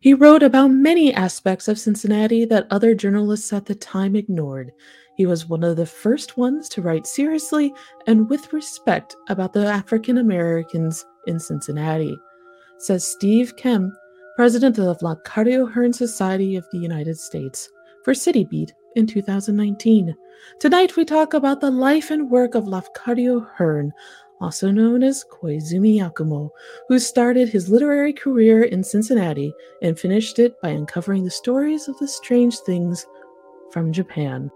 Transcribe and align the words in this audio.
He 0.00 0.14
wrote 0.14 0.44
about 0.44 0.68
many 0.68 1.12
aspects 1.12 1.66
of 1.66 1.78
Cincinnati 1.78 2.44
that 2.44 2.68
other 2.70 2.94
journalists 2.94 3.52
at 3.52 3.66
the 3.66 3.74
time 3.74 4.14
ignored. 4.14 4.70
He 5.16 5.26
was 5.26 5.48
one 5.48 5.64
of 5.64 5.76
the 5.76 5.86
first 5.86 6.36
ones 6.36 6.68
to 6.68 6.82
write 6.82 7.04
seriously 7.04 7.74
and 8.06 8.30
with 8.30 8.52
respect 8.52 9.16
about 9.28 9.52
the 9.52 9.66
African 9.66 10.18
Americans 10.18 11.04
in 11.26 11.40
Cincinnati, 11.40 12.16
says 12.78 13.04
Steve 13.04 13.56
Kemme, 13.56 13.90
president 14.36 14.78
of 14.78 15.00
the 15.00 15.04
Lafcadio 15.04 15.68
Hearn 15.68 15.92
Society 15.92 16.54
of 16.54 16.64
the 16.70 16.78
United 16.78 17.18
States, 17.18 17.68
for 18.04 18.14
City 18.14 18.44
Beat 18.44 18.72
in 18.94 19.04
2019. 19.04 20.14
Tonight 20.60 20.94
we 20.94 21.04
talk 21.04 21.34
about 21.34 21.60
the 21.60 21.72
life 21.72 22.12
and 22.12 22.30
work 22.30 22.54
of 22.54 22.66
Lafcadio 22.66 23.48
Hearn, 23.56 23.92
also 24.40 24.70
known 24.70 25.02
as 25.02 25.24
Koizumi 25.24 25.98
Yakumo, 25.98 26.50
who 26.88 26.98
started 26.98 27.48
his 27.48 27.68
literary 27.68 28.12
career 28.12 28.62
in 28.62 28.84
Cincinnati 28.84 29.52
and 29.82 29.98
finished 29.98 30.38
it 30.38 30.60
by 30.60 30.70
uncovering 30.70 31.24
the 31.24 31.30
stories 31.30 31.88
of 31.88 31.98
the 31.98 32.08
strange 32.08 32.58
things 32.60 33.06
from 33.70 33.92
Japan. 33.92 34.50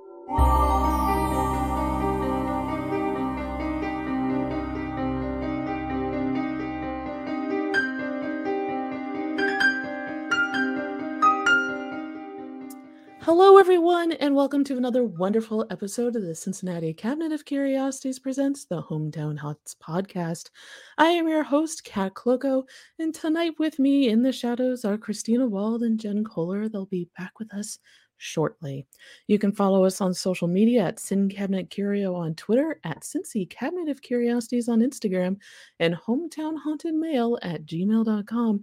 Hello, 13.34 13.56
everyone, 13.56 14.12
and 14.12 14.36
welcome 14.36 14.62
to 14.62 14.76
another 14.76 15.04
wonderful 15.04 15.66
episode 15.70 16.16
of 16.16 16.22
the 16.22 16.34
Cincinnati 16.34 16.92
Cabinet 16.92 17.32
of 17.32 17.46
Curiosities 17.46 18.18
presents 18.18 18.66
the 18.66 18.82
Hometown 18.82 19.38
Haunts 19.38 19.74
podcast. 19.82 20.50
I 20.98 21.06
am 21.06 21.26
your 21.26 21.42
host, 21.42 21.82
Kat 21.82 22.12
Klockow, 22.12 22.64
and 22.98 23.14
tonight 23.14 23.54
with 23.58 23.78
me 23.78 24.10
in 24.10 24.22
the 24.22 24.32
shadows 24.32 24.84
are 24.84 24.98
Christina 24.98 25.46
Wald 25.46 25.82
and 25.82 25.98
Jen 25.98 26.24
Kohler. 26.24 26.68
They'll 26.68 26.84
be 26.84 27.08
back 27.16 27.38
with 27.38 27.54
us 27.54 27.78
shortly. 28.18 28.86
You 29.28 29.38
can 29.38 29.52
follow 29.52 29.86
us 29.86 30.02
on 30.02 30.12
social 30.12 30.46
media 30.46 30.82
at 30.82 31.00
Sin 31.00 31.30
Cabinet 31.30 31.70
Curio 31.70 32.14
on 32.14 32.34
Twitter, 32.34 32.80
at 32.84 33.00
Cincy 33.00 33.48
Cabinet 33.48 33.88
of 33.88 34.02
Curiosities 34.02 34.68
on 34.68 34.80
Instagram, 34.80 35.38
and 35.80 35.94
Hometown 35.94 36.58
Haunted 36.62 36.94
Mail 36.94 37.38
at 37.40 37.64
gmail.com. 37.64 38.62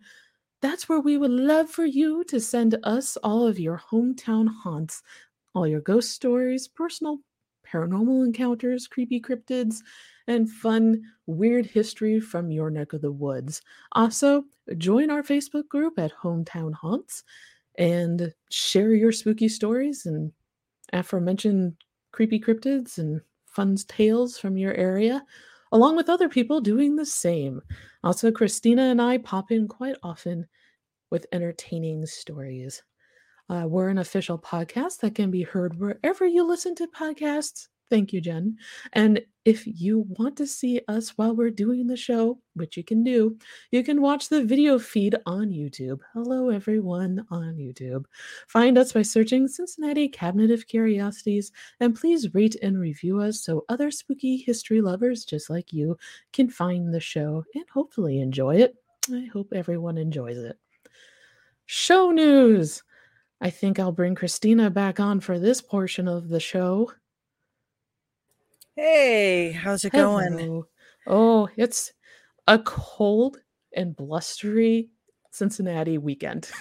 That's 0.61 0.89
where 0.89 0.99
we 0.99 1.17
would 1.17 1.31
love 1.31 1.69
for 1.69 1.85
you 1.85 2.23
to 2.25 2.39
send 2.39 2.77
us 2.83 3.17
all 3.17 3.47
of 3.47 3.59
your 3.59 3.81
hometown 3.91 4.47
haunts, 4.49 5.01
all 5.55 5.67
your 5.67 5.81
ghost 5.81 6.11
stories, 6.11 6.67
personal 6.67 7.19
paranormal 7.65 8.25
encounters, 8.25 8.87
creepy 8.87 9.21
cryptids, 9.21 9.77
and 10.27 10.49
fun, 10.49 11.01
weird 11.27 11.65
history 11.65 12.19
from 12.19 12.51
your 12.51 12.69
neck 12.69 12.93
of 12.93 13.01
the 13.01 13.11
woods. 13.11 13.61
Also, 13.93 14.43
join 14.77 15.09
our 15.09 15.23
Facebook 15.23 15.67
group 15.67 15.97
at 15.99 16.13
Hometown 16.13 16.73
Haunts 16.73 17.23
and 17.77 18.33
share 18.49 18.93
your 18.93 19.11
spooky 19.11 19.47
stories 19.47 20.05
and 20.05 20.31
aforementioned 20.93 21.75
creepy 22.11 22.39
cryptids 22.39 22.97
and 22.97 23.21
fun 23.45 23.75
tales 23.87 24.37
from 24.37 24.57
your 24.57 24.73
area 24.73 25.23
along 25.71 25.95
with 25.95 26.09
other 26.09 26.29
people 26.29 26.61
doing 26.61 26.95
the 26.95 27.05
same. 27.05 27.61
Also, 28.03 28.31
Christina 28.31 28.83
and 28.83 29.01
I 29.01 29.17
pop 29.17 29.51
in 29.51 29.67
quite 29.67 29.95
often 30.03 30.47
with 31.11 31.27
entertaining 31.31 32.05
stories. 32.05 32.83
Uh, 33.49 33.65
we're 33.67 33.89
an 33.89 33.97
official 33.97 34.37
podcast 34.37 34.99
that 34.99 35.15
can 35.15 35.31
be 35.31 35.41
heard 35.41 35.79
wherever 35.79 36.25
you 36.25 36.47
listen 36.47 36.75
to 36.75 36.87
podcasts. 36.87 37.67
Thank 37.89 38.13
you, 38.13 38.21
Jen. 38.21 38.57
And 38.93 39.21
if 39.45 39.65
you 39.65 40.05
want 40.19 40.37
to 40.37 40.45
see 40.45 40.79
us 40.87 41.17
while 41.17 41.35
we're 41.35 41.49
doing 41.49 41.87
the 41.87 41.97
show, 41.97 42.39
which 42.53 42.77
you 42.77 42.83
can 42.83 43.03
do, 43.03 43.35
you 43.71 43.83
can 43.83 43.99
watch 43.99 44.29
the 44.29 44.43
video 44.43 44.77
feed 44.77 45.15
on 45.25 45.49
YouTube. 45.49 45.99
Hello, 46.13 46.49
everyone 46.49 47.25
on 47.31 47.55
YouTube. 47.55 48.05
Find 48.47 48.77
us 48.77 48.91
by 48.93 49.01
searching 49.01 49.47
Cincinnati 49.47 50.07
Cabinet 50.07 50.51
of 50.51 50.67
Curiosities, 50.67 51.51
and 51.79 51.95
please 51.95 52.31
rate 52.35 52.57
and 52.61 52.79
review 52.79 53.21
us 53.21 53.41
so 53.41 53.65
other 53.69 53.89
spooky 53.89 54.37
history 54.37 54.81
lovers 54.81 55.25
just 55.25 55.49
like 55.49 55.73
you 55.73 55.97
can 56.31 56.47
find 56.47 56.93
the 56.93 56.99
show 56.99 57.43
and 57.55 57.65
hopefully 57.73 58.19
enjoy 58.19 58.57
it. 58.57 58.75
I 59.11 59.27
hope 59.33 59.51
everyone 59.51 59.97
enjoys 59.97 60.37
it. 60.37 60.59
Show 61.65 62.11
news! 62.11 62.83
I 63.41 63.49
think 63.49 63.79
I'll 63.79 63.91
bring 63.91 64.13
Christina 64.13 64.69
back 64.69 64.99
on 64.99 65.21
for 65.21 65.39
this 65.39 65.61
portion 65.61 66.07
of 66.07 66.29
the 66.29 66.39
show. 66.39 66.91
Hey, 68.81 69.51
how's 69.51 69.83
it 69.83 69.91
Hello. 69.91 70.21
going? 70.21 70.63
Oh, 71.05 71.49
it's 71.57 71.91
a 72.47 72.57
cold 72.59 73.35
and 73.75 73.93
blustery 73.93 74.87
Cincinnati 75.31 75.97
weekend. 75.97 76.49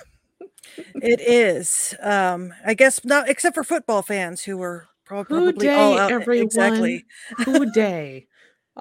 It 1.00 1.20
is. 1.20 1.94
Um, 2.00 2.52
I 2.66 2.74
guess 2.74 3.04
not, 3.04 3.28
except 3.28 3.54
for 3.54 3.62
football 3.62 4.02
fans 4.02 4.42
who 4.42 4.56
were 4.56 4.88
prob- 5.04 5.28
Who 5.28 5.42
probably 5.44 5.70
all 5.70 5.96
out. 5.96 6.10
everyone? 6.10 6.44
Exactly. 6.44 7.04
Who 7.44 7.66
day? 7.72 8.26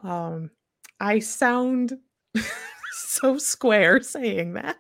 Um, 0.02 0.50
I 1.00 1.20
sound 1.20 2.00
so 2.92 3.38
square 3.38 4.02
saying 4.02 4.54
that 4.54 4.78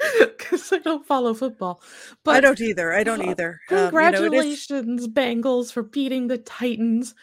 because 0.20 0.72
I 0.72 0.78
don't 0.78 1.06
follow 1.06 1.34
football. 1.34 1.82
But 2.24 2.36
I 2.36 2.40
don't 2.40 2.60
either. 2.60 2.92
I 2.92 3.04
don't 3.04 3.22
either. 3.28 3.60
Um, 3.70 3.76
you 3.76 3.76
know, 3.76 3.84
is- 3.84 3.90
Congratulations, 3.90 5.08
Bengals, 5.08 5.72
for 5.72 5.82
beating 5.82 6.28
the 6.28 6.38
Titans. 6.38 7.14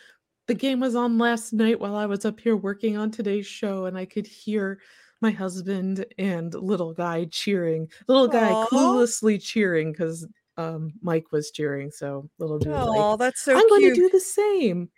The 0.48 0.54
game 0.54 0.80
was 0.80 0.96
on 0.96 1.18
last 1.18 1.52
night 1.52 1.80
while 1.80 1.96
I 1.96 2.06
was 2.06 2.24
up 2.26 2.40
here 2.40 2.56
working 2.56 2.98
on 2.98 3.12
today's 3.12 3.48
show, 3.48 3.86
and 3.86 3.98
I 3.98 4.06
could 4.06 4.26
hear 4.26 4.80
my 5.22 5.32
husband 5.32 6.06
and 6.18 6.54
little 6.54 6.94
guy 6.94 7.26
cheering. 7.26 7.90
Little 8.08 8.28
guy 8.28 8.52
Aw. 8.52 8.68
cluelessly 8.68 9.42
cheering 9.42 9.92
because 9.92 10.28
um, 10.58 10.94
Mike 11.02 11.32
was 11.32 11.52
cheering. 11.52 11.92
So 11.92 12.30
little 12.40 12.60
dude, 12.60 12.74
like, 12.74 13.00
Oh, 13.00 13.18
that's 13.18 13.42
so 13.42 13.58
I'm 13.58 13.68
going 13.68 13.94
to 13.94 13.96
do 13.96 14.10
the 14.10 14.20
same. 14.20 14.90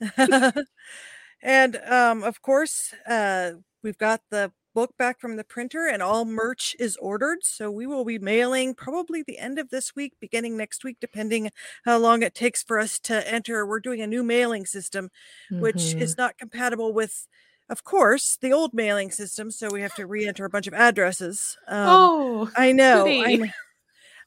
and 1.42 1.76
um, 1.88 2.22
of 2.22 2.40
course, 2.42 2.94
uh, 3.06 3.52
we've 3.82 3.98
got 3.98 4.22
the 4.30 4.52
book 4.74 4.96
back 4.98 5.20
from 5.20 5.36
the 5.36 5.44
printer, 5.44 5.86
and 5.86 6.02
all 6.02 6.24
merch 6.24 6.76
is 6.78 6.96
ordered. 6.98 7.44
So 7.44 7.70
we 7.70 7.86
will 7.86 8.04
be 8.04 8.18
mailing 8.18 8.74
probably 8.74 9.22
the 9.22 9.38
end 9.38 9.58
of 9.58 9.70
this 9.70 9.94
week, 9.96 10.14
beginning 10.20 10.56
next 10.56 10.84
week, 10.84 10.98
depending 11.00 11.50
how 11.84 11.98
long 11.98 12.22
it 12.22 12.34
takes 12.34 12.62
for 12.62 12.78
us 12.78 12.98
to 13.00 13.26
enter. 13.32 13.66
We're 13.66 13.80
doing 13.80 14.00
a 14.02 14.06
new 14.06 14.22
mailing 14.24 14.66
system, 14.66 15.10
which 15.58 15.94
Mhm. 15.94 16.00
is 16.00 16.16
not 16.18 16.38
compatible 16.38 16.92
with. 16.92 17.28
Of 17.70 17.82
course, 17.82 18.36
the 18.36 18.52
old 18.52 18.74
mailing 18.74 19.10
system, 19.10 19.50
so 19.50 19.70
we 19.70 19.80
have 19.80 19.94
to 19.94 20.06
re-enter 20.06 20.44
a 20.44 20.50
bunch 20.50 20.66
of 20.66 20.74
addresses. 20.74 21.56
Um, 21.66 21.86
oh, 21.88 22.50
I 22.54 22.72
know. 22.72 23.14
I, 23.18 23.38
goody. 23.38 23.52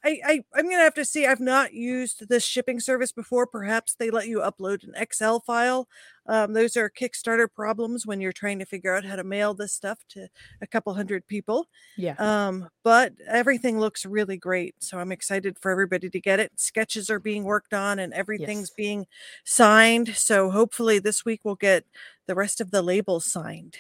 I, 0.08 0.20
I 0.26 0.44
I'm 0.56 0.70
gonna 0.70 0.84
have 0.84 0.94
to 0.96 1.04
see. 1.06 1.26
I've 1.26 1.42
not 1.42 1.74
used 1.74 2.30
this 2.30 2.46
shipping 2.46 2.80
service 2.80 3.12
before. 3.12 3.46
Perhaps 3.46 3.96
they 3.96 4.10
let 4.10 4.28
you 4.28 4.40
upload 4.40 4.84
an 4.84 4.94
Excel 4.96 5.42
file. 5.42 5.88
Um, 6.28 6.54
those 6.54 6.78
are 6.78 6.90
Kickstarter 6.90 7.48
problems 7.54 8.06
when 8.06 8.22
you're 8.22 8.32
trying 8.32 8.60
to 8.60 8.66
figure 8.66 8.96
out 8.96 9.04
how 9.06 9.18
to 9.18 9.24
mail 9.24 9.54
this 9.54 9.74
stuff 9.74 10.00
to 10.10 10.28
a 10.62 10.68
couple 10.68 10.94
hundred 10.94 11.28
people. 11.28 11.68
yeah. 11.98 12.16
Um, 12.20 12.70
but 12.84 13.14
everything 13.28 13.80
looks 13.80 14.06
really 14.06 14.38
great, 14.38 14.76
so 14.80 14.98
I'm 15.00 15.12
excited 15.12 15.58
for 15.60 15.72
everybody 15.72 16.10
to 16.10 16.20
get 16.22 16.40
it. 16.40 16.52
Sketches 16.56 17.10
are 17.10 17.20
being 17.20 17.44
worked 17.44 17.74
on, 17.74 18.00
and 18.00 18.14
everything's 18.14 18.70
Yes. 18.70 18.76
being 18.76 19.08
signed. 19.44 20.16
So 20.16 20.50
hopefully 20.52 21.00
this 21.00 21.26
week 21.26 21.42
we'll 21.44 21.56
get 21.56 21.86
the 22.28 22.36
rest 22.36 22.62
of 22.62 22.72
the 22.72 22.82
labels 22.82 23.26
signed. 23.26 23.78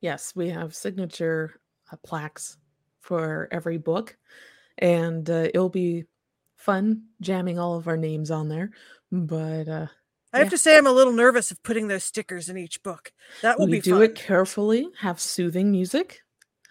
Yes, 0.00 0.32
we 0.36 0.48
have 0.50 0.74
signature 0.74 1.60
uh, 1.92 1.96
plaques 2.04 2.58
for 3.00 3.48
every 3.52 3.78
book, 3.78 4.16
and 4.78 5.28
uh, 5.30 5.48
it'll 5.54 5.68
be 5.68 6.04
fun 6.56 7.04
jamming 7.20 7.58
all 7.58 7.76
of 7.76 7.88
our 7.88 7.96
names 7.96 8.30
on 8.30 8.48
there. 8.48 8.70
But 9.12 9.68
uh, 9.68 9.86
I 10.32 10.38
have 10.38 10.46
Yeah. 10.46 10.50
to 10.50 10.58
say, 10.58 10.76
I'm 10.76 10.86
a 10.86 10.92
little 10.92 11.12
nervous 11.12 11.50
of 11.50 11.62
putting 11.62 11.88
those 11.88 12.04
stickers 12.04 12.48
in 12.48 12.56
each 12.56 12.82
book. 12.82 13.12
That 13.42 13.58
will 13.58 13.66
we 13.66 13.72
be 13.72 13.80
do 13.80 13.92
fun. 13.94 14.02
it 14.02 14.14
carefully, 14.14 14.88
have 15.00 15.20
soothing 15.20 15.70
music, 15.70 16.20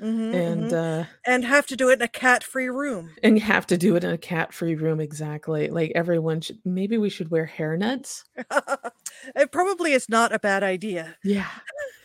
Mhm, 0.01 0.33
and 0.33 0.63
mhm. 0.71 1.03
uh, 1.03 1.05
and 1.25 1.45
have 1.45 1.65
to 1.67 1.75
do 1.77 1.89
it 1.89 1.93
in 1.93 2.01
a 2.01 2.07
cat-free 2.09 2.67
room. 2.69 3.11
and 3.23 3.39
have 3.39 3.65
to 3.67 3.77
do 3.77 3.95
it 3.95 4.03
in 4.03 4.09
a 4.11 4.17
cat-free 4.17 4.75
room. 4.75 4.99
Exactly, 4.99 5.69
like 5.69 5.93
everyone 5.95 6.41
should. 6.41 6.59
Maybe 6.65 6.97
we 6.97 7.09
should 7.09 7.31
wear 7.31 7.45
hairnets. 7.47 8.23
it 9.35 9.51
probably 9.51 9.93
is 9.93 10.09
not 10.09 10.33
a 10.33 10.39
bad 10.39 10.63
idea. 10.63 11.17
Yeah. 11.23 11.47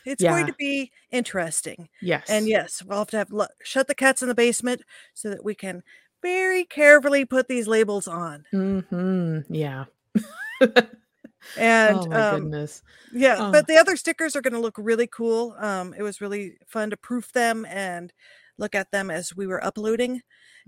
It's 0.06 0.22
going 0.24 0.46
to 0.46 0.54
be 0.54 0.90
interesting. 1.10 1.90
Yes. 2.00 2.30
And 2.30 2.48
yes, 2.48 2.82
we'll 2.82 3.00
have 3.00 3.08
to 3.08 3.18
have 3.18 3.30
shut 3.62 3.86
the 3.86 3.94
cats 3.94 4.22
in 4.22 4.28
the 4.28 4.34
basement 4.34 4.80
so 5.12 5.28
that 5.28 5.44
we 5.44 5.54
can 5.54 5.82
very 6.22 6.64
carefully 6.64 7.26
put 7.26 7.48
these 7.48 7.68
labels 7.68 8.08
on. 8.08 8.44
Hmm. 8.50 9.40
Yeah. 9.50 9.84
And 11.56 11.96
oh 11.98 12.06
my 12.06 12.16
um, 12.30 12.40
goodness. 12.42 12.82
yeah, 13.12 13.36
Oh. 13.38 13.52
but 13.52 13.66
the 13.66 13.76
other 13.76 13.96
stickers 13.96 14.34
are 14.36 14.42
going 14.42 14.52
to 14.54 14.60
look 14.60 14.76
really 14.78 15.06
cool. 15.06 15.54
Um, 15.58 15.94
it 15.96 16.02
was 16.02 16.20
really 16.20 16.56
fun 16.66 16.90
to 16.90 16.96
proof 16.96 17.32
them 17.32 17.66
and 17.68 18.12
look 18.58 18.74
at 18.74 18.90
them 18.92 19.10
as 19.10 19.34
we 19.36 19.46
were 19.46 19.62
uploading. 19.64 20.22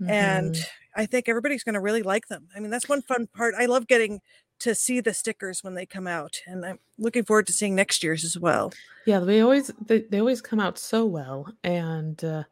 and 0.07 0.55
Mhm. 0.55 0.65
I 0.95 1.05
think 1.05 1.29
everybody's 1.29 1.63
going 1.63 1.75
to 1.75 1.79
really 1.79 2.01
like 2.03 2.27
them. 2.27 2.49
I 2.55 2.59
mean, 2.59 2.71
that's 2.71 2.89
one 2.89 3.01
fun 3.03 3.27
part. 3.27 3.53
I 3.57 3.65
love 3.65 3.87
getting 3.87 4.21
to 4.63 4.75
see 4.75 5.01
the 5.01 5.13
stickers 5.13 5.63
when 5.63 5.75
they 5.75 5.85
come 5.87 6.07
out, 6.07 6.41
and 6.47 6.65
I'm 6.65 6.79
looking 6.97 7.25
forward 7.25 7.47
to 7.47 7.53
seeing 7.53 7.75
next 7.75 8.03
year's 8.03 8.23
as 8.25 8.37
well. 8.39 8.73
Yeah, 9.05 9.19
they 9.19 9.41
always 9.41 9.67
they, 9.85 10.01
they 10.03 10.19
always 10.19 10.41
come 10.41 10.59
out 10.59 10.77
so 10.77 11.05
well, 11.05 11.51
and 11.63 12.23
uh, 12.23 12.43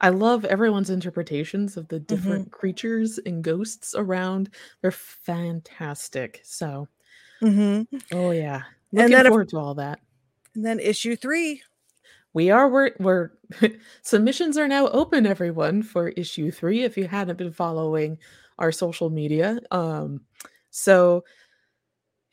I 0.00 0.08
love 0.10 0.44
everyone's 0.46 0.88
interpretations 0.90 1.76
of 1.76 1.88
the 1.88 2.00
Mhm. 2.10 2.40
different 2.40 2.50
creatures 2.50 3.18
and 3.18 3.44
ghosts 3.44 3.94
around. 3.94 4.54
They're 4.80 4.90
fantastic. 4.90 6.40
So, 6.44 6.88
Mhm. 7.40 7.86
oh 8.12 8.30
yeah, 8.30 8.64
And 8.96 9.14
looking 9.14 9.22
if 9.26 9.26
forward 9.26 9.48
to 9.50 9.58
all 9.58 9.74
that. 9.74 10.00
and 10.54 10.64
then 10.64 10.80
issue 10.80 11.16
3. 11.16 11.62
We 12.34 12.50
are 12.50 12.68
we're 12.68 12.90
we're 13.00 13.30
submissions 14.02 14.56
are 14.58 14.68
now 14.68 14.88
open, 14.88 15.26
everyone, 15.26 15.82
for 15.82 16.08
issue 16.10 16.50
3 16.50 16.82
if 16.84 16.96
you 16.96 17.08
hadn't 17.08 17.36
been 17.36 17.52
following 17.52 18.18
our 18.58 18.72
social 18.72 19.10
media. 19.10 19.58
Um, 19.70 20.24
so 20.70 21.24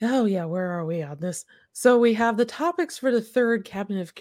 oh 0.01 0.25
yeah, 0.25 0.45
where 0.45 0.71
are 0.71 0.85
we 0.85 1.01
on 1.03 1.19
this? 1.19 1.45
So 1.73 1.99
we 1.99 2.13
have 2.13 2.37
the 2.37 2.45
topics 2.45 2.97
for 2.97 3.11
the 3.11 3.21
third 3.21 3.65
Cabinet 3.65 4.01
of 4.01 4.13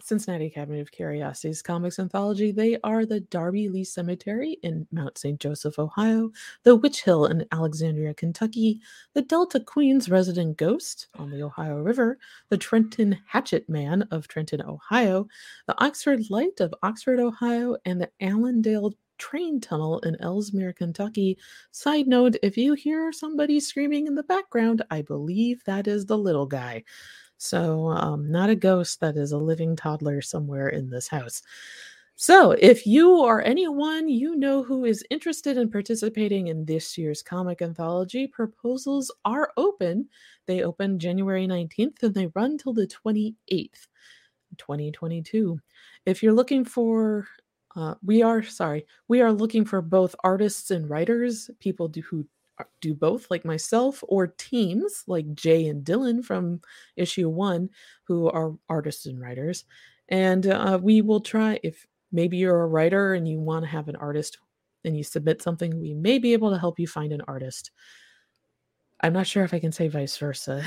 Cincinnati 0.00 0.48
Cabinet 0.48 0.80
of 0.80 0.92
Curiosities 0.92 1.60
comics 1.60 1.98
anthology. 1.98 2.52
They 2.52 2.78
are 2.84 3.04
the 3.04 3.20
Darby 3.20 3.68
Lee 3.68 3.84
Cemetery 3.84 4.58
in 4.62 4.86
Mount 4.92 5.18
St. 5.18 5.40
Joseph, 5.40 5.78
Ohio, 5.78 6.30
the 6.62 6.76
Witch 6.76 7.02
Hill 7.02 7.26
in 7.26 7.44
Alexandria, 7.50 8.14
Kentucky, 8.14 8.80
the 9.14 9.22
Delta 9.22 9.58
Queens 9.58 10.08
resident 10.08 10.56
ghost 10.56 11.08
on 11.16 11.30
the 11.30 11.42
Ohio 11.42 11.78
River, 11.78 12.18
the 12.48 12.56
Trenton 12.56 13.18
Hatchet 13.26 13.68
Man 13.68 14.02
of 14.10 14.28
Trenton, 14.28 14.62
Ohio, 14.62 15.26
the 15.66 15.84
Oxford 15.84 16.30
Light 16.30 16.60
of 16.60 16.72
Oxford, 16.82 17.18
Ohio, 17.18 17.76
and 17.84 18.00
the 18.00 18.10
Allendale 18.20 18.94
Train 19.18 19.60
Tunnel 19.60 19.98
in 20.00 20.16
Ellesmere, 20.20 20.72
Kentucky. 20.72 21.38
Side 21.70 22.06
note 22.06 22.36
if 22.42 22.56
you 22.56 22.74
hear 22.74 23.12
somebody 23.12 23.60
screaming 23.60 24.06
in 24.06 24.14
the 24.14 24.22
background, 24.22 24.82
I 24.90 25.02
believe 25.02 25.62
that 25.64 25.86
is 25.86 26.06
the 26.06 26.18
little 26.18 26.46
guy. 26.46 26.84
So, 27.36 27.88
um, 27.90 28.30
not 28.30 28.50
a 28.50 28.56
ghost, 28.56 29.00
that 29.00 29.16
is 29.16 29.32
a 29.32 29.38
living 29.38 29.76
toddler 29.76 30.20
somewhere 30.20 30.68
in 30.68 30.90
this 30.90 31.06
house. 31.06 31.42
So, 32.20 32.50
if 32.50 32.84
you 32.84 33.16
or 33.16 33.44
anyone 33.44 34.08
you 34.08 34.34
know 34.34 34.64
who 34.64 34.84
is 34.84 35.04
interested 35.08 35.56
in 35.56 35.70
participating 35.70 36.48
in 36.48 36.64
this 36.64 36.98
year's 36.98 37.22
comic 37.22 37.62
anthology, 37.62 38.26
proposals 38.26 39.14
are 39.24 39.52
open. 39.56 40.08
They 40.46 40.64
open 40.64 40.98
January 40.98 41.46
19th 41.46 42.02
and 42.02 42.12
they 42.12 42.26
run 42.34 42.58
till 42.58 42.72
the 42.72 42.88
28th, 42.88 43.86
2022. 44.56 45.60
If 46.06 46.20
you're 46.20 46.32
looking 46.32 46.64
for 46.64 47.28
uh, 47.78 47.94
we 48.04 48.22
are 48.22 48.42
sorry, 48.42 48.84
we 49.06 49.20
are 49.20 49.32
looking 49.32 49.64
for 49.64 49.80
both 49.80 50.16
artists 50.24 50.72
and 50.72 50.90
writers, 50.90 51.48
people 51.60 51.86
do, 51.86 52.02
who 52.02 52.26
do 52.80 52.92
both, 52.92 53.30
like 53.30 53.44
myself, 53.44 54.02
or 54.08 54.26
teams 54.26 55.04
like 55.06 55.32
Jay 55.34 55.68
and 55.68 55.84
Dylan 55.84 56.24
from 56.24 56.60
issue 56.96 57.28
one, 57.28 57.70
who 58.02 58.28
are 58.30 58.56
artists 58.68 59.06
and 59.06 59.20
writers. 59.20 59.64
And 60.08 60.48
uh, 60.48 60.80
we 60.82 61.02
will 61.02 61.20
try, 61.20 61.60
if 61.62 61.86
maybe 62.10 62.38
you're 62.38 62.62
a 62.62 62.66
writer 62.66 63.14
and 63.14 63.28
you 63.28 63.38
want 63.38 63.64
to 63.64 63.70
have 63.70 63.86
an 63.88 63.96
artist 63.96 64.38
and 64.84 64.96
you 64.96 65.04
submit 65.04 65.40
something, 65.40 65.78
we 65.78 65.94
may 65.94 66.18
be 66.18 66.32
able 66.32 66.50
to 66.50 66.58
help 66.58 66.80
you 66.80 66.88
find 66.88 67.12
an 67.12 67.22
artist. 67.28 67.70
I'm 69.00 69.12
not 69.12 69.28
sure 69.28 69.44
if 69.44 69.54
I 69.54 69.60
can 69.60 69.70
say 69.70 69.86
vice 69.86 70.16
versa, 70.16 70.64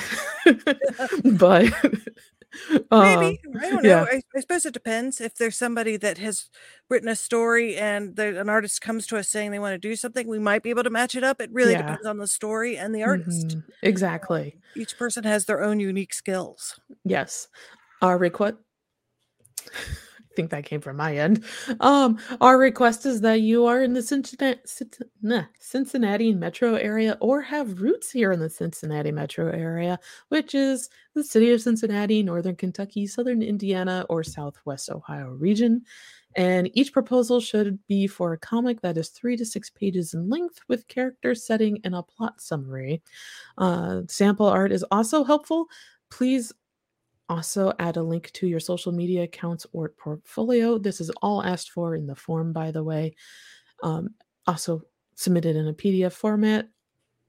but 1.25 1.66
Maybe. 2.69 2.86
Um, 2.92 3.57
I 3.62 3.69
don't 3.69 3.83
know. 3.83 3.89
yeah. 3.89 4.06
I, 4.09 4.21
I 4.36 4.39
suppose 4.42 4.65
it 4.65 4.74
depends. 4.74 5.21
If 5.21 5.36
there's 5.36 5.57
somebody 5.57 5.98
that 5.98 6.18
has 6.18 6.50
written 6.89 7.07
a 7.07 7.15
story 7.15 7.77
and 7.77 8.15
the, 8.15 8.39
an 8.39 8.50
artist 8.50 8.81
comes 8.81 9.07
to 9.07 9.18
us 9.18 9.30
saying 9.30 9.51
they 9.51 9.59
want 9.59 9.74
to 9.74 9.77
do 9.77 9.95
something, 9.95 10.27
we 10.27 10.39
might 10.39 10.62
be 10.63 10.69
able 10.69 10.83
to 10.83 10.89
match 10.89 11.15
it 11.15 11.24
up. 11.24 11.39
It 11.39 11.50
really 11.53 11.71
Yeah. 11.71 11.83
depends 11.83 12.06
on 12.06 12.18
the 12.18 12.27
story 12.27 12.77
and 12.77 12.94
the 12.94 13.03
artist. 13.03 13.48
Mhm, 13.50 13.63
Exactly. 13.83 14.53
Um, 14.75 14.81
each 14.81 14.98
person 14.98 15.24
has 15.24 15.45
their 15.45 15.62
own 15.63 15.80
unique 15.80 16.13
skills. 16.13 16.80
Yes. 17.06 17.48
Our 18.01 18.18
request 18.18 18.56
I 19.74 20.11
think 20.42 20.52
that 20.52 20.66
came 20.66 20.82
from 20.82 20.98
my 20.98 21.16
end. 21.16 21.44
Um, 21.80 22.18
our 22.42 22.58
request 22.58 23.06
is 23.06 23.22
that 23.22 23.42
you 23.42 23.66
are 23.66 23.82
in 23.82 23.94
the 23.94 24.02
Cincinnati, 24.02 24.60
Cincinnati 25.60 26.34
metro 26.34 26.76
area 26.76 27.18
or 27.22 27.42
have 27.42 27.82
roots 27.82 28.12
here 28.12 28.32
in 28.32 28.40
the 28.40 28.50
Cincinnati 28.50 29.12
metro 29.12 29.50
area, 29.52 30.00
which 30.30 30.56
is 30.56 30.90
the 31.14 31.24
city 31.24 31.52
of 31.52 31.62
Cincinnati, 31.62 32.24
northern 32.24 32.56
Kentucky, 32.56 33.06
southern 33.06 33.44
Indiana, 33.44 34.06
or 34.10 34.24
southwest 34.24 34.90
Ohio 34.90 35.30
region. 35.30 35.84
And 36.36 36.70
each 36.74 36.94
proposal 36.94 37.42
should 37.42 37.78
be 37.88 38.08
for 38.08 38.34
a 38.34 38.38
comic 38.38 38.82
that 38.82 38.98
is 38.98 39.10
three 39.10 39.36
to 39.38 39.46
six 39.46 39.70
pages 39.70 40.14
in 40.14 40.30
length 40.30 40.60
with 40.68 40.88
character 40.88 41.36
setting 41.36 41.80
and 41.84 41.94
a 41.94 42.04
plot 42.04 42.42
summary. 42.42 43.02
Uh, 43.58 44.02
sample 44.08 44.48
art 44.48 44.72
is 44.72 44.86
also 44.92 45.24
helpful. 45.24 45.68
Please 46.10 46.52
also 47.31 47.72
add 47.80 47.95
a 47.95 48.04
link 48.04 48.30
to 48.33 48.45
your 48.45 48.60
social 48.60 48.92
media 48.92 49.24
accounts 49.24 49.66
or 49.72 49.89
portfolio. 49.89 50.78
This 50.78 51.00
is 51.00 51.10
all 51.22 51.42
asked 51.42 51.72
for 51.72 51.95
in 51.95 52.06
the 52.06 52.16
form, 52.16 52.51
by 52.51 52.72
the 52.72 52.83
way. 52.83 53.16
Um, 53.81 54.10
also 54.45 54.81
submitted 55.16 55.56
in 55.56 55.68
a 55.68 55.74
PDF 55.74 56.12
format. 56.12 56.68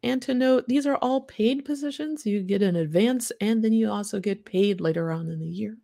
And 0.02 0.20
to 0.22 0.34
note, 0.34 0.66
these 0.66 0.86
are 0.88 0.96
all 0.96 1.20
paid 1.20 1.64
positions. 1.64 2.26
You 2.26 2.42
get 2.42 2.62
an 2.62 2.74
advance 2.74 3.30
and 3.40 3.62
then 3.62 3.72
you 3.72 3.90
also 3.90 4.18
get 4.18 4.44
paid 4.44 4.80
later 4.80 5.12
on 5.12 5.28
in 5.28 5.38
the 5.38 5.46
year. 5.46 5.78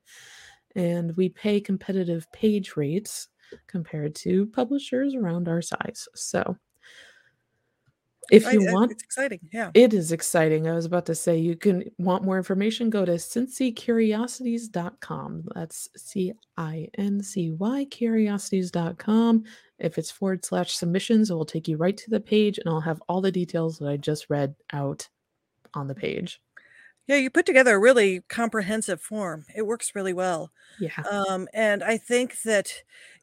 And 0.75 1.17
we 1.17 1.29
pay 1.29 1.61
competitive 1.61 2.31
page 2.33 2.77
rates 2.77 3.29
compared 3.69 4.17
to 4.17 4.47
publishers 4.47 5.15
around 5.15 5.49
our 5.49 5.63
size. 5.63 6.09
So 6.17 6.57
if 8.31 8.51
you 8.53 8.69
I- 8.69 8.73
want 8.73 8.93
it's 8.93 9.03
exciting. 9.03 9.41
Yeah. 9.53 9.71
it 9.75 9.93
is 9.95 10.13
exciting. 10.13 10.69
I 10.69 10.75
was 10.75 10.85
about 10.85 11.07
to 11.07 11.15
say 11.15 11.37
you 11.39 11.57
can 11.57 11.85
want 11.99 12.25
more 12.25 12.37
information, 12.39 12.91
go 12.91 13.05
to 13.05 13.13
cincycuriosities.com. 13.13 15.45
That's 15.55 15.89
C 15.97 16.33
I 16.57 16.89
N 16.97 17.23
C 17.23 17.51
Y 17.53 17.87
curiosities.com. 17.91 19.45
If 19.79 19.99
it's 19.99 20.11
forward 20.11 20.45
slash 20.45 20.75
submissions, 20.75 21.31
it 21.31 21.35
will 21.35 21.45
take 21.45 21.69
you 21.69 21.77
right 21.77 21.97
to 21.97 22.11
the 22.11 22.21
page 22.21 22.59
and 22.59 22.69
I'll 22.69 22.81
have 22.81 23.01
all 23.09 23.21
the 23.21 23.31
details 23.33 23.79
that 23.79 23.89
I 23.89 23.97
just 23.97 24.27
read 24.29 24.55
out 24.73 25.09
on 25.75 25.87
the 25.87 25.95
page. 25.95 26.41
Yeah, 27.07 27.17
you 27.17 27.31
put 27.31 27.47
together 27.47 27.75
a 27.75 27.79
really 27.79 28.21
comprehensive 28.29 29.01
form. 29.01 29.47
It 29.57 29.67
works 29.67 29.93
really 29.95 30.13
well. 30.13 30.51
Yeah. 30.79 30.91
Um, 31.11 31.49
and 31.55 31.83
I 31.83 31.97
think 31.97 32.43
that 32.43 32.71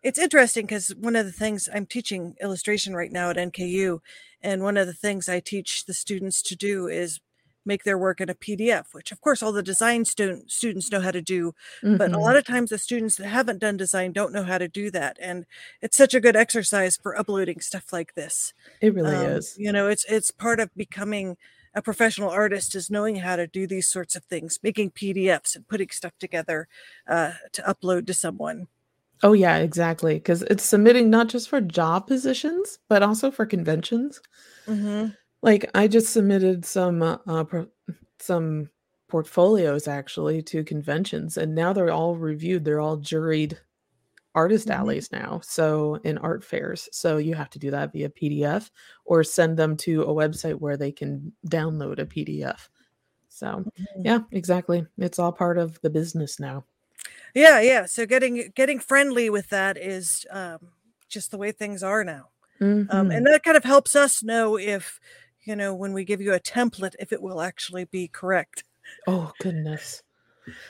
it's 0.01 0.17
interesting 0.17 0.65
because 0.65 0.89
one 0.95 1.15
of 1.15 1.27
the 1.27 1.31
things 1.31 1.69
I'm 1.71 1.85
teaching 1.85 2.35
illustration 2.41 2.95
right 2.95 3.11
now 3.11 3.29
at 3.29 3.37
NKU, 3.37 3.99
and 4.45 4.63
one 4.63 4.77
of 4.77 4.87
the 4.87 4.93
things 4.93 5.29
I 5.29 5.39
teach 5.41 5.85
the 5.85 5.93
students 5.93 6.41
to 6.43 6.55
do 6.55 6.87
is 6.87 7.19
make 7.65 7.83
their 7.83 7.97
work 7.97 8.21
in 8.21 8.29
a 8.29 8.35
PDF, 8.35 8.93
which 8.93 9.11
of 9.11 9.21
course 9.21 9.41
all 9.43 9.51
the 9.51 9.63
design 9.63 10.05
student 10.05 10.51
students 10.51 10.91
know 10.91 11.01
how 11.01 11.11
to 11.11 11.21
do, 11.21 11.53
but 11.97 12.13
a 12.13 12.19
Mhm. 12.19 12.25
lot 12.25 12.37
of 12.37 12.45
times 12.45 12.69
the 12.69 12.77
students 12.77 13.15
that 13.17 13.27
haven't 13.27 13.59
done 13.59 13.77
design 13.77 14.13
don't 14.13 14.33
know 14.33 14.43
how 14.43 14.57
to 14.59 14.67
do 14.67 14.91
that. 14.91 15.17
And 15.21 15.45
it's 15.81 15.97
such 15.97 16.13
a 16.13 16.19
good 16.21 16.35
exercise 16.35 16.97
for 16.97 17.17
uploading 17.17 17.59
stuff 17.61 17.91
like 17.93 18.13
this. 18.15 18.53
It 18.79 18.93
really 18.93 19.21
Um, 19.23 19.23
is. 19.23 19.57
You 19.57 19.71
know, 19.71 19.87
it's 19.89 20.05
it's 20.09 20.31
part 20.31 20.59
of 20.59 20.73
becoming 20.75 21.37
a 21.73 21.81
professional 21.81 22.29
artist 22.29 22.75
is 22.75 22.89
knowing 22.89 23.17
how 23.17 23.35
to 23.35 23.47
do 23.47 23.67
these 23.67 23.87
sorts 23.87 24.15
of 24.15 24.23
things, 24.25 24.59
making 24.63 24.91
PDFs 24.91 25.55
and 25.55 25.67
putting 25.67 25.89
stuff 25.89 26.13
together 26.19 26.67
uh, 27.07 27.33
to 27.53 27.61
upload 27.63 28.07
to 28.07 28.13
someone. 28.13 28.67
Oh, 29.23 29.33
yeah, 29.33 29.57
exactly. 29.57 30.15
Because 30.15 30.41
it's 30.43 30.63
submitting 30.63 31.09
not 31.09 31.27
just 31.29 31.49
for 31.49 31.59
job 31.61 32.07
positions, 32.07 32.79
but 32.89 33.03
also 33.03 33.31
for 33.31 33.45
conventions. 33.45 34.21
hmm 34.67 35.15
Like 35.41 35.69
I 35.75 35.87
just 35.87 36.11
submitted 36.13 36.65
some 36.65 37.01
uh, 37.01 37.17
uh 37.27 37.43
pro- 37.43 37.69
some 38.19 38.69
portfolios 39.07 39.87
actually 39.87 40.41
to 40.41 40.63
conventions 40.63 41.37
and 41.37 41.53
now 41.53 41.73
they're 41.73 41.91
all 41.91 42.15
reviewed. 42.17 42.65
They're 42.65 42.79
all 42.81 42.97
juried 42.97 43.57
artist 44.35 44.69
Mhm. 44.69 44.71
alleys 44.71 45.11
now. 45.11 45.41
So 45.43 45.95
in 46.05 46.17
art 46.19 46.43
fairs. 46.43 46.89
So 46.93 47.17
you 47.17 47.35
have 47.35 47.49
to 47.51 47.59
do 47.59 47.71
that 47.71 47.93
via 47.93 48.09
PDF 48.09 48.71
or 49.05 49.23
send 49.23 49.57
them 49.57 49.77
to 49.79 50.03
a 50.03 50.07
website 50.15 50.59
where 50.59 50.77
they 50.77 50.91
can 50.91 51.33
download 51.47 51.99
a 51.99 52.05
PDF. 52.05 52.69
So 53.29 53.67
yeah, 54.03 54.21
exactly. 54.31 54.85
It's 54.97 55.19
all 55.19 55.31
part 55.33 55.57
of 55.59 55.79
the 55.81 55.89
business 55.91 56.39
now. 56.39 56.65
Yeah, 57.35 57.59
yeah. 57.61 57.85
So 57.85 58.05
getting 58.07 58.51
getting 58.55 58.79
friendly 58.79 59.29
with 59.29 59.49
that 59.49 59.77
is 59.77 60.25
um, 60.31 60.59
just 61.09 61.31
the 61.31 61.37
way 61.37 61.51
things 61.51 61.83
are 61.83 62.03
now, 62.03 62.29
um, 62.89 63.11
Mhm. 63.11 63.17
and 63.17 63.27
that 63.27 63.43
kind 63.43 63.57
of 63.57 63.63
helps 63.65 63.95
us 63.95 64.23
know 64.23 64.57
if 64.57 64.99
you 65.43 65.55
know 65.55 65.75
when 65.75 65.93
we 65.93 66.05
give 66.05 66.21
you 66.21 66.33
a 66.33 66.39
template 66.39 66.95
if 66.99 67.13
it 67.13 67.21
will 67.21 67.41
actually 67.41 67.85
be 67.85 68.07
correct. 68.07 68.63
Oh 69.07 69.33
goodness. 69.39 70.03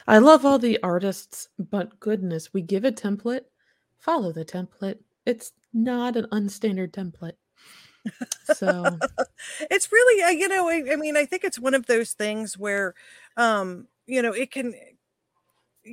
I 0.08 0.20
love 0.20 0.46
all 0.46 0.60
the 0.60 0.82
artists, 0.84 1.50
but 1.60 2.00
goodness, 2.00 2.54
we 2.54 2.62
give 2.62 2.86
a 2.86 2.92
template, 2.92 3.46
follow 4.00 4.32
the 4.34 4.46
template. 4.46 5.00
It's 5.26 5.54
not 5.74 6.18
an 6.18 6.28
unstandard 6.32 6.92
template. 6.92 7.38
So, 8.44 9.04
it's 9.72 9.92
really 9.92 10.24
uh, 10.24 10.30
you 10.30 10.48
know 10.48 10.68
I, 10.70 10.94
I 10.94 10.96
mean 10.96 11.18
i 11.18 11.26
think 11.26 11.44
it's 11.44 11.60
one 11.60 11.74
of 11.74 11.86
those 11.88 12.14
things 12.14 12.58
where 12.58 12.94
um 13.38 13.88
you 14.08 14.22
know 14.22 14.32
it 14.34 14.52
can 14.52 14.74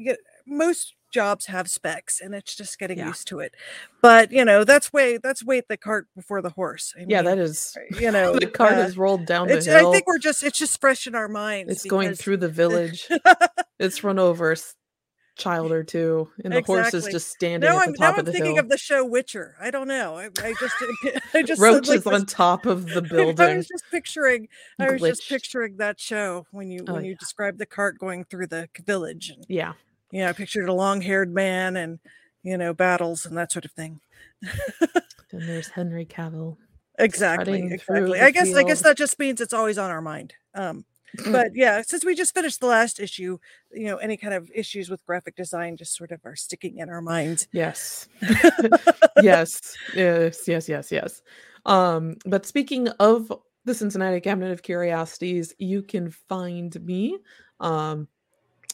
get 0.04 0.18
most 0.56 0.94
jobs 1.12 1.46
have 1.46 1.68
specs 1.68 2.20
and 2.20 2.34
it's 2.34 2.54
just 2.56 2.78
getting 2.78 2.98
Yeah. 2.98 3.08
used 3.08 3.28
to 3.28 3.38
it 3.40 3.54
but 4.00 4.32
you 4.32 4.44
know 4.46 4.64
that's 4.64 4.92
way 4.94 5.18
that's 5.18 5.44
wait 5.44 5.68
the 5.68 5.76
cart 5.76 6.06
before 6.16 6.40
the 6.40 6.48
horse 6.50 6.94
I 6.98 7.04
yeah, 7.06 7.20
that 7.22 7.36
is 7.38 7.76
you 8.00 8.10
know 8.10 8.32
the 8.38 8.46
cart 8.46 8.78
uh, 8.78 8.82
is 8.82 8.96
rolled 8.96 9.26
down 9.26 9.48
the 9.48 9.54
it's 9.58 9.68
i 9.68 9.82
think 9.92 10.06
we're 10.06 10.18
just 10.18 10.42
it's 10.42 10.58
just 10.58 10.80
fresh 10.80 11.06
in 11.06 11.14
our 11.14 11.28
minds 11.28 11.70
It's 11.72 11.84
going 11.84 12.14
through 12.14 12.38
the 12.38 12.48
village. 12.48 13.08
It's 13.78 14.04
run 14.04 14.18
over 14.20 14.52
s- 14.52 14.76
child 15.36 15.72
or 15.72 15.82
two, 15.82 16.30
and 16.44 16.52
the 16.52 16.60
horse 16.62 16.94
is 16.94 17.04
just 17.08 17.28
standing 17.30 17.68
Now 17.68 17.78
at 17.78 17.86
I'm 17.86 17.92
the 17.92 17.98
now 17.98 18.06
top 18.12 18.18
I'm 18.18 18.26
of 18.26 18.32
thinking 18.32 18.58
of 18.58 18.68
the 18.68 18.78
show 18.78 19.04
Witcher. 19.04 19.56
I 19.60 19.72
don't 19.72 19.88
know. 19.88 20.16
I, 20.16 20.28
I 20.40 20.54
just 20.60 20.74
I 21.34 21.42
just 21.42 21.60
Roach 21.60 21.88
like 21.88 21.98
is 22.00 22.06
on 22.06 22.24
top 22.26 22.64
of 22.66 22.86
the 22.86 23.02
building. 23.02 23.44
I 23.44 23.56
was 23.56 23.66
just 23.66 23.84
picturing 23.90 24.46
I 24.78 24.90
was 24.92 25.00
just 25.02 25.28
picturing 25.28 25.78
that 25.78 25.98
show 25.98 26.46
when 26.52 26.70
you 26.70 26.84
Oh, 26.86 26.94
when 26.94 27.04
you 27.04 27.12
yeah. 27.12 27.16
described 27.18 27.58
the 27.58 27.66
cart 27.66 27.98
going 27.98 28.24
through 28.24 28.46
the 28.48 28.68
village 28.86 29.30
and 29.30 29.44
Yeah. 29.48 29.72
Yeah, 30.12 30.28
I 30.28 30.32
pictured 30.32 30.68
a 30.68 30.72
long-haired 30.74 31.34
man 31.34 31.76
and 31.76 31.98
you 32.44 32.56
know 32.56 32.72
battles 32.72 33.26
and 33.26 33.36
that 33.36 33.50
sort 33.50 33.64
of 33.64 33.72
thing. 33.72 34.00
Then 35.32 35.46
there's 35.46 35.68
Henry 35.68 36.04
Cavill. 36.04 36.58
Exactly, 36.98 37.62
exactly. 37.62 38.20
I 38.20 38.30
guess 38.30 38.54
I 38.54 38.62
guess 38.64 38.82
that 38.82 38.98
just 38.98 39.18
means 39.18 39.40
it's 39.40 39.54
always 39.54 39.78
on 39.78 39.90
our 39.90 40.02
mind. 40.02 40.34
Um 40.54 40.84
but 41.26 41.48
yeah, 41.54 41.82
since 41.82 42.04
we 42.04 42.14
just 42.14 42.34
finished 42.34 42.60
the 42.60 42.66
last 42.66 43.00
issue, 43.00 43.38
you 43.72 43.86
know, 43.86 43.96
any 43.96 44.16
kind 44.16 44.34
of 44.34 44.50
issues 44.54 44.90
with 44.90 45.04
graphic 45.04 45.34
design 45.34 45.76
just 45.76 45.96
sort 45.96 46.12
of 46.12 46.20
are 46.24 46.36
sticking 46.36 46.78
in 46.78 46.90
our 46.90 47.00
minds. 47.00 47.48
Yes. 47.52 48.08
yes. 49.22 49.76
Yes. 49.94 50.46
Yes. 50.46 50.68
Yes. 50.68 50.92
Yes. 50.92 51.22
Um, 51.64 52.16
but 52.26 52.44
speaking 52.44 52.88
of 52.88 53.32
the 53.64 53.74
Cincinnati 53.74 54.20
Cabinet 54.20 54.52
of 54.52 54.62
Curiosities, 54.62 55.54
you 55.58 55.82
can 55.82 56.10
find 56.10 56.78
me 56.84 57.18
um 57.60 58.08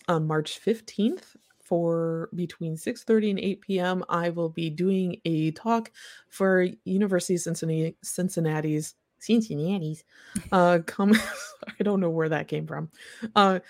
on 0.09 0.27
March 0.27 0.61
15th 0.65 1.37
for 1.63 2.31
between 2.35 2.77
6:30 2.77 3.31
and 3.31 3.39
8 3.39 3.61
p.m. 3.61 4.05
I 4.09 4.31
will 4.31 4.49
be 4.49 4.71
doing 4.71 5.21
a 5.25 5.51
talk 5.53 5.93
for 6.29 6.67
University 6.85 7.35
of 7.35 7.43
Cincinnati 7.43 7.97
Cincinnati's 8.03 8.95
Cincinnati's 9.19 10.05
uh 10.53 10.79
come 10.87 11.13
I 11.81 11.83
don't 11.83 12.01
know 12.01 12.11
where 12.11 12.29
that 12.31 12.49
came 12.49 12.67
from. 12.67 12.91
Uh 13.37 13.61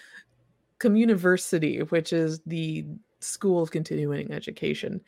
Communiversity, 0.79 1.91
which 1.91 2.13
is 2.13 2.41
the 2.47 2.87
School 3.21 3.61
of 3.61 3.73
Continuing 3.73 4.31
Education. 4.33 5.01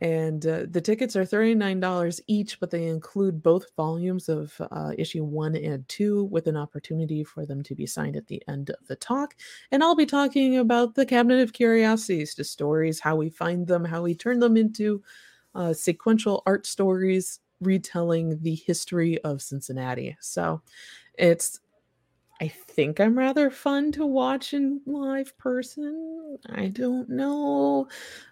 And 0.00 0.46
uh, 0.46 0.66
the 0.70 0.80
tickets 0.80 1.16
are 1.16 1.24
$39 1.24 2.20
each, 2.26 2.60
but 2.60 2.70
they 2.70 2.86
include 2.86 3.42
both 3.42 3.74
volumes 3.76 4.28
of 4.28 4.54
uh, 4.70 4.92
issue 4.96 5.24
one 5.24 5.56
and 5.56 5.86
two 5.88 6.24
with 6.24 6.46
an 6.46 6.56
opportunity 6.56 7.24
for 7.24 7.44
them 7.44 7.62
to 7.64 7.74
be 7.74 7.86
signed 7.86 8.16
at 8.16 8.26
the 8.26 8.42
end 8.48 8.70
of 8.70 8.86
the 8.86 8.96
talk. 8.96 9.34
And 9.70 9.82
I'll 9.82 9.96
be 9.96 10.06
talking 10.06 10.58
about 10.58 10.94
the 10.94 11.06
Cabinet 11.06 11.40
of 11.40 11.52
Curiosities, 11.52 12.34
the 12.34 12.44
stories, 12.44 13.00
how 13.00 13.16
we 13.16 13.30
find 13.30 13.66
them, 13.66 13.84
how 13.84 14.02
we 14.02 14.14
turn 14.14 14.38
them 14.38 14.56
into 14.56 15.02
uh, 15.54 15.72
sequential 15.72 16.42
art 16.46 16.66
stories 16.66 17.40
retelling 17.60 18.38
the 18.42 18.54
history 18.54 19.18
of 19.22 19.42
Cincinnati. 19.42 20.16
So 20.20 20.62
it's 21.14 21.60
I 22.40 22.48
think 22.48 23.00
I'm 23.00 23.18
rather 23.18 23.50
fun 23.50 23.90
to 23.92 24.06
watch 24.06 24.54
in 24.54 24.80
live 24.86 25.36
person. 25.38 26.38
I 26.48 26.68
don't 26.68 27.08
know. 27.08 27.88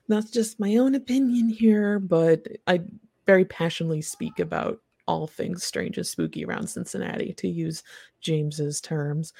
That's 0.08 0.30
just 0.30 0.60
my 0.60 0.76
own 0.76 0.94
opinion 0.94 1.48
here, 1.48 1.98
but 1.98 2.46
I 2.68 2.82
very 3.26 3.44
passionately 3.44 4.02
speak 4.02 4.38
about 4.38 4.80
all 5.06 5.26
things 5.26 5.64
strange 5.64 5.96
and 5.96 6.06
spooky 6.06 6.44
around 6.44 6.68
Cincinnati, 6.68 7.32
to 7.34 7.48
use 7.48 7.82
James's 8.20 8.80
terms. 8.80 9.32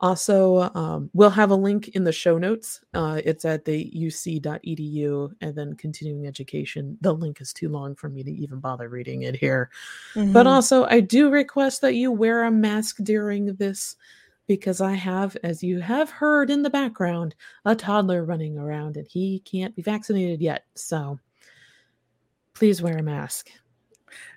Also, 0.00 0.70
um, 0.74 1.10
we'll 1.14 1.30
have 1.30 1.50
a 1.50 1.54
link 1.54 1.88
in 1.90 2.02
the 2.02 2.12
show 2.12 2.38
notes. 2.38 2.80
Uh, 2.92 3.20
it's 3.24 3.44
at 3.44 3.64
the 3.64 3.90
uc.edu 3.96 5.32
and 5.40 5.54
then 5.54 5.74
continuing 5.74 6.26
education. 6.26 6.98
The 7.00 7.12
link 7.14 7.40
is 7.40 7.52
too 7.52 7.68
long 7.68 7.94
for 7.94 8.08
me 8.08 8.24
to 8.24 8.30
even 8.32 8.58
bother 8.58 8.88
reading 8.88 9.22
it 9.22 9.36
here. 9.36 9.70
But 10.14 10.46
Mhm. 10.46 10.50
also, 10.50 10.84
I 10.86 11.00
do 11.00 11.30
request 11.30 11.80
that 11.82 11.94
you 11.94 12.10
wear 12.10 12.44
a 12.44 12.50
mask 12.50 12.96
during 13.02 13.54
this 13.54 13.96
because 14.48 14.80
I 14.80 14.94
have, 14.94 15.36
as 15.44 15.62
you 15.62 15.78
have 15.78 16.10
heard 16.10 16.50
in 16.50 16.62
the 16.62 16.68
background, 16.70 17.36
a 17.64 17.76
toddler 17.76 18.24
running 18.24 18.58
around 18.58 18.96
and 18.96 19.06
he 19.06 19.38
can't 19.40 19.74
be 19.76 19.82
vaccinated 19.82 20.40
yet. 20.42 20.64
So 20.74 21.20
please 22.54 22.82
wear 22.82 22.98
a 22.98 23.02
mask. 23.02 23.50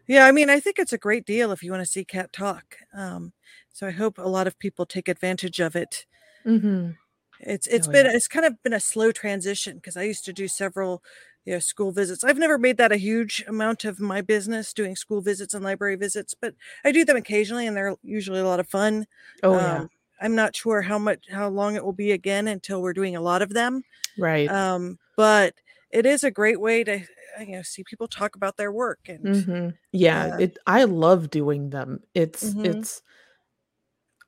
Yeah, 0.07 0.25
I 0.25 0.31
mean, 0.31 0.49
I 0.49 0.59
think 0.59 0.79
it's 0.79 0.93
a 0.93 0.97
great 0.97 1.25
deal 1.25 1.51
if 1.51 1.63
you 1.63 1.71
want 1.71 1.81
to 1.85 1.91
see 1.91 2.05
Kat 2.05 2.31
talk. 2.33 2.77
Um, 2.93 3.33
so 3.71 3.87
I 3.87 3.91
hope 3.91 4.17
a 4.17 4.23
lot 4.29 4.47
of 4.47 4.59
people 4.59 4.85
take 4.85 5.07
advantage 5.07 5.59
of 5.59 5.75
it. 5.75 6.05
hmm 6.45 6.91
It's 7.39 7.67
it's 7.67 7.87
Oh, 7.87 7.91
been 7.91 8.05
yeah. 8.05 8.11
it's 8.15 8.27
kind 8.27 8.45
of 8.45 8.61
been 8.63 8.73
a 8.73 8.79
slow 8.79 9.11
transition 9.11 9.75
because 9.75 9.97
I 9.97 10.03
used 10.03 10.23
to 10.25 10.33
do 10.33 10.47
several 10.47 11.03
you 11.45 11.53
know 11.53 11.59
school 11.59 11.91
visits. 11.91 12.23
I've 12.23 12.37
never 12.37 12.57
made 12.57 12.77
that 12.77 12.91
a 12.93 12.97
huge 12.97 13.43
amount 13.47 13.83
of 13.85 13.99
my 13.99 14.21
business 14.21 14.73
doing 14.73 14.95
school 14.95 15.21
visits 15.21 15.53
and 15.53 15.63
library 15.63 15.95
visits, 15.97 16.33
but 16.33 16.55
I 16.85 16.91
do 16.91 17.03
them 17.05 17.17
occasionally 17.17 17.67
and 17.67 17.75
they're 17.75 17.95
usually 18.03 18.39
a 18.39 18.45
lot 18.45 18.59
of 18.61 18.69
fun. 18.69 19.05
Oh, 19.43 19.59
yeah. 19.59 19.81
Um, 19.81 19.89
I'm 20.21 20.35
not 20.35 20.55
sure 20.55 20.81
how 20.83 20.97
much 20.97 21.25
how 21.29 21.49
long 21.49 21.75
it 21.75 21.83
will 21.83 21.93
be 21.93 22.11
again 22.13 22.47
until 22.47 22.81
we're 22.81 22.93
doing 22.93 23.15
a 23.17 23.21
lot 23.21 23.41
of 23.41 23.49
them. 23.53 23.83
Right. 24.17 24.53
Um, 24.53 24.99
but 25.17 25.55
it 25.95 26.05
is 26.05 26.23
a 26.23 26.31
great 26.31 26.59
way 26.61 26.83
to 26.83 26.95
uh, 27.39 27.41
you 27.41 27.53
know 27.57 27.61
see 27.63 27.83
people 27.83 28.07
talk 28.07 28.35
about 28.35 28.57
their 28.57 28.71
work 28.71 28.99
and 29.09 29.31
hmm 29.39 29.69
Yeah, 29.91 30.31
uh, 30.31 30.37
it. 30.37 30.57
I 30.67 30.83
love 30.83 31.29
doing 31.29 31.69
them. 31.69 31.99
It's 32.13 32.55
Mhm. 32.55 32.55
it's. 32.63 33.01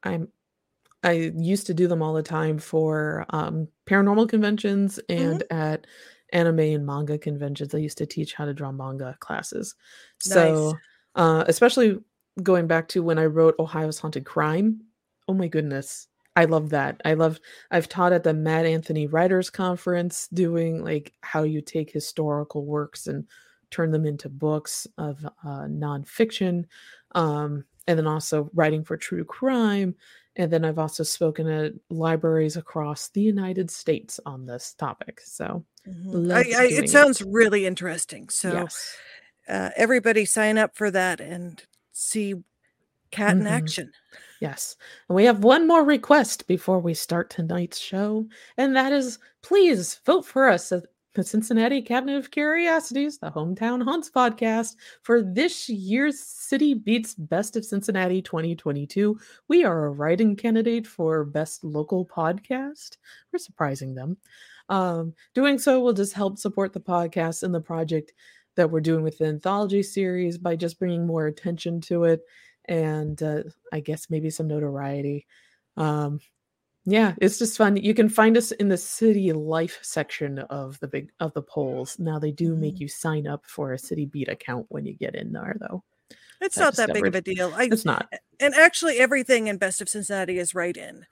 I'm. 0.04 0.30
I 1.04 1.14
used 1.38 1.68
to 1.68 1.74
do 1.76 1.88
them 1.88 2.02
all 2.04 2.14
the 2.14 2.24
time 2.24 2.60
for 2.60 3.26
um, 3.32 3.68
paranormal 3.88 4.30
conventions 4.30 5.00
and 5.10 5.44
at 5.52 5.88
anime 6.34 6.60
and 6.62 6.86
manga 6.86 7.18
conventions. 7.20 7.76
I 7.76 7.80
used 7.80 7.98
to 8.00 8.08
teach 8.08 8.34
how 8.36 8.46
to 8.46 8.54
draw 8.54 8.72
manga 8.72 9.18
classes. 9.22 9.76
Nice. 10.26 10.76
So, 10.76 10.82
uh, 11.16 11.46
especially 11.48 12.00
going 12.44 12.68
back 12.68 12.90
to 12.90 13.04
when 13.04 13.20
I 13.20 13.26
wrote 13.28 13.56
Ohio's 13.60 14.00
Haunted 14.00 14.26
Crime. 14.26 14.82
Oh 15.28 15.34
my 15.36 15.48
goodness. 15.48 16.08
I 16.38 16.46
love 16.46 16.70
that. 16.70 17.02
I 17.04 17.16
love 17.16 17.40
I've 17.72 17.90
taught 17.90 18.14
at 18.14 18.24
the 18.24 18.34
Mad 18.34 18.66
Anthony 18.66 19.08
Writers 19.08 19.50
Conference 19.50 20.28
doing 20.32 20.84
like 20.84 21.14
how 21.22 21.42
you 21.44 21.62
take 21.62 21.92
historical 21.92 22.64
works 22.64 23.08
and 23.08 23.26
turn 23.72 23.92
them 23.92 24.06
into 24.06 24.30
books 24.30 24.86
of 25.00 25.26
uh, 25.26 25.66
nonfiction. 25.68 26.66
Um, 27.16 27.66
and 27.88 27.98
then 27.98 28.06
also 28.06 28.50
writing 28.54 28.84
for 28.84 28.98
true 28.98 29.24
crime. 29.26 29.96
And 30.36 30.54
then 30.54 30.64
I've 30.64 30.78
also 30.78 31.04
spoken 31.04 31.48
at 31.48 31.74
libraries 31.90 32.56
across 32.58 33.10
the 33.10 33.22
United 33.22 33.72
States 33.72 34.20
on 34.26 34.46
this 34.46 34.74
topic. 34.76 35.22
So, 35.22 35.66
Mhm. 35.88 36.32
I, 36.32 36.40
I, 36.40 36.44
doing 36.44 36.72
it 36.74 36.84
it. 36.84 36.90
sounds 36.90 37.22
really 37.24 37.66
interesting. 37.66 38.30
So 38.30 38.52
yes. 38.54 38.96
uh, 39.48 39.70
everybody 39.76 40.26
sign 40.26 40.58
up 40.58 40.76
for 40.76 40.92
that 40.92 41.20
and 41.20 41.64
see 41.94 42.36
Kat 43.12 43.38
in 43.38 43.44
Mhm. 43.44 43.52
action. 43.52 43.92
Yes. 44.42 44.76
And 45.10 45.16
we 45.16 45.26
have 45.26 45.44
one 45.44 45.68
more 45.68 45.84
request 45.84 46.48
before 46.48 46.80
we 46.80 46.94
start 46.94 47.30
tonight's 47.30 47.80
show, 47.80 48.28
and 48.58 48.76
that 48.76 48.92
is 48.94 49.20
please 49.42 50.00
vote 50.06 50.26
for 50.26 50.48
us 50.48 50.72
at 50.72 50.84
the 51.16 51.24
Cincinnati 51.24 51.82
Cabinet 51.82 52.18
of 52.18 52.30
Curiosities, 52.30 53.18
the 53.18 53.32
Hometown 53.32 53.84
Haunts 53.84 54.12
podcast, 54.12 54.76
for 55.02 55.24
this 55.24 55.68
year's 55.68 56.20
City 56.20 56.76
Beats 56.76 57.16
Best 57.16 57.56
of 57.56 57.66
Cincinnati 57.66 58.22
2022. 58.22 59.18
We 59.48 59.64
are 59.64 59.86
a 59.86 59.90
writing 59.92 60.36
candidate 60.36 60.86
for 60.86 61.24
Best 61.24 61.64
Local 61.64 62.06
Podcast. 62.06 62.98
We're 63.34 63.40
surprising 63.40 63.96
them. 63.96 64.18
Um, 64.70 65.16
doing 65.34 65.58
so 65.58 65.80
will 65.80 65.94
just 65.94 66.14
help 66.14 66.38
support 66.38 66.74
the 66.74 66.80
podcast 66.80 67.42
and 67.42 67.56
the 67.56 67.62
project 67.62 68.14
that 68.56 68.70
we're 68.70 68.82
doing 68.82 69.04
with 69.04 69.18
the 69.18 69.26
anthology 69.26 69.82
series 69.82 70.38
by 70.38 70.56
just 70.56 70.78
bringing 70.78 71.08
more 71.08 71.26
attention 71.26 71.82
to 71.82 72.04
it 72.04 72.22
and 72.68 73.22
uh, 73.24 73.44
I 73.72 73.80
guess 73.80 74.10
maybe 74.10 74.30
some 74.30 74.48
notoriety. 74.48 75.26
Um, 75.78 76.20
yeah, 76.86 77.14
it's 77.22 77.38
just 77.38 77.58
fun. 77.58 77.76
You 77.76 77.94
can 77.94 78.08
find 78.08 78.38
us 78.38 78.52
in 78.52 78.70
the 78.70 78.78
city 78.78 79.34
life 79.34 79.80
section 79.82 80.40
of 80.40 80.80
the 80.80 80.88
big 80.88 81.10
of 81.20 81.34
the 81.34 81.42
polls. 81.42 82.00
Now 82.00 82.18
they 82.18 82.32
do 82.32 82.56
make 82.56 82.76
Mhm. 82.76 82.80
you 82.82 82.88
sign 82.88 83.28
up 83.28 83.46
for 83.46 83.74
a 83.74 83.78
city 83.80 84.06
beat 84.06 84.30
account 84.30 84.68
when 84.70 84.86
you 84.86 84.94
get 84.94 85.14
in 85.16 85.34
there, 85.34 85.58
though. 85.60 85.84
It's 86.40 86.58
I 86.58 86.62
not 86.62 86.76
that 86.78 86.94
big 86.94 87.06
of 87.06 87.16
a 87.16 87.22
deal. 87.22 87.52
I, 87.56 87.64
It's 87.72 87.84
not. 87.84 88.08
and 88.40 88.54
actually, 88.54 89.00
everything 89.00 89.48
in 89.48 89.58
Best 89.58 89.82
of 89.82 89.90
Cincinnati 89.90 90.38
is 90.40 90.56
right 90.56 90.78
in. 90.78 91.06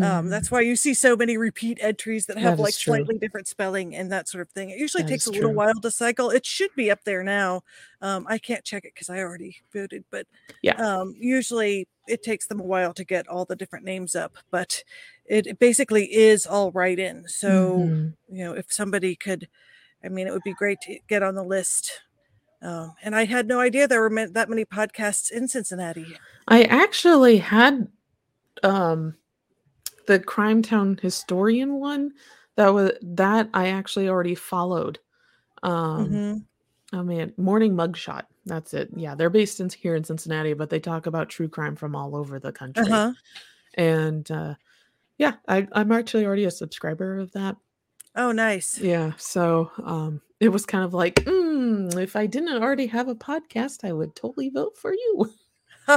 Um, 0.00 0.26
Mhm. 0.26 0.30
that's 0.30 0.50
why 0.50 0.60
you 0.62 0.74
see 0.76 0.94
so 0.94 1.16
many 1.16 1.36
repeat 1.36 1.78
entries 1.80 2.26
that 2.26 2.38
have 2.38 2.56
That 2.56 2.62
like 2.62 2.74
slightly 2.74 3.18
different 3.18 3.46
spelling 3.48 3.94
and 3.94 4.10
that 4.10 4.28
sort 4.28 4.40
of 4.42 4.50
thing. 4.50 4.70
It 4.70 4.78
usually 4.78 5.02
That 5.02 5.10
takes 5.10 5.26
a 5.26 5.30
little 5.30 5.50
true. 5.50 5.56
while 5.56 5.74
to 5.74 5.90
cycle. 5.90 6.30
It 6.30 6.46
should 6.46 6.70
be 6.74 6.90
up 6.90 7.04
there 7.04 7.22
now. 7.22 7.62
Um, 8.00 8.26
I 8.28 8.38
can't 8.38 8.64
check 8.64 8.84
it 8.84 8.94
because 8.94 9.10
I 9.10 9.18
already 9.18 9.56
voted, 9.72 10.04
but 10.10 10.26
Yeah. 10.62 10.74
um, 10.82 11.14
usually 11.18 11.86
it 12.08 12.22
takes 12.22 12.46
them 12.46 12.60
a 12.60 12.64
while 12.64 12.94
to 12.94 13.04
get 13.04 13.28
all 13.28 13.44
the 13.44 13.56
different 13.56 13.84
names 13.84 14.14
up. 14.16 14.36
But 14.50 14.82
it, 15.26 15.46
it 15.46 15.58
basically 15.58 16.12
is 16.14 16.46
all 16.46 16.72
right 16.72 16.98
in. 16.98 17.28
So 17.28 17.48
Mhm. 17.48 18.14
you 18.28 18.44
know, 18.44 18.54
if 18.54 18.72
somebody 18.72 19.14
could, 19.14 19.48
I 20.02 20.08
mean, 20.08 20.26
it 20.26 20.32
would 20.32 20.42
be 20.42 20.54
great 20.54 20.80
to 20.82 20.98
get 21.08 21.22
on 21.22 21.34
the 21.34 21.44
list. 21.44 22.00
Um, 22.62 22.94
and 23.02 23.14
I 23.14 23.24
had 23.24 23.46
no 23.46 23.60
idea 23.60 23.86
there 23.88 24.08
were 24.08 24.26
that 24.28 24.48
many 24.48 24.64
podcasts 24.64 25.30
in 25.30 25.48
Cincinnati. 25.48 26.16
I 26.48 26.62
actually 26.64 27.38
had 27.38 27.88
um 28.62 29.16
the 30.12 30.24
Crime 30.24 30.62
Town 30.62 30.98
historian 31.00 31.74
one. 31.74 32.12
That 32.56 32.68
was 32.68 32.92
that 33.00 33.48
I 33.54 33.68
actually 33.68 34.08
already 34.08 34.34
followed. 34.34 34.98
Um 35.62 36.08
Mhm. 36.08 36.44
Oh 36.92 37.02
man, 37.02 37.32
Morning 37.38 37.74
Mugshot. 37.74 38.24
That's 38.44 38.74
it. 38.74 38.90
Yeah, 38.94 39.14
they're 39.14 39.30
based 39.30 39.60
in 39.60 39.70
here 39.70 39.94
in 39.94 40.04
Cincinnati, 40.04 40.52
but 40.52 40.68
they 40.68 40.80
talk 40.80 41.06
about 41.06 41.30
true 41.30 41.48
crime 41.48 41.76
from 41.76 41.96
all 41.96 42.14
over 42.14 42.38
the 42.38 42.52
country. 42.52 42.84
Uh-huh. 42.84 43.12
And 43.74 44.30
uh, 44.30 44.54
yeah, 45.16 45.34
I, 45.48 45.66
I'm 45.72 45.92
actually 45.92 46.26
already 46.26 46.44
a 46.44 46.50
subscriber 46.50 47.18
of 47.18 47.32
that. 47.32 47.56
Oh, 48.14 48.32
nice. 48.32 48.78
Yeah, 48.78 49.12
so 49.16 49.70
um, 49.82 50.20
it 50.40 50.50
was 50.50 50.66
kind 50.66 50.84
of 50.84 50.92
like, 50.92 51.14
mm, 51.24 51.96
if 51.98 52.14
I 52.16 52.26
didn't 52.26 52.62
already 52.62 52.86
have 52.88 53.08
a 53.08 53.14
podcast, 53.14 53.84
I 53.84 53.92
would 53.92 54.14
totally 54.14 54.50
vote 54.50 54.76
for 54.76 54.92
you. 54.92 55.32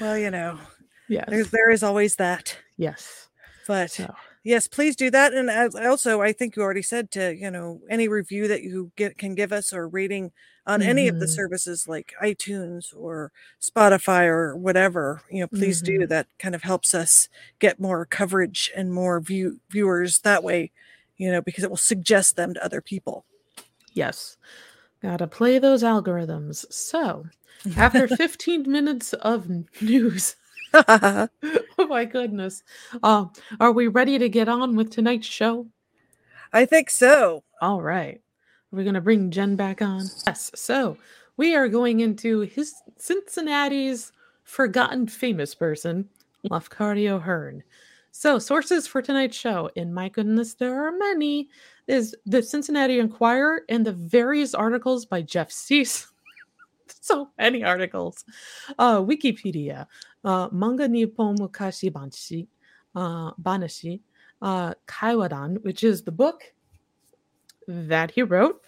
well, 0.00 0.16
you 0.16 0.30
know, 0.30 0.58
yes, 1.08 1.24
there's 1.28 1.50
there 1.50 1.70
is 1.70 1.82
always 1.82 2.16
that. 2.16 2.56
Yes, 2.76 3.28
but 3.66 3.90
so. 3.90 4.14
yes, 4.44 4.66
please 4.66 4.96
do 4.96 5.10
that. 5.10 5.34
And 5.34 5.50
as 5.50 5.74
also, 5.74 6.20
I 6.20 6.32
think 6.32 6.56
you 6.56 6.62
already 6.62 6.82
said 6.82 7.10
to 7.12 7.34
you 7.34 7.50
know 7.50 7.80
any 7.88 8.08
review 8.08 8.48
that 8.48 8.62
you 8.62 8.92
get 8.96 9.18
can 9.18 9.34
give 9.34 9.52
us 9.52 9.72
or 9.72 9.88
rating 9.88 10.32
on 10.66 10.80
mm-hmm. 10.80 10.88
any 10.88 11.08
of 11.08 11.18
the 11.18 11.26
mm-hmm. 11.26 11.34
services 11.34 11.88
like 11.88 12.12
iTunes 12.22 12.94
or 12.96 13.32
Spotify 13.60 14.26
or 14.26 14.54
whatever. 14.54 15.22
You 15.30 15.40
know, 15.40 15.48
please 15.48 15.82
mm-hmm. 15.82 16.00
do. 16.00 16.06
That 16.06 16.26
kind 16.38 16.54
of 16.54 16.62
helps 16.62 16.94
us 16.94 17.28
get 17.58 17.80
more 17.80 18.04
coverage 18.04 18.70
and 18.76 18.92
more 18.92 19.20
view 19.20 19.60
viewers 19.70 20.20
that 20.20 20.44
way. 20.44 20.70
You 21.16 21.32
know, 21.32 21.42
because 21.42 21.64
it 21.64 21.70
will 21.70 21.76
suggest 21.76 22.36
them 22.36 22.54
to 22.54 22.64
other 22.64 22.80
people. 22.80 23.24
Yes. 23.92 24.36
Gotta 25.02 25.26
play 25.26 25.58
those 25.58 25.82
algorithms. 25.82 26.70
So, 26.72 27.26
after 27.76 28.06
15 28.16 28.70
minutes 28.70 29.12
of 29.14 29.48
news, 29.80 30.36
oh 30.74 31.28
my 31.88 32.04
goodness. 32.04 32.62
Uh, 33.02 33.26
are 33.60 33.72
we 33.72 33.88
ready 33.88 34.18
to 34.18 34.28
get 34.28 34.48
on 34.48 34.76
with 34.76 34.90
tonight's 34.90 35.26
show? 35.26 35.66
I 36.52 36.64
think 36.64 36.90
so. 36.90 37.44
All 37.60 37.82
right. 37.82 38.20
We're 38.70 38.84
going 38.84 38.94
to 38.94 39.00
bring 39.00 39.30
Jen 39.30 39.56
back 39.56 39.80
on. 39.80 40.04
Yes. 40.26 40.50
So, 40.54 40.96
we 41.36 41.54
are 41.54 41.68
going 41.68 42.00
into 42.00 42.40
his 42.40 42.74
Cincinnati's 42.96 44.12
forgotten 44.44 45.06
famous 45.06 45.54
person, 45.54 46.08
Lafcadio 46.50 47.22
Hearn. 47.22 47.62
So, 48.10 48.38
sources 48.38 48.86
for 48.86 49.00
tonight's 49.00 49.36
show, 49.36 49.70
and 49.76 49.94
my 49.94 50.08
goodness, 50.08 50.54
there 50.54 50.84
are 50.84 50.92
many, 50.92 51.48
is 51.86 52.14
the 52.26 52.42
Cincinnati 52.42 52.98
Enquirer 52.98 53.62
and 53.68 53.86
the 53.86 53.92
various 53.92 54.54
articles 54.54 55.06
by 55.06 55.22
Jeff 55.22 55.50
Suess. 55.50 56.10
so 57.00 57.30
many 57.38 57.62
articles. 57.64 58.24
Uh, 58.78 59.00
Wikipedia, 59.00 59.86
uh, 60.24 60.48
Manga 60.52 60.88
Nippon 60.88 61.36
Mukashi 61.36 61.90
Banshi, 61.90 62.46
uh, 62.94 63.32
Banashi, 63.34 64.00
uh, 64.42 64.74
Kaiwadan, 64.86 65.62
which 65.64 65.84
is 65.84 66.02
the 66.02 66.12
book 66.12 66.42
that 67.66 68.10
he 68.10 68.22
wrote, 68.22 68.64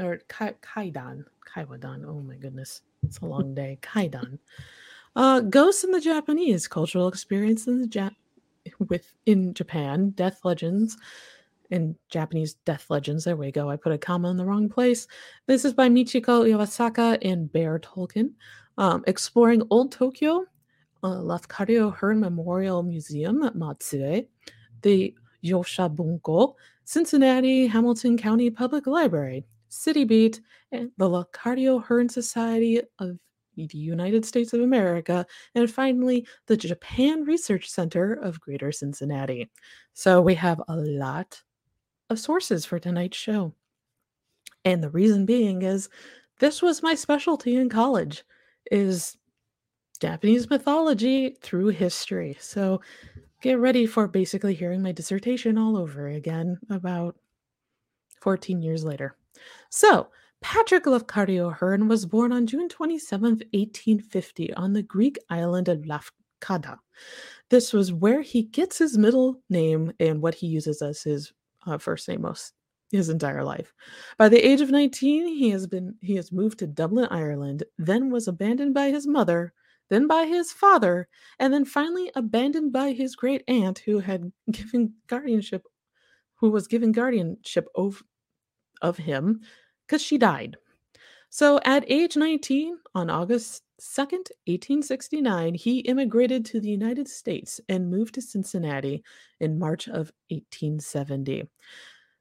or 0.00 0.20
Kai- 0.28 0.54
Kaidan, 0.62 1.24
Kaiwadan. 1.54 2.04
Oh 2.06 2.20
my 2.20 2.36
goodness, 2.36 2.82
it's 3.02 3.18
a 3.18 3.26
long 3.26 3.54
day. 3.54 3.78
Kaidan. 3.82 4.38
Uh, 5.14 5.40
Ghosts 5.40 5.84
in 5.84 5.90
the 5.90 6.00
Japanese 6.00 6.66
cultural 6.68 7.08
experience 7.08 7.66
in 7.66 7.82
the 7.82 7.88
ja- 7.92 8.10
with 8.88 9.12
in 9.26 9.52
Japan, 9.54 10.10
death 10.10 10.40
legends, 10.44 10.96
in 11.72 11.96
Japanese 12.10 12.54
death 12.66 12.86
legends. 12.90 13.24
There 13.24 13.34
we 13.34 13.50
go. 13.50 13.70
I 13.70 13.76
put 13.76 13.92
a 13.92 13.98
comma 13.98 14.30
in 14.30 14.36
the 14.36 14.44
wrong 14.44 14.68
place. 14.68 15.08
This 15.46 15.64
is 15.64 15.72
by 15.72 15.88
Michiko 15.88 16.46
Iwasaka 16.46 17.18
and 17.22 17.50
Barre 17.50 17.80
Toelken. 17.80 18.34
Um, 18.76 19.02
exploring 19.06 19.62
Old 19.70 19.90
Tokyo, 19.90 20.44
uh, 21.02 21.08
Lafcadio 21.08 21.94
Hearn 21.94 22.20
Memorial 22.20 22.82
Museum 22.82 23.42
at 23.42 23.54
Matsue, 23.54 24.26
the 24.82 25.14
Yoshabunko, 25.44 26.54
Cincinnati 26.84 27.66
Hamilton 27.66 28.18
County 28.18 28.50
Public 28.50 28.86
Library, 28.86 29.44
City 29.68 30.04
Beat, 30.04 30.40
and 30.72 30.90
the 30.98 31.08
Lafcadio 31.08 31.82
Hearn 31.82 32.08
Society 32.08 32.80
of 32.98 33.18
the 33.56 33.78
United 33.78 34.24
States 34.24 34.52
of 34.52 34.60
America, 34.60 35.26
and 35.54 35.70
finally, 35.70 36.26
the 36.46 36.56
Japan 36.56 37.24
Research 37.24 37.68
Center 37.68 38.14
of 38.14 38.40
Greater 38.40 38.72
Cincinnati. 38.72 39.50
So 39.92 40.20
we 40.20 40.34
have 40.34 40.60
a 40.68 40.76
lot 40.76 41.42
of 42.12 42.20
sources 42.20 42.64
for 42.64 42.78
tonight's 42.78 43.16
show. 43.16 43.54
And 44.64 44.82
the 44.82 44.90
reason 44.90 45.26
being 45.26 45.62
is 45.62 45.88
this 46.38 46.62
was 46.62 46.82
my 46.82 46.94
specialty 46.94 47.56
in 47.56 47.68
college 47.68 48.22
is 48.70 49.16
Japanese 50.00 50.48
mythology 50.48 51.36
through 51.40 51.68
history. 51.68 52.36
So 52.40 52.80
get 53.40 53.58
ready 53.58 53.86
for 53.86 54.06
basically 54.06 54.54
hearing 54.54 54.82
my 54.82 54.92
dissertation 54.92 55.58
all 55.58 55.76
over 55.76 56.06
again 56.06 56.58
about 56.70 57.16
14 58.20 58.62
years 58.62 58.84
later. 58.84 59.16
So, 59.70 60.08
Patrick 60.40 60.84
Lafcadio 60.84 61.52
Hearn 61.52 61.86
was 61.86 62.04
born 62.04 62.32
on 62.32 62.48
June 62.48 62.68
27, 62.68 63.22
1850, 63.52 64.54
on 64.54 64.72
the 64.72 64.82
Greek 64.82 65.16
island 65.30 65.68
of 65.68 65.82
Lafkada. 65.82 66.78
This 67.48 67.72
was 67.72 67.92
where 67.92 68.22
he 68.22 68.42
gets 68.42 68.78
his 68.78 68.98
middle 68.98 69.40
name 69.48 69.92
and 70.00 70.20
what 70.20 70.34
he 70.34 70.48
uses 70.48 70.82
as 70.82 71.02
his 71.02 71.32
uh, 71.66 71.78
first 71.78 72.08
name 72.08 72.22
most 72.22 72.52
his 72.90 73.08
entire 73.08 73.42
life. 73.42 73.72
By 74.18 74.28
the 74.28 74.46
age 74.46 74.60
of 74.60 74.70
19, 74.70 75.26
he 75.26 75.50
has 75.50 75.66
been 75.66 75.94
he 76.00 76.14
has 76.16 76.30
moved 76.30 76.58
to 76.58 76.66
Dublin, 76.66 77.08
Ireland, 77.10 77.64
then 77.78 78.10
was 78.10 78.28
abandoned 78.28 78.74
by 78.74 78.90
his 78.90 79.06
mother, 79.06 79.54
then 79.88 80.06
by 80.06 80.26
his 80.26 80.52
father, 80.52 81.08
and 81.38 81.52
then 81.52 81.64
finally 81.64 82.10
abandoned 82.14 82.72
by 82.72 82.92
his 82.92 83.16
great 83.16 83.42
aunt 83.48 83.78
who 83.80 83.98
had 83.98 84.30
given 84.50 84.94
guardianship 85.06 85.66
who 86.36 86.50
was 86.50 86.66
given 86.66 86.92
guardianship 86.92 87.68
of, 87.76 88.02
of 88.82 88.96
him 88.96 89.40
cuz 89.88 90.02
she 90.02 90.18
died. 90.18 90.56
So 91.30 91.60
at 91.64 91.84
age 91.86 92.16
19 92.16 92.78
on 92.94 93.08
August 93.08 93.62
2nd, 93.82 94.30
1869, 94.46 95.54
he 95.54 95.80
immigrated 95.80 96.44
to 96.44 96.60
the 96.60 96.70
United 96.70 97.08
States 97.08 97.60
and 97.68 97.90
moved 97.90 98.14
to 98.14 98.22
Cincinnati 98.22 99.02
in 99.40 99.58
March 99.58 99.88
of 99.88 100.12
1870. 100.30 101.48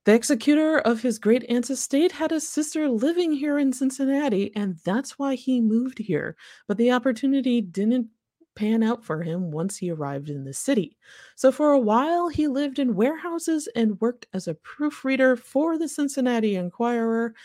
The 0.03 0.13
executor 0.15 0.79
of 0.79 1.03
his 1.03 1.19
great 1.19 1.45
aunt's 1.49 1.69
estate 1.69 2.13
had 2.13 2.31
a 2.31 2.41
sister 2.41 2.89
living 2.89 3.31
here 3.31 3.59
in 3.59 3.71
Cincinnati, 3.71 4.51
and 4.55 4.79
that's 4.83 5.19
why 5.19 5.35
he 5.35 5.61
moved 5.61 5.99
here. 5.99 6.35
But 6.67 6.77
the 6.77 6.91
opportunity 6.93 7.61
didn't 7.61 8.07
pan 8.55 8.81
out 8.81 9.05
for 9.05 9.21
him 9.21 9.51
once 9.51 9.77
he 9.77 9.91
arrived 9.91 10.31
in 10.31 10.43
the 10.43 10.53
city. 10.53 10.97
So 11.35 11.51
for 11.51 11.73
a 11.73 11.79
while, 11.79 12.27
he 12.27 12.47
lived 12.47 12.79
in 12.79 12.95
warehouses 12.95 13.69
and 13.75 14.01
worked 14.01 14.25
as 14.33 14.47
a 14.47 14.55
proofreader 14.55 15.35
for 15.35 15.77
the 15.77 15.87
Cincinnati 15.87 16.55
Enquirer, 16.55 17.35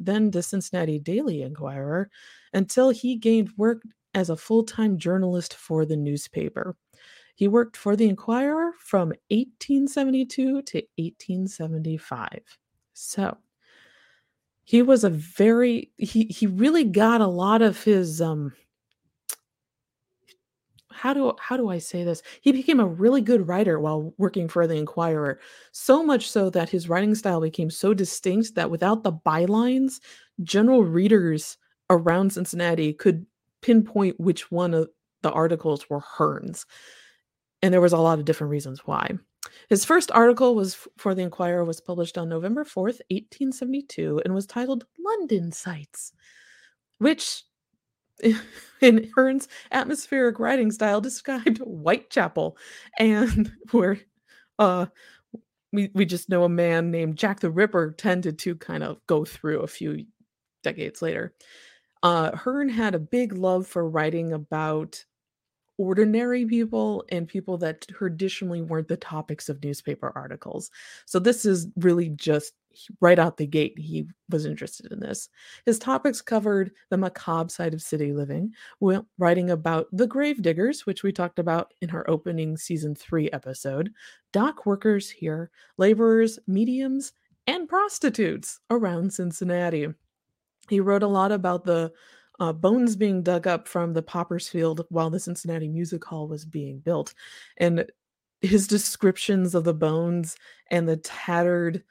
then 0.00 0.32
the 0.32 0.42
Cincinnati 0.42 0.98
Daily 0.98 1.42
Enquirer, 1.42 2.10
until 2.52 2.90
he 2.90 3.16
gained 3.16 3.50
work 3.56 3.82
as 4.14 4.30
a 4.30 4.36
full 4.36 4.64
time 4.64 4.98
journalist 4.98 5.54
for 5.54 5.84
the 5.84 5.96
newspaper. 5.96 6.76
He 7.34 7.48
worked 7.48 7.76
for 7.76 7.96
the 7.96 8.08
Enquirer 8.08 8.72
from 8.78 9.08
1872 9.30 10.62
to 10.62 10.82
1875. 10.98 12.58
So 12.92 13.36
he 14.64 14.82
was 14.82 15.04
a 15.04 15.10
very 15.10 15.90
he 15.96 16.24
he 16.24 16.46
really 16.46 16.84
got 16.84 17.20
a 17.20 17.26
lot 17.26 17.62
of 17.62 17.82
his 17.82 18.20
um 18.20 18.52
how 20.92 21.14
do 21.14 21.32
how 21.40 21.56
do 21.56 21.70
I 21.70 21.78
say 21.78 22.04
this? 22.04 22.22
He 22.42 22.52
became 22.52 22.78
a 22.78 22.86
really 22.86 23.22
good 23.22 23.48
writer 23.48 23.80
while 23.80 24.12
working 24.18 24.48
for 24.48 24.66
the 24.66 24.76
Enquirer. 24.76 25.40
So 25.72 26.02
much 26.02 26.30
so 26.30 26.50
that 26.50 26.68
his 26.68 26.88
writing 26.88 27.14
style 27.14 27.40
became 27.40 27.70
so 27.70 27.94
distinct 27.94 28.54
that 28.56 28.70
without 28.70 29.02
the 29.02 29.12
bylines, 29.12 30.00
general 30.42 30.84
readers 30.84 31.56
around 31.90 32.32
Cincinnati 32.32 32.94
could 32.94 33.26
pinpoint 33.62 34.18
which 34.20 34.50
one 34.50 34.74
of 34.74 34.88
the 35.22 35.32
articles 35.32 35.90
were 35.90 36.00
Hearn's. 36.00 36.66
And 37.62 37.74
there 37.74 37.80
was 37.80 37.92
a 37.92 37.98
lot 37.98 38.18
of 38.18 38.24
different 38.24 38.50
reasons 38.52 38.80
why. 38.86 39.10
His 39.68 39.84
first 39.84 40.10
article 40.12 40.54
was 40.54 40.76
for 40.98 41.14
the 41.14 41.22
Enquirer 41.22 41.64
was 41.64 41.80
published 41.80 42.18
on 42.18 42.28
November 42.28 42.64
4th, 42.64 43.00
1872 43.10 44.22
and 44.24 44.34
was 44.34 44.46
titled 44.46 44.86
London 44.98 45.52
Sights, 45.52 46.12
which 46.98 47.44
in 48.80 49.10
Hearn's 49.14 49.48
atmospheric 49.72 50.38
writing 50.38 50.70
style 50.70 51.00
described 51.02 51.58
Whitechapel 51.58 52.56
and 52.98 53.52
where 53.72 54.00
uh 54.58 54.86
we, 55.72 55.90
we 55.94 56.04
just 56.04 56.28
know 56.28 56.44
a 56.44 56.48
man 56.48 56.90
named 56.90 57.16
Jack 57.16 57.40
the 57.40 57.50
Ripper 57.50 57.92
tended 57.92 58.38
to 58.40 58.56
kind 58.56 58.82
of 58.82 58.98
go 59.06 59.24
through 59.24 59.60
a 59.60 59.68
few 59.68 60.04
decades 60.62 61.00
later. 61.02 61.32
Uh, 62.02 62.34
Hearn 62.36 62.68
had 62.68 62.94
a 62.94 62.98
big 62.98 63.32
love 63.34 63.66
for 63.66 63.88
writing 63.88 64.32
about 64.32 65.04
ordinary 65.78 66.46
people 66.46 67.04
and 67.10 67.26
people 67.26 67.58
that 67.58 67.86
traditionally 67.88 68.62
weren't 68.62 68.88
the 68.88 68.96
topics 68.98 69.48
of 69.48 69.62
newspaper 69.64 70.12
articles. 70.14 70.70
So 71.06 71.18
this 71.18 71.44
is 71.44 71.68
really 71.76 72.10
just 72.10 72.52
right 73.00 73.18
out 73.18 73.36
the 73.38 73.46
gate 73.46 73.78
he 73.78 74.06
was 74.28 74.46
interested 74.46 74.92
in 74.92 75.00
this. 75.00 75.28
His 75.66 75.78
topics 75.78 76.20
covered 76.20 76.72
the 76.90 76.98
macabre 76.98 77.50
side 77.50 77.74
of 77.74 77.82
city 77.82 78.12
living, 78.12 78.52
writing 79.18 79.50
about 79.50 79.88
the 79.92 80.06
grave 80.06 80.42
diggers, 80.42 80.86
which 80.86 81.02
we 81.02 81.12
talked 81.12 81.38
about 81.38 81.72
in 81.80 81.90
our 81.90 82.08
opening 82.08 82.56
season 82.56 82.94
3 82.94 83.30
episode, 83.32 83.90
dock 84.32 84.66
workers 84.66 85.10
here, 85.10 85.50
laborers, 85.78 86.38
mediums, 86.46 87.12
and 87.46 87.68
prostitutes 87.68 88.60
around 88.70 89.12
Cincinnati. 89.12 89.88
He 90.70 90.80
wrote 90.80 91.02
a 91.02 91.08
lot 91.08 91.32
about 91.32 91.64
the 91.64 91.92
uh, 92.38 92.52
bones 92.52 92.96
being 92.96 93.22
dug 93.22 93.46
up 93.46 93.68
from 93.68 93.92
the 93.92 94.02
Potters 94.02 94.48
Field 94.48 94.86
while 94.88 95.10
the 95.10 95.20
Cincinnati 95.20 95.68
Music 95.68 96.02
Hall 96.04 96.26
was 96.26 96.44
being 96.44 96.78
built. 96.78 97.12
And 97.58 97.84
his 98.40 98.66
descriptions 98.66 99.54
of 99.54 99.64
the 99.64 99.74
bones 99.74 100.36
and 100.70 100.88
the 100.88 100.96
tattered 100.96 101.84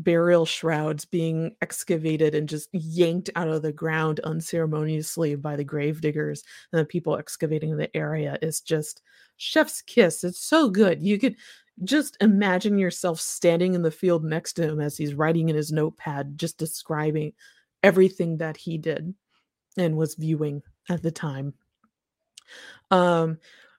burial 0.00 0.44
shrouds 0.44 1.04
being 1.04 1.54
excavated 1.62 2.34
and 2.34 2.48
just 2.48 2.68
yanked 2.72 3.30
out 3.36 3.48
of 3.48 3.62
the 3.62 3.72
ground 3.72 4.20
unceremoniously 4.20 5.36
by 5.36 5.56
the 5.56 5.64
gravediggers 5.64 6.42
and 6.72 6.80
the 6.80 6.84
people 6.84 7.16
excavating 7.16 7.76
the 7.76 7.96
area 7.96 8.36
is 8.42 8.60
just 8.60 9.02
chef's 9.36 9.80
kiss. 9.82 10.24
It's 10.24 10.40
so 10.40 10.68
good. 10.68 11.00
You 11.00 11.18
could 11.18 11.36
just 11.84 12.16
imagine 12.20 12.78
yourself 12.78 13.20
standing 13.20 13.74
in 13.74 13.82
the 13.82 13.90
field 13.90 14.24
next 14.24 14.54
to 14.54 14.62
him 14.62 14.80
as 14.80 14.96
he's 14.96 15.14
writing 15.14 15.48
in 15.48 15.56
his 15.56 15.72
notepad, 15.72 16.38
just 16.38 16.58
describing 16.58 17.32
everything 17.84 18.38
that 18.38 18.56
he 18.56 18.78
did 18.78 19.14
and 19.76 19.96
was 19.96 20.14
viewing 20.14 20.62
at 20.88 21.02
the 21.02 21.10
time. 21.10 21.54
Um, 22.90 23.38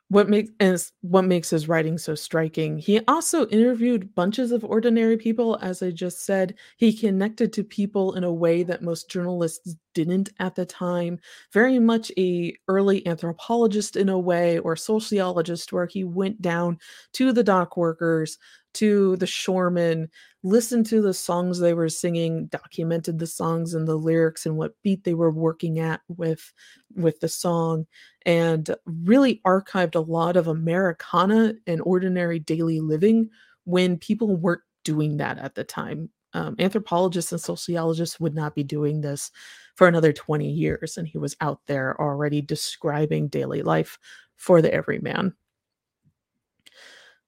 what 0.09 0.29
makes 0.29 0.91
what 1.01 1.23
makes 1.23 1.49
his 1.49 1.67
writing 1.67 1.97
so 1.97 2.13
striking. 2.13 2.77
He 2.77 2.99
also 3.07 3.47
interviewed 3.47 4.13
bunches 4.13 4.51
of 4.51 4.63
ordinary 4.63 5.17
people, 5.17 5.57
as 5.63 5.81
I 5.81 5.89
just 5.89 6.25
said. 6.25 6.55
He 6.77 6.93
connected 6.93 7.51
to 7.53 7.63
people 7.63 8.13
in 8.13 8.23
a 8.23 8.31
way 8.31 8.61
that 8.63 8.83
most 8.83 9.09
journalists 9.09 9.75
didn't 9.95 10.29
at 10.39 10.53
the 10.53 10.65
time. 10.65 11.19
Very 11.51 11.79
much 11.79 12.11
a 12.17 12.55
early 12.67 13.05
anthropologist 13.07 13.95
in 13.95 14.09
a 14.09 14.19
way, 14.19 14.59
or 14.59 14.75
sociologist, 14.75 15.73
where 15.73 15.87
he 15.87 16.03
went 16.03 16.39
down 16.39 16.77
to 17.13 17.31
the 17.31 17.43
dock 17.43 17.75
workers, 17.75 18.37
to 18.75 19.15
the 19.17 19.25
shoremen, 19.25 20.09
listened 20.43 20.85
to 20.87 21.01
the 21.01 21.13
songs 21.13 21.59
they 21.59 21.73
were 21.73 21.89
singing, 21.89 22.47
documented 22.47 23.19
the 23.19 23.27
songs 23.27 23.73
and 23.73 23.87
the 23.87 23.95
lyrics 23.95 24.45
and 24.45 24.57
what 24.57 24.75
beat 24.83 25.03
they 25.03 25.13
were 25.13 25.31
working 25.31 25.79
at 25.79 26.01
with 26.07 26.53
with 26.95 27.19
the 27.19 27.29
song, 27.29 27.85
and 28.25 28.75
really 28.85 29.41
archived 29.45 29.95
a 29.95 29.99
lot 29.99 30.37
of 30.37 30.47
Americana 30.47 31.53
and 31.67 31.81
ordinary 31.81 32.39
daily 32.39 32.79
living 32.79 33.29
when 33.65 33.97
people 33.97 34.35
weren't 34.35 34.61
doing 34.83 35.17
that 35.17 35.37
at 35.39 35.55
the 35.55 35.63
time. 35.63 36.09
Um, 36.33 36.55
anthropologists 36.59 37.31
and 37.31 37.41
sociologists 37.41 38.19
would 38.19 38.35
not 38.35 38.55
be 38.55 38.63
doing 38.63 39.01
this 39.01 39.31
for 39.75 39.87
another 39.87 40.11
20 40.13 40.49
years, 40.49 40.97
and 40.97 41.07
he 41.07 41.17
was 41.17 41.35
out 41.41 41.61
there 41.67 41.99
already 41.99 42.41
describing 42.41 43.29
daily 43.29 43.61
life 43.61 43.97
for 44.35 44.61
the 44.61 44.73
everyman. 44.73 45.33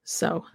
So 0.03 0.45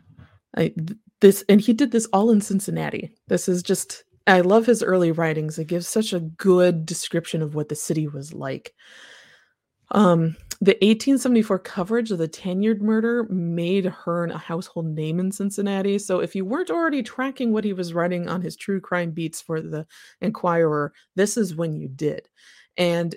I 0.57 0.75
this 1.21 1.45
and 1.49 1.61
he 1.61 1.73
did 1.73 1.93
this 1.93 2.07
all 2.13 2.31
in 2.31 2.41
Cincinnati. 2.41 3.15
This 3.29 3.49
is 3.49 3.63
just 3.63 4.05
I 4.27 4.41
love 4.41 4.67
his 4.67 4.83
early 4.83 5.13
writings. 5.13 5.59
It 5.59 5.67
gives 5.67 5.89
such 5.89 6.13
a 6.13 6.21
good 6.21 6.87
description 6.87 7.43
of 7.43 7.55
what 7.55 7.69
the 7.69 7.75
city 7.75 8.07
was 8.07 8.33
like. 8.33 8.73
Um, 9.91 10.37
the 10.61 10.73
1874 10.81 11.59
coverage 11.59 12.13
of 12.13 12.19
the 12.19 12.29
Tanyard 12.29 12.83
murder 12.83 13.25
made 13.25 13.85
Hearn 13.85 14.31
a 14.31 14.39
household 14.39 14.87
name 14.87 15.19
in 15.19 15.33
Cincinnati. 15.33 15.99
So 15.99 16.21
if 16.21 16.37
you 16.37 16.45
weren't 16.45 16.71
already 16.71 17.03
tracking 17.03 17.53
what 17.53 17.65
he 17.65 17.73
was 17.73 17.93
writing 17.93 18.29
on 18.29 18.41
his 18.41 18.57
true 18.57 18.81
crime 18.81 19.11
beats 19.11 19.41
for 19.41 19.61
the 19.61 19.87
Enquirer, 20.21 20.93
this 21.17 21.37
is 21.37 21.57
when 21.57 21.75
you 21.75 21.89
did. 21.89 22.29
And 22.77 23.15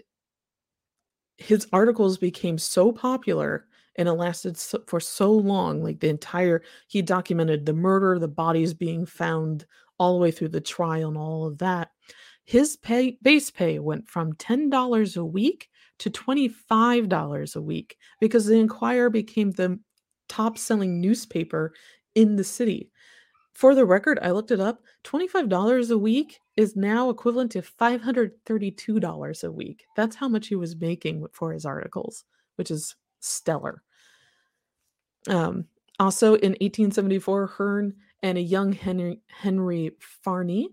his 1.37 1.67
articles 1.71 2.17
became 2.17 2.57
so 2.57 2.91
popular 2.91 3.67
and 3.97 4.07
it 4.07 4.13
lasted 4.13 4.57
so, 4.57 4.81
for 4.87 4.99
so 4.99 5.31
long 5.31 5.83
like 5.83 5.99
the 5.99 6.09
entire 6.09 6.61
he 6.87 7.01
documented 7.01 7.65
the 7.65 7.73
murder 7.73 8.19
the 8.19 8.27
bodies 8.27 8.73
being 8.73 9.05
found 9.05 9.65
all 9.97 10.13
the 10.13 10.21
way 10.21 10.31
through 10.31 10.49
the 10.49 10.61
trial 10.61 11.09
and 11.09 11.17
all 11.17 11.45
of 11.45 11.57
that 11.57 11.89
his 12.45 12.77
pay 12.77 13.17
base 13.21 13.49
pay 13.49 13.79
went 13.79 14.07
from 14.07 14.33
$10 14.33 15.17
a 15.17 15.25
week 15.25 15.69
to 15.99 16.09
$25 16.09 17.55
a 17.55 17.61
week 17.61 17.97
because 18.19 18.45
the 18.45 18.59
Enquirer 18.59 19.09
became 19.09 19.51
the 19.51 19.79
top 20.29 20.57
selling 20.57 21.01
newspaper 21.01 21.73
in 22.13 22.35
the 22.35 22.43
city. 22.43 22.91
For 23.53 23.73
the 23.73 23.85
record, 23.85 24.19
I 24.21 24.31
looked 24.31 24.51
it 24.51 24.59
up. 24.59 24.81
$25 25.05 25.89
a 25.89 25.97
week 25.97 26.39
is 26.57 26.75
now 26.75 27.09
equivalent 27.09 27.51
to 27.53 27.61
$532 27.61 29.43
a 29.43 29.51
week. 29.51 29.85
That's 29.95 30.15
how 30.15 30.27
much 30.27 30.47
he 30.47 30.55
was 30.55 30.75
making 30.75 31.25
for 31.31 31.53
his 31.53 31.65
articles, 31.65 32.25
which 32.57 32.69
is 32.69 32.95
stellar. 33.21 33.81
Um, 35.27 35.65
also 35.99 36.35
in 36.35 36.51
1874, 36.53 37.47
Hearn 37.47 37.93
and 38.23 38.37
a 38.37 38.41
young 38.41 38.71
Henry, 38.71 39.21
Henry 39.27 39.91
Farny, 40.25 40.67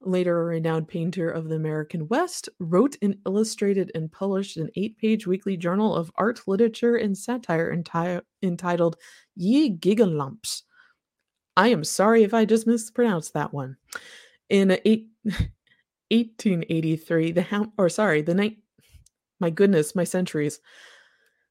later 0.00 0.40
a 0.40 0.44
renowned 0.44 0.86
painter 0.86 1.28
of 1.30 1.48
the 1.48 1.56
American 1.56 2.06
West, 2.08 2.48
wrote 2.60 2.96
and 3.02 3.16
illustrated 3.26 3.90
and 3.94 4.12
published 4.12 4.56
an 4.56 4.70
eight 4.76 4.96
page 4.98 5.26
weekly 5.26 5.56
journal 5.56 5.94
of 5.94 6.12
art, 6.16 6.40
literature, 6.46 6.96
and 6.96 7.16
satire 7.16 7.74
enti- 7.74 8.22
entitled 8.42 8.96
Ye 9.34 9.76
Gigalumps. 9.76 10.62
I 11.56 11.68
am 11.68 11.82
sorry 11.82 12.22
if 12.22 12.32
I 12.32 12.44
just 12.44 12.66
mispronounced 12.66 13.34
that 13.34 13.52
one. 13.52 13.76
In 14.48 14.78
eight, 14.84 15.08
1883, 16.10 17.32
the 17.32 17.42
Ham- 17.42 17.72
or 17.76 17.88
sorry, 17.88 18.22
the 18.22 18.34
night, 18.34 18.58
my 19.40 19.50
goodness, 19.50 19.94
my 19.94 20.04
centuries. 20.04 20.60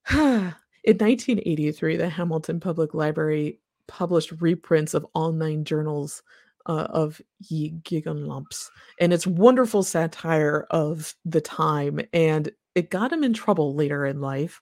In 0.88 0.93
1983, 0.93 1.97
the 1.97 2.08
Hamilton 2.08 2.62
Public 2.62 2.93
Library 2.93 3.60
published 3.89 4.32
reprints 4.39 4.93
of 4.93 5.06
all 5.13 5.34
nine 5.34 5.65
journals 5.65 6.23
uh, 6.65 6.88
of 6.89 7.21
Ye 7.50 7.73
Giganlumps, 7.84 8.69
and 8.97 9.12
it's 9.12 9.28
wonderful 9.28 9.84
satire 9.84 10.65
of 10.69 11.13
the 11.26 11.41
time, 11.41 12.00
and 12.13 12.50
it 12.73 12.89
got 12.89 13.12
him 13.12 13.26
in 13.26 13.34
trouble 13.34 13.76
later 13.76 14.06
in 14.06 14.21
life. 14.21 14.62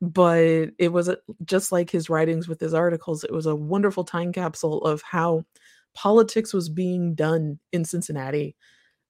But 0.00 0.70
it 0.78 0.94
was 0.94 1.10
just 1.44 1.72
like 1.72 1.90
his 1.90 2.08
writings 2.08 2.48
with 2.48 2.58
his 2.58 2.72
articles, 2.72 3.22
it 3.22 3.32
was 3.32 3.44
a 3.44 3.54
wonderful 3.54 4.04
time 4.04 4.32
capsule 4.32 4.82
of 4.82 5.02
how 5.02 5.44
politics 5.92 6.54
was 6.54 6.70
being 6.70 7.14
done 7.14 7.58
in 7.70 7.84
Cincinnati 7.84 8.56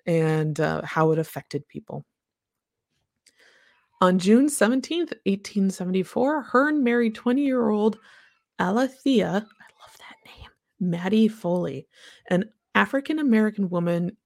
and 0.04 0.58
uh, 0.58 0.82
how 0.82 1.12
it 1.12 1.20
affected 1.20 1.68
people. 1.68 2.04
On 4.00 4.18
June 4.18 4.48
17, 4.48 5.00
1874, 5.00 6.42
Hearn 6.42 6.84
married 6.84 7.14
20 7.14 7.42
year 7.42 7.70
old 7.70 7.98
Alethea, 8.58 9.28
I 9.28 9.32
love 9.32 9.96
that 9.98 10.16
name, 10.26 10.50
Mattie 10.80 11.28
Foley, 11.28 11.86
an 12.28 12.50
African 12.74 13.18
American 13.18 13.70
woman 13.70 14.16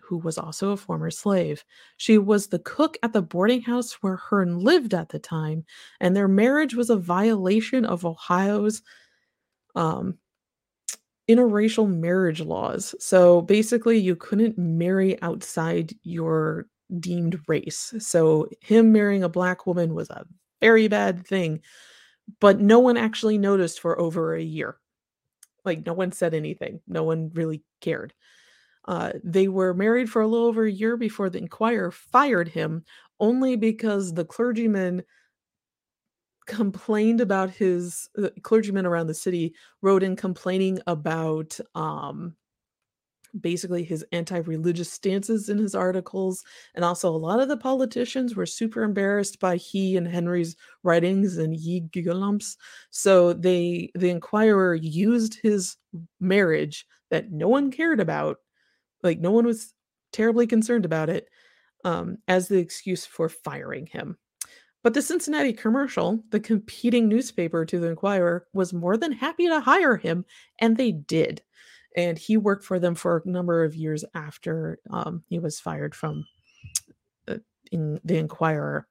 who 0.00 0.16
was 0.18 0.38
also 0.38 0.70
a 0.70 0.76
former 0.76 1.10
slave. 1.10 1.62
She 1.98 2.16
was 2.16 2.46
the 2.46 2.58
cook 2.60 2.96
at 3.02 3.12
the 3.12 3.20
boarding 3.20 3.60
house 3.60 3.94
where 3.94 4.16
Hearn 4.16 4.60
lived 4.60 4.94
at 4.94 5.10
the 5.10 5.18
time, 5.18 5.64
and 6.00 6.16
their 6.16 6.28
marriage 6.28 6.74
was 6.74 6.88
a 6.88 6.96
violation 6.96 7.84
of 7.84 8.06
Ohio's 8.06 8.82
um, 9.74 10.16
interracial 11.28 11.86
marriage 11.86 12.40
laws. 12.40 12.94
So 12.98 13.42
basically, 13.42 13.98
you 13.98 14.16
couldn't 14.16 14.56
marry 14.56 15.20
outside 15.20 15.94
your 16.02 16.66
deemed 17.00 17.40
race. 17.46 17.94
So 17.98 18.48
him 18.60 18.92
marrying 18.92 19.24
a 19.24 19.28
black 19.28 19.66
woman 19.66 19.94
was 19.94 20.10
a 20.10 20.26
very 20.60 20.88
bad 20.88 21.26
thing, 21.26 21.62
but 22.40 22.60
no 22.60 22.78
one 22.78 22.96
actually 22.96 23.38
noticed 23.38 23.80
for 23.80 24.00
over 24.00 24.34
a 24.34 24.42
year. 24.42 24.78
Like 25.64 25.84
no 25.84 25.92
one 25.92 26.12
said 26.12 26.34
anything. 26.34 26.80
No 26.86 27.02
one 27.04 27.30
really 27.34 27.62
cared. 27.80 28.14
Uh, 28.86 29.12
they 29.22 29.48
were 29.48 29.74
married 29.74 30.08
for 30.08 30.22
a 30.22 30.26
little 30.26 30.46
over 30.46 30.64
a 30.64 30.72
year 30.72 30.96
before 30.96 31.28
the 31.28 31.38
Enquirer 31.38 31.90
fired 31.90 32.48
him, 32.48 32.84
only 33.20 33.54
because 33.54 34.14
the 34.14 34.24
clergyman 34.24 35.02
complained 36.46 37.20
about 37.20 37.50
his 37.50 38.08
uh, 38.20 38.30
clergymen 38.42 38.86
around 38.86 39.06
the 39.06 39.14
city 39.14 39.54
wrote 39.82 40.02
in 40.02 40.16
complaining 40.16 40.80
about 40.86 41.60
um, 41.74 42.34
basically 43.40 43.84
his 43.84 44.04
anti-religious 44.12 44.92
stances 44.92 45.48
in 45.48 45.58
his 45.58 45.74
articles 45.74 46.42
and 46.74 46.84
also 46.84 47.08
a 47.08 47.16
lot 47.16 47.40
of 47.40 47.48
the 47.48 47.56
politicians 47.56 48.34
were 48.34 48.46
super 48.46 48.82
embarrassed 48.82 49.38
by 49.40 49.56
he 49.56 49.96
and 49.96 50.08
henry's 50.08 50.56
writings 50.82 51.38
and 51.38 51.56
ye 51.56 51.82
gigalumps 51.92 52.56
so 52.90 53.32
they 53.32 53.90
the 53.94 54.10
enquirer 54.10 54.74
used 54.74 55.38
his 55.42 55.76
marriage 56.20 56.86
that 57.10 57.30
no 57.30 57.48
one 57.48 57.70
cared 57.70 58.00
about 58.00 58.38
like 59.02 59.18
no 59.18 59.30
one 59.30 59.46
was 59.46 59.74
terribly 60.12 60.46
concerned 60.46 60.84
about 60.84 61.08
it 61.08 61.28
um, 61.84 62.18
as 62.26 62.48
the 62.48 62.58
excuse 62.58 63.06
for 63.06 63.28
firing 63.28 63.86
him. 63.86 64.18
But 64.84 64.94
the 64.94 65.02
Cincinnati 65.02 65.52
Commercial, 65.52 66.22
the 66.30 66.40
competing 66.40 67.08
newspaper 67.08 67.64
to 67.64 67.80
the 67.80 67.88
Enquirer, 67.88 68.46
was 68.52 68.72
more 68.72 68.96
than 68.96 69.12
happy 69.12 69.48
to 69.48 69.60
hire 69.60 69.96
him, 69.96 70.24
and 70.60 70.76
they 70.76 70.92
did 70.92 71.42
and 71.98 72.16
he 72.16 72.36
worked 72.36 72.64
for 72.64 72.78
them 72.78 72.94
for 72.94 73.16
a 73.16 73.28
number 73.28 73.64
of 73.64 73.74
years 73.74 74.04
after 74.14 74.78
um, 74.88 75.24
he 75.26 75.40
was 75.40 75.58
fired 75.58 75.96
from 75.96 76.24
uh, 77.26 77.38
in 77.72 77.98
the 78.04 78.18
Enquirer. 78.18 78.86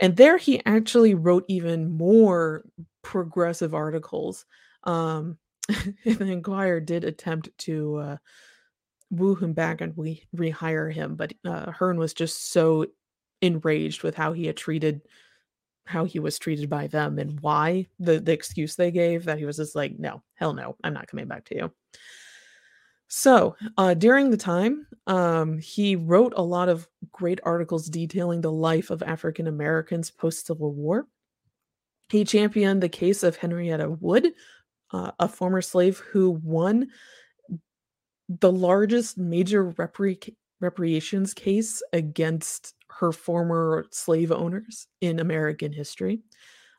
And 0.00 0.16
there 0.16 0.36
he 0.36 0.62
actually 0.64 1.16
wrote 1.16 1.44
even 1.48 1.90
more 1.90 2.64
progressive 3.02 3.74
articles. 3.74 4.44
Um, 4.84 5.38
the 5.68 6.30
Enquirer 6.30 6.78
did 6.78 7.02
attempt 7.02 7.48
to 7.58 7.96
uh, 7.96 8.16
woo 9.10 9.34
him 9.34 9.52
back 9.52 9.80
and 9.80 9.96
rehire 10.36 10.92
him, 10.92 11.16
but 11.16 11.32
uh, 11.44 11.72
Hearn 11.72 11.98
was 11.98 12.14
just 12.14 12.52
so 12.52 12.86
enraged 13.42 14.04
with 14.04 14.14
how 14.14 14.32
he 14.32 14.46
had 14.46 14.56
treated 14.56 15.02
how 15.84 16.04
he 16.04 16.18
was 16.18 16.38
treated 16.38 16.68
by 16.68 16.86
them 16.86 17.18
and 17.18 17.40
why 17.40 17.86
the 18.00 18.18
the 18.18 18.32
excuse 18.32 18.74
they 18.74 18.90
gave 18.90 19.24
that 19.24 19.38
he 19.38 19.44
was 19.44 19.58
just 19.58 19.76
like 19.76 19.96
no 19.98 20.20
hell 20.34 20.52
no 20.52 20.74
i'm 20.82 20.92
not 20.92 21.06
coming 21.06 21.28
back 21.28 21.44
to 21.44 21.54
you 21.54 21.72
so 23.08 23.56
uh, 23.76 23.94
during 23.94 24.30
the 24.30 24.36
time 24.36 24.86
um, 25.06 25.58
he 25.58 25.96
wrote 25.96 26.32
a 26.36 26.42
lot 26.42 26.68
of 26.68 26.88
great 27.12 27.40
articles 27.44 27.88
detailing 27.88 28.40
the 28.40 28.52
life 28.52 28.90
of 28.90 29.02
african 29.02 29.46
americans 29.46 30.10
post 30.10 30.46
civil 30.46 30.72
war 30.72 31.06
he 32.08 32.24
championed 32.24 32.82
the 32.82 32.88
case 32.88 33.22
of 33.22 33.36
henrietta 33.36 33.90
wood 33.90 34.32
uh, 34.92 35.10
a 35.18 35.28
former 35.28 35.62
slave 35.62 35.98
who 35.98 36.30
won 36.42 36.88
the 38.28 38.52
largest 38.52 39.18
major 39.18 39.72
repri- 39.72 40.34
reparations 40.60 41.34
case 41.34 41.82
against 41.92 42.74
her 42.88 43.12
former 43.12 43.86
slave 43.90 44.32
owners 44.32 44.86
in 45.00 45.20
American 45.20 45.72
history. 45.72 46.20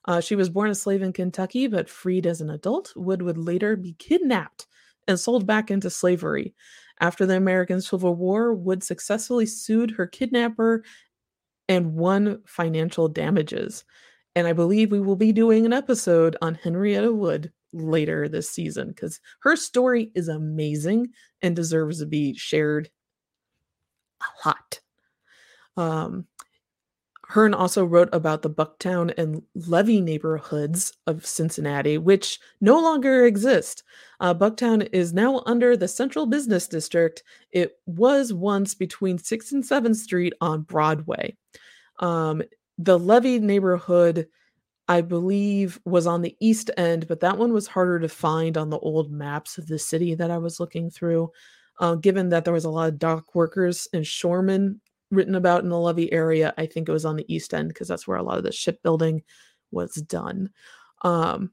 Uh, 0.06 0.20
she 0.20 0.36
was 0.36 0.50
born 0.50 0.70
a 0.70 0.76
slave 0.76 1.02
in 1.02 1.14
Kentucky, 1.14 1.68
but 1.68 1.90
freed 1.90 2.26
as 2.26 2.42
an 2.42 2.50
adult. 2.50 2.94
Wood 2.96 3.22
would 3.22 3.38
later 3.38 3.76
be 3.76 3.94
kidnapped 4.00 4.68
and 5.08 5.20
sold 5.20 5.46
back 5.46 5.72
into 5.72 5.90
slavery. 5.90 6.54
After 7.00 7.26
the 7.26 7.38
American 7.38 7.82
Civil 7.82 8.16
War, 8.16 8.54
Wood 8.54 8.84
successfully 8.84 9.46
sued 9.46 9.92
her 9.92 10.08
kidnapper 10.08 10.84
and 11.70 11.94
won 11.94 12.42
financial 12.46 13.08
damages. 13.08 13.84
And 14.36 14.48
I 14.48 14.54
believe 14.54 14.92
we 14.92 15.00
will 15.00 15.16
be 15.16 15.32
doing 15.32 15.66
an 15.66 15.74
episode 15.74 16.36
on 16.42 16.56
Henrietta 16.56 17.12
Wood 17.14 17.52
later 17.74 18.28
this 18.28 18.50
season 18.50 18.90
because 18.90 19.20
her 19.42 19.56
story 19.56 20.12
is 20.16 20.28
amazing 20.28 21.08
and 21.42 21.56
deserves 21.56 22.00
to 22.00 22.06
be 22.06 22.34
shared 22.36 22.90
a 24.22 24.48
lot. 24.48 24.80
Um, 25.76 26.26
Hearn 27.30 27.54
also 27.54 27.84
wrote 27.84 28.08
about 28.14 28.42
the 28.42 28.50
Bucktown 28.50 29.14
and 29.18 29.44
Levee 29.54 30.00
neighborhoods 30.00 30.94
of 31.08 31.26
Cincinnati, 31.26 31.98
which 31.98 32.40
no 32.62 32.80
longer 32.80 33.26
exist. 33.26 33.84
Uh, 34.22 34.34
Bucktown 34.34 34.88
is 34.94 35.14
now 35.14 35.44
under 35.46 35.76
the 35.76 35.90
Central 35.90 36.26
Business 36.26 36.70
District. 36.70 37.24
It 37.52 37.80
was 37.86 38.32
once 38.32 38.76
between 38.76 39.18
6th 39.18 39.52
and 39.52 39.64
7th 39.64 39.98
Street 39.98 40.34
on 40.40 40.62
Broadway. 40.62 41.36
Um, 42.00 42.44
the 42.78 42.98
Levee 42.98 43.40
neighborhood, 43.40 44.28
I 44.88 45.02
believe, 45.02 45.82
was 45.84 46.08
on 46.08 46.22
the 46.22 46.38
east 46.40 46.72
end, 46.78 47.10
but 47.10 47.20
that 47.20 47.38
one 47.38 47.52
was 47.52 47.68
harder 47.68 48.00
to 48.00 48.10
find 48.10 48.58
on 48.58 48.70
the 48.70 48.80
old 48.80 49.12
maps 49.12 49.58
of 49.58 49.68
the 49.68 49.80
city 49.80 50.16
that 50.16 50.32
I 50.32 50.38
was 50.38 50.62
looking 50.62 50.90
through. 50.90 51.30
Uh, 51.80 51.96
given 51.96 52.30
that 52.30 52.46
there 52.46 52.54
was 52.54 52.66
a 52.66 52.70
lot 52.70 52.90
of 52.90 52.98
dock 52.98 53.36
workers 53.36 53.88
and 53.94 54.04
shoremen 54.04 54.80
written 55.12 55.36
about 55.36 55.64
in 55.64 55.70
the 55.70 55.80
Levee 55.80 56.12
area. 56.12 56.54
I 56.58 56.66
think 56.66 56.88
it 56.90 56.94
was 56.94 57.06
on 57.06 57.16
the 57.16 57.34
East 57.34 57.54
End 57.54 57.70
because 57.70 57.88
that's 57.88 58.08
where 58.08 58.18
a 58.18 58.24
lot 58.24 58.38
of 58.38 58.44
the 58.44 58.52
shipbuilding 58.52 59.24
was 59.72 59.94
done. 59.94 60.50
Um, 61.04 61.52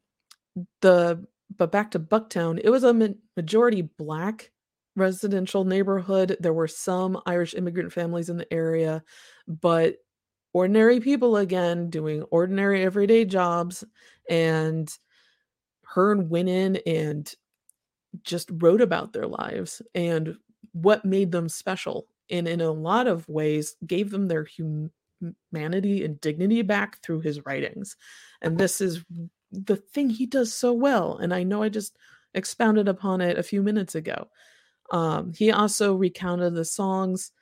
the 0.80 1.24
but 1.56 1.70
back 1.72 1.92
to 1.92 1.98
Bucktown, 1.98 2.60
it 2.62 2.70
was 2.70 2.84
a 2.84 2.94
ma- 2.94 3.08
majority 3.36 3.82
black 3.82 4.50
residential 4.96 5.64
neighborhood. 5.64 6.36
There 6.40 6.52
were 6.52 6.68
some 6.68 7.20
Irish 7.26 7.54
immigrant 7.54 7.92
families 7.92 8.28
in 8.30 8.36
the 8.36 8.52
area, 8.52 9.02
but 9.46 9.96
ordinary 10.52 11.00
people 11.00 11.36
again 11.36 11.90
doing 11.90 12.22
ordinary 12.24 12.82
everyday 12.82 13.24
jobs. 13.24 13.84
And 14.30 14.90
Hearn 15.82 16.28
went 16.28 16.48
in 16.48 16.76
and 16.86 17.32
just 18.22 18.48
wrote 18.54 18.80
about 18.80 19.12
their 19.12 19.26
lives 19.26 19.82
and 19.94 20.36
what 20.72 21.04
made 21.04 21.30
them 21.30 21.48
special 21.48 22.06
and 22.30 22.48
in 22.48 22.60
a 22.60 22.70
lot 22.70 23.06
of 23.06 23.28
ways 23.28 23.76
gave 23.86 24.10
them 24.10 24.28
their 24.28 24.44
humanity 24.44 26.04
and 26.04 26.20
dignity 26.20 26.62
back 26.62 27.00
through 27.02 27.20
his 27.20 27.44
writings. 27.44 27.96
And 28.42 28.58
this 28.58 28.80
is 28.80 29.04
the 29.52 29.76
thing 29.76 30.10
he 30.10 30.26
does 30.26 30.52
so 30.52 30.72
well. 30.72 31.18
And 31.18 31.32
I 31.32 31.42
know 31.42 31.62
I 31.62 31.68
just 31.68 31.96
expounded 32.34 32.88
upon 32.88 33.20
it 33.20 33.38
a 33.38 33.42
few 33.42 33.62
minutes 33.62 33.94
ago. 33.94 34.28
Um, 34.90 35.32
he 35.32 35.50
also 35.50 35.94
recounted 35.94 36.54
the 36.54 36.64
songs 36.64 37.32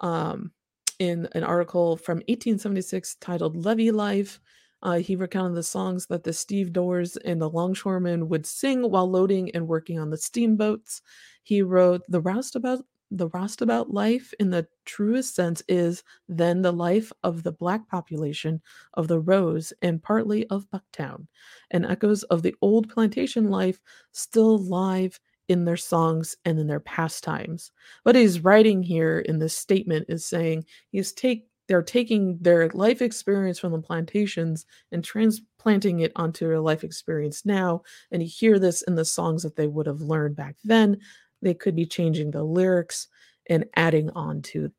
um, 0.00 0.52
in 0.98 1.28
an 1.32 1.44
article 1.44 1.96
from 1.96 2.18
1876 2.18 3.16
titled 3.16 3.56
Levee 3.56 3.90
Life. 3.90 4.40
Uh, 4.82 4.98
he 4.98 5.14
recounted 5.14 5.56
the 5.56 5.62
songs 5.62 6.06
that 6.06 6.24
the 6.24 6.32
stevedores 6.32 7.16
and 7.18 7.40
the 7.40 7.50
longshoremen 7.50 8.28
would 8.28 8.46
sing 8.46 8.90
while 8.90 9.10
loading 9.10 9.50
and 9.54 9.68
working 9.68 9.98
on 9.98 10.10
the 10.10 10.16
steamboats. 10.16 11.02
He 11.42 11.62
wrote 11.62 12.02
the 12.08 12.20
roustabout 12.20 12.84
the 13.10 13.28
roustabout 13.28 13.90
life 13.90 14.32
in 14.38 14.50
the 14.50 14.66
truest 14.84 15.34
sense 15.34 15.62
is 15.68 16.02
then 16.28 16.62
the 16.62 16.72
life 16.72 17.12
of 17.22 17.42
the 17.42 17.52
black 17.52 17.88
population 17.88 18.60
of 18.94 19.08
the 19.08 19.20
Rows 19.20 19.72
and 19.82 20.02
partly 20.02 20.46
of 20.48 20.68
Bucktown, 20.70 21.26
and 21.70 21.84
echoes 21.84 22.22
of 22.24 22.42
the 22.42 22.54
old 22.62 22.88
plantation 22.88 23.48
life 23.48 23.80
still 24.12 24.58
live 24.58 25.18
in 25.48 25.64
their 25.64 25.76
songs 25.76 26.36
and 26.44 26.58
in 26.60 26.68
their 26.68 26.80
pastimes. 26.80 27.72
What 28.04 28.14
he's 28.14 28.44
writing 28.44 28.82
here 28.82 29.18
in 29.18 29.40
this 29.40 29.56
statement 29.56 30.06
is 30.08 30.24
saying 30.24 30.64
he's 30.90 31.12
take 31.12 31.46
they're 31.66 31.82
taking 31.82 32.36
their 32.40 32.68
life 32.70 33.00
experience 33.00 33.60
from 33.60 33.70
the 33.70 33.78
plantations 33.78 34.66
and 34.90 35.04
transplanting 35.04 36.00
it 36.00 36.10
onto 36.16 36.48
their 36.48 36.58
life 36.58 36.82
experience 36.82 37.46
now. 37.46 37.82
And 38.10 38.20
you 38.20 38.28
hear 38.28 38.58
this 38.58 38.82
in 38.82 38.96
the 38.96 39.04
songs 39.04 39.44
that 39.44 39.54
they 39.54 39.68
would 39.68 39.86
have 39.86 40.00
learned 40.00 40.34
back 40.34 40.56
then 40.64 40.98
they 41.42 41.54
could 41.54 41.76
be 41.76 41.86
changing 41.86 42.30
the 42.30 42.42
lyrics 42.42 43.08
and 43.48 43.64
adding 43.76 44.10
on 44.10 44.42
to 44.42 44.70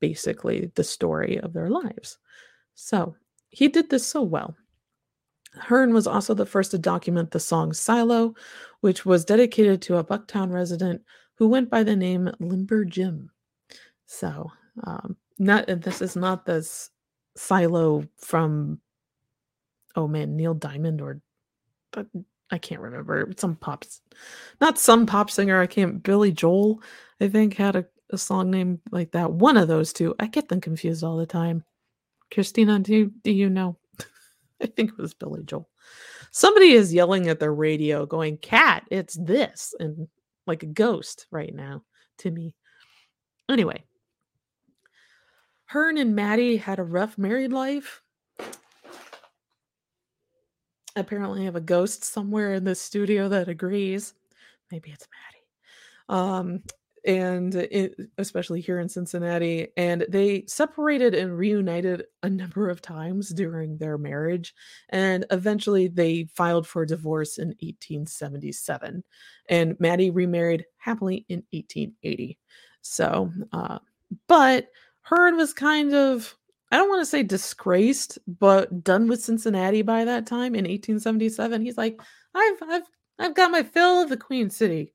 basically 0.00 0.70
the 0.74 0.84
story 0.84 1.38
of 1.38 1.52
their 1.52 1.70
lives. 1.70 2.18
So 2.74 3.16
he 3.50 3.68
did 3.68 3.90
this 3.90 4.06
so 4.06 4.22
well. 4.22 4.56
Hearn 5.56 5.94
was 5.94 6.06
also 6.06 6.34
the 6.34 6.46
first 6.46 6.72
to 6.72 6.78
document 6.78 7.30
the 7.30 7.40
song 7.40 7.72
Silo, 7.72 8.34
which 8.80 9.06
was 9.06 9.24
dedicated 9.24 9.80
to 9.82 9.98
a 9.98 10.04
Bucktown 10.04 10.52
resident 10.52 11.02
who 11.36 11.48
went 11.48 11.70
by 11.70 11.84
the 11.84 11.94
name 11.96 12.30
Limber 12.40 12.84
Jim. 12.84 13.30
So, 14.06 14.50
um, 14.82 15.16
not 15.38 15.66
this 15.66 16.02
is 16.02 16.16
not 16.16 16.44
this 16.44 16.90
Silo 17.36 18.04
from 18.16 18.80
oh 19.96 20.08
man, 20.08 20.36
Neil 20.36 20.54
Diamond 20.54 21.00
or 21.00 21.20
I 22.54 22.58
can't 22.58 22.80
remember 22.80 23.32
some 23.36 23.56
pops, 23.56 24.00
not 24.60 24.78
some 24.78 25.06
pop 25.06 25.28
singer. 25.28 25.60
I 25.60 25.66
can't. 25.66 26.00
Billy 26.04 26.30
Joel, 26.30 26.80
I 27.20 27.26
think, 27.26 27.54
had 27.56 27.74
a, 27.74 27.84
a 28.10 28.16
song 28.16 28.52
named 28.52 28.78
like 28.92 29.10
that. 29.10 29.32
One 29.32 29.56
of 29.56 29.66
those 29.66 29.92
two. 29.92 30.14
I 30.20 30.28
get 30.28 30.48
them 30.48 30.60
confused 30.60 31.02
all 31.02 31.16
the 31.16 31.26
time. 31.26 31.64
Christina, 32.32 32.78
do 32.78 32.94
you, 32.94 33.12
do 33.24 33.32
you 33.32 33.50
know? 33.50 33.76
I 34.62 34.66
think 34.66 34.92
it 34.92 34.98
was 34.98 35.14
Billy 35.14 35.42
Joel. 35.42 35.68
Somebody 36.30 36.70
is 36.70 36.94
yelling 36.94 37.26
at 37.28 37.40
their 37.40 37.52
radio, 37.52 38.06
going, 38.06 38.36
"Kat, 38.36 38.84
it's 38.88 39.14
this," 39.20 39.74
and 39.80 40.06
like 40.46 40.62
a 40.62 40.66
ghost 40.66 41.26
right 41.32 41.52
now 41.52 41.82
to 42.18 42.30
me. 42.30 42.54
Anyway, 43.50 43.82
Hearn 45.64 45.98
and 45.98 46.14
Mattie 46.14 46.56
had 46.56 46.78
a 46.78 46.84
rough 46.84 47.18
married 47.18 47.52
life 47.52 48.03
apparently 50.96 51.44
have 51.44 51.56
a 51.56 51.60
ghost 51.60 52.04
somewhere 52.04 52.54
in 52.54 52.64
the 52.64 52.74
studio 52.74 53.28
that 53.28 53.48
agrees. 53.48 54.14
Maybe 54.70 54.90
it's 54.90 55.06
Mattie. 55.10 56.20
Um, 56.20 56.62
and 57.06 57.54
it, 57.54 57.94
especially 58.16 58.60
here 58.60 58.80
in 58.80 58.88
Cincinnati. 58.88 59.68
And 59.76 60.06
they 60.08 60.44
separated 60.46 61.14
and 61.14 61.36
reunited 61.36 62.04
a 62.22 62.30
number 62.30 62.70
of 62.70 62.80
times 62.80 63.28
during 63.28 63.76
their 63.76 63.98
marriage. 63.98 64.54
And 64.88 65.26
eventually 65.30 65.88
they 65.88 66.28
filed 66.34 66.66
for 66.66 66.86
divorce 66.86 67.38
in 67.38 67.48
1877. 67.48 69.04
And 69.48 69.76
Mattie 69.78 70.10
remarried 70.10 70.64
happily 70.78 71.26
in 71.28 71.42
1880. 71.52 72.38
So, 72.80 73.30
uh, 73.52 73.78
but 74.26 74.68
Hearn 75.02 75.36
was 75.36 75.52
kind 75.52 75.94
of 75.94 76.34
I 76.74 76.78
don't 76.78 76.88
want 76.88 77.02
to 77.02 77.06
say 77.06 77.22
disgraced, 77.22 78.18
but 78.26 78.82
done 78.82 79.06
with 79.06 79.22
Cincinnati 79.22 79.82
by 79.82 80.04
that 80.04 80.26
time 80.26 80.56
in 80.56 80.64
1877. 80.64 81.62
He's 81.62 81.78
like, 81.78 82.00
I've 82.34 82.60
I've 82.68 82.82
I've 83.20 83.34
got 83.36 83.52
my 83.52 83.62
fill 83.62 84.02
of 84.02 84.08
the 84.08 84.16
Queen 84.16 84.50
City. 84.50 84.92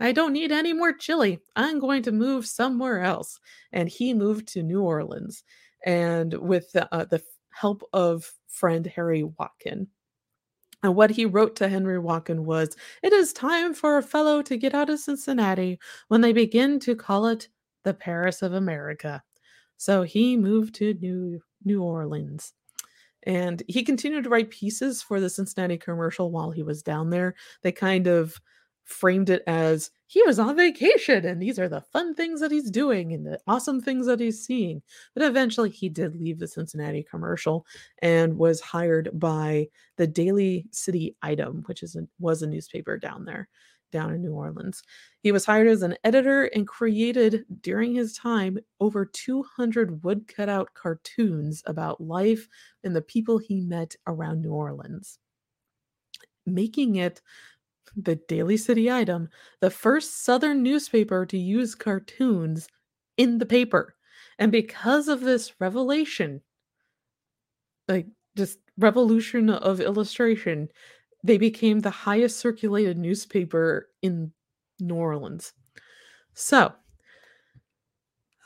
I 0.00 0.10
don't 0.10 0.32
need 0.32 0.50
any 0.50 0.72
more 0.72 0.92
chili. 0.92 1.38
I'm 1.54 1.78
going 1.78 2.02
to 2.02 2.10
move 2.10 2.46
somewhere 2.46 3.00
else. 3.00 3.38
And 3.70 3.88
he 3.88 4.12
moved 4.12 4.48
to 4.48 4.64
New 4.64 4.82
Orleans, 4.82 5.44
and 5.86 6.34
with 6.34 6.72
the, 6.72 6.92
uh, 6.92 7.04
the 7.04 7.22
help 7.50 7.84
of 7.92 8.28
friend 8.48 8.84
Harry 8.84 9.22
Watkin. 9.22 9.86
And 10.82 10.96
what 10.96 11.10
he 11.12 11.26
wrote 11.26 11.54
to 11.56 11.68
Henry 11.68 12.00
Watkin 12.00 12.44
was, 12.44 12.76
"It 13.04 13.12
is 13.12 13.32
time 13.32 13.72
for 13.72 13.98
a 13.98 14.02
fellow 14.02 14.42
to 14.42 14.56
get 14.56 14.74
out 14.74 14.90
of 14.90 14.98
Cincinnati 14.98 15.78
when 16.08 16.22
they 16.22 16.32
begin 16.32 16.80
to 16.80 16.96
call 16.96 17.26
it 17.26 17.48
the 17.84 17.94
Paris 17.94 18.42
of 18.42 18.52
America." 18.52 19.22
So 19.76 20.02
he 20.02 20.36
moved 20.36 20.74
to 20.76 20.94
New 20.94 21.40
New 21.64 21.82
Orleans. 21.82 22.52
And 23.26 23.62
he 23.68 23.82
continued 23.82 24.24
to 24.24 24.30
write 24.30 24.50
pieces 24.50 25.02
for 25.02 25.18
the 25.18 25.30
Cincinnati 25.30 25.78
commercial 25.78 26.30
while 26.30 26.50
he 26.50 26.62
was 26.62 26.82
down 26.82 27.08
there. 27.08 27.34
They 27.62 27.72
kind 27.72 28.06
of 28.06 28.38
framed 28.84 29.30
it 29.30 29.42
as 29.46 29.90
he 30.06 30.22
was 30.24 30.38
on 30.38 30.56
vacation 30.56 31.24
and 31.24 31.40
these 31.40 31.58
are 31.58 31.70
the 31.70 31.80
fun 31.80 32.14
things 32.14 32.40
that 32.40 32.50
he's 32.50 32.70
doing 32.70 33.14
and 33.14 33.26
the 33.26 33.40
awesome 33.46 33.80
things 33.80 34.06
that 34.06 34.20
he's 34.20 34.44
seeing. 34.44 34.82
But 35.14 35.24
eventually 35.24 35.70
he 35.70 35.88
did 35.88 36.16
leave 36.16 36.38
the 36.38 36.46
Cincinnati 36.46 37.02
commercial 37.02 37.66
and 38.02 38.36
was 38.36 38.60
hired 38.60 39.08
by 39.14 39.68
the 39.96 40.06
Daily 40.06 40.66
City 40.70 41.16
Item, 41.22 41.62
which 41.66 41.82
is 41.82 41.96
a, 41.96 42.06
was 42.18 42.42
a 42.42 42.46
newspaper 42.46 42.98
down 42.98 43.24
there 43.24 43.48
down 43.94 44.12
in 44.12 44.20
New 44.20 44.32
Orleans. 44.32 44.82
He 45.20 45.30
was 45.30 45.46
hired 45.46 45.68
as 45.68 45.82
an 45.82 45.96
editor 46.02 46.46
and 46.46 46.66
created 46.66 47.44
during 47.62 47.94
his 47.94 48.12
time 48.12 48.58
over 48.80 49.06
200 49.06 50.02
wood 50.02 50.26
cutout 50.26 50.74
cartoons 50.74 51.62
about 51.64 52.00
life 52.00 52.48
and 52.82 52.94
the 52.94 53.00
people 53.00 53.38
he 53.38 53.60
met 53.60 53.94
around 54.08 54.42
New 54.42 54.52
Orleans, 54.52 55.20
making 56.44 56.96
it 56.96 57.22
the 57.96 58.16
Daily 58.16 58.56
City 58.56 58.90
Item, 58.90 59.28
the 59.60 59.70
first 59.70 60.24
Southern 60.24 60.64
newspaper 60.64 61.24
to 61.26 61.38
use 61.38 61.76
cartoons 61.76 62.66
in 63.16 63.38
the 63.38 63.46
paper. 63.46 63.94
And 64.40 64.50
because 64.50 65.06
of 65.06 65.20
this 65.20 65.54
revelation, 65.60 66.40
like 67.86 68.08
just 68.36 68.58
revolution 68.76 69.50
of 69.50 69.80
illustration, 69.80 70.68
they 71.24 71.38
became 71.38 71.80
the 71.80 71.90
highest 71.90 72.38
circulated 72.38 72.98
newspaper 72.98 73.88
in 74.02 74.30
New 74.78 74.94
Orleans. 74.94 75.54
So, 76.34 76.72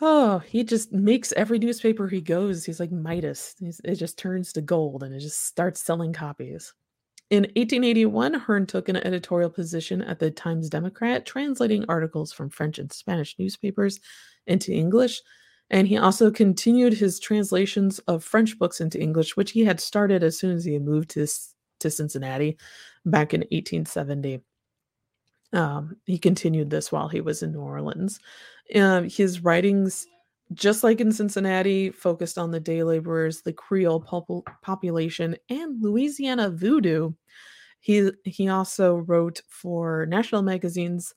oh, 0.00 0.38
he 0.38 0.62
just 0.62 0.92
makes 0.92 1.32
every 1.32 1.58
newspaper 1.58 2.06
he 2.06 2.20
goes, 2.20 2.64
he's 2.64 2.78
like 2.78 2.92
Midas. 2.92 3.56
He's, 3.58 3.80
it 3.84 3.96
just 3.96 4.16
turns 4.16 4.52
to 4.52 4.62
gold 4.62 5.02
and 5.02 5.12
it 5.12 5.18
just 5.18 5.44
starts 5.44 5.82
selling 5.82 6.12
copies. 6.12 6.72
In 7.30 7.42
1881, 7.42 8.34
Hearn 8.34 8.64
took 8.64 8.88
an 8.88 8.96
editorial 8.96 9.50
position 9.50 10.00
at 10.00 10.20
the 10.20 10.30
Times 10.30 10.70
Democrat, 10.70 11.26
translating 11.26 11.84
articles 11.88 12.32
from 12.32 12.48
French 12.48 12.78
and 12.78 12.90
Spanish 12.90 13.34
newspapers 13.38 14.00
into 14.46 14.72
English. 14.72 15.20
And 15.68 15.86
he 15.86 15.98
also 15.98 16.30
continued 16.30 16.94
his 16.94 17.18
translations 17.18 17.98
of 18.00 18.24
French 18.24 18.58
books 18.58 18.80
into 18.80 18.98
English, 18.98 19.36
which 19.36 19.50
he 19.50 19.64
had 19.64 19.80
started 19.80 20.22
as 20.22 20.38
soon 20.38 20.56
as 20.56 20.64
he 20.64 20.78
moved 20.78 21.10
to, 21.10 21.26
to 21.80 21.90
Cincinnati 21.90 22.58
back 23.04 23.34
in 23.34 23.40
1870. 23.40 24.40
Um, 25.52 25.96
he 26.04 26.18
continued 26.18 26.70
this 26.70 26.92
while 26.92 27.08
he 27.08 27.20
was 27.20 27.42
in 27.42 27.52
New 27.52 27.60
Orleans. 27.60 28.20
Um, 28.74 29.08
his 29.08 29.42
writings 29.42 30.06
just 30.54 30.82
like 30.82 31.00
in 31.00 31.12
Cincinnati, 31.12 31.90
focused 31.90 32.38
on 32.38 32.50
the 32.50 32.60
day 32.60 32.82
laborers, 32.82 33.42
the 33.42 33.52
Creole 33.52 34.00
pop- 34.00 34.48
population, 34.62 35.36
and 35.50 35.82
Louisiana 35.82 36.50
voodoo. 36.50 37.12
He 37.80 38.10
he 38.24 38.48
also 38.48 38.96
wrote 38.96 39.42
for 39.48 40.06
national 40.06 40.42
magazines 40.42 41.14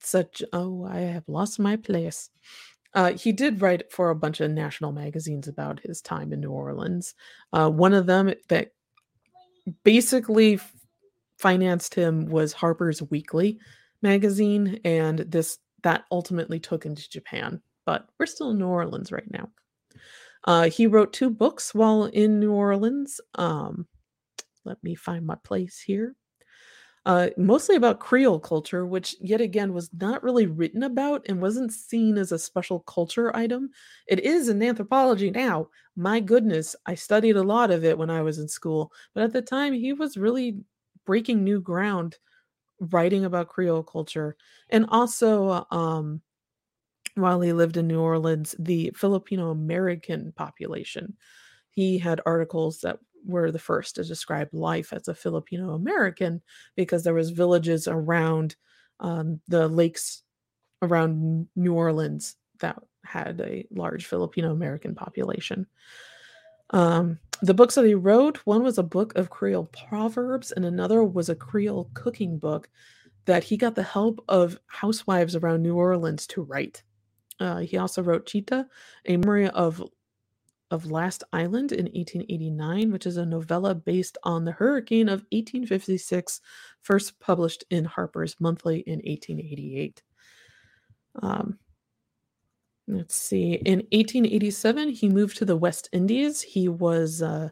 such 0.00 0.42
oh 0.52 0.84
I 0.84 1.00
have 1.00 1.28
lost 1.28 1.58
my 1.58 1.76
place. 1.76 2.30
Uh, 2.94 3.12
he 3.12 3.32
did 3.32 3.60
write 3.60 3.92
for 3.92 4.10
a 4.10 4.14
bunch 4.16 4.40
of 4.40 4.50
national 4.50 4.92
magazines 4.92 5.48
about 5.48 5.80
his 5.80 6.00
time 6.00 6.32
in 6.32 6.40
New 6.40 6.50
Orleans. 6.50 7.14
Uh, 7.52 7.68
one 7.68 7.92
of 7.92 8.06
them 8.06 8.32
that 8.48 8.70
basically 9.84 10.60
financed 11.38 11.94
him 11.94 12.26
was 12.26 12.52
Harper's 12.52 13.02
Weekly 13.02 13.58
magazine, 14.02 14.80
and 14.84 15.20
this 15.20 15.58
that 15.82 16.04
ultimately 16.10 16.58
took 16.60 16.84
him 16.84 16.94
to 16.94 17.10
Japan 17.10 17.60
but 17.84 18.08
we're 18.18 18.26
still 18.26 18.50
in 18.50 18.58
New 18.58 18.66
Orleans 18.66 19.12
right 19.12 19.30
now. 19.30 19.50
Uh, 20.44 20.68
he 20.68 20.86
wrote 20.86 21.12
two 21.12 21.30
books 21.30 21.74
while 21.74 22.04
in 22.04 22.38
New 22.38 22.52
Orleans. 22.52 23.20
Um, 23.34 23.86
let 24.64 24.82
me 24.82 24.94
find 24.94 25.26
my 25.26 25.36
place 25.42 25.80
here. 25.80 26.14
Uh, 27.06 27.28
mostly 27.36 27.76
about 27.76 28.00
Creole 28.00 28.40
culture, 28.40 28.86
which 28.86 29.14
yet 29.20 29.40
again 29.40 29.74
was 29.74 29.90
not 29.92 30.22
really 30.22 30.46
written 30.46 30.82
about 30.82 31.24
and 31.28 31.40
wasn't 31.42 31.70
seen 31.72 32.16
as 32.16 32.32
a 32.32 32.38
special 32.38 32.80
culture 32.80 33.34
item. 33.36 33.68
It 34.06 34.20
is 34.20 34.48
in 34.48 34.62
anthropology 34.62 35.30
now. 35.30 35.68
My 35.96 36.20
goodness, 36.20 36.74
I 36.86 36.94
studied 36.94 37.36
a 37.36 37.42
lot 37.42 37.70
of 37.70 37.84
it 37.84 37.98
when 37.98 38.08
I 38.08 38.22
was 38.22 38.38
in 38.38 38.48
school, 38.48 38.90
but 39.12 39.22
at 39.22 39.32
the 39.34 39.42
time 39.42 39.74
he 39.74 39.92
was 39.92 40.16
really 40.16 40.58
breaking 41.04 41.44
new 41.44 41.60
ground 41.60 42.16
writing 42.80 43.24
about 43.24 43.48
Creole 43.48 43.84
culture 43.84 44.36
and 44.70 44.86
also 44.90 45.66
um, 45.70 46.22
while 47.14 47.40
he 47.40 47.52
lived 47.52 47.76
in 47.76 47.86
New 47.86 48.00
Orleans, 48.00 48.54
the 48.58 48.92
Filipino 48.96 49.50
American 49.50 50.32
population. 50.32 51.16
He 51.70 51.98
had 51.98 52.20
articles 52.26 52.80
that 52.80 52.98
were 53.24 53.50
the 53.50 53.58
first 53.58 53.96
to 53.96 54.04
describe 54.04 54.48
life 54.52 54.92
as 54.92 55.08
a 55.08 55.14
Filipino 55.14 55.74
American 55.74 56.42
because 56.76 57.04
there 57.04 57.14
was 57.14 57.30
villages 57.30 57.88
around 57.88 58.56
um, 59.00 59.40
the 59.48 59.68
lakes 59.68 60.22
around 60.82 61.48
New 61.56 61.74
Orleans 61.74 62.36
that 62.60 62.80
had 63.04 63.40
a 63.40 63.66
large 63.70 64.06
Filipino 64.06 64.52
American 64.52 64.94
population. 64.94 65.66
Um, 66.70 67.18
the 67.42 67.54
books 67.54 67.74
that 67.74 67.84
he 67.84 67.94
wrote, 67.94 68.38
one 68.38 68.62
was 68.62 68.78
a 68.78 68.82
book 68.82 69.14
of 69.16 69.30
Creole 69.30 69.70
proverbs, 69.88 70.52
and 70.52 70.64
another 70.64 71.04
was 71.04 71.28
a 71.28 71.34
Creole 71.34 71.90
cooking 71.94 72.38
book 72.38 72.70
that 73.26 73.44
he 73.44 73.56
got 73.56 73.74
the 73.74 73.82
help 73.82 74.22
of 74.28 74.58
housewives 74.66 75.36
around 75.36 75.62
New 75.62 75.76
Orleans 75.76 76.26
to 76.28 76.42
write. 76.42 76.82
Uh, 77.40 77.58
he 77.58 77.76
also 77.76 78.02
wrote 78.02 78.26
Chita, 78.26 78.66
a 79.06 79.16
memory 79.16 79.48
of 79.48 79.82
of 80.74 80.90
Last 80.90 81.22
Island 81.32 81.70
in 81.70 81.84
1889, 81.84 82.90
which 82.90 83.06
is 83.06 83.16
a 83.16 83.24
novella 83.24 83.76
based 83.76 84.18
on 84.24 84.44
the 84.44 84.50
hurricane 84.50 85.08
of 85.08 85.20
1856, 85.30 86.40
first 86.82 87.20
published 87.20 87.64
in 87.70 87.84
Harper's 87.84 88.34
Monthly 88.40 88.80
in 88.80 88.96
1888. 88.96 90.02
Um, 91.22 91.58
let's 92.88 93.14
see. 93.14 93.52
In 93.52 93.78
1887, 93.92 94.88
he 94.88 95.08
moved 95.08 95.36
to 95.36 95.44
the 95.44 95.56
West 95.56 95.88
Indies. 95.92 96.42
He 96.42 96.68
was 96.68 97.22
uh, 97.22 97.50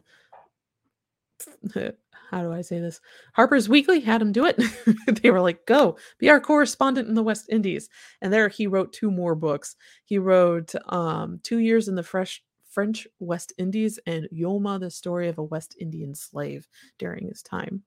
how 2.33 2.41
do 2.41 2.51
I 2.51 2.61
say 2.61 2.79
this? 2.79 2.99
Harper's 3.33 3.69
Weekly 3.69 3.99
had 3.99 4.21
him 4.21 4.31
do 4.31 4.45
it. 4.45 4.59
they 5.21 5.29
were 5.31 5.41
like, 5.41 5.65
go 5.65 5.97
be 6.17 6.29
our 6.29 6.41
correspondent 6.41 7.07
in 7.07 7.13
the 7.13 7.23
West 7.23 7.45
Indies. 7.49 7.89
And 8.21 8.33
there 8.33 8.49
he 8.49 8.67
wrote 8.67 8.91
two 8.91 9.11
more 9.11 9.35
books. 9.35 9.75
He 10.03 10.17
wrote 10.17 10.73
um, 10.91 11.39
Two 11.43 11.59
Years 11.59 11.87
in 11.87 11.95
the 11.95 12.03
Fresh 12.03 12.43
French 12.73 13.07
West 13.19 13.53
Indies 13.57 13.99
and 14.05 14.27
Youma, 14.33 14.79
the 14.79 14.89
story 14.89 15.29
of 15.29 15.37
a 15.37 15.43
West 15.43 15.75
Indian 15.79 16.15
slave 16.15 16.67
during 16.97 17.27
his 17.27 17.41
time. 17.41 17.83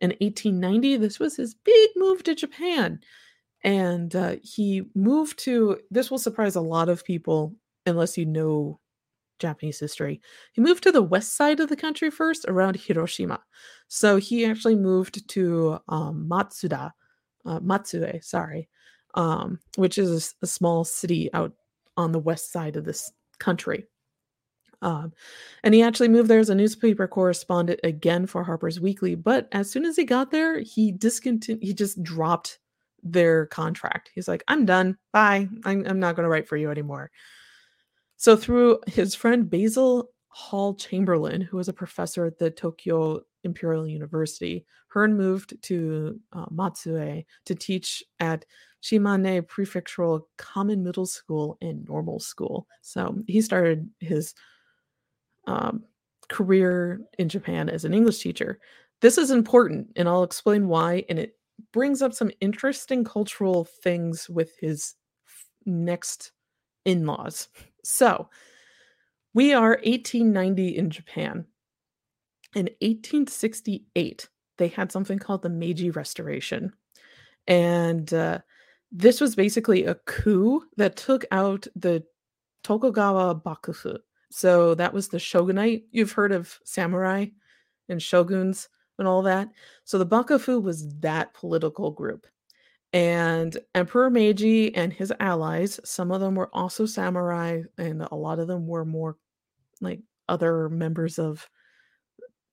In 0.00 0.10
1890, 0.20 0.96
this 0.96 1.20
was 1.20 1.36
his 1.36 1.54
big 1.54 1.90
move 1.96 2.22
to 2.24 2.34
Japan. 2.34 3.00
And 3.64 4.14
uh, 4.16 4.36
he 4.42 4.82
moved 4.94 5.38
to, 5.40 5.78
this 5.90 6.10
will 6.10 6.18
surprise 6.18 6.56
a 6.56 6.60
lot 6.60 6.88
of 6.88 7.04
people 7.04 7.54
unless 7.86 8.18
you 8.18 8.26
know 8.26 8.80
Japanese 9.38 9.78
history. 9.78 10.20
He 10.52 10.60
moved 10.60 10.82
to 10.84 10.92
the 10.92 11.02
west 11.02 11.36
side 11.36 11.60
of 11.60 11.68
the 11.68 11.76
country 11.76 12.10
first, 12.10 12.44
around 12.48 12.76
Hiroshima. 12.76 13.40
So 13.88 14.16
he 14.16 14.46
actually 14.46 14.76
moved 14.76 15.28
to 15.28 15.78
um, 15.88 16.26
Matsuda, 16.28 16.92
uh, 17.44 17.60
Matsue, 17.60 18.22
sorry, 18.22 18.68
um, 19.14 19.58
which 19.76 19.98
is 19.98 20.34
a, 20.42 20.44
a, 20.44 20.46
small 20.46 20.84
city 20.84 21.28
out 21.34 21.52
on 21.96 22.12
the 22.12 22.18
west 22.18 22.52
side 22.52 22.76
of 22.76 22.84
this 22.84 23.12
country. 23.38 23.86
Um, 24.82 25.12
and 25.62 25.74
he 25.74 25.82
actually 25.82 26.08
moved 26.08 26.28
there 26.28 26.40
as 26.40 26.50
a 26.50 26.54
newspaper 26.54 27.06
correspondent 27.06 27.80
again 27.84 28.26
for 28.26 28.44
Harper's 28.44 28.80
Weekly. 28.80 29.14
But 29.14 29.48
as 29.52 29.70
soon 29.70 29.84
as 29.84 29.96
he 29.96 30.04
got 30.04 30.30
there, 30.30 30.60
he 30.60 30.92
discontinued. 30.92 31.62
He 31.62 31.72
just 31.72 32.02
dropped 32.02 32.58
their 33.02 33.46
contract. 33.46 34.10
He's 34.14 34.28
like, 34.28 34.44
"I'm 34.48 34.66
done. 34.66 34.98
Bye. 35.12 35.48
I'm, 35.64 35.86
I'm 35.86 36.00
not 36.00 36.16
going 36.16 36.24
to 36.24 36.30
write 36.30 36.48
for 36.48 36.56
you 36.56 36.70
anymore." 36.70 37.10
So, 38.16 38.36
through 38.36 38.80
his 38.86 39.14
friend 39.14 39.48
Basil 39.48 40.10
Hall 40.28 40.74
Chamberlain, 40.74 41.40
who 41.40 41.56
was 41.56 41.68
a 41.68 41.72
professor 41.72 42.26
at 42.26 42.38
the 42.38 42.50
Tokyo 42.50 43.22
Imperial 43.44 43.86
University, 43.86 44.64
Hearn 44.88 45.16
moved 45.16 45.60
to 45.62 46.20
uh, 46.32 46.46
Matsue 46.50 47.24
to 47.46 47.54
teach 47.54 48.02
at 48.20 48.44
Shimane 48.82 49.46
Prefectural 49.46 50.22
Common 50.38 50.82
Middle 50.82 51.06
School 51.06 51.56
and 51.60 51.86
Normal 51.88 52.20
School. 52.20 52.66
So 52.82 53.22
he 53.26 53.40
started 53.40 53.88
his 54.00 54.34
um, 55.46 55.84
career 56.28 57.00
in 57.18 57.28
Japan 57.28 57.68
as 57.68 57.84
an 57.84 57.94
English 57.94 58.20
teacher. 58.20 58.58
This 59.00 59.18
is 59.18 59.30
important, 59.30 59.88
and 59.96 60.08
I'll 60.08 60.22
explain 60.22 60.68
why. 60.68 61.04
And 61.08 61.18
it 61.18 61.36
brings 61.72 62.02
up 62.02 62.14
some 62.14 62.30
interesting 62.40 63.04
cultural 63.04 63.64
things 63.64 64.28
with 64.28 64.56
his 64.58 64.94
next 65.66 66.32
in 66.84 67.06
laws. 67.06 67.48
So 67.84 68.28
we 69.34 69.52
are 69.52 69.80
1890 69.84 70.76
in 70.76 70.90
Japan. 70.90 71.46
In 72.54 72.66
1868, 72.80 74.28
they 74.58 74.68
had 74.68 74.92
something 74.92 75.18
called 75.18 75.42
the 75.42 75.48
Meiji 75.48 75.90
Restoration. 75.90 76.72
And 77.46 78.12
uh, 78.12 78.38
this 78.90 79.20
was 79.20 79.34
basically 79.34 79.84
a 79.84 79.94
coup 79.94 80.62
that 80.76 80.96
took 80.96 81.24
out 81.32 81.66
the 81.74 82.04
Tokugawa 82.62 83.34
Bakufu. 83.34 83.98
So 84.32 84.74
that 84.76 84.94
was 84.94 85.08
the 85.08 85.18
shogunate. 85.18 85.84
You've 85.92 86.12
heard 86.12 86.32
of 86.32 86.58
samurai 86.64 87.26
and 87.88 88.00
shoguns. 88.00 88.68
and 88.98 89.08
all 89.08 89.22
that. 89.22 89.48
So 89.84 89.98
the 89.98 90.06
Bakufu 90.06 90.62
was 90.62 90.94
that 91.00 91.34
political 91.34 91.90
group. 91.90 92.26
And 92.92 93.56
Emperor 93.74 94.10
Meiji 94.10 94.74
and 94.74 94.92
his 94.92 95.12
allies, 95.18 95.80
some 95.84 96.10
of 96.12 96.20
them 96.20 96.34
were 96.34 96.50
also 96.54 96.86
samurai, 96.86 97.62
and 97.78 98.02
a 98.02 98.14
lot 98.14 98.38
of 98.38 98.48
them 98.48 98.66
were 98.66 98.84
more 98.84 99.16
like 99.80 100.00
other 100.28 100.68
members 100.68 101.18
of 101.18 101.48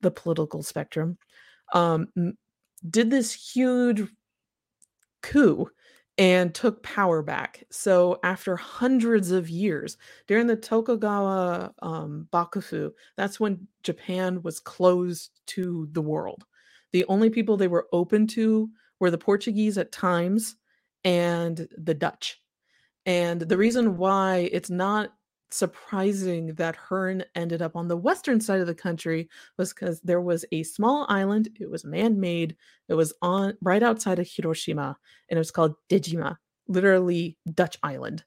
the 0.00 0.10
political 0.10 0.62
spectrum, 0.62 1.18
um, 1.74 2.08
did 2.88 3.10
this 3.10 3.32
huge 3.32 4.08
coup 5.22 5.70
and 6.20 6.54
took 6.54 6.82
power 6.82 7.22
back. 7.22 7.64
So 7.70 8.20
after 8.22 8.54
hundreds 8.54 9.30
of 9.30 9.48
years, 9.48 9.96
during 10.26 10.46
the 10.46 10.54
Tokugawa 10.54 11.72
um, 11.80 12.28
Bakufu, 12.30 12.92
that's 13.16 13.40
when 13.40 13.66
Japan 13.82 14.42
was 14.42 14.60
closed 14.60 15.30
to 15.46 15.88
the 15.92 16.02
world. 16.02 16.44
The 16.92 17.06
only 17.06 17.30
people 17.30 17.56
they 17.56 17.68
were 17.68 17.88
open 17.90 18.26
to 18.28 18.68
were 18.98 19.10
the 19.10 19.16
Portuguese 19.16 19.78
at 19.78 19.92
times 19.92 20.56
and 21.04 21.66
the 21.78 21.94
Dutch. 21.94 22.38
And 23.06 23.40
the 23.40 23.56
reason 23.56 23.96
why 23.96 24.50
it's 24.52 24.68
not 24.68 25.14
surprising 25.50 26.54
that 26.54 26.76
Hearn 26.76 27.24
ended 27.34 27.62
up 27.62 27.76
on 27.76 27.88
the 27.88 27.96
western 27.96 28.40
side 28.40 28.60
of 28.60 28.66
the 28.66 28.74
country 28.74 29.28
was 29.56 29.72
because 29.72 30.00
there 30.00 30.20
was 30.20 30.44
a 30.52 30.62
small 30.62 31.06
island. 31.08 31.48
It 31.58 31.70
was 31.70 31.84
man-made. 31.84 32.56
It 32.88 32.94
was 32.94 33.12
on 33.22 33.56
right 33.60 33.82
outside 33.82 34.18
of 34.18 34.28
Hiroshima, 34.28 34.96
and 35.28 35.36
it 35.36 35.40
was 35.40 35.50
called 35.50 35.74
Dejima, 35.88 36.36
literally 36.68 37.36
Dutch 37.52 37.76
island. 37.82 38.24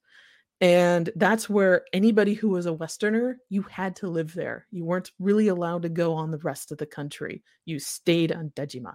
And 0.61 1.09
that's 1.15 1.49
where 1.49 1.83
anybody 1.91 2.33
who 2.33 2.49
was 2.49 2.65
a 2.67 2.73
Westerner, 2.73 3.37
you 3.49 3.63
had 3.63 3.97
to 3.97 4.07
live 4.07 4.33
there. 4.33 4.65
You 4.71 4.85
weren't 4.85 5.11
really 5.19 5.49
allowed 5.49 5.81
to 5.81 5.89
go 5.89 6.13
on 6.13 6.31
the 6.31 6.37
rest 6.37 6.71
of 6.71 6.77
the 6.77 6.85
country. 6.85 7.43
You 7.65 7.79
stayed 7.79 8.31
on 8.31 8.51
Dejima 8.51 8.93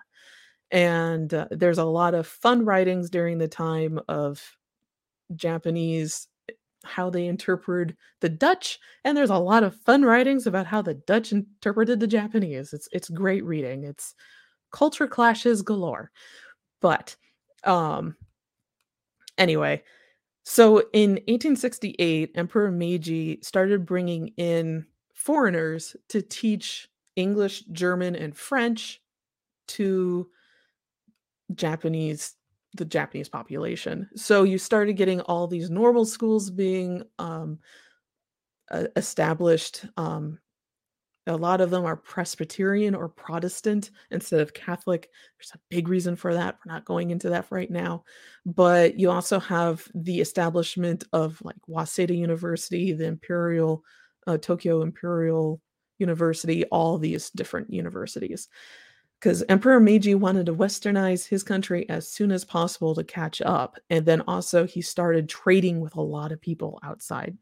and 0.71 1.33
uh, 1.33 1.49
there's 1.51 1.79
a 1.79 1.85
lot 1.85 2.15
of 2.15 2.27
fun 2.27 2.65
writings 2.65 3.11
during 3.11 3.39
the 3.39 3.49
time 3.49 3.99
of 4.09 4.57
Japanese 5.35 6.29
how 6.85 7.11
they 7.11 7.27
interpreted 7.27 7.97
the 8.21 8.29
Dutch 8.29 8.79
and 9.05 9.17
there's 9.17 9.31
a 9.31 9.37
lot 9.39 9.63
of 9.63 9.75
fun 9.75 10.05
writings 10.05 10.47
about 10.47 10.67
how 10.67 10.83
the 10.83 10.95
Dutch 10.95 11.33
interpreted 11.33 12.01
the 12.01 12.07
Japanese. 12.07 12.73
It's 12.73 12.89
it's 12.93 13.09
great 13.09 13.45
reading. 13.45 13.85
It's 13.85 14.15
culture 14.73 15.07
clashes 15.09 15.63
galore. 15.63 16.11
But 16.81 17.17
um 17.65 18.17
anyway 19.37 19.83
so 20.45 20.79
in 20.93 21.11
1868 21.27 22.33
Emperor 22.35 22.71
Meiji 22.71 23.41
started 23.43 23.85
bringing 23.85 24.29
in 24.37 24.87
foreigners 25.15 25.97
to 26.09 26.23
teach 26.23 26.89
English 27.17 27.65
German 27.73 28.15
and 28.15 28.37
French 28.37 29.03
to 29.67 30.31
Japanese 31.55 32.35
the 32.75 32.85
Japanese 32.85 33.29
population. 33.29 34.09
So 34.15 34.43
you 34.43 34.59
started 34.59 34.95
getting 34.95 35.21
all 35.23 35.47
these 35.47 35.71
normal 35.71 36.05
schools 36.05 36.51
being 36.51 37.03
um, 37.19 37.59
established. 38.97 39.85
Um, 39.97 40.39
a 41.27 41.37
lot 41.37 41.61
of 41.61 41.71
them 41.71 41.85
are 41.85 41.97
Presbyterian 41.97 42.95
or 42.95 43.09
Protestant 43.09 43.91
instead 44.11 44.41
of 44.41 44.55
Catholic. 44.55 45.11
There's 45.39 45.53
a 45.55 45.61
big 45.69 45.89
reason 45.89 46.17
for 46.17 46.33
that. 46.35 46.59
We're 46.65 46.73
not 46.73 46.87
going 46.87 47.11
into 47.11 47.31
that 47.31 47.47
right 47.51 47.71
now. 47.71 48.05
But 48.47 48.99
you 48.99 49.11
also 49.11 49.39
have 49.39 49.87
the 49.95 50.21
establishment 50.21 51.05
of 51.13 51.41
like 51.43 51.57
Waseda 51.69 52.17
University, 52.17 52.93
the 52.93 53.07
Imperial, 53.07 53.85
uh, 54.27 54.39
Tokyo 54.39 54.81
Imperial 54.83 55.61
University, 55.99 56.65
all 56.67 56.97
these 56.99 57.31
different 57.31 57.73
universities 57.73 58.49
because 59.21 59.43
Emperor 59.49 59.81
Meiji 59.81 60.15
wanted 60.15 60.47
to 60.47 60.55
westernize 60.55 61.27
his 61.27 61.43
country 61.43 61.89
as 61.89 62.09
soon 62.09 62.31
as 62.31 62.45
possible 62.45 62.95
to 62.95 63.03
catch 63.03 63.41
up. 63.43 63.77
And 63.91 64.07
then 64.07 64.23
also, 64.29 64.67
he 64.67 64.81
started 64.81 65.29
trading 65.29 65.81
with 65.81 65.97
a 65.97 66.01
lot 66.01 66.31
of 66.31 66.41
people 66.41 66.79
outside. 66.85 67.37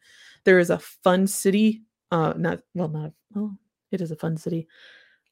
There 0.44 0.58
is 0.58 0.70
a 0.70 0.78
fun 0.78 1.26
city, 1.26 1.82
uh, 2.10 2.32
not 2.36 2.60
well, 2.74 2.88
not 2.88 3.12
well, 3.34 3.58
it 3.92 4.00
is 4.00 4.10
a 4.10 4.16
fun 4.16 4.36
city. 4.36 4.68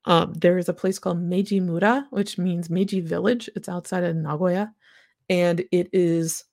Um, 0.04 0.34
there 0.34 0.58
is 0.58 0.68
a 0.68 0.74
place 0.74 0.98
called 0.98 1.22
Meiji 1.22 1.60
Mura, 1.60 2.06
which 2.10 2.36
means 2.36 2.68
Meiji 2.68 3.00
Village. 3.00 3.48
It's 3.56 3.68
outside 3.68 4.04
of 4.04 4.14
Nagoya, 4.14 4.74
and 5.30 5.64
it 5.72 5.88
is 5.92 6.44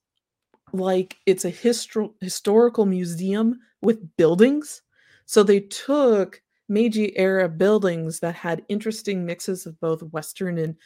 like 0.72 1.18
it's 1.26 1.44
a 1.44 1.52
histor- 1.52 2.14
historical 2.20 2.86
museum 2.86 3.60
with 3.82 4.16
buildings. 4.16 4.80
So 5.26 5.42
they 5.42 5.60
took 5.60 6.40
Meiji 6.68 7.16
era 7.18 7.48
buildings 7.48 8.20
that 8.20 8.34
had 8.34 8.64
interesting 8.68 9.26
mixes 9.26 9.66
of 9.66 9.78
both 9.80 10.02
Western 10.02 10.58
and 10.58 10.76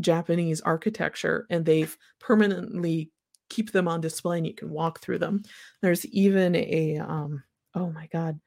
Japanese 0.00 0.60
architecture, 0.60 1.46
and 1.50 1.64
they've 1.64 1.96
permanently 2.20 3.10
keep 3.48 3.72
them 3.72 3.88
on 3.88 4.00
display 4.00 4.38
and 4.38 4.46
you 4.46 4.54
can 4.54 4.70
walk 4.70 5.00
through 5.00 5.18
them. 5.18 5.42
There's 5.82 6.04
even 6.06 6.56
a 6.56 6.98
um, 6.98 7.42
oh 7.74 7.90
my 7.90 8.06
god, 8.12 8.40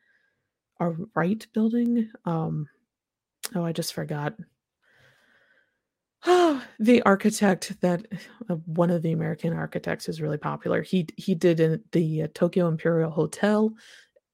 a 0.79 0.91
Wright 1.15 1.45
building. 1.53 2.09
Um, 2.25 2.67
oh, 3.55 3.63
I 3.63 3.71
just 3.71 3.93
forgot. 3.93 4.35
Oh, 6.25 6.63
the 6.79 7.01
architect 7.03 7.79
that 7.81 8.05
uh, 8.49 8.55
one 8.65 8.89
of 8.89 9.01
the 9.01 9.11
American 9.11 9.53
architects 9.53 10.09
is 10.09 10.21
really 10.21 10.37
popular. 10.37 10.81
He 10.81 11.07
he 11.17 11.35
did 11.35 11.83
the 11.91 12.23
uh, 12.23 12.27
Tokyo 12.33 12.67
Imperial 12.67 13.11
Hotel 13.11 13.73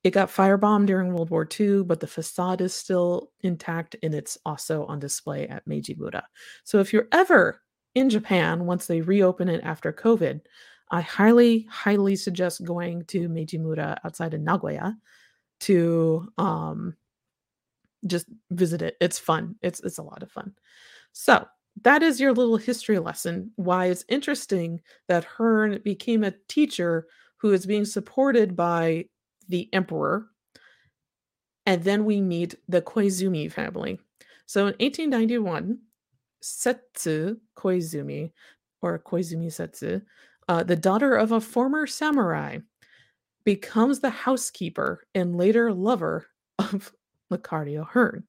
it 0.06 0.12
got 0.12 0.30
firebombed 0.30 0.86
during 0.86 1.12
World 1.12 1.32
War 1.32 1.48
II, 1.60 1.82
but 1.82 2.00
the 2.00 2.06
facade 2.06 2.62
is 2.62 2.76
still 2.76 3.32
intact 3.42 3.96
and 4.04 4.14
it's 4.14 4.38
also 4.46 4.86
on 4.86 5.00
display 5.00 5.48
at 5.48 5.66
Meiji 5.66 5.96
Mura. 5.96 6.24
So 6.64 6.80
if 6.80 6.94
you're 6.94 7.08
ever 7.12 7.60
in 7.96 8.12
Japan 8.12 8.68
once 8.68 8.86
they 8.86 9.02
reopen 9.02 9.50
it 9.50 9.62
after 9.64 9.92
COVID, 9.92 10.42
I 10.92 11.02
highly, 11.02 11.68
highly 11.72 12.16
suggest 12.16 12.64
going 12.64 13.06
to 13.06 13.28
Meiji 13.28 13.58
Mura 13.58 14.00
outside 14.06 14.36
of 14.36 14.42
Nagoya 14.42 14.96
to 15.62 16.32
um, 16.38 16.96
just 18.06 18.28
visit 18.52 18.84
it. 18.84 18.98
It's 19.02 19.18
fun. 19.18 19.56
It's 19.64 19.80
it's 19.80 19.98
a 19.98 20.04
lot 20.04 20.22
of 20.22 20.32
fun. 20.32 20.54
So 21.14 21.48
that 21.82 22.04
is 22.04 22.22
your 22.22 22.32
little 22.32 22.58
history 22.58 23.00
lesson. 23.00 23.54
Why 23.56 23.88
it's 23.88 24.06
interesting 24.08 24.82
that 25.08 25.24
Hearn 25.24 25.82
became 25.84 26.24
a 26.24 26.36
teacher 26.48 27.08
who 27.38 27.54
is 27.54 27.66
being 27.66 27.86
supported 27.86 28.56
by 28.56 29.06
the 29.48 29.70
emperor. 29.74 30.28
And 31.66 31.84
then 31.84 32.06
we 32.06 32.22
meet 32.22 32.56
the 32.68 32.82
Koizumi 32.82 33.52
family. 33.52 34.00
So 34.46 34.62
in 34.62 34.76
1891, 34.80 35.80
Setsu 36.42 37.38
Koizumi, 37.58 38.32
or 38.82 39.00
Koizumi 39.00 39.52
Setsu, 39.52 40.02
uh, 40.48 40.64
the 40.64 40.76
daughter 40.76 41.16
of 41.16 41.32
a 41.32 41.42
former 41.42 41.88
samurai, 41.88 42.60
becomes 43.46 44.00
the 44.00 44.10
housekeeper 44.10 45.04
and 45.16 45.38
later 45.38 45.74
lover 45.74 46.28
of 46.60 46.92
Lafcadio 47.32 47.88
Hearn. 47.88 48.26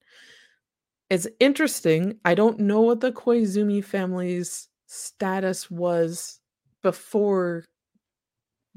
It's 1.10 1.26
interesting. 1.38 2.18
I 2.24 2.34
don't 2.34 2.60
know 2.60 2.80
what 2.80 3.00
the 3.00 3.12
Koizumi 3.12 3.84
family's 3.84 4.68
status 4.86 5.70
was 5.70 6.40
before 6.82 7.64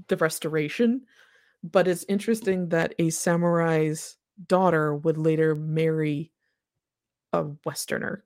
the 0.08 0.18
restoration, 0.18 1.06
but 1.64 1.88
it's 1.88 2.06
interesting 2.08 2.70
that 2.70 2.96
a 3.00 3.10
samurai's 3.10 4.18
daughter 4.48 4.96
would 4.96 5.18
later 5.18 5.56
marry 5.56 6.32
a 7.34 7.46
Westerner. 7.66 8.24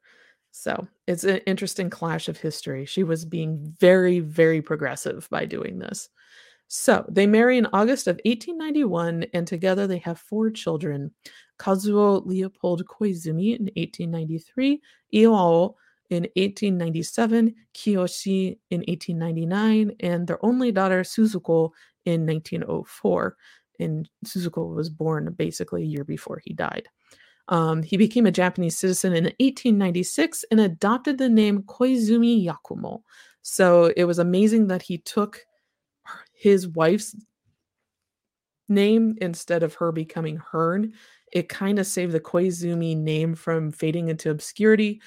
So 0.51 0.87
it's 1.07 1.23
an 1.23 1.37
interesting 1.47 1.89
clash 1.89 2.29
of 2.29 2.37
history. 2.37 2.85
She 2.85 3.03
was 3.03 3.25
being 3.25 3.73
very, 3.79 4.19
very 4.19 4.61
progressive 4.61 5.27
by 5.31 5.45
doing 5.45 5.79
this. 5.79 6.09
So 6.67 7.05
they 7.09 7.27
marry 7.27 7.57
in 7.57 7.67
August 7.73 8.07
of 8.07 8.19
1891, 8.25 9.25
and 9.33 9.47
together 9.47 9.87
they 9.87 9.99
have 9.99 10.19
four 10.19 10.49
children 10.49 11.11
Kazuo 11.59 12.25
Leopold 12.25 12.85
Koizumi 12.85 13.57
in 13.59 13.65
1893, 13.75 14.81
Iwao 15.13 15.75
in 16.09 16.23
1897, 16.35 17.55
Kiyoshi 17.73 18.57
in 18.69 18.79
1899, 18.87 19.95
and 19.99 20.27
their 20.27 20.43
only 20.43 20.71
daughter 20.71 21.01
Suzuko 21.01 21.71
in 22.05 22.25
1904. 22.25 23.35
And 23.79 24.09
Suzuko 24.25 24.73
was 24.75 24.89
born 24.89 25.33
basically 25.37 25.83
a 25.83 25.87
year 25.87 26.03
before 26.03 26.41
he 26.43 26.53
died. 26.53 26.87
Um, 27.49 27.83
he 27.83 27.97
became 27.97 28.25
a 28.25 28.31
Japanese 28.31 28.77
citizen 28.77 29.13
in 29.13 29.25
1896 29.25 30.45
and 30.49 30.59
adopted 30.59 31.17
the 31.17 31.29
name 31.29 31.63
Koizumi 31.63 32.45
Yakumo. 32.45 33.01
So 33.41 33.91
it 33.97 34.05
was 34.05 34.19
amazing 34.19 34.67
that 34.67 34.81
he 34.81 34.99
took 34.99 35.41
his 36.33 36.67
wife's 36.67 37.15
name 38.69 39.15
instead 39.19 39.63
of 39.63 39.73
her 39.75 39.91
becoming 39.91 40.37
Hearn. 40.37 40.93
It 41.31 41.49
kind 41.49 41.79
of 41.79 41.87
saved 41.87 42.13
the 42.13 42.19
Koizumi 42.19 42.95
name 42.95 43.35
from 43.35 43.71
fading 43.71 44.09
into 44.09 44.29
obscurity 44.29 45.01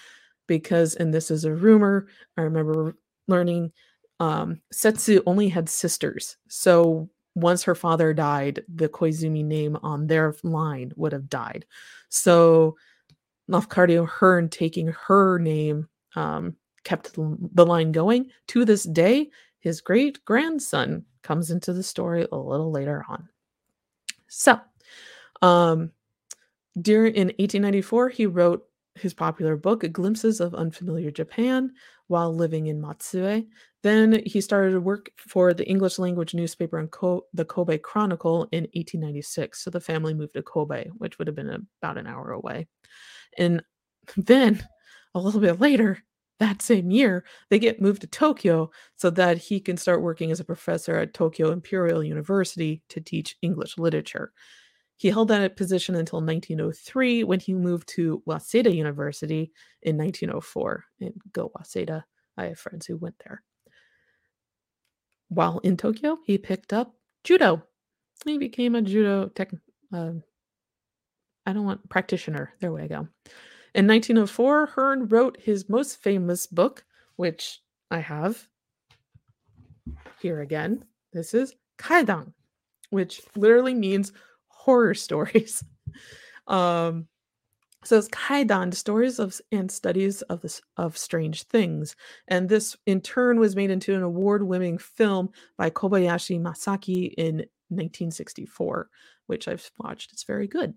because, 0.46 0.94
and 0.94 1.14
this 1.14 1.30
is 1.30 1.44
a 1.44 1.54
rumor, 1.54 2.08
I 2.36 2.42
remember 2.42 2.96
learning 3.28 3.72
um, 4.20 4.60
Setsu 4.72 5.22
only 5.26 5.48
had 5.48 5.68
sisters. 5.68 6.36
So 6.48 7.08
once 7.34 7.62
her 7.64 7.74
father 7.74 8.14
died, 8.14 8.64
the 8.68 8.88
Koizumi 8.88 9.44
name 9.44 9.76
on 9.82 10.06
their 10.06 10.34
line 10.42 10.92
would 10.96 11.12
have 11.12 11.28
died. 11.28 11.66
So 12.08 12.76
Lafcadio 13.50 14.08
Hearn 14.08 14.48
taking 14.48 14.88
her 15.06 15.38
name 15.38 15.88
um, 16.14 16.56
kept 16.84 17.14
the 17.14 17.66
line 17.66 17.92
going. 17.92 18.30
To 18.48 18.64
this 18.64 18.84
day, 18.84 19.30
his 19.58 19.80
great 19.80 20.24
grandson 20.24 21.04
comes 21.22 21.50
into 21.50 21.72
the 21.72 21.82
story 21.82 22.26
a 22.30 22.36
little 22.36 22.70
later 22.70 23.04
on. 23.08 23.28
So, 24.28 24.60
um, 25.42 25.90
during 26.80 27.14
in 27.14 27.28
1894, 27.28 28.08
he 28.10 28.26
wrote 28.26 28.64
his 28.94 29.14
popular 29.14 29.56
book, 29.56 29.90
Glimpses 29.92 30.40
of 30.40 30.54
Unfamiliar 30.54 31.10
Japan, 31.10 31.72
while 32.06 32.34
living 32.34 32.68
in 32.68 32.80
Matsue. 32.80 33.46
Then 33.86 34.20
he 34.26 34.40
started 34.40 34.72
to 34.72 34.80
work 34.80 35.12
for 35.16 35.54
the 35.54 35.64
English 35.64 36.00
language 36.00 36.34
newspaper 36.34 36.76
and 36.76 36.90
Ko- 36.90 37.24
the 37.32 37.44
Kobe 37.44 37.78
Chronicle 37.78 38.48
in 38.50 38.64
1896. 38.74 39.62
So 39.62 39.70
the 39.70 39.78
family 39.78 40.12
moved 40.12 40.34
to 40.34 40.42
Kobe, 40.42 40.88
which 40.98 41.18
would 41.18 41.28
have 41.28 41.36
been 41.36 41.68
about 41.80 41.96
an 41.96 42.08
hour 42.08 42.32
away. 42.32 42.66
And 43.38 43.62
then 44.16 44.66
a 45.14 45.20
little 45.20 45.40
bit 45.40 45.60
later, 45.60 46.02
that 46.40 46.62
same 46.62 46.90
year, 46.90 47.24
they 47.48 47.60
get 47.60 47.80
moved 47.80 48.00
to 48.00 48.08
Tokyo 48.08 48.72
so 48.96 49.08
that 49.10 49.38
he 49.38 49.60
can 49.60 49.76
start 49.76 50.02
working 50.02 50.32
as 50.32 50.40
a 50.40 50.44
professor 50.44 50.96
at 50.96 51.14
Tokyo 51.14 51.52
Imperial 51.52 52.02
University 52.02 52.82
to 52.88 53.00
teach 53.00 53.36
English 53.40 53.78
literature. 53.78 54.32
He 54.96 55.10
held 55.10 55.28
that 55.28 55.56
position 55.56 55.94
until 55.94 56.20
1903 56.20 57.22
when 57.22 57.38
he 57.38 57.54
moved 57.54 57.86
to 57.90 58.20
Waseda 58.26 58.74
University 58.74 59.52
in 59.82 59.96
1904. 59.96 60.84
And 61.02 61.14
go 61.32 61.52
Waseda. 61.56 62.02
I 62.36 62.46
have 62.46 62.58
friends 62.58 62.86
who 62.86 62.96
went 62.96 63.14
there. 63.24 63.44
While 65.28 65.58
in 65.58 65.76
Tokyo, 65.76 66.18
he 66.24 66.38
picked 66.38 66.72
up 66.72 66.94
judo. 67.24 67.62
He 68.24 68.38
became 68.38 68.74
a 68.74 68.82
judo 68.82 69.28
tech. 69.28 69.52
Uh, 69.92 70.12
I 71.44 71.52
don't 71.52 71.64
want 71.64 71.88
practitioner. 71.88 72.52
There 72.60 72.72
we 72.72 72.86
go. 72.88 73.08
In 73.74 73.86
1904, 73.86 74.66
Hearn 74.66 75.08
wrote 75.08 75.38
his 75.40 75.68
most 75.68 76.02
famous 76.02 76.46
book, 76.46 76.84
which 77.16 77.60
I 77.90 77.98
have 77.98 78.48
here 80.20 80.40
again. 80.40 80.84
This 81.12 81.34
is 81.34 81.54
Kaidan, 81.78 82.32
which 82.90 83.20
literally 83.36 83.74
means 83.74 84.12
horror 84.48 84.94
stories. 84.94 85.62
um, 86.46 87.06
so 87.86 87.96
it's 87.98 88.08
Kaidan, 88.08 88.74
stories 88.74 89.20
of 89.20 89.40
and 89.52 89.70
studies 89.70 90.22
of 90.22 90.40
this 90.40 90.60
of 90.76 90.98
strange 90.98 91.44
things, 91.44 91.94
and 92.26 92.48
this 92.48 92.76
in 92.86 93.00
turn 93.00 93.38
was 93.38 93.54
made 93.54 93.70
into 93.70 93.94
an 93.94 94.02
award-winning 94.02 94.78
film 94.78 95.30
by 95.56 95.70
Kobayashi 95.70 96.40
Masaki 96.40 97.14
in 97.16 97.36
1964, 97.68 98.88
which 99.26 99.46
I've 99.46 99.70
watched. 99.78 100.12
It's 100.12 100.24
very 100.24 100.48
good. 100.48 100.74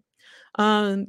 Um, 0.56 1.08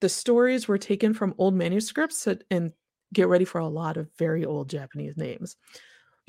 the 0.00 0.08
stories 0.08 0.68
were 0.68 0.78
taken 0.78 1.12
from 1.12 1.34
old 1.38 1.54
manuscripts 1.54 2.28
and 2.50 2.72
get 3.12 3.26
ready 3.26 3.44
for 3.44 3.58
a 3.58 3.68
lot 3.68 3.96
of 3.96 4.10
very 4.18 4.44
old 4.44 4.70
Japanese 4.70 5.16
names. 5.16 5.56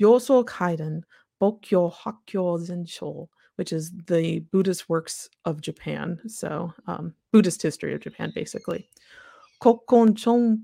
Yoso 0.02 0.44
Kaidan, 0.44 1.02
Bokyo 1.40 1.94
Hakyo 1.94 2.58
Zensho, 2.58 3.28
which 3.56 3.72
is 3.72 3.92
the 4.06 4.40
Buddhist 4.52 4.88
works 4.88 5.28
of 5.44 5.60
Japan. 5.60 6.20
So, 6.26 6.72
um, 6.86 7.14
Buddhist 7.32 7.62
history 7.62 7.94
of 7.94 8.00
Japan, 8.00 8.32
basically. 8.34 8.88
Kokon 9.62 10.14
Chom, 10.14 10.62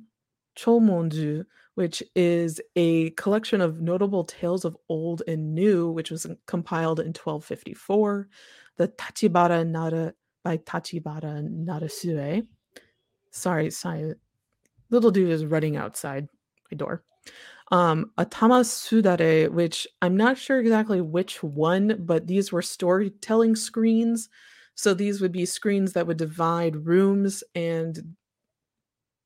Chomonju, 0.57 1.45
which 1.75 2.03
is 2.15 2.61
a 2.77 3.11
collection 3.11 3.61
of 3.61 3.81
notable 3.81 4.25
tales 4.25 4.65
of 4.65 4.77
old 4.89 5.23
and 5.27 5.55
new, 5.55 5.91
which 5.91 6.11
was 6.11 6.27
compiled 6.47 7.01
in 7.01 7.09
1254. 7.09 8.29
The 8.77 8.89
Tachibara 8.89 9.67
Nara 9.67 10.15
by 10.43 10.59
Tachibara 10.59 11.47
Narasue. 11.49 12.47
Sorry, 13.31 13.71
sorry. 13.71 14.15
Little 14.91 15.11
dude 15.11 15.31
is 15.31 15.45
running 15.45 15.77
outside 15.77 16.29
my 16.71 16.77
door 16.77 17.05
um, 17.71 18.11
Atama 18.19 18.65
Sudare, 18.65 19.51
which 19.51 19.87
I'm 20.03 20.17
not 20.17 20.37
sure 20.37 20.59
exactly 20.59 21.01
which 21.01 21.43
one, 21.43 21.97
but 22.01 22.27
these 22.27 22.51
were 22.51 22.63
storytelling 22.63 23.55
screens. 23.55 24.29
So 24.75 24.95
these 24.95 25.21
would 25.21 25.33
be 25.33 25.47
screens 25.47 25.93
that 25.93 26.07
would 26.07 26.17
divide 26.17 26.87
rooms 26.87 27.45
and 27.55 28.17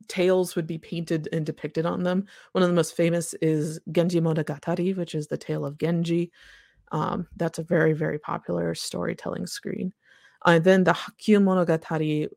tales 0.08 0.56
would 0.56 0.66
be 0.66 0.78
painted 0.78 1.28
and 1.32 1.46
depicted 1.46 1.86
on 1.86 2.02
them. 2.02 2.26
One 2.52 2.62
of 2.62 2.68
the 2.68 2.74
most 2.74 2.96
famous 2.96 3.34
is 3.34 3.80
Genji 3.90 4.20
Monogatari, 4.20 4.96
which 4.96 5.14
is 5.14 5.28
the 5.28 5.38
tale 5.38 5.64
of 5.64 5.78
Genji. 5.78 6.30
Um, 6.92 7.26
that's 7.36 7.58
a 7.58 7.62
very, 7.62 7.94
very 7.94 8.18
popular 8.18 8.74
storytelling 8.74 9.46
screen. 9.46 9.92
And 10.44 10.60
uh, 10.60 10.64
then 10.64 10.84
the 10.84 10.92
Hakyu 10.92 11.40
Monogatari 11.42 12.28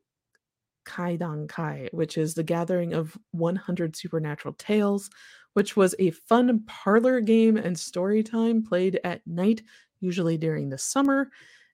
Kaidan 0.86 1.50
Kai, 1.50 1.90
which 1.92 2.18
is 2.18 2.34
the 2.34 2.44
gathering 2.44 2.94
of 2.94 3.18
100 3.32 3.96
supernatural 3.96 4.54
tales, 4.58 5.10
which 5.58 5.76
was 5.76 5.96
a 5.98 6.12
fun 6.12 6.64
parlor 6.68 7.20
game 7.20 7.58
and 7.58 7.80
story 7.80 8.22
time 8.22 8.64
played 8.64 9.00
at 9.04 9.26
night, 9.26 9.64
usually 10.00 10.38
during 10.38 10.70
the 10.70 10.78
summer. 10.78 11.32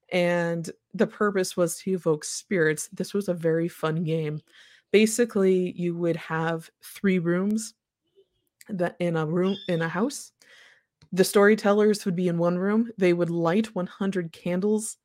And 0.10 0.70
the 0.94 1.06
purpose 1.06 1.58
was 1.58 1.78
to 1.80 1.92
evoke 1.92 2.24
spirits. 2.24 2.88
This 2.94 3.14
was 3.14 3.28
a 3.28 3.34
very 3.34 3.68
fun 3.68 4.06
game. 4.06 4.40
Basically, 4.94 5.74
you 5.76 5.98
would 5.98 6.16
have 6.16 6.70
three 6.82 7.20
rooms 7.20 7.74
that 8.70 8.96
in 9.02 9.18
a 9.18 9.26
room 9.26 9.58
in 9.68 9.82
a 9.82 9.90
house. 9.90 10.32
The 11.12 11.26
storytellers 11.26 12.06
would 12.06 12.16
be 12.16 12.30
in 12.30 12.38
one 12.38 12.58
room. 12.58 12.90
They 12.98 13.12
would 13.12 13.30
light 13.30 13.76
100 13.76 14.32
candles 14.32 14.96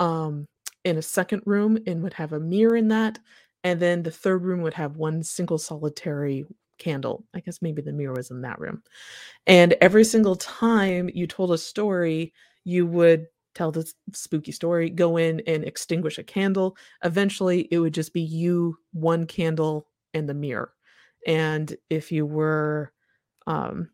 um, 0.00 0.46
in 0.82 0.98
a 0.98 1.02
second 1.02 1.44
room 1.46 1.78
and 1.86 2.02
would 2.02 2.14
have 2.14 2.32
a 2.32 2.40
mirror 2.40 2.74
in 2.74 2.88
that. 2.88 3.20
And 3.62 3.78
then 3.78 4.02
the 4.02 4.10
third 4.10 4.42
room 4.42 4.62
would 4.62 4.74
have 4.74 4.96
one 4.96 5.22
single 5.22 5.58
solitary 5.58 6.44
candle. 6.80 7.24
I 7.34 7.40
guess 7.40 7.62
maybe 7.62 7.82
the 7.82 7.92
mirror 7.92 8.14
was 8.14 8.30
in 8.30 8.40
that 8.42 8.58
room. 8.58 8.82
And 9.46 9.74
every 9.80 10.04
single 10.04 10.36
time 10.36 11.10
you 11.14 11.26
told 11.26 11.52
a 11.52 11.58
story, 11.58 12.32
you 12.64 12.86
would 12.86 13.26
tell 13.54 13.70
this 13.70 13.94
spooky 14.12 14.52
story, 14.52 14.90
go 14.90 15.16
in 15.16 15.40
and 15.46 15.64
extinguish 15.64 16.18
a 16.18 16.22
candle. 16.22 16.76
Eventually, 17.04 17.68
it 17.70 17.78
would 17.78 17.94
just 17.94 18.12
be 18.12 18.22
you, 18.22 18.76
one 18.92 19.26
candle, 19.26 19.86
and 20.14 20.28
the 20.28 20.34
mirror. 20.34 20.72
And 21.26 21.76
if 21.88 22.10
you 22.10 22.26
were 22.26 22.92
um, 23.46 23.90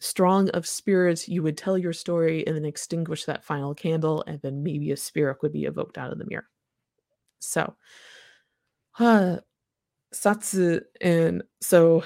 strong 0.00 0.48
of 0.50 0.66
spirits, 0.66 1.28
you 1.28 1.42
would 1.42 1.56
tell 1.56 1.78
your 1.78 1.92
story 1.92 2.46
and 2.46 2.56
then 2.56 2.64
extinguish 2.64 3.24
that 3.24 3.44
final 3.44 3.74
candle, 3.74 4.24
and 4.26 4.40
then 4.42 4.62
maybe 4.62 4.90
a 4.90 4.96
spirit 4.96 5.38
would 5.42 5.52
be 5.52 5.64
evoked 5.64 5.98
out 5.98 6.12
of 6.12 6.18
the 6.18 6.26
mirror. 6.26 6.48
So, 7.40 7.74
uh, 8.98 9.38
Satsu, 10.14 10.80
and 11.00 11.42
so 11.60 12.04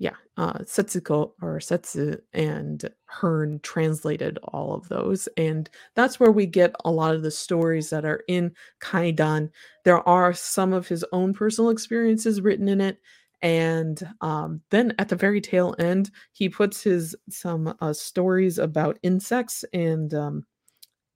yeah, 0.00 0.16
uh, 0.38 0.54
Setsuko 0.60 1.32
or 1.42 1.60
Setsu 1.60 2.16
and 2.32 2.88
Hearn 3.04 3.60
translated 3.62 4.38
all 4.44 4.74
of 4.74 4.88
those. 4.88 5.28
And 5.36 5.68
that's 5.94 6.18
where 6.18 6.30
we 6.32 6.46
get 6.46 6.74
a 6.86 6.90
lot 6.90 7.14
of 7.14 7.22
the 7.22 7.30
stories 7.30 7.90
that 7.90 8.06
are 8.06 8.24
in 8.26 8.52
Kaidan. 8.80 9.50
There 9.84 10.08
are 10.08 10.32
some 10.32 10.72
of 10.72 10.88
his 10.88 11.04
own 11.12 11.34
personal 11.34 11.68
experiences 11.68 12.40
written 12.40 12.66
in 12.66 12.80
it. 12.80 12.98
And 13.42 14.02
um, 14.22 14.62
then 14.70 14.94
at 14.98 15.10
the 15.10 15.16
very 15.16 15.42
tail 15.42 15.74
end, 15.78 16.10
he 16.32 16.48
puts 16.48 16.82
his 16.82 17.14
some 17.28 17.74
uh, 17.82 17.92
stories 17.92 18.56
about 18.56 18.98
insects 19.02 19.66
and 19.74 20.14
um, 20.14 20.46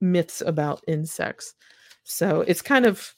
myths 0.02 0.42
about 0.42 0.84
insects. 0.86 1.54
So 2.02 2.42
it's 2.42 2.60
kind 2.60 2.84
of 2.84 3.14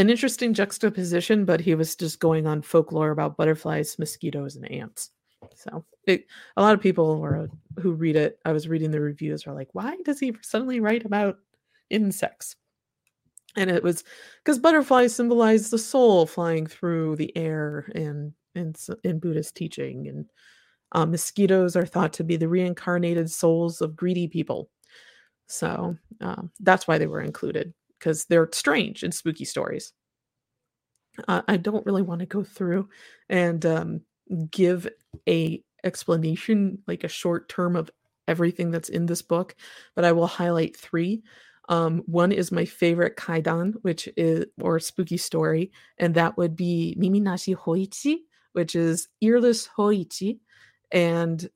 an 0.00 0.08
interesting 0.08 0.54
juxtaposition, 0.54 1.44
but 1.44 1.60
he 1.60 1.74
was 1.74 1.94
just 1.94 2.20
going 2.20 2.46
on 2.46 2.62
folklore 2.62 3.10
about 3.10 3.36
butterflies, 3.36 3.98
mosquitoes, 3.98 4.56
and 4.56 4.70
ants. 4.70 5.10
So 5.54 5.84
it, 6.06 6.24
a 6.56 6.62
lot 6.62 6.72
of 6.72 6.80
people 6.80 7.20
were, 7.20 7.50
who 7.78 7.92
read 7.92 8.16
it, 8.16 8.38
I 8.46 8.52
was 8.52 8.66
reading 8.66 8.90
the 8.90 9.00
reviews 9.00 9.44
were 9.44 9.52
like, 9.52 9.68
why 9.74 9.98
does 10.06 10.18
he 10.18 10.34
suddenly 10.40 10.80
write 10.80 11.04
about 11.04 11.36
insects? 11.90 12.56
And 13.56 13.70
it 13.70 13.82
was 13.82 14.02
because 14.42 14.58
butterflies 14.58 15.14
symbolize 15.14 15.68
the 15.68 15.76
soul 15.76 16.24
flying 16.24 16.66
through 16.66 17.16
the 17.16 17.36
air 17.36 17.90
in 17.94 18.32
in, 18.54 18.74
in 19.04 19.18
Buddhist 19.18 19.54
teaching, 19.54 20.08
and 20.08 20.24
uh, 20.92 21.04
mosquitoes 21.04 21.76
are 21.76 21.86
thought 21.86 22.12
to 22.14 22.24
be 22.24 22.36
the 22.36 22.48
reincarnated 22.48 23.30
souls 23.30 23.80
of 23.80 23.96
greedy 23.96 24.28
people. 24.28 24.70
So 25.46 25.96
uh, 26.20 26.42
that's 26.60 26.88
why 26.88 26.98
they 26.98 27.06
were 27.06 27.20
included 27.20 27.74
because 28.00 28.24
they're 28.24 28.48
strange 28.52 29.04
and 29.04 29.14
spooky 29.14 29.44
stories. 29.44 29.92
Uh, 31.28 31.42
I 31.46 31.56
don't 31.58 31.86
really 31.86 32.02
want 32.02 32.20
to 32.20 32.26
go 32.26 32.42
through 32.42 32.88
and 33.28 33.64
um, 33.66 34.00
give 34.50 34.88
a 35.28 35.62
explanation, 35.84 36.78
like 36.86 37.04
a 37.04 37.08
short 37.08 37.48
term 37.48 37.76
of 37.76 37.90
everything 38.26 38.70
that's 38.70 38.88
in 38.88 39.06
this 39.06 39.22
book, 39.22 39.54
but 39.94 40.04
I 40.04 40.12
will 40.12 40.26
highlight 40.26 40.76
three. 40.76 41.22
Um, 41.68 42.02
one 42.06 42.32
is 42.32 42.50
my 42.50 42.64
favorite 42.64 43.16
kaidan, 43.16 43.74
which 43.82 44.08
is 44.16 44.46
or 44.60 44.80
spooky 44.80 45.16
story, 45.16 45.70
and 45.98 46.14
that 46.14 46.36
would 46.36 46.56
be 46.56 46.96
Miminashi 46.98 47.54
Hoichi, 47.54 48.18
which 48.52 48.74
is 48.74 49.08
earless 49.22 49.68
Hoichi, 49.68 50.38
and 50.90 51.48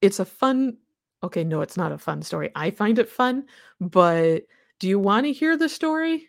it's 0.00 0.20
a 0.20 0.24
fun. 0.24 0.76
Okay, 1.24 1.44
no, 1.44 1.60
it's 1.60 1.76
not 1.76 1.92
a 1.92 1.98
fun 1.98 2.22
story. 2.22 2.50
I 2.54 2.70
find 2.70 2.98
it 2.98 3.08
fun, 3.08 3.46
but 3.80 4.42
do 4.82 4.88
you 4.88 4.98
want 4.98 5.26
to 5.26 5.32
hear 5.32 5.56
the 5.56 5.68
story? 5.68 6.28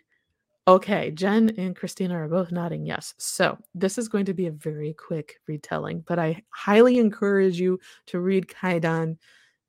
Okay, 0.68 1.10
Jen 1.10 1.50
and 1.58 1.74
Christina 1.74 2.14
are 2.14 2.28
both 2.28 2.52
nodding 2.52 2.86
yes. 2.86 3.12
So, 3.18 3.58
this 3.74 3.98
is 3.98 4.06
going 4.06 4.26
to 4.26 4.32
be 4.32 4.46
a 4.46 4.52
very 4.52 4.92
quick 4.92 5.40
retelling, 5.48 6.04
but 6.06 6.20
I 6.20 6.44
highly 6.50 6.98
encourage 6.98 7.58
you 7.58 7.80
to 8.06 8.20
read 8.20 8.46
Kaidan 8.46 9.18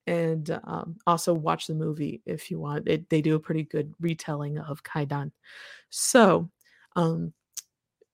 and 0.06 0.60
um, 0.66 0.98
also 1.08 1.34
watch 1.34 1.66
the 1.66 1.74
movie 1.74 2.22
if 2.28 2.52
you 2.52 2.60
want. 2.60 2.88
It, 2.88 3.10
they 3.10 3.24
do 3.24 3.34
a 3.34 3.40
pretty 3.40 3.64
good 3.64 3.92
retelling 4.00 4.60
of 4.60 4.84
Kaidan. 4.84 5.32
So, 5.90 6.52
um, 6.96 7.34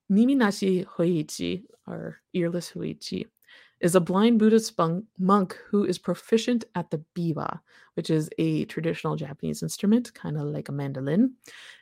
Miminashi 0.10 0.86
Hoichi, 0.86 1.64
or 1.86 2.22
earless 2.34 2.72
Hoichi, 2.72 3.26
is 3.82 3.96
a 3.96 4.00
blind 4.00 4.40
Buddhist 4.40 4.80
monk 5.20 5.58
who 5.68 5.84
is 5.84 5.98
proficient 5.98 6.64
at 6.76 6.92
the 6.92 7.04
biwa, 7.16 7.60
which 7.96 8.10
is 8.10 8.30
a 8.38 8.66
traditional 8.66 9.16
Japanese 9.16 9.64
instrument, 9.64 10.14
kind 10.14 10.38
of 10.38 10.44
like 10.44 10.70
a 10.70 10.72
mandolin. 10.72 11.34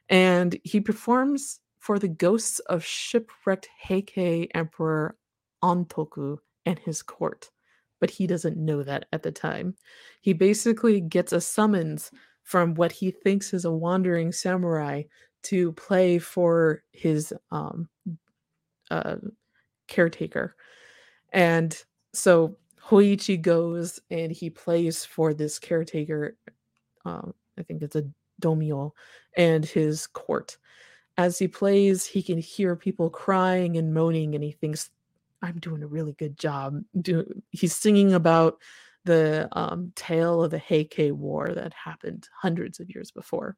And 0.08 0.58
he 0.64 0.80
performs 0.80 1.60
for 1.80 2.00
the 2.00 2.08
ghosts 2.08 2.60
of 2.60 2.84
shipwrecked 2.84 3.68
Heikei 3.86 4.48
Emperor 4.56 5.18
Antoku 5.64 6.38
and 6.66 6.80
his 6.80 7.02
court. 7.02 7.52
But 8.00 8.10
he 8.10 8.28
doesn't 8.28 8.58
know 8.58 8.82
that 8.84 9.08
at 9.12 9.24
the 9.24 9.32
time. 9.32 9.76
He 10.22 10.32
basically 10.32 11.02
gets 11.02 11.34
a 11.34 11.42
summons 11.42 12.12
from 12.44 12.76
what 12.76 12.94
he 12.94 13.12
thinks 13.12 13.54
is 13.54 13.66
a 13.66 13.72
wandering 13.72 14.32
samurai 14.32 15.04
to 15.44 15.74
play 15.74 16.18
for 16.18 16.82
his 16.92 17.34
um, 17.52 17.90
uh, 18.90 19.18
caretaker. 19.88 20.56
And 21.32 21.78
so 22.14 22.58
Hoichi 22.84 23.42
goes 23.42 24.00
and 24.10 24.32
he 24.32 24.50
plays 24.50 25.06
for 25.06 25.34
this 25.34 25.60
caretaker. 25.60 26.36
Um, 27.06 27.34
I 27.58 27.64
think 27.64 27.82
it's 27.82 27.96
a 27.96 28.10
daimyo 28.40 28.94
and 29.38 29.66
his 29.66 30.08
court. 30.08 30.58
As 31.18 31.38
he 31.38 31.48
plays, 31.48 32.06
he 32.06 32.24
can 32.24 32.38
hear 32.38 32.76
people 32.76 33.10
crying 33.10 33.78
and 33.78 33.94
moaning, 33.94 34.36
and 34.36 34.44
he 34.44 34.54
thinks, 34.54 34.90
"I'm 35.42 35.60
doing 35.60 35.84
a 35.84 35.88
really 35.88 36.14
good 36.14 36.38
job." 36.38 36.82
Do 37.02 37.26
he's 37.52 37.76
singing 37.76 38.14
about 38.14 38.60
the 39.06 39.50
um, 39.52 39.92
tale 39.96 40.44
of 40.44 40.52
the 40.52 40.60
Heike 40.60 41.12
War 41.12 41.50
that 41.54 41.74
happened 41.74 42.30
hundreds 42.42 42.80
of 42.80 42.90
years 42.90 43.12
before. 43.12 43.58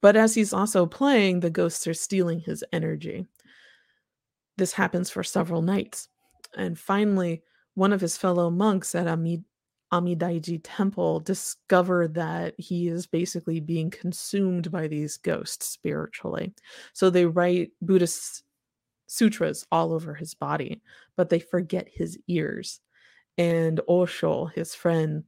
But 0.00 0.16
as 0.16 0.34
he's 0.34 0.52
also 0.52 0.86
playing, 0.86 1.40
the 1.40 1.50
ghosts 1.50 1.86
are 1.86 1.94
stealing 1.94 2.40
his 2.40 2.64
energy. 2.72 3.26
This 4.56 4.72
happens 4.72 5.10
for 5.10 5.22
several 5.22 5.62
nights. 5.62 6.08
And 6.56 6.78
finally, 6.78 7.42
one 7.74 7.92
of 7.92 8.00
his 8.00 8.16
fellow 8.16 8.50
monks 8.50 8.94
at 8.94 9.06
Amid- 9.06 9.44
Amidaiji 9.92 10.60
Temple 10.62 11.20
discovered 11.20 12.14
that 12.14 12.54
he 12.58 12.88
is 12.88 13.06
basically 13.06 13.60
being 13.60 13.90
consumed 13.90 14.70
by 14.70 14.88
these 14.88 15.18
ghosts 15.18 15.66
spiritually. 15.66 16.54
So 16.94 17.10
they 17.10 17.26
write 17.26 17.72
Buddhist 17.82 18.42
sutras 19.06 19.66
all 19.70 19.92
over 19.92 20.14
his 20.14 20.34
body, 20.34 20.80
but 21.16 21.28
they 21.28 21.40
forget 21.40 21.88
his 21.92 22.18
ears. 22.26 22.80
And 23.36 23.80
Osho, 23.86 24.46
his 24.46 24.74
friend, 24.74 25.24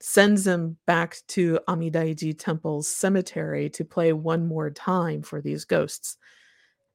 sends 0.00 0.46
him 0.46 0.76
back 0.86 1.16
to 1.28 1.58
Amidaiji 1.66 2.38
Temple's 2.38 2.88
cemetery 2.88 3.70
to 3.70 3.84
play 3.84 4.12
one 4.12 4.46
more 4.46 4.70
time 4.70 5.22
for 5.22 5.40
these 5.40 5.64
ghosts. 5.64 6.18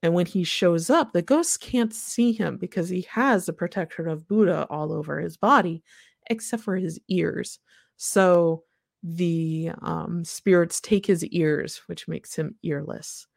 And 0.03 0.13
when 0.13 0.25
he 0.25 0.43
shows 0.43 0.89
up, 0.89 1.13
the 1.13 1.21
ghosts 1.21 1.57
can't 1.57 1.93
see 1.93 2.31
him 2.31 2.57
because 2.57 2.89
he 2.89 3.01
has 3.09 3.45
the 3.45 3.53
protection 3.53 4.07
of 4.07 4.27
Buddha 4.27 4.65
all 4.69 4.91
over 4.91 5.19
his 5.19 5.37
body, 5.37 5.83
except 6.29 6.63
for 6.63 6.75
his 6.75 6.99
ears. 7.07 7.59
So 7.97 8.63
the 9.03 9.71
um, 9.81 10.25
spirits 10.25 10.81
take 10.81 11.05
his 11.05 11.23
ears, 11.25 11.81
which 11.85 12.07
makes 12.07 12.35
him 12.35 12.55
earless. 12.65 13.27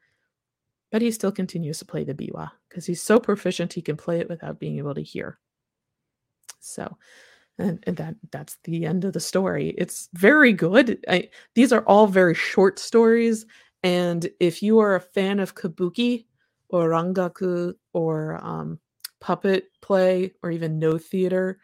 But 0.90 1.02
he 1.02 1.10
still 1.10 1.32
continues 1.32 1.78
to 1.80 1.84
play 1.84 2.04
the 2.04 2.14
biwa 2.14 2.50
because 2.68 2.86
he's 2.86 3.02
so 3.02 3.18
proficient 3.18 3.72
he 3.72 3.82
can 3.82 3.96
play 3.96 4.20
it 4.20 4.28
without 4.28 4.60
being 4.60 4.78
able 4.78 4.94
to 4.94 5.02
hear. 5.02 5.38
So, 6.60 6.96
and, 7.58 7.82
and 7.86 7.96
that 7.96 8.14
that's 8.30 8.58
the 8.64 8.86
end 8.86 9.04
of 9.04 9.12
the 9.12 9.20
story. 9.20 9.74
It's 9.76 10.08
very 10.14 10.52
good. 10.52 11.04
I, 11.08 11.28
these 11.54 11.72
are 11.72 11.82
all 11.82 12.06
very 12.06 12.34
short 12.34 12.78
stories, 12.78 13.44
and 13.82 14.28
if 14.40 14.62
you 14.62 14.78
are 14.78 14.94
a 14.94 15.00
fan 15.00 15.40
of 15.40 15.54
kabuki, 15.54 16.26
or 16.74 16.90
rangaku 16.90 17.74
or 17.92 18.44
um, 18.44 18.78
puppet 19.20 19.68
play 19.80 20.32
or 20.42 20.50
even 20.50 20.78
Noh 20.78 20.98
theater. 20.98 21.58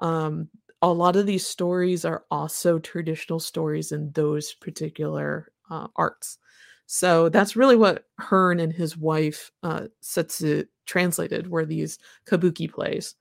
Um, 0.00 0.48
a 0.82 0.88
lot 0.88 1.16
of 1.16 1.26
these 1.26 1.46
stories 1.46 2.04
are 2.04 2.24
also 2.30 2.78
traditional 2.78 3.40
stories 3.40 3.92
in 3.92 4.12
those 4.12 4.54
particular 4.54 5.52
uh, 5.70 5.88
arts. 5.96 6.38
So 6.86 7.28
that's 7.28 7.56
really 7.56 7.76
what 7.76 8.04
Hearn 8.18 8.60
and 8.60 8.72
his 8.72 8.96
wife 8.96 9.50
uh, 9.62 9.88
Setsu 10.00 10.64
translated 10.86 11.48
were 11.48 11.66
these 11.66 11.98
kabuki 12.26 12.70
plays, 12.72 13.14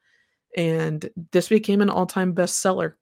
and 0.56 1.10
this 1.32 1.50
became 1.50 1.82
an 1.82 1.90
all-time 1.90 2.34
bestseller. 2.34 2.94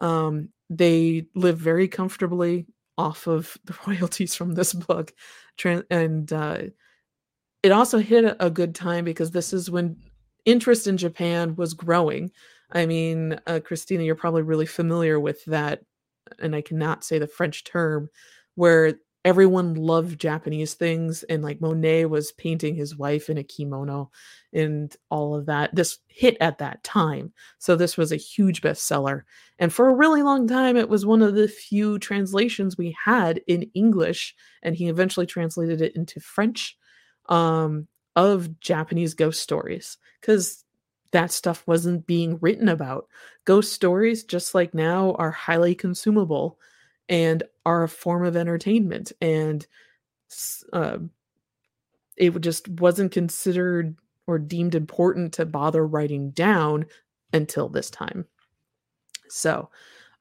Um, 0.00 0.48
they 0.70 1.26
live 1.34 1.58
very 1.58 1.88
comfortably 1.88 2.66
off 2.96 3.26
of 3.26 3.56
the 3.64 3.76
royalties 3.86 4.34
from 4.34 4.54
this 4.54 4.72
book, 4.72 5.12
and 5.90 6.32
uh, 6.32 6.58
it 7.64 7.72
also 7.72 7.98
hit 7.98 8.36
a 8.38 8.50
good 8.50 8.74
time 8.74 9.06
because 9.06 9.30
this 9.30 9.54
is 9.54 9.70
when 9.70 9.96
interest 10.44 10.86
in 10.86 10.98
Japan 10.98 11.56
was 11.56 11.72
growing. 11.72 12.30
I 12.70 12.84
mean, 12.84 13.40
uh, 13.46 13.60
Christina, 13.64 14.04
you're 14.04 14.14
probably 14.14 14.42
really 14.42 14.66
familiar 14.66 15.18
with 15.18 15.42
that, 15.46 15.80
and 16.38 16.54
I 16.54 16.60
cannot 16.60 17.04
say 17.04 17.18
the 17.18 17.26
French 17.26 17.64
term, 17.64 18.10
where 18.54 18.92
everyone 19.24 19.72
loved 19.76 20.20
Japanese 20.20 20.74
things, 20.74 21.22
and 21.22 21.42
like 21.42 21.62
Monet 21.62 22.04
was 22.04 22.32
painting 22.32 22.74
his 22.74 22.98
wife 22.98 23.30
in 23.30 23.38
a 23.38 23.42
kimono 23.42 24.10
and 24.52 24.94
all 25.10 25.34
of 25.34 25.46
that. 25.46 25.74
This 25.74 26.00
hit 26.08 26.36
at 26.42 26.58
that 26.58 26.84
time. 26.84 27.32
So 27.58 27.76
this 27.76 27.96
was 27.96 28.12
a 28.12 28.16
huge 28.16 28.60
bestseller. 28.60 29.22
And 29.58 29.72
for 29.72 29.88
a 29.88 29.94
really 29.94 30.22
long 30.22 30.46
time, 30.46 30.76
it 30.76 30.90
was 30.90 31.06
one 31.06 31.22
of 31.22 31.34
the 31.34 31.48
few 31.48 31.98
translations 31.98 32.76
we 32.76 32.94
had 33.02 33.40
in 33.46 33.70
English, 33.72 34.34
and 34.62 34.76
he 34.76 34.88
eventually 34.88 35.24
translated 35.24 35.80
it 35.80 35.96
into 35.96 36.20
French 36.20 36.76
um, 37.28 37.86
of 38.16 38.60
Japanese 38.60 39.14
ghost 39.14 39.40
stories 39.40 39.98
because 40.20 40.64
that 41.12 41.30
stuff 41.30 41.62
wasn't 41.66 42.06
being 42.06 42.38
written 42.40 42.68
about. 42.68 43.06
Ghost 43.44 43.72
stories, 43.72 44.24
just 44.24 44.54
like 44.54 44.74
now, 44.74 45.12
are 45.12 45.30
highly 45.30 45.74
consumable 45.74 46.58
and 47.08 47.42
are 47.64 47.84
a 47.84 47.88
form 47.88 48.24
of 48.24 48.36
entertainment. 48.36 49.12
And 49.20 49.66
uh, 50.72 50.98
it 52.16 52.40
just 52.40 52.68
wasn't 52.68 53.12
considered 53.12 53.96
or 54.26 54.38
deemed 54.38 54.74
important 54.74 55.32
to 55.34 55.46
bother 55.46 55.86
writing 55.86 56.30
down 56.30 56.86
until 57.32 57.68
this 57.68 57.90
time. 57.90 58.26
So, 59.28 59.70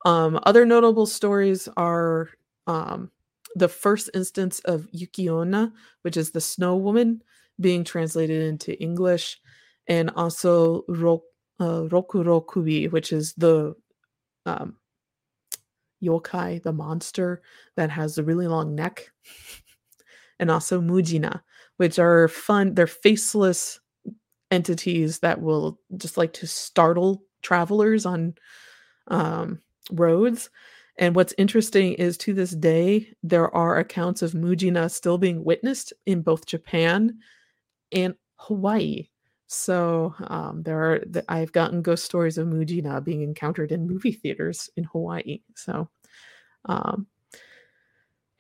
um, 0.06 0.40
other 0.44 0.66
notable 0.66 1.06
stories 1.06 1.70
are 1.78 2.30
um, 2.68 3.10
the 3.56 3.70
first 3.70 4.10
instance 4.14 4.60
of 4.62 4.88
Yuki-onna, 4.92 5.74
which 6.02 6.18
is 6.18 6.32
the 6.32 6.42
snow 6.42 6.76
woman, 6.76 7.24
being 7.60 7.84
translated 7.84 8.44
into 8.44 8.80
English, 8.82 9.40
and 9.88 10.10
also 10.16 10.84
Ro- 10.88 11.24
uh, 11.60 11.84
Rokurokubi, 11.84 12.92
which 12.92 13.14
is 13.14 13.34
the 13.34 13.76
um, 14.46 14.78
yokai, 16.04 16.62
the 16.64 16.74
monster 16.74 17.42
that 17.76 17.90
has 17.90 18.18
a 18.18 18.24
really 18.24 18.48
long 18.48 18.76
neck, 18.76 19.12
and 20.40 20.50
also 20.50 20.82
Mujina, 20.82 21.42
which 21.78 22.00
are 22.00 22.28
fun. 22.28 22.74
They're 22.74 22.88
faceless 22.88 23.80
entities 24.52 25.20
that 25.20 25.42
will 25.42 25.80
just 25.98 26.18
like 26.18 26.34
to 26.34 26.48
startle 26.48 27.24
travelers 27.42 28.06
on 28.06 28.36
um, 29.08 29.62
roads 29.92 30.50
and 30.98 31.16
what's 31.16 31.34
interesting 31.38 31.94
is 31.94 32.18
to 32.20 32.34
this 32.34 32.52
day, 32.52 33.14
there 33.24 33.54
are 33.56 33.78
accounts 33.78 34.22
of 34.22 34.34
Mujina 34.34 34.92
still 34.92 35.18
being 35.18 35.44
witnessed 35.44 35.94
in 36.06 36.22
both 36.22 36.46
Japan 36.46 37.18
and 37.92 38.16
Hawaii. 38.36 39.10
So 39.48 40.14
um, 40.28 40.64
there 40.64 40.80
are, 40.80 41.04
I've 41.30 41.52
gotten 41.52 41.82
ghost 41.82 42.06
stories 42.06 42.38
of 42.38 42.48
Mujina 42.48 43.04
being 43.04 43.22
encountered 43.22 43.72
in 43.72 43.88
movie 43.88 44.12
theaters 44.12 44.70
in 44.76 44.84
Hawaii. 44.84 45.42
So, 45.56 45.90
um, 46.66 47.08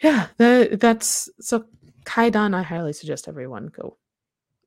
yeah, 0.01 0.27
that, 0.37 0.79
that's 0.79 1.29
so 1.39 1.65
Kaidan. 2.05 2.53
I 2.55 2.61
highly 2.61 2.93
suggest 2.93 3.27
everyone 3.27 3.67
go 3.67 3.97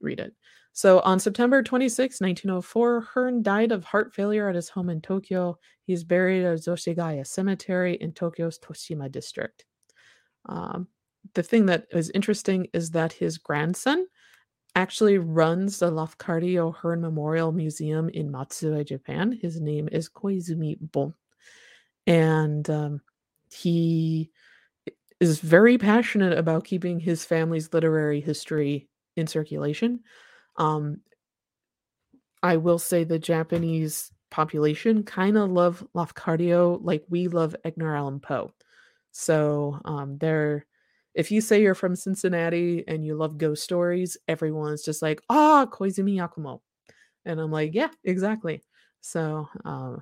read 0.01 0.21
it. 0.21 0.35
So 0.77 1.01
on 1.01 1.19
September 1.19 1.63
26, 1.63 2.21
1904, 2.21 3.01
Hearn 3.01 3.43
died 3.43 3.73
of 3.73 3.83
heart 3.83 4.15
failure 4.15 4.51
at 4.51 4.55
his 4.55 4.69
home 4.69 4.91
in 4.91 5.01
Tokyo. 5.01 5.59
He's 5.87 6.05
buried 6.05 6.45
at 6.45 6.59
Zoshigaya 6.59 7.27
Cemetery 7.27 7.95
in 7.95 8.13
Tokyo's 8.13 8.59
Toshima 8.59 9.11
district. 9.11 9.65
Um, 10.45 10.87
the 11.33 11.43
thing 11.43 11.65
that 11.65 11.87
is 11.93 12.11
interesting 12.11 12.67
is 12.75 12.91
that 12.91 13.15
his 13.15 13.39
grandson 13.39 14.07
actually 14.75 15.17
runs 15.17 15.79
the 15.79 15.91
Lafcadio 15.91 16.77
Hearn 16.77 17.01
Memorial 17.01 17.53
Museum 17.53 18.11
in 18.11 18.31
Matsue, 18.31 18.85
Japan. 18.85 19.33
His 19.33 19.59
name 19.59 19.89
is 19.91 20.11
Koizumi 20.11 20.77
Bon. 20.79 21.15
And 22.07 22.69
um, 22.69 23.01
he 23.51 24.31
is 25.21 25.41
very 25.41 25.79
passionate 25.79 26.37
about 26.37 26.67
keeping 26.67 27.01
his 27.01 27.25
family's 27.25 27.73
literary 27.73 28.21
history 28.21 28.91
in 29.17 29.27
circulation. 29.27 30.01
Um, 30.59 31.01
I 32.43 32.57
will 32.57 32.79
say 32.79 33.05
the 33.05 33.19
Japanese 33.19 34.11
population 34.31 35.03
kind 35.03 35.37
of 35.37 35.51
love 35.51 35.87
Lafcadio 35.95 36.79
like 36.83 37.05
we 37.09 37.29
love 37.29 37.57
Edgar 37.65 37.95
Allan 37.95 38.21
Poe. 38.21 38.53
So 39.13 39.81
um, 39.85 40.19
they're 40.19 40.67
if 41.15 41.31
you 41.31 41.41
say 41.41 41.63
you're 41.63 41.75
from 41.75 41.97
Cincinnati 41.97 42.85
and 42.87 43.05
you 43.05 43.17
love 43.17 43.39
ghost 43.39 43.65
stories, 43.65 44.19
everyone's 44.29 44.85
just 44.85 45.01
like, 45.01 45.23
ah, 45.31 45.63
oh, 45.63 45.67
Koizumi 45.67 46.17
Yakumo. 46.17 46.61
And 47.25 47.41
I'm 47.41 47.51
like, 47.51 47.75
yeah, 47.75 47.89
exactly. 48.05 48.63
So 49.01 49.49
uh, 49.65 49.97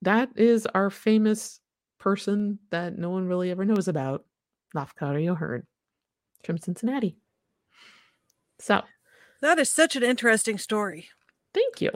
that 0.00 0.30
is 0.36 0.64
our 0.66 0.88
famous 0.88 1.60
person 1.98 2.58
that 2.70 2.96
no 2.96 3.10
one 3.10 3.28
really 3.28 3.50
ever 3.50 3.66
knows 3.66 3.86
about, 3.86 4.24
Lafcadio 4.74 5.36
Hearn 5.36 5.66
from 6.42 6.56
Cincinnati. 6.56 7.18
So 8.60 8.80
that 9.40 9.58
is 9.58 9.70
such 9.70 9.96
an 9.96 10.02
interesting 10.02 10.58
story. 10.58 11.08
Thank 11.52 11.80
you. 11.80 11.90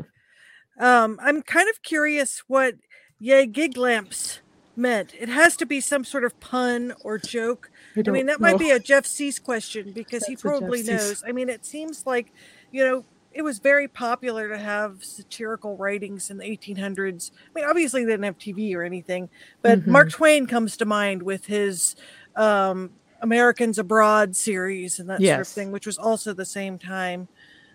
Um, 0.79 1.19
I'm 1.23 1.43
kind 1.43 1.69
of 1.69 1.83
curious 1.83 2.43
what 2.47 2.75
Ye 3.19 3.47
Giglampz 3.47 4.41
meant. 4.77 5.15
It 5.19 5.29
has 5.29 5.57
to 5.59 5.67
be 5.67 5.81
some 5.81 6.05
sort 6.05 6.25
of 6.25 6.39
pun 6.41 6.95
or 7.03 7.19
joke. 7.19 7.71
I, 7.97 8.03
I 8.07 8.11
mean, 8.11 8.27
that 8.27 8.41
know. 8.41 8.51
might 8.51 8.59
be 8.59 8.71
a 8.71 8.81
Jeff 8.81 9.07
Suess 9.07 9.39
question 9.39 9.93
because 9.93 10.21
That's 10.21 10.29
he 10.29 10.37
probably 10.37 10.83
knows. 10.83 11.23
I 11.27 11.33
mean, 11.33 11.49
it 11.49 11.65
seems 11.65 12.07
like, 12.07 12.33
you 12.73 12.85
know, 12.85 13.05
it 13.33 13.43
was 13.43 13.59
very 13.59 13.89
popular 13.89 14.49
to 14.49 14.59
have 14.59 15.03
satirical 15.03 15.77
writings 15.77 16.31
in 16.31 16.39
the 16.39 16.45
1800s. 16.45 17.33
I 17.33 17.35
mean, 17.55 17.65
obviously 17.65 18.05
they 18.05 18.13
didn't 18.13 18.25
have 18.25 18.39
TV 18.39 18.75
or 18.75 18.83
anything, 18.83 19.29
but 19.61 19.81
mm-hmm. 19.81 19.91
Mark 19.91 20.11
Twain 20.11 20.47
comes 20.47 20.77
to 20.77 20.85
mind 20.85 21.23
with 21.23 21.47
his 21.47 21.97
um, 22.37 22.91
Americans 23.25 23.79
Abroad 23.79 24.37
series 24.37 25.01
and 25.01 25.09
that 25.09 25.19
yes. 25.19 25.35
sort 25.35 25.41
of 25.41 25.49
thing, 25.49 25.73
which 25.73 25.87
was 25.87 25.97
also 25.97 26.35
the 26.35 26.45
same 26.45 26.79
time. 26.79 27.27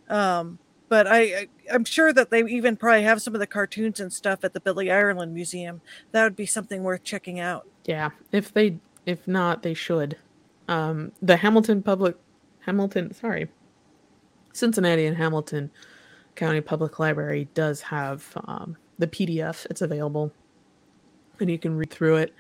Um, 0.07 0.59
but 0.89 1.07
I, 1.07 1.21
I 1.21 1.47
am 1.69 1.85
sure 1.85 2.13
that 2.13 2.29
they 2.29 2.43
even 2.43 2.77
probably 2.77 3.01
have 3.01 3.19
some 3.19 3.33
of 3.33 3.39
the 3.39 3.47
cartoons 3.47 3.99
and 3.99 4.13
stuff 4.13 4.43
at 4.43 4.53
the 4.53 4.59
Billy 4.59 4.91
Ireland 4.91 5.33
Museum. 5.33 5.81
That 6.11 6.23
would 6.23 6.35
be 6.35 6.45
something 6.45 6.83
worth 6.83 7.03
checking 7.03 7.39
out. 7.39 7.67
Yeah, 7.85 8.11
if 8.31 8.53
they 8.53 8.77
if 9.07 9.27
not, 9.27 9.63
they 9.63 9.73
should. 9.73 10.17
Um, 10.67 11.13
the 11.19 11.37
Hamilton 11.37 11.81
Public 11.81 12.15
Hamilton, 12.59 13.11
sorry, 13.15 13.49
Cincinnati 14.53 15.07
and 15.07 15.17
Hamilton 15.17 15.71
County 16.35 16.61
Public 16.61 16.99
Library 16.99 17.47
does 17.55 17.81
have 17.81 18.37
um, 18.45 18.77
the 18.99 19.07
PDF. 19.07 19.65
It's 19.71 19.81
available, 19.81 20.31
and 21.39 21.49
you 21.49 21.57
can 21.57 21.75
read 21.75 21.89
through 21.89 22.17
it 22.17 22.35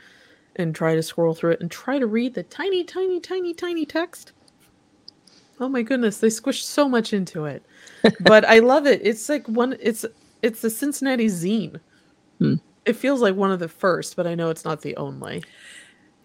and 0.59 0.75
try 0.75 0.93
to 0.95 1.01
scroll 1.01 1.33
through 1.33 1.51
it 1.51 1.61
and 1.61 1.71
try 1.71 1.97
to 1.97 2.05
read 2.05 2.35
the 2.35 2.43
tiny, 2.43 2.83
tiny, 2.83 3.19
tiny, 3.19 3.53
tiny 3.53 3.85
text. 3.85 4.33
Oh 5.59 5.67
my 5.67 5.81
goodness, 5.81 6.19
they 6.19 6.27
squished 6.27 6.63
so 6.63 6.87
much 6.87 7.11
into 7.13 7.45
it 7.45 7.63
but 8.21 8.45
I 8.45 8.59
love 8.59 8.85
it. 8.85 9.01
It's 9.03 9.27
like 9.29 9.47
one. 9.47 9.75
It's 9.79 10.05
it's 10.41 10.61
the 10.61 10.69
Cincinnati 10.69 11.27
zine. 11.27 11.79
Hmm. 12.39 12.55
It 12.85 12.93
feels 12.93 13.21
like 13.21 13.35
one 13.35 13.51
of 13.51 13.59
the 13.59 13.67
first, 13.67 14.15
but 14.15 14.25
I 14.25 14.35
know 14.35 14.49
it's 14.49 14.65
not 14.65 14.81
the 14.81 14.95
only. 14.97 15.43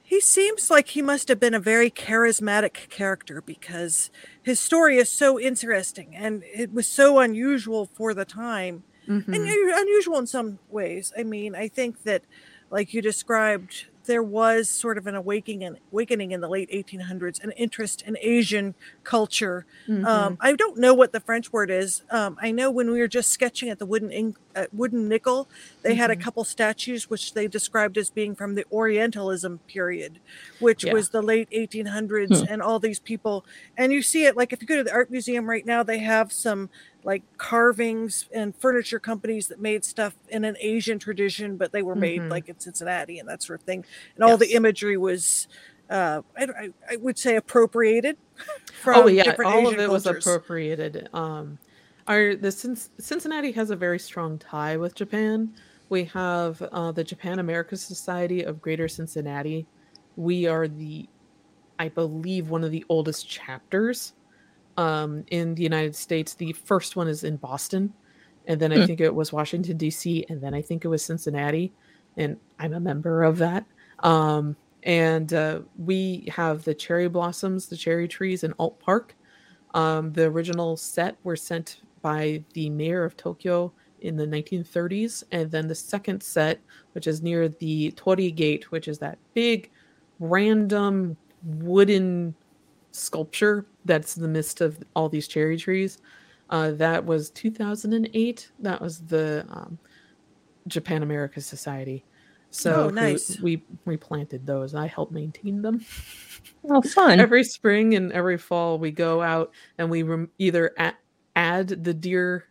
He 0.02 0.20
seems 0.20 0.70
like 0.70 0.88
he 0.88 1.02
must 1.02 1.28
have 1.28 1.40
been 1.40 1.54
a 1.54 1.60
very 1.60 1.90
charismatic 1.90 2.88
character 2.90 3.40
because 3.40 4.10
his 4.42 4.60
story 4.60 4.98
is 4.98 5.08
so 5.08 5.40
interesting 5.40 6.14
and 6.14 6.44
it 6.44 6.72
was 6.72 6.86
so 6.86 7.18
unusual 7.18 7.86
for 7.86 8.14
the 8.14 8.26
time 8.26 8.84
mm-hmm. 9.08 9.32
and 9.32 9.48
unusual 9.48 10.18
in 10.18 10.26
some 10.26 10.58
ways. 10.68 11.12
I 11.18 11.24
mean, 11.24 11.54
I 11.54 11.68
think 11.68 12.02
that, 12.04 12.22
like 12.70 12.94
you 12.94 13.02
described, 13.02 13.86
there 14.04 14.22
was 14.22 14.68
sort 14.68 14.98
of 14.98 15.06
an 15.06 15.14
awakening 15.14 15.64
and 15.64 15.78
awakening 15.92 16.32
in 16.32 16.40
the 16.40 16.48
late 16.48 16.70
1800s, 16.70 17.42
an 17.42 17.52
interest 17.52 18.02
in 18.02 18.16
Asian 18.20 18.74
culture. 19.02 19.66
Um, 19.88 19.94
mm-hmm. 19.94 20.06
Um, 20.06 20.38
I 20.40 20.54
don't 20.54 20.78
know 20.78 20.94
what 20.94 21.12
the 21.12 21.20
French 21.20 21.52
word 21.52 21.70
is. 21.70 22.02
Um, 22.10 22.38
I 22.40 22.50
know 22.50 22.70
when 22.70 22.90
we 22.90 23.00
were 23.00 23.08
just 23.08 23.30
sketching 23.30 23.68
at 23.68 23.78
the 23.78 23.86
wooden 23.86 24.10
ink, 24.10 24.36
uh, 24.54 24.66
wooden 24.72 25.08
nickel, 25.08 25.48
they 25.82 25.90
mm-hmm. 25.90 25.98
had 25.98 26.10
a 26.10 26.14
mm-hmm. 26.14 26.22
couple 26.22 26.44
statues 26.44 27.10
which 27.10 27.34
they 27.34 27.46
described 27.46 27.98
as 27.98 28.10
being 28.10 28.34
from 28.34 28.54
the 28.54 28.64
Orientalism 28.70 29.60
period, 29.66 30.20
which 30.60 30.84
yeah. 30.84 30.92
was 30.92 31.10
the 31.10 31.22
late 31.22 31.50
1800s, 31.50 32.40
hmm. 32.40 32.52
and 32.52 32.62
all 32.62 32.78
these 32.78 32.98
people. 32.98 33.44
And 33.76 33.92
you 33.92 34.02
see 34.02 34.24
it 34.24 34.36
like 34.36 34.52
if 34.52 34.60
you 34.60 34.68
go 34.68 34.76
to 34.76 34.84
the 34.84 34.92
art 34.92 35.10
museum 35.10 35.48
right 35.48 35.64
now, 35.64 35.82
they 35.82 35.98
have 35.98 36.32
some 36.32 36.70
like 37.04 37.22
carvings 37.36 38.26
and 38.32 38.56
furniture 38.56 38.98
companies 38.98 39.48
that 39.48 39.60
made 39.60 39.84
stuff 39.84 40.16
in 40.30 40.44
an 40.44 40.56
Asian 40.58 40.98
tradition, 40.98 41.56
but 41.56 41.70
they 41.70 41.82
were 41.82 41.94
made 41.94 42.20
mm-hmm. 42.20 42.30
like 42.30 42.48
in 42.48 42.58
Cincinnati 42.58 43.18
and 43.18 43.28
that 43.28 43.42
sort 43.42 43.60
of 43.60 43.66
thing. 43.66 43.84
And 44.14 44.24
all 44.24 44.30
yes. 44.30 44.40
the 44.40 44.52
imagery 44.54 44.96
was, 44.96 45.46
uh, 45.90 46.22
I, 46.36 46.70
I, 46.90 46.96
would 46.96 47.18
say, 47.18 47.36
appropriated. 47.36 48.16
oh 48.86 49.06
yeah, 49.06 49.34
all 49.44 49.60
Asian 49.60 49.66
of 49.66 49.72
it 49.74 49.86
cultures. 49.86 49.88
was 49.90 50.06
appropriated. 50.06 51.08
Um, 51.12 51.58
our 52.08 52.34
the 52.34 52.50
Cincinnati 52.98 53.52
has 53.52 53.70
a 53.70 53.76
very 53.76 53.98
strong 53.98 54.38
tie 54.38 54.76
with 54.76 54.94
Japan. 54.94 55.54
We 55.90 56.04
have 56.04 56.60
uh, 56.62 56.92
the 56.92 57.04
Japan 57.04 57.38
America 57.38 57.76
Society 57.76 58.42
of 58.42 58.62
Greater 58.62 58.88
Cincinnati. 58.88 59.66
We 60.16 60.46
are 60.46 60.66
the, 60.66 61.06
I 61.78 61.88
believe, 61.90 62.48
one 62.48 62.64
of 62.64 62.70
the 62.70 62.84
oldest 62.88 63.28
chapters 63.28 64.14
um, 64.76 65.24
in 65.30 65.54
the 65.54 65.62
United 65.62 65.94
States. 65.96 66.34
The 66.34 66.52
first 66.52 66.96
one 66.96 67.08
is 67.08 67.24
in 67.24 67.36
Boston, 67.36 67.92
and 68.46 68.60
then 68.60 68.72
I 68.72 68.76
mm. 68.76 68.86
think 68.86 69.00
it 69.00 69.14
was 69.14 69.32
Washington 69.32 69.76
D.C., 69.76 70.26
and 70.28 70.40
then 70.40 70.54
I 70.54 70.62
think 70.62 70.84
it 70.84 70.88
was 70.88 71.04
Cincinnati, 71.04 71.72
and 72.16 72.36
I'm 72.58 72.74
a 72.74 72.80
member 72.80 73.22
of 73.22 73.38
that. 73.38 73.64
Um, 74.00 74.56
and 74.82 75.32
uh, 75.32 75.60
we 75.78 76.28
have 76.30 76.64
the 76.64 76.74
cherry 76.74 77.08
blossoms, 77.08 77.68
the 77.68 77.76
cherry 77.76 78.06
trees 78.06 78.44
in 78.44 78.52
Ault 78.58 78.78
Park. 78.80 79.16
Um, 79.72 80.12
the 80.12 80.24
original 80.24 80.76
set 80.76 81.16
were 81.24 81.36
sent 81.36 81.80
by 82.02 82.44
the 82.52 82.68
mayor 82.70 83.02
of 83.04 83.16
Tokyo 83.16 83.72
in 84.00 84.16
the 84.16 84.26
1930s, 84.26 85.24
and 85.32 85.50
then 85.50 85.66
the 85.66 85.74
second 85.74 86.22
set, 86.22 86.60
which 86.92 87.06
is 87.06 87.22
near 87.22 87.48
the 87.48 87.90
Torii 87.92 88.30
Gate, 88.30 88.70
which 88.70 88.86
is 88.86 88.98
that 88.98 89.18
big, 89.32 89.70
random 90.20 91.16
wooden 91.42 92.34
sculpture 92.94 93.66
that's 93.84 94.16
in 94.16 94.22
the 94.22 94.28
midst 94.28 94.60
of 94.60 94.78
all 94.94 95.08
these 95.08 95.26
cherry 95.28 95.56
trees. 95.56 95.98
Uh, 96.50 96.70
that 96.72 97.04
was 97.04 97.30
2008. 97.30 98.50
That 98.60 98.80
was 98.80 99.00
the 99.00 99.44
um, 99.50 99.78
Japan 100.68 101.02
America 101.02 101.40
Society. 101.40 102.04
So 102.50 102.84
oh, 102.84 102.90
nice. 102.90 103.40
we 103.40 103.64
we 103.84 103.96
planted 103.96 104.46
those. 104.46 104.76
I 104.76 104.86
helped 104.86 105.10
maintain 105.10 105.60
them. 105.60 105.84
Oh, 106.70 106.80
fun! 106.82 107.18
every 107.20 107.42
spring 107.42 107.96
and 107.96 108.12
every 108.12 108.38
fall, 108.38 108.78
we 108.78 108.92
go 108.92 109.22
out 109.22 109.52
and 109.78 109.90
we 109.90 110.04
rem- 110.04 110.30
either 110.38 110.72
a- 110.78 110.94
add 111.34 111.82
the 111.82 111.92
deer 111.92 112.44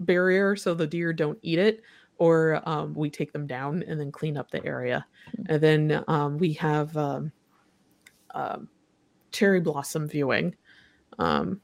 barrier 0.00 0.56
so 0.56 0.74
the 0.74 0.86
deer 0.86 1.12
don't 1.12 1.38
eat 1.42 1.60
it, 1.60 1.82
or 2.18 2.60
um, 2.68 2.92
we 2.94 3.08
take 3.08 3.32
them 3.32 3.46
down 3.46 3.84
and 3.86 4.00
then 4.00 4.10
clean 4.10 4.36
up 4.36 4.50
the 4.50 4.64
area. 4.66 5.06
Hmm. 5.36 5.42
And 5.48 5.62
then 5.62 6.04
um, 6.08 6.38
we 6.38 6.52
have 6.54 6.96
um, 6.96 7.30
um 8.34 8.68
cherry 9.36 9.60
blossom 9.60 10.08
viewing 10.08 10.56
um, 11.18 11.60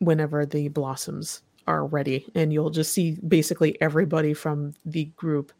whenever 0.00 0.44
the 0.44 0.68
blossoms 0.68 1.42
are 1.66 1.86
ready. 1.86 2.26
And 2.34 2.52
you'll 2.52 2.70
just 2.70 2.92
see 2.92 3.16
basically 3.26 3.80
everybody 3.80 4.34
from 4.34 4.74
the 4.84 5.04
group 5.16 5.52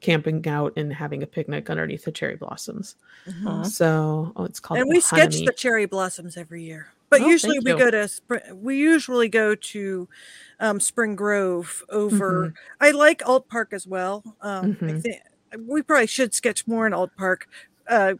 camping 0.00 0.46
out 0.48 0.72
and 0.76 0.92
having 0.92 1.22
a 1.22 1.26
picnic 1.26 1.70
underneath 1.70 2.04
the 2.04 2.12
cherry 2.12 2.36
blossoms. 2.36 2.96
Mm-hmm. 3.26 3.64
So 3.64 4.32
oh, 4.36 4.44
it's 4.44 4.60
called. 4.60 4.80
And 4.80 4.88
we 4.88 5.00
sketch 5.00 5.36
the 5.44 5.52
cherry 5.52 5.86
blossoms 5.86 6.36
every 6.36 6.62
year. 6.62 6.88
But 7.10 7.22
oh, 7.22 7.28
usually 7.28 7.58
we 7.58 7.74
go 7.74 7.90
to 7.90 8.08
we 8.54 8.78
usually 8.78 9.28
go 9.28 9.54
to 9.54 10.08
um, 10.60 10.80
Spring 10.80 11.14
Grove 11.14 11.84
over. 11.90 12.46
Mm-hmm. 12.46 12.84
I 12.84 12.90
like 12.92 13.22
Ault 13.26 13.48
Park 13.48 13.72
as 13.72 13.86
well. 13.86 14.22
Um, 14.40 14.74
mm-hmm. 14.74 14.88
I 14.88 15.00
think 15.00 15.16
we 15.66 15.82
probably 15.82 16.06
should 16.06 16.32
sketch 16.32 16.66
more 16.66 16.86
in 16.86 16.94
Ault 16.94 17.10
Park. 17.16 17.48
Uh, 17.86 18.14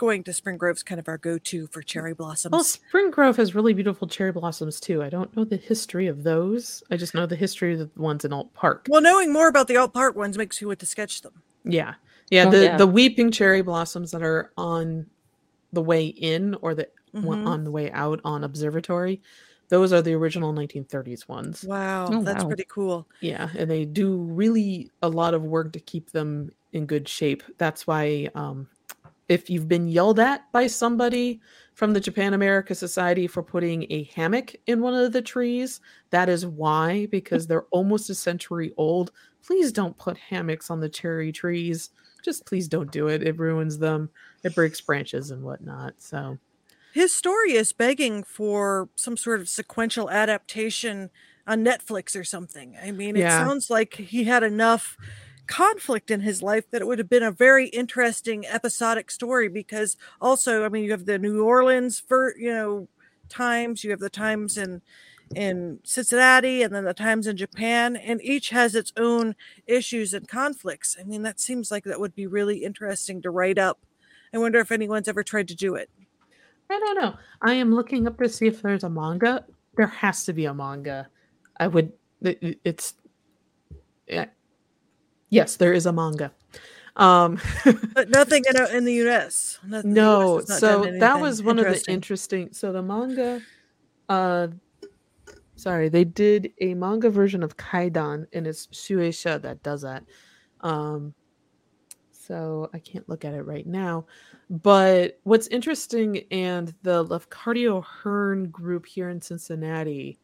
going 0.00 0.24
to 0.24 0.32
Spring 0.32 0.56
Grove 0.56 0.76
is 0.76 0.82
kind 0.82 0.98
of 0.98 1.06
our 1.08 1.18
go-to 1.18 1.66
for 1.66 1.82
cherry 1.82 2.14
blossoms. 2.14 2.52
Well, 2.52 2.64
Spring 2.64 3.10
Grove 3.10 3.36
has 3.36 3.54
really 3.54 3.74
beautiful 3.74 4.08
cherry 4.08 4.32
blossoms 4.32 4.80
too. 4.80 5.02
I 5.02 5.10
don't 5.10 5.36
know 5.36 5.44
the 5.44 5.58
history 5.58 6.06
of 6.06 6.22
those. 6.22 6.82
I 6.90 6.96
just 6.96 7.14
know 7.14 7.26
the 7.26 7.36
history 7.36 7.74
of 7.74 7.80
the 7.80 7.90
ones 8.00 8.24
in 8.24 8.32
Ault 8.32 8.52
Park. 8.54 8.86
Well, 8.88 9.02
knowing 9.02 9.30
more 9.30 9.46
about 9.46 9.68
the 9.68 9.76
Ault 9.76 9.92
Park 9.92 10.16
ones 10.16 10.38
makes 10.38 10.58
you 10.58 10.68
want 10.68 10.78
to 10.78 10.86
sketch 10.86 11.20
them. 11.20 11.42
Yeah, 11.64 11.94
yeah. 12.30 12.46
Oh, 12.46 12.50
the 12.50 12.64
yeah. 12.64 12.76
the 12.78 12.86
weeping 12.86 13.30
cherry 13.30 13.60
blossoms 13.60 14.10
that 14.12 14.22
are 14.22 14.50
on 14.56 15.04
the 15.74 15.82
way 15.82 16.06
in 16.06 16.54
or 16.62 16.74
the 16.74 16.88
mm-hmm. 17.14 17.46
on 17.46 17.64
the 17.64 17.70
way 17.70 17.90
out 17.92 18.22
on 18.24 18.42
Observatory. 18.42 19.20
Those 19.68 19.92
are 19.92 20.00
the 20.00 20.14
original 20.14 20.52
1930s 20.52 21.28
ones. 21.28 21.62
Wow, 21.62 22.08
oh, 22.10 22.22
that's 22.22 22.42
wow. 22.42 22.48
pretty 22.48 22.66
cool. 22.68 23.06
Yeah, 23.20 23.50
and 23.56 23.70
they 23.70 23.84
do 23.84 24.16
really 24.16 24.90
a 25.02 25.10
lot 25.10 25.34
of 25.34 25.44
work 25.44 25.74
to 25.74 25.80
keep 25.80 26.10
them 26.10 26.50
in 26.72 26.86
good 26.86 27.06
shape. 27.06 27.42
That's 27.58 27.86
why 27.86 28.30
um, 28.34 28.66
if 29.30 29.48
you've 29.48 29.68
been 29.68 29.86
yelled 29.88 30.18
at 30.18 30.50
by 30.52 30.66
somebody 30.66 31.40
from 31.74 31.92
the 31.92 32.00
Japan 32.00 32.34
America 32.34 32.74
Society 32.74 33.26
for 33.28 33.42
putting 33.44 33.86
a 33.88 34.02
hammock 34.14 34.54
in 34.66 34.80
one 34.82 34.92
of 34.92 35.12
the 35.12 35.22
trees, 35.22 35.80
that 36.10 36.28
is 36.28 36.44
why, 36.44 37.06
because 37.06 37.46
they're 37.46 37.66
almost 37.70 38.10
a 38.10 38.14
century 38.14 38.74
old. 38.76 39.12
Please 39.46 39.70
don't 39.72 39.96
put 39.96 40.18
hammocks 40.18 40.68
on 40.68 40.80
the 40.80 40.88
cherry 40.88 41.30
trees. 41.32 41.90
Just 42.22 42.44
please 42.44 42.66
don't 42.68 42.90
do 42.90 43.06
it. 43.06 43.22
It 43.22 43.38
ruins 43.38 43.78
them. 43.78 44.10
it 44.42 44.54
breaks 44.54 44.80
branches 44.80 45.30
and 45.30 45.42
whatnot. 45.44 45.94
So 45.98 46.38
his 46.92 47.12
story 47.14 47.52
is 47.52 47.72
begging 47.72 48.24
for 48.24 48.88
some 48.96 49.16
sort 49.16 49.40
of 49.40 49.48
sequential 49.48 50.10
adaptation 50.10 51.10
on 51.46 51.64
Netflix 51.64 52.18
or 52.18 52.24
something. 52.24 52.76
I 52.82 52.90
mean, 52.90 53.16
it 53.16 53.20
Yeah. 53.20 53.38
sounds 53.46 53.70
like 53.70 53.94
he 53.94 54.24
had 54.24 54.42
enough 54.42 54.96
conflict 55.50 56.12
in 56.12 56.20
his 56.20 56.42
life 56.42 56.70
that 56.70 56.80
it 56.80 56.86
would 56.86 57.00
have 57.00 57.08
been 57.10 57.24
a 57.24 57.32
very 57.32 57.66
interesting 57.68 58.46
episodic 58.46 59.10
story 59.10 59.48
because 59.48 59.96
also, 60.20 60.64
I 60.64 60.68
mean, 60.68 60.84
you 60.84 60.92
have 60.92 61.06
the 61.06 61.18
New 61.18 61.42
Orleans 61.42 61.98
for, 61.98 62.36
you 62.38 62.52
know, 62.52 62.88
times, 63.28 63.82
you 63.82 63.90
have 63.90 64.00
the 64.00 64.08
times 64.10 64.56
in 64.56 64.80
in 65.34 65.78
Cincinnati 65.84 66.62
and 66.62 66.74
then 66.74 66.84
the 66.84 66.94
times 66.94 67.26
in 67.28 67.36
Japan 67.36 67.94
and 67.96 68.20
each 68.22 68.50
has 68.50 68.74
its 68.74 68.92
own 68.96 69.36
issues 69.66 70.12
and 70.14 70.26
conflicts. 70.26 70.96
I 70.98 71.04
mean, 71.04 71.22
that 71.22 71.38
seems 71.38 71.70
like 71.70 71.84
that 71.84 72.00
would 72.00 72.14
be 72.16 72.26
really 72.26 72.64
interesting 72.64 73.22
to 73.22 73.30
write 73.30 73.58
up. 73.58 73.78
I 74.34 74.38
wonder 74.38 74.58
if 74.58 74.72
anyone's 74.72 75.06
ever 75.08 75.22
tried 75.22 75.46
to 75.48 75.54
do 75.54 75.74
it. 75.76 75.88
I 76.68 76.78
don't 76.80 77.00
know. 77.00 77.14
I 77.42 77.54
am 77.54 77.74
looking 77.74 78.06
up 78.08 78.18
to 78.18 78.28
see 78.28 78.46
if 78.48 78.62
there's 78.62 78.84
a 78.84 78.90
manga. 78.90 79.44
There 79.76 79.86
has 79.86 80.24
to 80.24 80.32
be 80.32 80.44
a 80.46 80.54
manga. 80.54 81.08
I 81.58 81.66
would. 81.68 81.92
it- 82.22 82.38
it- 82.42 82.60
It's. 82.64 82.94
Yes, 85.30 85.56
there 85.56 85.72
is 85.72 85.86
a 85.86 85.92
manga. 85.92 86.32
Um, 86.96 87.38
But 87.94 88.10
nothing 88.10 88.44
in, 88.48 88.76
in 88.76 88.84
the 88.84 89.08
US. 89.08 89.58
Nothing- 89.64 89.94
the 89.94 90.00
US 90.00 90.04
no, 90.04 90.40
so 90.58 90.90
that 90.98 91.20
was 91.20 91.42
one 91.42 91.58
of 91.58 91.64
the 91.64 91.70
interesting. 91.70 91.94
interesting. 91.94 92.48
So 92.52 92.72
the 92.72 92.82
manga, 92.82 93.40
uh, 94.08 94.48
sorry, 95.56 95.88
they 95.88 96.04
did 96.04 96.52
a 96.60 96.74
manga 96.74 97.08
version 97.10 97.42
of 97.42 97.56
Kaidan, 97.56 98.26
and 98.32 98.46
it's 98.46 98.66
Shueisha 98.68 99.40
that 99.42 99.62
does 99.62 99.82
that. 99.82 100.04
Um, 100.60 101.14
so 102.10 102.70
I 102.72 102.78
can't 102.78 103.08
look 103.08 103.24
at 103.24 103.34
it 103.34 103.42
right 103.42 103.66
now. 103.66 104.06
But 104.50 105.18
what's 105.22 105.46
interesting, 105.48 106.24
and 106.30 106.74
the 106.82 107.04
Lafcadio 107.04 107.82
Hearn 107.84 108.50
group 108.50 108.86
here 108.86 109.08
in 109.10 109.20
Cincinnati, 109.20 110.18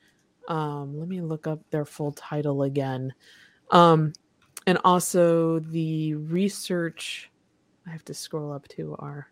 um, 0.48 0.98
let 0.98 1.08
me 1.08 1.20
look 1.20 1.46
up 1.46 1.60
their 1.70 1.84
full 1.84 2.12
title 2.12 2.62
again. 2.64 3.12
Um, 3.70 4.12
and 4.66 4.78
also 4.84 5.60
the 5.60 6.14
research, 6.14 7.30
I 7.86 7.90
have 7.90 8.04
to 8.06 8.14
scroll 8.14 8.52
up 8.52 8.66
to 8.68 8.96
our 8.98 9.28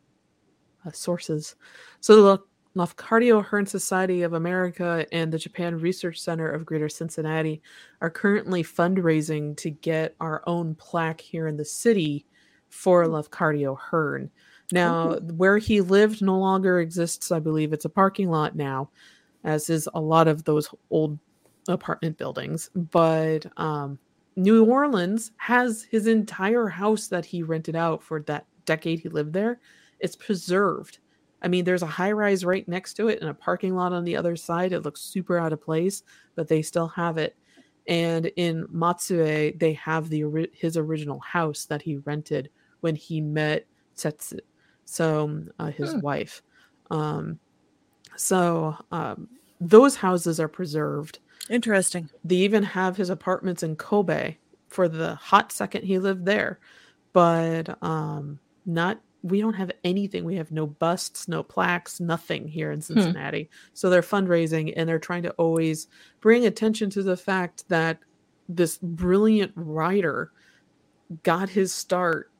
uh, 0.87 0.93
sources. 0.93 1.57
So 2.01 2.23
the 2.23 2.43
Lafcadio 2.77 3.45
Hearn 3.45 3.67
Society 3.67 4.23
of 4.23 4.33
America 4.33 5.07
and 5.13 5.33
the 5.33 5.39
Japan 5.39 5.79
Research 5.79 6.21
Center 6.21 6.51
of 6.51 6.67
Greater 6.67 6.89
Cincinnati 6.89 7.63
are 8.01 8.11
currently 8.11 8.65
fundraising 8.65 9.57
to 9.59 9.71
get 9.71 10.15
our 10.21 10.43
own 10.47 10.75
plaque 10.75 11.21
here 11.21 11.47
in 11.47 11.57
the 11.57 11.65
city 11.65 12.27
for 12.69 13.05
Lafcadio 13.07 13.79
Hearn. 13.79 14.31
Now, 14.73 15.19
where 15.19 15.59
he 15.59 15.81
lived 15.81 16.23
no 16.23 16.39
longer 16.39 16.81
exists. 16.81 17.31
I 17.31 17.39
believe 17.39 17.73
it's 17.73 17.85
a 17.85 17.91
parking 17.91 18.31
lot 18.31 18.57
now, 18.57 18.91
as 19.45 19.71
is 19.71 19.89
a 19.95 20.01
lot 20.01 20.27
of 20.27 20.45
those 20.45 20.69
old 20.91 21.19
apartment 21.69 22.19
buildings. 22.19 22.71
But 22.75 23.47
um, 23.57 23.99
New 24.37 24.65
Orleans 24.65 25.33
has 25.37 25.83
his 25.85 26.07
entire 26.07 26.69
house 26.69 27.09
that 27.09 27.25
he 27.25 27.43
rented 27.43 27.77
out 27.77 28.03
for 28.03 28.21
that 28.23 28.47
decade 28.65 29.01
he 29.01 29.09
lived 29.09 29.33
there. 29.33 29.61
It's 30.01 30.17
preserved. 30.17 30.99
I 31.43 31.49
mean, 31.49 31.65
there's 31.65 31.83
a 31.83 31.87
high 31.87 32.13
rise 32.13 32.45
right 32.45 32.67
next 32.67 32.95
to 32.95 33.09
it 33.09 33.21
and 33.21 33.29
a 33.31 33.35
parking 33.35 33.75
lot 33.75 33.93
on 33.93 34.05
the 34.05 34.17
other 34.17 34.35
side. 34.37 34.73
It 34.73 34.81
looks 34.81 35.03
super 35.03 35.39
out 35.39 35.53
of 35.53 35.61
place, 35.61 36.03
but 36.35 36.49
they 36.49 36.63
still 36.63 36.89
have 36.89 37.19
it. 37.19 37.37
And 37.87 38.27
in 38.37 38.67
Matsue, 38.73 39.53
they 39.59 39.75
have 39.75 40.09
the 40.09 40.49
his 40.55 40.77
original 40.77 41.21
house 41.21 41.67
that 41.67 41.83
he 41.83 41.99
rented 41.99 42.51
when 42.81 42.97
he 42.97 43.21
met 43.21 43.67
Setsu, 43.95 44.39
so 44.87 45.45
uh, 45.59 45.71
his 45.71 45.95
Hmm. 45.95 46.01
wife. 46.01 46.43
Um, 46.91 47.41
so 48.17 48.77
um, 48.91 49.29
those 49.61 49.97
houses 49.97 50.41
are 50.41 50.49
preserved. 50.49 51.21
Interesting. 51.51 52.09
They 52.25 52.37
even 52.37 52.63
have 52.63 52.97
his 52.97 53.11
apartments 53.11 53.63
in 53.63 53.77
Kobe 53.77 54.37
for 54.69 54.89
the 54.89 55.15
hot 55.17 55.53
second 55.53 55.85
he 55.85 55.99
lived 55.99 56.25
there, 56.27 56.59
but 57.13 57.77
um, 57.83 58.39
not. 58.67 59.01
We 59.23 59.41
don't 59.41 59.55
have 59.55 59.71
anything. 59.85 60.25
We 60.27 60.37
have 60.37 60.53
no 60.53 60.67
busts, 60.67 61.29
no 61.29 61.43
plaques, 61.43 61.99
nothing 61.99 62.47
here 62.47 62.71
in 62.71 62.83
Cincinnati. 62.83 63.49
So 63.73 63.89
they're 63.89 64.03
fundraising 64.03 64.75
and 64.77 64.87
they're 64.87 64.99
trying 64.99 65.23
to 65.23 65.31
always 65.33 65.87
bring 66.21 66.45
attention 66.45 66.91
to 66.91 67.03
the 67.03 67.17
fact 67.17 67.67
that 67.71 68.01
this 68.51 68.77
brilliant 68.83 69.53
writer 69.55 70.31
got 71.23 71.49
his 71.49 71.73
start 71.73 72.31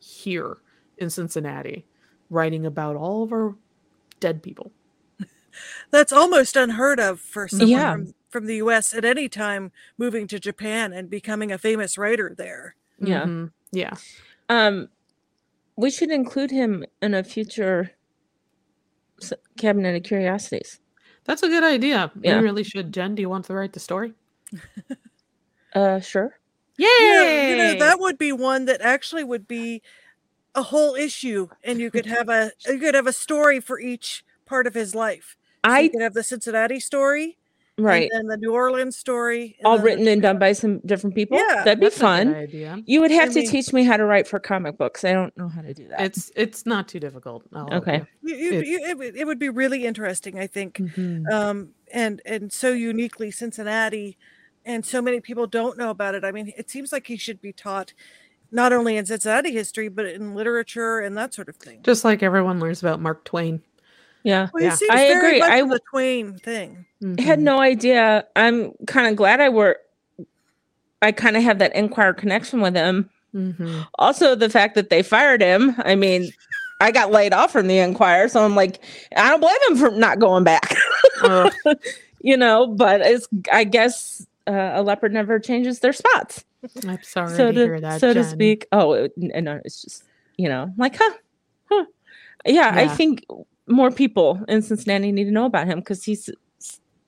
here 0.00 0.56
in 0.98 1.10
Cincinnati, 1.10 1.86
writing 2.28 2.66
about 2.66 2.96
all 2.96 3.22
of 3.22 3.32
our 3.32 3.54
dead 4.18 4.42
people. 4.42 4.72
That's 5.92 6.12
almost 6.12 6.56
unheard 6.56 6.98
of 6.98 7.20
for 7.20 7.46
someone 7.46 7.68
Yeah. 7.68 7.92
from, 7.92 8.14
from 8.32 8.46
the 8.46 8.56
US 8.56 8.94
at 8.94 9.04
any 9.04 9.28
time 9.28 9.70
moving 9.98 10.26
to 10.28 10.40
Japan 10.40 10.92
and 10.92 11.08
becoming 11.10 11.52
a 11.52 11.58
famous 11.58 11.96
writer 11.98 12.34
there. 12.36 12.74
Yeah. 12.98 13.26
Mhm. 13.26 13.52
Yeah. 13.70 13.94
Um, 14.48 14.88
we 15.76 15.90
should 15.90 16.10
include 16.10 16.50
him 16.50 16.84
in 17.00 17.14
a 17.14 17.22
future 17.22 17.92
cabinet 19.56 19.96
of 19.96 20.02
curiosities. 20.02 20.80
That's 21.24 21.42
a 21.42 21.48
good 21.48 21.62
idea. 21.62 22.10
Yeah. 22.20 22.38
We 22.38 22.42
really 22.44 22.64
should. 22.64 22.92
Jen, 22.92 23.14
do 23.14 23.22
you 23.22 23.28
want 23.28 23.44
to 23.46 23.54
write 23.54 23.72
the 23.74 23.80
story? 23.80 24.14
Uh, 25.74 25.98
sure. 26.00 26.38
Yay! 26.76 26.86
Yeah, 27.00 27.48
you 27.48 27.56
know, 27.56 27.78
that 27.78 27.98
would 27.98 28.18
be 28.18 28.30
one 28.30 28.66
that 28.66 28.82
actually 28.82 29.24
would 29.24 29.48
be 29.48 29.80
a 30.54 30.62
whole 30.62 30.94
issue 30.94 31.48
and 31.64 31.80
you 31.80 31.90
could 31.90 32.04
have 32.04 32.28
a 32.28 32.52
you 32.66 32.78
could 32.78 32.94
have 32.94 33.06
a 33.06 33.12
story 33.12 33.58
for 33.58 33.80
each 33.80 34.22
part 34.44 34.66
of 34.66 34.74
his 34.74 34.94
life. 34.94 35.34
So 35.64 35.72
I 35.72 35.80
you 35.80 35.90
could 35.90 36.02
have 36.02 36.12
the 36.12 36.22
Cincinnati 36.22 36.78
story, 36.78 37.38
right, 37.82 38.08
and 38.12 38.20
then 38.30 38.40
the 38.40 38.46
New 38.46 38.52
Orleans 38.54 38.96
story, 38.96 39.56
all 39.64 39.78
written 39.78 40.06
and 40.08 40.22
done 40.22 40.38
by 40.38 40.52
some 40.52 40.78
different 40.80 41.14
people. 41.14 41.38
Yeah, 41.38 41.62
that'd 41.64 41.80
be 41.80 41.86
That's 41.86 41.96
a 41.96 42.00
good 42.00 42.04
fun. 42.04 42.34
idea. 42.34 42.82
You 42.86 43.00
would 43.00 43.10
have 43.10 43.30
I 43.30 43.32
to 43.34 43.38
mean- 43.40 43.50
teach 43.50 43.72
me 43.72 43.84
how 43.84 43.96
to 43.96 44.04
write 44.04 44.26
for 44.26 44.38
comic 44.38 44.78
books. 44.78 45.04
I 45.04 45.12
don't 45.12 45.36
know 45.36 45.48
how 45.48 45.62
to 45.62 45.74
do 45.74 45.88
that. 45.88 46.00
It's 46.00 46.30
it's 46.36 46.64
not 46.66 46.88
too 46.88 47.00
difficult. 47.00 47.44
I'll 47.54 47.72
Okay. 47.74 48.02
You, 48.22 48.34
you, 48.36 48.52
you, 48.62 48.78
it, 48.86 48.98
would- 48.98 49.16
it 49.16 49.26
would 49.26 49.38
be 49.38 49.48
really 49.48 49.84
interesting, 49.86 50.38
I 50.38 50.46
think. 50.46 50.78
you. 50.78 50.84
Mhm. 50.86 51.30
um, 51.32 51.68
and 51.92 52.22
and 52.24 52.52
so 52.52 52.70
uniquely 52.72 53.30
Cincinnati, 53.30 54.16
and 54.64 54.84
so 54.86 55.02
many 55.02 55.20
people 55.20 55.46
don't 55.46 55.76
know 55.76 55.90
about 55.90 56.14
it. 56.14 56.24
I 56.24 56.32
mean, 56.32 56.52
it 56.56 56.70
seems 56.70 56.92
like 56.92 57.06
he 57.06 57.16
should 57.16 57.40
be 57.40 57.52
taught 57.52 57.92
not 58.54 58.72
only 58.72 58.96
in 58.98 59.06
Cincinnati 59.06 59.50
history 59.50 59.88
but 59.88 60.04
in 60.04 60.34
literature 60.34 60.98
and 61.00 61.16
that 61.16 61.32
sort 61.32 61.48
of 61.48 61.56
thing. 61.56 61.80
Just 61.82 62.04
like 62.04 62.22
everyone 62.22 62.60
learns 62.60 62.82
about 62.82 63.00
Mark 63.00 63.24
Twain. 63.24 63.62
Yeah. 64.22 64.48
Well, 64.52 64.62
yeah. 64.62 64.74
seems 64.74 64.90
I 64.90 65.08
very 65.08 65.38
agree. 65.38 65.38
much 65.40 65.50
I 65.50 65.62
the 65.62 65.80
Twain 65.90 66.38
thing. 66.38 66.86
I 67.18 67.22
had 67.22 67.40
no 67.40 67.60
idea. 67.60 68.26
I'm 68.36 68.72
kind 68.86 69.08
of 69.08 69.16
glad 69.16 69.40
I 69.40 69.48
were. 69.48 69.78
I 71.00 71.12
kind 71.12 71.36
of 71.36 71.42
have 71.42 71.58
that 71.58 71.74
Enquirer 71.74 72.14
connection 72.14 72.60
with 72.60 72.76
him. 72.76 73.10
Mhm. 73.34 73.86
Also, 73.98 74.34
the 74.34 74.48
fact 74.50 74.74
that 74.74 74.90
they 74.90 75.02
fired 75.02 75.40
him. 75.40 75.74
I 75.78 75.94
mean, 75.94 76.30
I 76.80 76.92
got 76.92 77.10
laid 77.10 77.32
off 77.32 77.50
from 77.52 77.66
the 77.66 77.78
Enquirer, 77.78 78.28
so 78.28 78.44
I'm 78.44 78.54
like, 78.54 78.82
I 79.16 79.30
don't 79.30 79.40
blame 79.40 79.56
him 79.68 79.76
for 79.76 79.90
not 79.90 80.18
going 80.18 80.44
back. 80.44 80.76
Ugh. 81.22 81.52
you 82.20 82.36
know, 82.36 82.66
but 82.68 83.00
it's. 83.00 83.26
I 83.50 83.64
guess 83.64 84.26
uh, 84.46 84.72
a 84.74 84.82
leopard 84.82 85.12
never 85.12 85.38
changes 85.38 85.80
their 85.80 85.92
spots, 85.92 86.44
I'm 86.86 87.02
sorry 87.02 87.36
so 87.36 87.46
to, 87.48 87.52
to 87.52 87.64
hear 87.64 87.80
that. 87.80 88.00
so 88.00 88.12
to 88.12 88.24
speak. 88.24 88.66
Oh, 88.72 88.92
it, 88.92 89.12
no, 89.16 89.60
it's 89.64 89.82
just 89.82 90.04
you 90.36 90.48
know, 90.48 90.72
like, 90.76 90.96
huh, 90.96 91.12
huh. 91.70 91.84
Yeah, 92.44 92.72
I 92.74 92.88
think 92.88 93.24
more 93.72 93.90
people 93.90 94.40
in 94.48 94.62
Cincinnati 94.62 95.12
need 95.12 95.24
to 95.24 95.30
know 95.32 95.46
about 95.46 95.66
him 95.66 95.80
because 95.80 96.04
he 96.04 96.16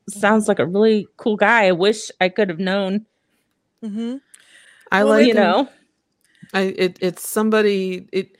sounds 0.08 0.48
like 0.48 0.58
a 0.58 0.66
really 0.66 1.08
cool 1.16 1.36
guy. 1.36 1.66
I 1.66 1.72
wish 1.72 2.10
I 2.20 2.28
could 2.28 2.48
have 2.48 2.58
known. 2.58 3.06
hmm 3.82 4.16
I 4.92 5.02
Well, 5.02 5.08
like 5.08 5.26
you 5.26 5.34
him. 5.34 5.34
know, 5.34 5.68
I 6.54 6.62
it 6.78 6.98
it's 7.00 7.28
somebody 7.28 8.08
it 8.12 8.36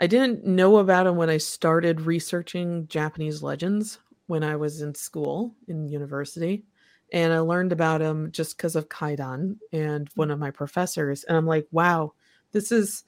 I 0.00 0.06
didn't 0.06 0.44
know 0.46 0.78
about 0.78 1.06
him 1.06 1.16
when 1.16 1.30
I 1.30 1.38
started 1.38 2.02
researching 2.02 2.88
Japanese 2.88 3.42
legends 3.42 3.98
when 4.26 4.42
I 4.44 4.56
was 4.56 4.80
in 4.82 4.94
school 4.94 5.54
in 5.68 5.88
university. 5.88 6.64
And 7.12 7.32
I 7.32 7.40
learned 7.40 7.72
about 7.72 8.00
him 8.00 8.30
just 8.32 8.56
because 8.56 8.76
of 8.76 8.88
Kaidan 8.88 9.58
and 9.72 10.08
one 10.14 10.30
of 10.30 10.38
my 10.38 10.50
professors. 10.52 11.24
And 11.24 11.36
I'm 11.36 11.46
like, 11.46 11.66
wow, 11.72 12.12
this 12.52 12.72
is 12.72 13.04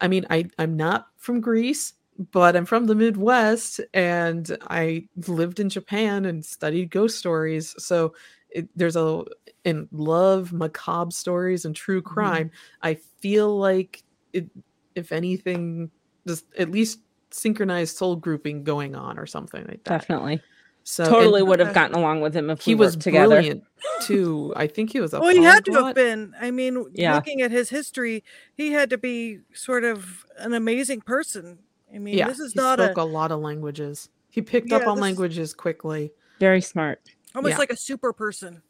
I 0.00 0.08
mean, 0.08 0.26
I, 0.30 0.46
I'm 0.58 0.76
not 0.76 1.06
from 1.16 1.40
Greece, 1.40 1.94
but 2.32 2.56
I'm 2.56 2.64
from 2.66 2.86
the 2.86 2.94
Midwest 2.94 3.80
and 3.94 4.56
I 4.68 5.08
lived 5.26 5.60
in 5.60 5.68
Japan 5.68 6.24
and 6.24 6.44
studied 6.44 6.90
ghost 6.90 7.18
stories. 7.18 7.74
So 7.78 8.14
it, 8.50 8.68
there's 8.76 8.96
a 8.96 9.24
and 9.64 9.88
love 9.92 10.52
macabre 10.52 11.10
stories 11.10 11.64
and 11.64 11.74
true 11.76 12.02
mm-hmm. 12.02 12.14
crime. 12.14 12.50
I 12.82 12.94
feel 13.20 13.56
like 13.58 14.02
it, 14.32 14.48
if 14.94 15.12
anything, 15.12 15.90
just 16.26 16.44
at 16.58 16.70
least 16.70 17.00
synchronized 17.30 17.96
soul 17.96 18.16
grouping 18.16 18.64
going 18.64 18.94
on 18.94 19.18
or 19.18 19.26
something 19.26 19.64
like 19.66 19.84
that. 19.84 20.06
definitely, 20.06 20.42
So 20.84 21.04
totally 21.04 21.40
and 21.40 21.48
would 21.48 21.60
have 21.60 21.68
Okay. 21.68 21.74
gotten 21.74 21.96
along 21.96 22.20
with 22.20 22.34
him 22.34 22.50
if 22.50 22.62
he 22.62 22.74
we 22.74 22.74
was 22.74 22.96
worked 22.96 23.02
together. 23.02 23.42
brilliant 23.42 23.64
too. 23.98 24.52
I 24.56 24.66
think 24.66 24.92
he 24.92 25.00
was 25.00 25.12
a 25.14 25.20
Well, 25.20 25.30
he 25.34 25.42
had 25.42 25.64
to 25.66 25.72
have 25.74 25.94
been. 25.94 26.34
I 26.40 26.50
mean, 26.50 26.86
Yeah. 26.94 27.14
looking 27.14 27.40
at 27.42 27.50
his 27.50 27.70
history, 27.70 28.22
he 28.56 28.72
had 28.72 28.90
to 28.90 28.98
be 28.98 29.40
sort 29.52 29.84
of 29.84 30.24
an 30.38 30.52
amazing 30.54 31.00
person. 31.02 31.60
I 31.94 31.98
mean, 31.98 32.18
yeah, 32.18 32.28
this 32.28 32.38
is 32.40 32.52
he 32.52 32.58
not 32.60 32.78
spoke 32.78 32.96
a 32.98 33.02
a 33.02 33.04
lot 33.04 33.32
of 33.32 33.40
languages. 33.40 34.08
He 34.30 34.42
picked 34.42 34.72
up 34.72 34.86
on 34.86 34.98
languages 34.98 35.54
quickly. 35.54 36.12
Very 36.40 36.60
smart. 36.60 37.00
almost 37.34 37.52
yeah. 37.52 37.58
like 37.58 37.70
a 37.70 37.76
super 37.76 38.12
person. 38.12 38.62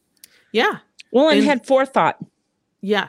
Yeah, 0.52 0.78
Well, 1.12 1.28
and, 1.28 1.38
And- 1.38 1.46
had 1.46 1.66
forethought. 1.66 2.18
yeah. 2.80 3.08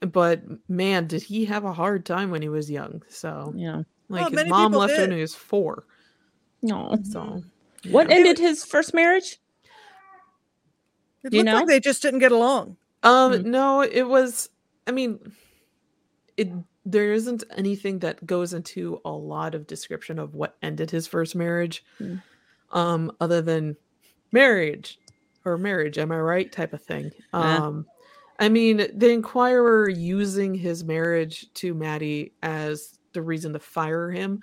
But 0.00 0.42
man, 0.68 1.08
did 1.08 1.22
he 1.24 1.44
have 1.46 1.64
a 1.64 1.72
hard 1.72 2.06
time 2.06 2.30
when 2.30 2.40
he 2.40 2.48
was 2.48 2.70
young? 2.70 3.02
So 3.08 3.52
Yeah. 3.56 3.82
like 4.08 4.30
his 4.32 4.46
mom 4.46 4.72
left 4.72 4.92
him 4.92 4.98
did. 5.00 5.08
when 5.08 5.16
he 5.18 5.22
was 5.22 5.34
four. 5.34 5.84
No. 6.62 6.96
So 7.02 7.42
What 7.90 8.10
ended 8.10 8.38
his 8.38 8.64
first 8.64 8.94
marriage? 8.94 9.38
It 11.24 11.32
You 11.32 11.40
looked 11.42 11.52
like 11.54 11.60
know? 11.62 11.66
they 11.66 11.80
just 11.80 12.00
didn't 12.02 12.20
get 12.20 12.30
along. 12.32 12.76
Um, 13.02 13.32
Mm. 13.32 13.44
no, 13.46 13.80
it 13.82 14.04
was. 14.04 14.50
I 14.86 14.92
mean, 14.92 15.32
it. 16.36 16.48
There 16.90 17.12
isn't 17.12 17.44
anything 17.56 17.98
that 18.00 18.24
goes 18.26 18.54
into 18.54 19.00
a 19.04 19.10
lot 19.10 19.54
of 19.54 19.66
description 19.66 20.18
of 20.18 20.34
what 20.34 20.56
ended 20.62 20.90
his 20.90 21.06
first 21.06 21.34
marriage, 21.36 21.84
Mm. 22.00 22.22
um, 22.72 23.12
other 23.20 23.42
than 23.42 23.76
marriage 24.32 24.98
or 25.44 25.58
marriage. 25.58 25.98
Am 25.98 26.12
I 26.12 26.18
right? 26.18 26.50
Type 26.50 26.72
of 26.72 26.82
thing. 26.82 27.10
Yeah. 27.34 27.66
Um, 27.66 27.86
I 28.38 28.48
mean, 28.48 28.86
the 28.94 29.10
Enquirer 29.10 29.88
using 29.88 30.54
his 30.54 30.84
marriage 30.84 31.52
to 31.54 31.74
Mattie 31.74 32.32
as 32.42 32.98
the 33.12 33.20
reason 33.22 33.52
to 33.54 33.58
fire 33.58 34.10
him 34.10 34.40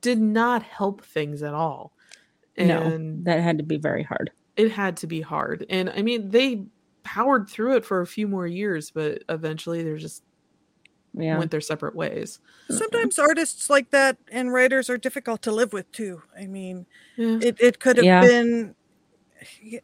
did 0.00 0.20
not 0.20 0.62
help 0.62 1.04
things 1.04 1.42
at 1.42 1.52
all. 1.54 1.92
No. 2.56 2.96
That 3.24 3.40
had 3.40 3.58
to 3.58 3.64
be 3.64 3.76
very 3.78 4.02
hard. 4.02 4.30
it 4.56 4.70
had 4.72 4.96
to 4.98 5.06
be 5.06 5.20
hard. 5.20 5.64
And 5.70 5.88
I 5.90 6.02
mean, 6.02 6.30
they 6.30 6.64
powered 7.04 7.48
through 7.48 7.76
it 7.76 7.84
for 7.84 8.00
a 8.00 8.06
few 8.06 8.26
more 8.28 8.46
years, 8.46 8.90
but 8.90 9.22
eventually 9.28 9.82
they're 9.84 9.96
just 9.96 10.22
Yeah. 11.14 11.38
went 11.38 11.50
their 11.50 11.60
separate 11.60 11.94
ways. 11.94 12.38
Sometimes 12.70 13.18
artists 13.18 13.68
like 13.70 13.90
that 13.90 14.18
and 14.30 14.52
writers 14.52 14.88
are 14.90 14.98
difficult 14.98 15.42
to 15.42 15.52
live 15.52 15.72
with 15.72 15.90
too. 15.92 16.22
I 16.38 16.46
mean, 16.46 16.86
Yeah. 17.16 17.38
it, 17.42 17.56
it 17.60 17.78
could 17.80 17.96
have 17.96 18.04
Yeah. 18.06 18.20
been 18.20 18.74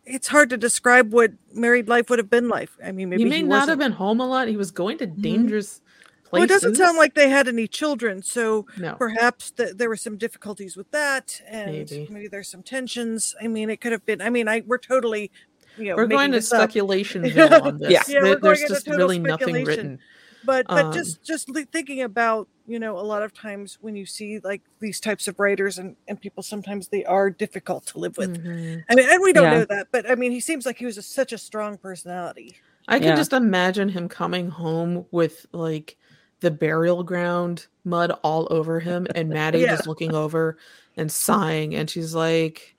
it's 0.04 0.28
hard 0.28 0.50
to 0.50 0.56
describe 0.56 1.12
what 1.12 1.32
married 1.52 1.88
life 1.88 2.10
would 2.10 2.18
have 2.18 2.30
been 2.30 2.48
like. 2.48 2.70
I 2.84 2.92
mean, 2.92 3.08
maybe 3.08 3.22
he 3.22 3.28
may 3.28 3.42
not 3.42 3.60
have 3.60 3.78
wasn't- 3.78 3.78
been 3.80 3.92
home 3.92 4.20
a 4.20 4.26
lot. 4.26 4.48
He 4.48 4.56
was 4.56 4.70
going 4.70 4.98
to 4.98 5.06
mm-hmm. 5.06 5.22
dangerous 5.22 5.80
places. 6.24 6.32
Well, 6.32 6.42
it 6.42 6.48
doesn't 6.48 6.74
sound 6.74 6.98
like 6.98 7.14
they 7.14 7.28
had 7.28 7.46
any 7.46 7.68
children, 7.68 8.22
so 8.22 8.66
no. 8.78 8.94
perhaps 8.96 9.52
th- 9.52 9.76
there 9.76 9.88
were 9.88 9.96
some 9.96 10.16
difficulties 10.16 10.76
with 10.76 10.90
that, 10.90 11.40
and 11.48 11.70
Maybe. 11.70 12.08
maybe. 12.10 12.28
there's 12.28 12.48
some 12.48 12.62
tensions. 12.64 13.34
I 13.40 13.46
mean, 13.46 13.70
it 13.70 13.80
could 13.80 13.92
have 13.92 14.04
been. 14.04 14.20
I 14.20 14.30
mean, 14.30 14.48
I 14.48 14.62
we're 14.66 14.78
totally, 14.78 15.30
you 15.78 15.90
know, 15.90 15.96
We're 15.96 16.06
going 16.06 16.32
to 16.32 16.42
speculation 16.42 17.24
on 17.38 17.78
this. 17.78 17.90
Yeah. 17.92 18.02
Yeah, 18.08 18.20
There- 18.22 18.36
There's 18.36 18.62
just 18.62 18.88
really 18.88 19.18
nothing 19.20 19.64
written. 19.64 20.00
But 20.44 20.66
but 20.68 20.86
Um, 20.86 20.92
just 20.92 21.22
just 21.24 21.48
thinking 21.72 22.02
about 22.02 22.48
you 22.66 22.78
know 22.78 22.98
a 22.98 23.00
lot 23.02 23.22
of 23.22 23.32
times 23.34 23.78
when 23.80 23.96
you 23.96 24.06
see 24.06 24.40
like 24.40 24.62
these 24.80 25.00
types 25.00 25.28
of 25.28 25.38
writers 25.38 25.78
and 25.78 25.96
and 26.08 26.20
people 26.20 26.42
sometimes 26.42 26.88
they 26.88 27.04
are 27.04 27.30
difficult 27.30 27.86
to 27.86 27.98
live 27.98 28.16
with 28.16 28.30
Mhm. 28.42 28.84
i 28.88 28.94
mean 28.94 29.08
and 29.08 29.22
we 29.22 29.32
don't 29.32 29.44
Yeah. 29.44 29.58
know 29.58 29.64
that 29.66 29.88
but 29.92 30.10
i 30.10 30.14
mean 30.14 30.32
he 30.32 30.40
seems 30.40 30.64
like 30.64 30.78
he 30.78 30.86
was 30.86 30.96
a, 30.96 31.02
such 31.02 31.32
a 31.32 31.38
strong 31.38 31.76
personality 31.76 32.56
I 32.88 32.98
can 32.98 33.08
Yeah. 33.08 33.16
just 33.16 33.32
imagine 33.32 33.88
him 33.88 34.08
coming 34.08 34.48
home 34.48 35.06
with 35.10 35.46
like 35.52 35.96
the 36.40 36.50
burial 36.50 37.02
ground 37.02 37.66
mud 37.84 38.10
all 38.22 38.46
over 38.50 38.80
him 38.80 39.06
and 39.14 39.28
Mattie 39.30 39.60
Yeah. 39.60 39.76
just 39.76 39.86
looking 39.86 40.14
over 40.14 40.58
and 40.96 41.10
sighing 41.10 41.74
and 41.74 41.88
she's 41.88 42.14
like 42.14 42.74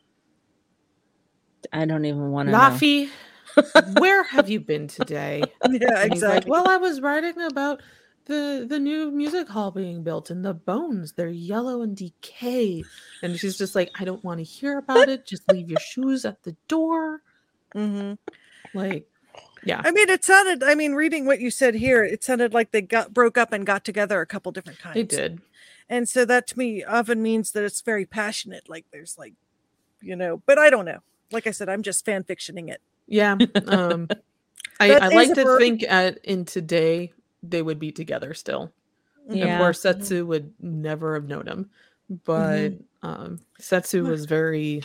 I 1.74 1.86
don't 1.86 2.06
even 2.06 2.32
want 2.32 2.48
to 2.48 2.52
know. 2.52 2.58
Where 3.98 4.24
have 4.24 4.50
you 4.50 4.60
been 4.60 4.88
today? 4.88 5.44
yeah 5.70 6.02
And 6.02 6.12
he's 6.14 6.22
like, 6.24 6.46
exactly 6.46 6.52
well, 6.52 6.68
I 6.68 6.78
was 6.78 7.02
writing 7.02 7.42
about 7.42 7.82
the 8.26 8.66
the 8.68 8.80
new 8.80 9.12
music 9.12 9.48
hall 9.48 9.72
being 9.72 10.02
built 10.04 10.30
and 10.32 10.44
the 10.44 10.54
bones, 10.54 11.14
they're 11.14 11.30
yellow 11.30 11.82
and 11.82 11.96
decay. 11.96 12.84
And 13.22 13.40
she's 13.40 13.58
just 13.58 13.76
like, 13.76 13.92
I 14.00 14.04
don't 14.04 14.24
want 14.24 14.40
to 14.40 14.44
hear 14.44 14.78
about 14.80 15.10
it. 15.10 15.26
Just 15.26 15.50
leave 15.52 15.70
your 15.70 15.80
shoes 15.80 16.26
at 16.26 16.42
the 16.44 16.56
door. 16.68 17.22
hmm 17.74 18.14
Like, 18.74 19.08
yeah. 19.64 19.82
i 19.84 19.92
mean 19.92 20.10
it 20.10 20.24
sounded 20.24 20.64
i 20.64 20.76
mean 20.76 20.94
reading 20.94 21.26
what 21.26 21.42
you 21.42 21.50
said 21.52 21.76
here 21.76 22.04
it 22.04 22.24
sounded 22.24 22.54
like 22.54 22.72
they 22.72 22.82
got 22.82 23.14
broke 23.14 23.38
up 23.38 23.52
and 23.52 23.66
got 23.66 23.84
together 23.84 24.22
a 24.22 24.26
couple 24.26 24.52
different 24.52 24.80
times 24.80 24.94
They 24.96 25.04
did. 25.04 25.42
and 25.90 26.08
so 26.08 26.24
that 26.26 26.48
to 26.48 26.58
me 26.58 26.84
often 26.84 27.22
means 27.22 27.52
that 27.52 27.64
it's 27.64 27.82
very 27.82 28.06
passionate 28.06 28.70
like 28.70 28.86
there's 28.94 29.18
like 29.18 29.34
you 30.02 30.16
know 30.16 30.42
but 30.46 30.58
i 30.58 30.70
don't 30.70 30.86
know 30.86 31.00
like 31.32 31.48
i 31.48 31.52
said 31.52 31.68
i'm 31.68 31.84
just 31.84 32.06
fan 32.06 32.24
fictioning 32.24 32.70
it 32.70 32.80
Yeah. 33.08 33.38
Um 33.68 34.08
I, 34.80 34.92
I 34.96 35.08
like 35.10 35.34
to 35.36 35.44
ver- 35.44 35.58
think 35.60 35.84
at 35.84 36.18
in 36.26 36.44
today 36.46 37.14
they 37.44 37.62
would 37.62 37.80
be 37.80 37.92
together 37.92 38.34
still. 38.34 38.72
Yeah. 39.30 39.54
Of 39.56 39.60
course, 39.60 39.82
Setsu 39.82 40.26
would 40.26 40.54
never 40.60 41.14
have 41.16 41.28
known 41.28 41.48
him, 41.48 41.70
but 42.26 42.72
Mm-hmm. 42.74 43.08
um, 43.08 43.40
Setsu 43.60 44.04
was 44.06 44.26
very 44.26 44.82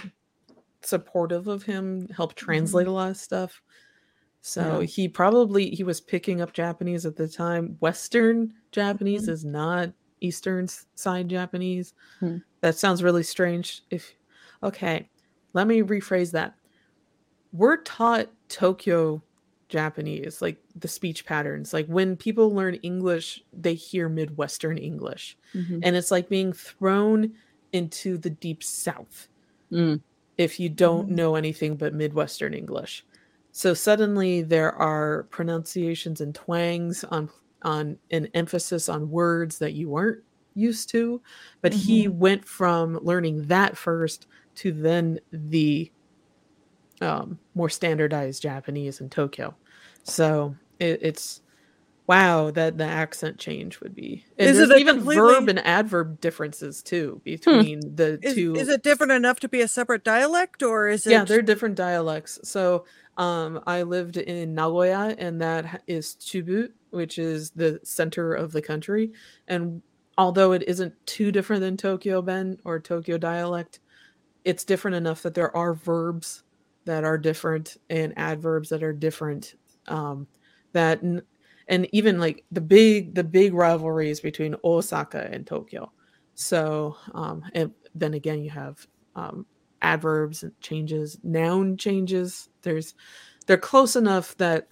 supportive 0.83 1.47
of 1.49 1.62
him, 1.62 2.09
helped 2.09 2.37
translate 2.37 2.87
a 2.87 2.91
lot 2.93 3.11
of 3.11 3.16
stuff. 3.16 3.61
So 4.43 4.81
Yeah. 4.81 4.87
he 4.87 5.09
probably 5.09 5.71
he 5.71 5.83
was 5.83 6.01
picking 6.01 6.41
up 6.41 6.53
Japanese 6.53 7.05
at 7.05 7.16
the 7.16 7.29
time. 7.29 7.77
Western 7.81 8.55
Japanese 8.73 9.27
Mhm. 9.27 9.33
is 9.33 9.45
not 9.45 9.91
Eastern 10.21 10.68
side 10.95 11.29
Japanese. 11.29 11.95
Hmm. 12.21 12.37
That 12.61 12.77
sounds 12.77 13.03
really 13.03 13.23
strange. 13.23 13.83
If 13.91 14.14
okay, 14.62 15.09
let 15.53 15.66
me 15.66 15.83
rephrase 15.83 16.31
that. 16.33 16.55
We're 17.53 17.78
taught 17.82 18.30
Tokyo 18.48 19.22
Japanese, 19.68 20.40
like 20.42 20.61
the 20.74 20.88
speech 20.88 21.24
patterns. 21.24 21.72
Like 21.72 21.86
when 21.86 22.16
people 22.16 22.55
learn 22.55 22.74
English, 22.76 23.42
they 23.53 23.74
hear 23.74 24.09
Midwestern 24.09 24.78
English. 24.78 25.36
Mhm. 25.55 25.80
And 25.82 25.96
it's 25.96 26.11
like 26.11 26.28
being 26.28 26.53
thrown 26.53 27.34
into 27.72 28.18
the 28.18 28.30
deep 28.30 28.62
south 28.62 29.28
Mm. 29.70 30.01
if 30.38 30.59
you 30.61 30.68
don't 30.68 31.09
Mhm. 31.09 31.14
know 31.14 31.34
anything 31.36 31.76
but 31.76 31.94
Midwestern 31.94 32.55
English. 32.55 33.05
So 33.53 33.74
suddenly 33.74 34.42
there 34.42 34.72
are 34.72 35.24
pronunciations 35.30 36.20
and 36.20 36.34
twangs 36.34 37.05
on 37.05 37.30
on 37.62 37.98
an 38.11 38.26
emphasis 38.32 38.88
on 38.88 39.11
words 39.11 39.59
that 39.59 39.74
you 39.74 39.90
weren't 39.90 40.22
used 40.55 40.88
to. 40.88 41.20
But 41.61 41.74
he 41.74 42.09
went 42.09 42.46
from 42.46 42.98
learning 43.03 43.48
that 43.48 43.76
first 43.76 44.26
to 44.57 44.72
then 44.72 45.20
the 45.30 45.92
um, 47.01 47.38
more 47.55 47.68
standardized 47.68 48.42
Japanese 48.42 49.01
in 49.01 49.09
Tokyo. 49.11 49.55
So 50.05 50.55
it, 50.78 51.01
it's 51.03 51.40
wow 52.07 52.51
that 52.51 52.76
the 52.76 52.84
accent 52.84 53.38
change 53.38 53.80
would 53.80 53.94
be. 53.94 54.24
And 54.38 54.51
Is 54.51 54.59
it 54.59 54.68
there's 54.68 54.80
even 54.80 54.96
completely- 54.96 55.16
verb 55.22 55.48
and 55.48 55.59
adverb 55.61 56.20
differences 56.20 56.82
too 56.82 57.20
between 57.24 57.80
the 57.94 58.18
is, 58.22 58.34
two. 58.34 58.55
is 58.57 58.68
it 58.68 58.82
different 58.82 59.12
enough 59.12 59.38
to 59.40 59.48
be 59.48 59.61
a 59.61 59.68
separate 59.68 60.03
dialect 60.03 60.62
or 60.62 60.88
is 60.88 61.07
it 61.07 61.11
yeah, 61.12 61.24
they're 61.24 61.42
different 61.42 61.76
dialects. 61.76 62.40
So 62.42 62.84
um, 63.16 63.61
I 63.66 63.82
lived 63.82 64.16
in 64.16 64.55
Nagoya, 64.55 65.14
and 65.18 65.42
that 65.42 65.82
is 65.86 66.16
Chubu, 66.16 66.70
which 66.90 67.18
is 67.18 67.51
the 67.51 67.78
center 67.84 68.32
of 68.32 68.53
the 68.53 68.62
country. 68.62 69.12
And 69.46 69.82
although 70.16 70.53
it 70.53 70.62
isn't 70.66 70.94
too 71.07 71.30
different 71.30 71.61
than 71.61 71.76
Tokyo 71.76 72.22
Ben 72.22 72.59
or 72.64 72.80
Tokyo 72.80 73.18
dialect, 73.18 73.80
it's 74.44 74.64
different 74.64 74.96
enough 74.96 75.22
that 75.22 75.34
there 75.34 75.55
are 75.55 75.74
verbs 75.74 76.44
that 76.91 77.05
are 77.05 77.16
different 77.16 77.76
and 77.88 78.12
adverbs 78.16 78.68
that 78.68 78.82
are 78.82 78.93
different. 78.93 79.55
Um, 79.86 80.26
that 80.72 81.01
and 81.03 81.88
even 81.93 82.18
like 82.18 82.45
the 82.51 82.61
big 82.61 83.14
the 83.14 83.22
big 83.22 83.55
rivalries 83.55 84.18
between 84.18 84.57
Osaka 84.64 85.28
and 85.30 85.47
Tokyo. 85.47 85.93
So 86.34 86.97
um, 87.14 87.45
and 87.55 87.70
then 87.95 88.14
again 88.14 88.43
you 88.43 88.51
have 88.51 88.84
um, 89.14 89.47
adverbs 89.80 90.43
and 90.43 90.61
changes, 90.61 91.20
noun 91.22 91.76
changes. 91.76 92.49
There's 92.62 92.95
they're 93.47 93.57
close 93.57 93.95
enough 93.95 94.36
that 94.38 94.66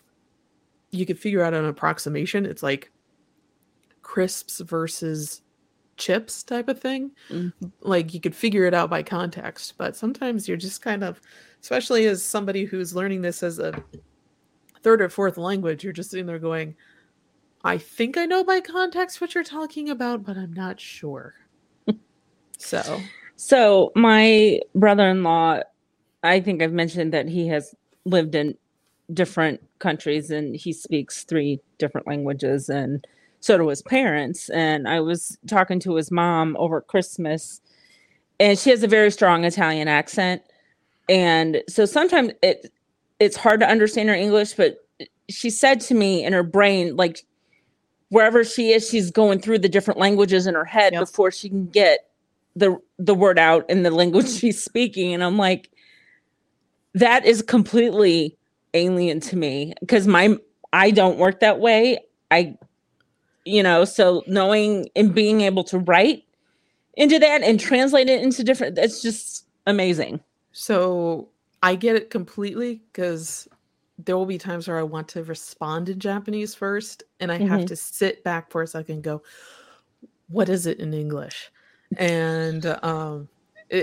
you 0.91 1.07
could 1.07 1.21
figure 1.21 1.45
out 1.45 1.55
an 1.55 1.67
approximation. 1.67 2.47
It's 2.47 2.65
like 2.65 2.91
crisps 4.03 4.59
versus 4.59 5.43
chips 5.99 6.43
type 6.43 6.69
of 6.69 6.81
thing. 6.81 7.11
Mm. 7.31 7.53
Like 7.81 8.15
you 8.15 8.21
could 8.21 8.35
figure 8.35 8.65
it 8.65 8.75
out 8.75 8.91
by 8.91 9.03
context, 9.03 9.75
but 9.77 9.97
sometimes 9.97 10.49
you're 10.49 10.57
just 10.57 10.83
kind 10.83 11.05
of 11.05 11.21
especially 11.61 12.07
as 12.07 12.23
somebody 12.23 12.65
who's 12.65 12.95
learning 12.95 13.23
this 13.23 13.43
as 13.43 13.59
a 13.59 13.73
third 14.83 15.03
or 15.03 15.09
fourth 15.09 15.37
language, 15.37 15.85
you're 15.85 15.93
just 15.93 16.11
sitting 16.11 16.27
there 16.27 16.39
going, 16.39 16.75
I 17.65 17.79
think 17.79 18.17
I 18.17 18.27
know 18.27 18.45
by 18.45 18.61
context 18.61 19.21
what 19.21 19.35
you're 19.35 19.45
talking 19.45 19.91
about, 19.91 20.25
but 20.25 20.37
I'm 20.37 20.53
not 20.53 20.81
sure. 20.81 21.35
so 22.59 23.01
So 23.37 23.93
my 23.95 24.61
brother-in-law, 24.75 25.61
I 26.23 26.41
think 26.41 26.63
I've 26.63 26.73
mentioned 26.73 27.13
that 27.13 27.29
he 27.29 27.47
has 27.49 27.75
lived 28.05 28.35
in 28.35 28.57
different 29.13 29.61
countries 29.79 30.31
and 30.31 30.55
he 30.55 30.73
speaks 30.73 31.25
three 31.25 31.61
different 31.79 32.07
languages 32.07 32.69
and 32.69 33.07
so 33.41 33.57
do 33.59 33.69
his 33.69 33.83
parents. 33.83 34.49
And 34.51 34.89
I 34.89 35.01
was 35.01 35.39
talking 35.47 35.81
to 35.81 35.95
his 35.97 36.11
mom 36.11 36.57
over 36.59 36.81
Christmas 36.81 37.61
and 38.41 38.59
she 38.59 38.71
has 38.71 38.83
a 38.83 38.89
very 38.89 39.11
strong 39.11 39.45
Italian 39.45 39.89
accent. 39.89 40.43
And 41.09 41.63
so 41.69 41.85
sometimes 41.85 42.33
it 42.43 42.73
it's 43.21 43.37
hard 43.37 43.61
to 43.61 43.69
understand 43.69 44.09
her 44.09 44.15
English, 44.15 44.55
but 44.55 44.79
she 45.29 45.51
said 45.51 45.81
to 45.83 45.95
me 45.95 46.25
in 46.25 46.33
her 46.33 46.45
brain, 46.45 46.97
like 46.97 47.25
wherever 48.11 48.45
she 48.45 48.71
is, 48.71 48.89
she's 48.89 49.11
going 49.11 49.41
through 49.41 49.59
the 49.59 49.69
different 49.69 49.99
languages 49.99 50.47
in 50.47 50.55
her 50.55 50.65
head 50.65 50.93
Yep. 50.93 51.01
before 51.03 51.31
she 51.31 51.49
can 51.49 51.67
get 51.67 52.09
the 52.55 52.79
the 52.99 53.15
word 53.15 53.39
out 53.39 53.69
in 53.69 53.83
the 53.83 53.91
language 53.91 54.29
she's 54.39 54.63
speaking. 54.63 55.13
And 55.15 55.25
I'm 55.25 55.37
like, 55.37 55.71
that 56.95 57.25
is 57.25 57.43
completely 57.43 58.37
alien 58.75 59.21
to 59.21 59.37
me 59.37 59.75
because 59.81 60.07
my 60.07 60.37
I 60.73 60.91
don't 60.91 61.19
work 61.19 61.41
that 61.41 61.59
way. 61.61 61.99
I 62.31 62.57
you 63.49 63.63
know, 63.63 63.85
so 63.85 64.23
knowing 64.27 64.89
and 64.95 65.15
being 65.15 65.41
able 65.41 65.65
to 65.65 65.79
write 65.79 66.25
into 66.95 67.19
that 67.19 67.43
and 67.43 67.59
translate 67.61 68.09
it 68.09 68.23
into 68.23 68.43
different 68.45 68.75
that's 68.75 69.01
just 69.03 69.47
amazing. 69.67 70.21
So 70.53 71.29
I 71.63 71.75
get 71.75 71.97
it 71.97 72.11
completely 72.11 72.83
because 72.93 73.49
there 73.99 74.17
will 74.17 74.27
be 74.27 74.39
times 74.39 74.69
where 74.69 74.79
I 74.79 74.83
want 74.83 75.09
to 75.09 75.25
respond 75.25 75.89
in 75.89 75.99
Japanese 75.99 76.55
first, 76.55 77.03
and 77.21 77.33
I 77.33 77.39
have 77.39 77.61
Mhm. 77.61 77.67
to 77.69 77.77
sit 77.77 78.23
back 78.23 78.51
for 78.51 78.63
a 78.63 78.67
second 78.67 78.97
and 78.97 79.05
go, 79.05 79.23
"What 80.29 80.49
is 80.49 80.67
it 80.67 80.79
in 80.79 80.95
English?" 80.95 81.51
And 81.97 82.65
um, 82.83 83.29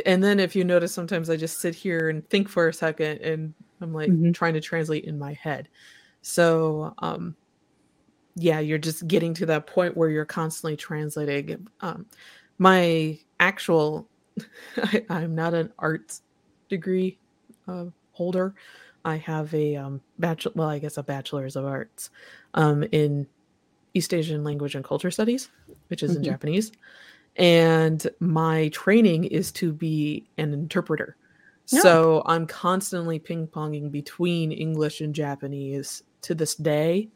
and 0.06 0.24
then 0.24 0.40
if 0.40 0.56
you 0.56 0.64
notice, 0.64 0.94
sometimes 0.94 1.30
I 1.30 1.36
just 1.36 1.60
sit 1.60 1.76
here 1.76 2.10
and 2.10 2.28
think 2.30 2.48
for 2.50 2.68
a 2.68 2.74
second, 2.74 3.20
and 3.22 3.54
I'm 3.82 3.94
like 3.94 4.10
Mhm. 4.12 4.34
trying 4.34 4.54
to 4.54 4.62
translate 4.62 5.06
in 5.06 5.20
my 5.20 5.34
head. 5.34 5.68
So 6.22 6.94
um, 7.00 7.36
yeah, 8.36 8.60
you're 8.60 8.78
just 8.78 9.08
getting 9.08 9.34
to 9.36 9.46
that 9.48 9.68
point 9.68 9.96
where 9.96 10.10
you're 10.10 10.26
constantly 10.26 10.76
translating. 10.76 11.68
Um, 11.82 12.06
my 12.58 13.18
actual, 13.40 14.08
I, 14.78 15.06
I'm 15.10 15.36
not 15.36 15.54
an 15.54 15.72
arts 15.80 16.22
degree 16.70 17.18
uh, 17.68 17.86
holder. 18.12 18.54
I 19.06 19.18
have 19.18 19.54
a 19.54 19.76
um, 19.76 20.02
bachelor, 20.20 20.54
well, 20.56 20.68
I 20.70 20.80
guess 20.80 20.98
a 20.98 21.04
bachelor's 21.04 21.56
of 21.56 21.66
arts 21.66 22.10
um, 22.56 22.84
in 22.92 23.28
East 23.94 24.14
Asian 24.14 24.44
language 24.44 24.76
and 24.76 24.84
culture 24.84 25.12
studies, 25.12 25.50
which 25.88 26.04
is 26.04 26.16
in 26.16 26.22
Mhm. 26.22 26.26
Japanese. 26.26 26.72
And 27.38 28.06
my 28.20 28.70
training 28.70 29.26
is 29.26 29.52
to 29.54 29.72
be 29.72 30.26
an 30.38 30.54
interpreter. 30.54 31.16
Yeah. 31.68 31.82
So 31.82 32.24
I'm 32.26 32.48
constantly 32.48 33.20
ping 33.20 33.48
ponging 33.48 33.92
between 33.92 34.52
English 34.52 35.02
and 35.02 35.14
Japanese 35.14 36.04
to 36.26 36.36
this 36.36 36.56
day. 36.56 37.10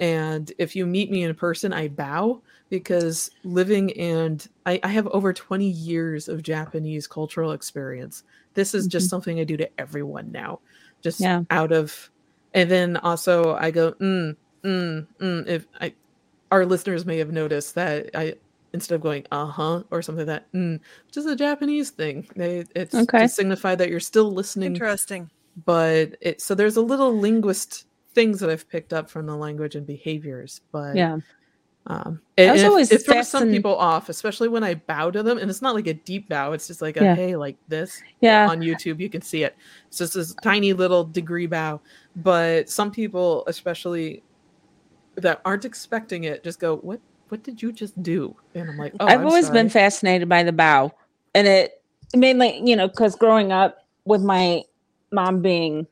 And 0.00 0.52
if 0.58 0.74
you 0.74 0.86
meet 0.86 1.10
me 1.10 1.22
in 1.22 1.34
person, 1.34 1.72
I 1.72 1.88
bow 1.88 2.42
because 2.68 3.30
living 3.44 3.92
and 3.98 4.44
I, 4.66 4.80
I 4.82 4.88
have 4.88 5.06
over 5.08 5.32
20 5.32 5.66
years 5.68 6.28
of 6.28 6.42
Japanese 6.42 7.06
cultural 7.06 7.52
experience. 7.52 8.24
This 8.54 8.74
is 8.74 8.86
just 8.88 9.06
Mhm. 9.06 9.10
something 9.10 9.40
I 9.40 9.44
do 9.44 9.56
to 9.56 9.70
everyone 9.78 10.32
now, 10.32 10.60
just 11.02 11.20
Yeah. 11.20 11.42
out 11.50 11.70
of, 11.72 12.10
and 12.54 12.70
then 12.70 12.96
also 12.96 13.54
I 13.54 13.70
go, 13.70 13.92
mm, 13.92 14.36
mm, 14.64 15.06
mm. 15.20 15.46
If 15.46 15.66
I, 15.80 15.94
our 16.50 16.66
listeners 16.66 17.04
may 17.06 17.18
have 17.18 17.32
noticed 17.32 17.74
that 17.76 18.10
I, 18.14 18.34
instead 18.72 18.96
of 18.96 19.00
going, 19.00 19.24
uh 19.30 19.46
huh, 19.46 19.84
or 19.90 20.02
something 20.02 20.26
like 20.26 20.42
that, 20.42 20.52
mm, 20.52 20.80
which 21.06 21.16
is 21.16 21.26
a 21.26 21.36
Japanese 21.36 21.90
thing. 21.90 22.26
They, 22.34 22.64
it's 22.74 22.94
Okay. 22.94 23.20
to 23.22 23.28
signify 23.28 23.74
that 23.76 23.90
you're 23.90 24.00
still 24.00 24.32
listening 24.32 24.72
Interesting. 24.74 25.30
but 25.64 26.16
it 26.20 26.40
so 26.42 26.54
there's 26.56 26.76
a 26.76 26.82
little 26.82 27.16
linguist 27.16 27.84
things 28.14 28.40
that 28.40 28.50
I've 28.50 28.68
picked 28.68 28.92
up 28.92 29.10
from 29.10 29.26
the 29.26 29.36
language 29.36 29.74
and 29.74 29.86
behaviors, 29.86 30.60
but 30.72 30.96
Yeah. 30.96 31.18
um, 31.86 32.20
it, 32.36 32.64
always 32.64 32.90
it 32.90 33.04
throws 33.04 33.28
some 33.28 33.50
people 33.50 33.76
off, 33.76 34.08
especially 34.08 34.48
when 34.48 34.64
I 34.64 34.74
bow 34.74 35.10
to 35.10 35.22
them, 35.22 35.38
and 35.38 35.50
it's 35.50 35.60
not 35.60 35.74
like 35.74 35.86
a 35.86 35.94
deep 35.94 36.28
bow; 36.28 36.52
it's 36.52 36.66
just 36.66 36.80
like 36.80 36.96
a 36.96 37.04
Yeah. 37.04 37.14
hey, 37.14 37.36
like 37.36 37.56
this. 37.68 38.02
Yeah. 38.20 38.48
On 38.48 38.60
YouTube, 38.60 39.00
you 39.00 39.10
can 39.10 39.20
see 39.20 39.42
it. 39.44 39.54
It's 39.88 39.98
just 39.98 40.14
this 40.14 40.34
tiny 40.42 40.72
little 40.72 41.04
degree 41.04 41.46
bow, 41.46 41.80
but 42.16 42.70
some 42.70 42.90
people, 42.90 43.44
especially 43.46 44.22
that 45.16 45.40
aren't 45.44 45.64
expecting 45.64 46.24
it, 46.24 46.42
just 46.42 46.58
go, 46.58 46.76
"What? 46.76 47.00
What 47.28 47.42
did 47.42 47.62
you 47.62 47.72
just 47.72 48.00
do?" 48.02 48.34
And 48.54 48.70
I'm 48.70 48.76
like, 48.78 48.94
"Oh, 49.00 49.06
I've 49.06 49.20
I'm 49.20 49.26
always 49.26 49.50
been 49.50 49.68
fascinated 49.68 50.28
by 50.28 50.42
the 50.42 50.52
bow, 50.52 50.92
and 51.34 51.46
it 51.46 51.82
mainly, 52.14 52.60
you 52.64 52.76
know, 52.76 52.88
because 52.88 53.14
growing 53.16 53.52
up 53.52 53.78
with 54.04 54.22
my 54.22 54.62
mom 55.12 55.40
being 55.42 55.86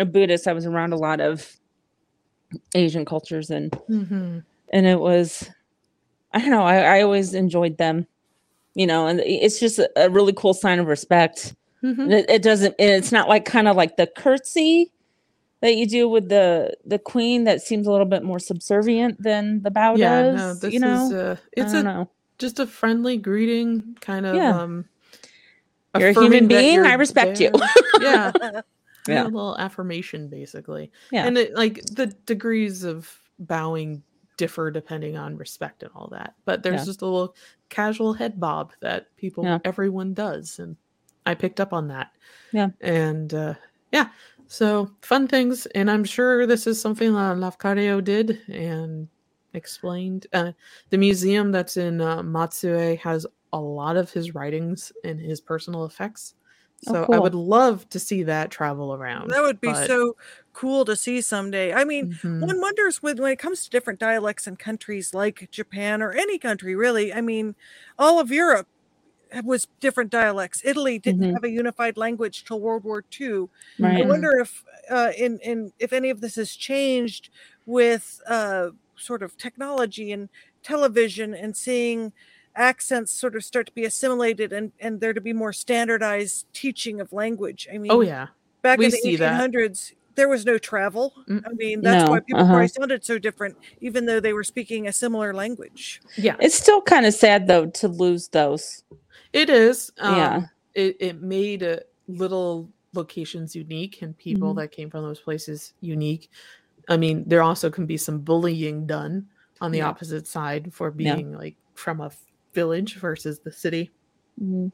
a 0.00 0.04
Buddhist, 0.04 0.48
I 0.48 0.52
was 0.52 0.66
around 0.66 0.92
a 0.92 0.96
lot 0.96 1.20
of 1.20 1.56
Asian 2.74 3.04
cultures, 3.04 3.50
and 3.50 3.70
Mhm. 3.88 4.44
and 4.72 4.86
it 4.86 4.98
was, 5.00 5.48
I 6.32 6.40
don't 6.40 6.50
know, 6.50 6.62
I, 6.62 6.98
I 6.98 7.02
always 7.02 7.34
enjoyed 7.34 7.78
them, 7.78 8.06
you 8.74 8.86
know, 8.86 9.06
and 9.06 9.20
it's 9.20 9.58
just 9.60 9.78
a, 9.78 9.90
a 9.96 10.10
really 10.10 10.32
cool 10.32 10.54
sign 10.54 10.78
of 10.78 10.86
respect. 10.86 11.54
Mhm. 11.82 12.10
It, 12.12 12.28
it 12.30 12.42
doesn't, 12.42 12.74
it's 12.78 13.10
not 13.12 13.28
like 13.28 13.44
kind 13.44 13.68
of 13.68 13.76
like 13.76 13.96
the 13.96 14.06
curtsy 14.06 14.90
that 15.60 15.76
you 15.76 15.86
do 15.86 16.08
with 16.08 16.28
the 16.28 16.74
the 16.84 16.98
queen 16.98 17.44
that 17.44 17.62
seems 17.62 17.86
a 17.86 17.90
little 17.92 18.06
bit 18.06 18.22
more 18.22 18.38
subservient 18.38 19.22
than 19.22 19.62
the 19.62 19.70
bow 19.70 19.94
Yeah, 19.96 20.22
does. 20.22 20.36
no, 20.36 20.54
this 20.54 20.74
you 20.74 20.80
know, 20.80 21.06
is 21.06 21.12
uh, 21.12 21.36
it's 21.52 21.74
I 21.74 21.80
a 21.80 21.82
know. 21.82 22.10
just 22.38 22.58
a 22.58 22.66
friendly 22.66 23.16
greeting 23.18 23.96
kind 24.00 24.24
of 24.26 24.34
Yeah. 24.36 24.62
um 24.62 24.86
You're 25.98 26.08
a 26.10 26.12
human 26.12 26.46
being, 26.48 26.80
I 26.80 26.94
respect 26.94 27.40
you. 27.40 27.50
there. 27.50 27.70
yeah 28.00 28.32
Yeah. 28.40 28.60
yeah. 29.14 29.22
a 29.22 29.24
little 29.24 29.56
affirmation 29.58 30.28
basically 30.28 30.90
Yeah. 31.12 31.26
and 31.26 31.36
it, 31.38 31.54
like 31.54 31.82
the 31.86 32.06
degrees 32.26 32.84
of 32.84 33.10
bowing 33.38 34.02
differ 34.36 34.70
depending 34.70 35.16
on 35.16 35.36
respect 35.36 35.82
and 35.82 35.92
all 35.94 36.08
that 36.08 36.34
but 36.44 36.62
there's 36.62 36.80
Yeah. 36.80 36.84
just 36.86 37.02
a 37.02 37.06
little 37.06 37.34
casual 37.68 38.12
head 38.12 38.40
bob 38.40 38.72
that 38.80 39.14
people 39.16 39.44
Yeah. 39.44 39.58
everyone 39.64 40.14
does 40.14 40.58
and 40.58 40.76
i 41.26 41.34
picked 41.34 41.60
up 41.60 41.72
on 41.72 41.88
that 41.88 42.12
Yeah. 42.52 42.68
and 42.80 43.32
uh 43.34 43.54
yeah 43.92 44.08
so 44.46 44.90
fun 45.02 45.28
things 45.28 45.66
and 45.66 45.90
i'm 45.90 46.04
sure 46.04 46.46
this 46.46 46.66
is 46.66 46.80
something 46.80 47.12
that 47.12 47.36
lafcadio 47.36 48.02
did 48.02 48.40
and 48.48 49.08
explained 49.54 50.26
uh, 50.32 50.52
the 50.90 50.96
museum 50.98 51.50
that's 51.52 51.76
in 51.76 52.00
uh, 52.00 52.22
matsue 52.22 52.96
has 52.98 53.26
a 53.52 53.60
lot 53.60 53.96
of 53.96 54.10
his 54.12 54.32
writings 54.34 54.92
and 55.04 55.20
his 55.20 55.40
personal 55.40 55.84
effects 55.84 56.34
Oh, 56.86 56.96
so 56.96 57.08
i 57.12 57.18
would 57.18 57.34
love 57.34 57.88
to 57.90 57.98
see 58.00 58.22
that 58.24 58.50
travel 58.50 58.94
around 58.94 59.34
That 59.34 59.42
would 59.42 59.60
be 59.60 59.74
but- 59.74 59.74
so 59.74 60.16
cool 60.52 60.84
to 60.86 60.96
see 60.96 61.20
someday. 61.20 61.72
I 61.72 61.84
mean, 61.84 62.08
Mhm. 62.22 62.30
one 62.38 62.60
wonders 62.60 63.02
when, 63.02 63.18
when 63.20 63.32
it 63.32 63.38
comes 63.38 63.64
to 63.64 63.70
different 63.70 64.00
dialects 64.00 64.46
and 64.46 64.58
countries 64.58 65.12
like 65.14 65.48
Japan 65.50 66.02
or 66.02 66.12
any 66.12 66.38
country, 66.38 66.74
really. 66.74 67.12
I 67.12 67.20
mean, 67.20 67.54
all 67.98 68.18
of 68.18 68.30
Europe 68.30 68.68
was 69.44 69.68
different 69.80 70.10
dialects. 70.10 70.62
Italy 70.64 70.98
didn't 70.98 71.26
Mhm. 71.26 71.34
have 71.34 71.44
a 71.44 71.50
unified 71.50 71.96
language 71.98 72.44
till 72.44 72.60
World 72.60 72.84
War 72.84 73.02
II. 73.02 73.48
I 73.48 73.48
Right. 73.78 74.06
Mhm. 74.06 74.10
wonder 74.10 74.38
if 74.40 74.64
uh, 74.90 75.12
in 75.18 75.38
in 75.40 75.72
if 75.78 75.92
any 75.92 76.10
of 76.10 76.20
this 76.22 76.36
has 76.36 76.52
changed 76.56 77.30
with 77.66 78.20
uh, 78.28 78.70
sort 78.98 79.22
of 79.22 79.36
technology 79.38 80.12
and 80.12 80.30
television 80.62 81.34
and 81.34 81.56
seeing 81.56 82.12
accents 82.60 83.10
sort 83.12 83.34
of 83.36 83.42
start 83.44 83.66
to 83.66 83.72
be 83.72 83.84
assimilated 83.84 84.52
and 84.52 84.72
and 84.80 85.00
there 85.00 85.14
to 85.14 85.20
be 85.20 85.32
more 85.32 85.52
standardized 85.52 86.46
teaching 86.52 87.00
of 87.00 87.12
language. 87.12 87.66
I 87.72 87.78
mean, 87.78 87.90
oh 87.90 88.02
yeah 88.02 88.28
back 88.62 88.78
we 88.78 88.84
in 88.86 88.90
the 88.90 88.96
see 88.98 89.16
that. 89.16 89.40
1800s 89.50 89.92
there 90.16 90.28
was 90.28 90.44
no 90.44 90.58
travel 90.58 91.14
Mm. 91.28 91.42
i 91.46 91.52
mean 91.54 91.80
that's 91.80 92.04
No, 92.04 92.10
why 92.10 92.20
people 92.20 92.42
uh-huh. 92.42 92.52
probably 92.52 92.68
sounded 92.68 93.02
so 93.04 93.18
different 93.18 93.56
even 93.80 94.04
though 94.04 94.20
they 94.20 94.34
were 94.34 94.44
speaking 94.44 94.86
a 94.86 94.92
similar 94.92 95.32
language 95.32 96.02
yeah 96.16 96.36
It's 96.40 96.56
still 96.64 96.82
kind 96.82 97.06
of 97.06 97.14
sad 97.14 97.46
though 97.46 97.66
to 97.80 97.88
lose 97.88 98.28
those. 98.28 98.84
It 99.32 99.48
is. 99.48 99.90
Um, 99.98 100.16
Yeah. 100.16 100.36
It 100.74 100.96
it 101.08 101.16
made 101.22 101.62
uh, 101.62 101.78
little 102.08 102.68
locations 102.92 103.56
unique 103.56 104.02
and 104.02 104.12
people 104.18 104.50
Mhm. 104.52 104.58
that 104.58 104.68
came 104.76 104.90
from 104.90 105.02
those 105.08 105.20
places 105.28 105.72
unique. 105.80 106.24
I 106.88 106.96
mean, 106.98 107.16
there 107.30 107.42
also 107.42 107.70
can 107.70 107.86
be 107.86 107.96
some 107.96 108.18
bullying 108.28 108.86
done 108.86 109.14
on 109.60 109.70
the 109.72 109.78
Yeah. 109.78 109.88
opposite 109.90 110.26
side 110.26 110.64
for 110.76 110.88
Yeah. 110.90 111.14
being 111.14 111.28
like 111.42 111.56
from 111.74 112.00
a 112.00 112.06
f- 112.06 112.26
village 112.52 112.96
versus 112.96 113.38
the 113.40 113.52
city. 113.52 113.90
Mhm. 114.40 114.72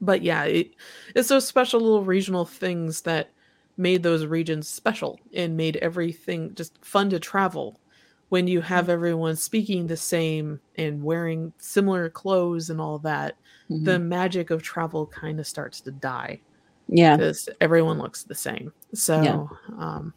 But 0.00 0.22
yeah, 0.22 0.44
it, 0.44 0.74
it's 1.14 1.28
those 1.28 1.46
special 1.46 1.80
little 1.80 2.04
regional 2.04 2.44
things 2.44 3.02
that 3.02 3.30
made 3.76 4.02
those 4.02 4.26
regions 4.26 4.68
special 4.68 5.18
and 5.34 5.56
made 5.56 5.76
everything 5.78 6.54
just 6.54 6.84
fun 6.84 7.10
to 7.10 7.18
travel. 7.18 7.80
When 8.28 8.46
you 8.46 8.60
have 8.60 8.88
everyone 8.90 9.36
speaking 9.36 9.86
the 9.86 9.96
same 9.96 10.60
and 10.76 11.02
wearing 11.02 11.52
similar 11.58 12.10
clothes 12.10 12.70
and 12.70 12.80
all 12.80 12.98
that, 13.00 13.36
Mhm. 13.70 13.84
the 13.84 13.98
magic 13.98 14.50
of 14.50 14.62
travel 14.62 15.06
kind 15.06 15.40
of 15.40 15.46
starts 15.46 15.80
to 15.82 15.90
die 15.90 16.40
yeah. 16.88 17.16
because 17.16 17.48
everyone 17.60 17.98
looks 17.98 18.22
the 18.24 18.34
same. 18.34 18.72
So, 18.94 19.22
Yeah. 19.22 19.46
um, 19.78 20.14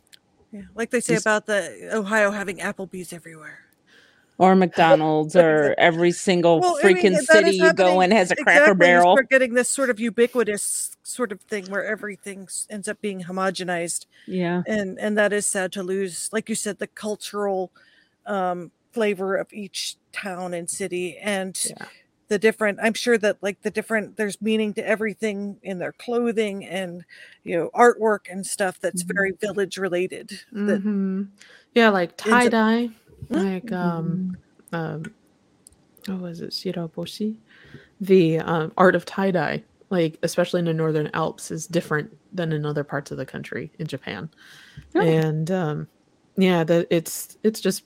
yeah 0.52 0.64
like 0.76 0.90
they 0.90 1.00
say 1.00 1.16
about 1.16 1.46
the 1.46 1.90
ohio 1.94 2.30
having 2.32 2.58
applebee's 2.58 3.14
everywhere 3.14 3.60
Or 4.42 4.56
McDonald's 4.56 5.36
or 5.36 5.76
every 5.78 6.12
single 6.12 6.60
Well, 6.62 6.76
I 6.84 6.88
mean, 6.88 6.98
freaking 6.98 7.18
city 7.20 7.58
you 7.58 7.74
go 7.74 8.02
in 8.02 8.10
has 8.10 8.32
a 8.32 8.36
cracker 8.36 8.72
exactly, 8.72 8.88
you 8.88 8.92
barrel. 8.94 9.16
start 9.16 9.30
getting 9.30 9.54
this 9.54 9.70
sort 9.70 9.92
of 9.92 10.00
ubiquitous 10.00 10.98
sort 11.04 11.32
of 11.32 11.40
thing 11.42 11.66
where 11.70 11.86
everything 11.86 12.48
ends 12.68 12.88
up 12.88 13.00
being 13.02 13.22
homogenized 13.22 14.08
Yeah. 14.26 14.64
and 14.66 14.98
and 15.00 15.16
that 15.20 15.32
is 15.32 15.46
sad 15.46 15.72
to 15.74 15.84
lose 15.84 16.28
like 16.34 16.50
you 16.50 16.56
said 16.56 16.80
the 16.80 16.88
cultural 16.88 17.72
um 18.26 18.72
flavor 18.94 19.36
of 19.36 19.54
each 19.54 19.96
town 20.12 20.56
and 20.56 20.68
city 20.70 21.18
and 21.20 21.60
yeah. 21.70 21.86
the 22.30 22.40
different 22.40 22.80
i'm 22.82 22.94
sure 22.96 23.18
that 23.20 23.38
like 23.42 23.62
the 23.62 23.70
different 23.72 24.18
there's 24.18 24.42
meaning 24.42 24.74
to 24.74 24.88
everything 24.88 25.58
in 25.62 25.78
their 25.78 25.92
clothing 25.94 26.66
and 26.66 27.04
you 27.44 27.56
know 27.58 27.70
artwork 27.76 28.22
and 28.32 28.46
stuff 28.48 28.80
that's 28.80 29.04
Mhm. 29.04 29.14
very 29.14 29.32
village 29.40 29.78
related 29.78 30.30
that 30.52 30.84
Mhm. 30.84 31.28
Yeah, 31.74 31.90
like 31.90 32.18
tie 32.18 32.50
dye 32.50 32.90
like 33.30 33.72
um, 33.72 34.38
um, 34.72 35.04
what 36.08 36.20
was 36.20 36.42
it, 36.42 36.52
Shiraboshi? 36.52 37.36
The 38.02 38.40
um, 38.40 38.72
art 38.78 38.96
of 38.96 39.06
tie 39.06 39.32
dye, 39.32 39.64
like 39.90 40.18
especially 40.24 40.60
in 40.60 40.66
the 40.66 40.74
northern 40.74 41.10
Alps, 41.14 41.52
is 41.52 41.68
different 41.68 42.16
than 42.34 42.52
in 42.52 42.66
other 42.66 42.84
parts 42.84 43.12
of 43.12 43.18
the 43.18 43.26
country 43.26 43.72
in 43.80 43.88
Japan, 43.88 44.30
Oh. 44.96 45.02
and 45.02 45.52
um, 45.52 45.88
yeah, 46.38 46.64
that 46.64 46.88
it's 46.90 47.38
it's 47.44 47.62
just 47.62 47.84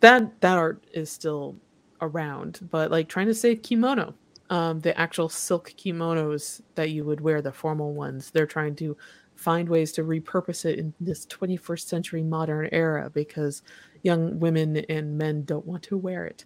that 0.00 0.40
that 0.40 0.56
art 0.58 0.84
is 0.92 1.10
still 1.10 1.56
around, 2.00 2.60
but 2.70 2.90
like 2.90 3.08
trying 3.08 3.26
to 3.26 3.34
say 3.34 3.56
kimono, 3.56 4.14
um, 4.50 4.80
the 4.80 4.98
actual 4.98 5.28
silk 5.28 5.72
kimonos 5.76 6.60
that 6.76 6.90
you 6.90 7.04
would 7.04 7.20
wear, 7.20 7.42
the 7.42 7.52
formal 7.52 7.92
ones, 7.92 8.30
they're 8.30 8.46
trying 8.46 8.76
to 8.76 8.96
find 9.34 9.68
ways 9.68 9.92
to 9.92 10.02
repurpose 10.02 10.64
it 10.64 10.78
in 10.78 10.92
this 11.00 11.26
21st 11.26 11.86
century 11.86 12.22
modern 12.22 12.68
era 12.72 13.10
because 13.10 13.62
young 14.02 14.38
women 14.40 14.76
and 14.88 15.16
men 15.18 15.44
don't 15.44 15.66
want 15.66 15.82
to 15.84 15.96
wear 15.96 16.24
it. 16.24 16.44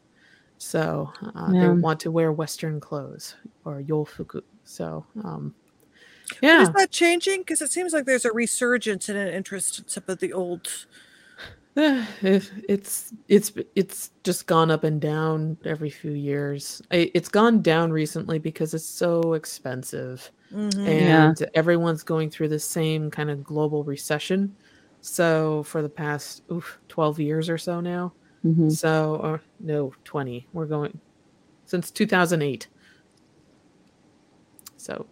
So 0.59 1.13
uh, 1.35 1.53
they 1.53 1.69
want 1.81 2.01
to 2.01 2.11
wear 2.11 2.33
Western 2.33 2.81
clothes 2.81 3.35
or 3.65 3.83
yofuku. 3.83 4.43
So 4.65 5.05
um, 5.25 5.55
But 6.31 6.39
yeah, 6.43 6.63
Is 6.63 6.71
that 6.73 6.91
changing? 6.91 7.41
Because 7.41 7.61
it 7.63 7.71
seems 7.73 7.93
like 7.93 8.05
there's 8.05 8.25
a 8.25 8.33
resurgence 8.33 9.09
in 9.09 9.17
an 9.17 9.29
interest 9.29 9.79
in 9.81 9.89
some 9.89 10.05
of 10.09 10.21
the 10.21 10.33
old. 10.33 10.69
It's 11.77 13.13
it's 13.29 13.53
it's 13.75 14.11
just 14.25 14.47
gone 14.47 14.71
up 14.71 14.85
and 14.85 15.01
down 15.01 15.57
every 15.65 15.89
few 15.91 16.13
years. 16.13 16.83
It's 16.91 17.31
gone 17.31 17.63
down 17.63 17.91
recently 17.91 18.39
because 18.39 18.75
it's 18.75 18.85
so 18.85 19.33
expensive, 19.33 20.31
Mhm. 20.53 20.87
Yeah. 20.87 21.29
and 21.31 21.51
everyone's 21.55 22.03
going 22.03 22.29
through 22.31 22.49
the 22.49 22.59
same 22.59 23.11
kind 23.11 23.31
of 23.31 23.43
global 23.43 23.85
recession. 23.85 24.55
So 25.03 25.65
for 25.65 25.83
the 25.83 25.89
past 25.89 26.43
oof, 26.51 26.79
twelve 26.89 27.19
years 27.21 27.51
or 27.51 27.59
so 27.59 27.81
now, 27.81 28.15
Mhm. 28.45 28.71
so 28.71 29.17
or 29.17 29.43
no 29.61 29.93
twenty, 30.05 30.47
we're 30.53 30.67
going 30.67 30.99
since 31.67 31.91
two 31.91 32.07
thousand 32.07 32.43
eight. 32.43 32.69
So 34.77 35.07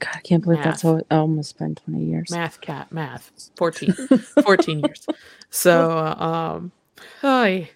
God, 0.00 0.10
I 0.14 0.20
can't 0.20 0.42
believe 0.44 0.62
that's 0.62 0.84
Math. 0.84 1.02
how 1.10 1.16
almost 1.18 1.58
been 1.58 1.74
20 1.74 2.04
years. 2.04 2.30
math 2.30 2.60
cat 2.60 2.92
math 2.92 3.32
14 3.56 3.92
14 4.44 4.78
years 4.78 5.04
so 5.50 5.90
um 5.90 6.70
hi 7.20 7.68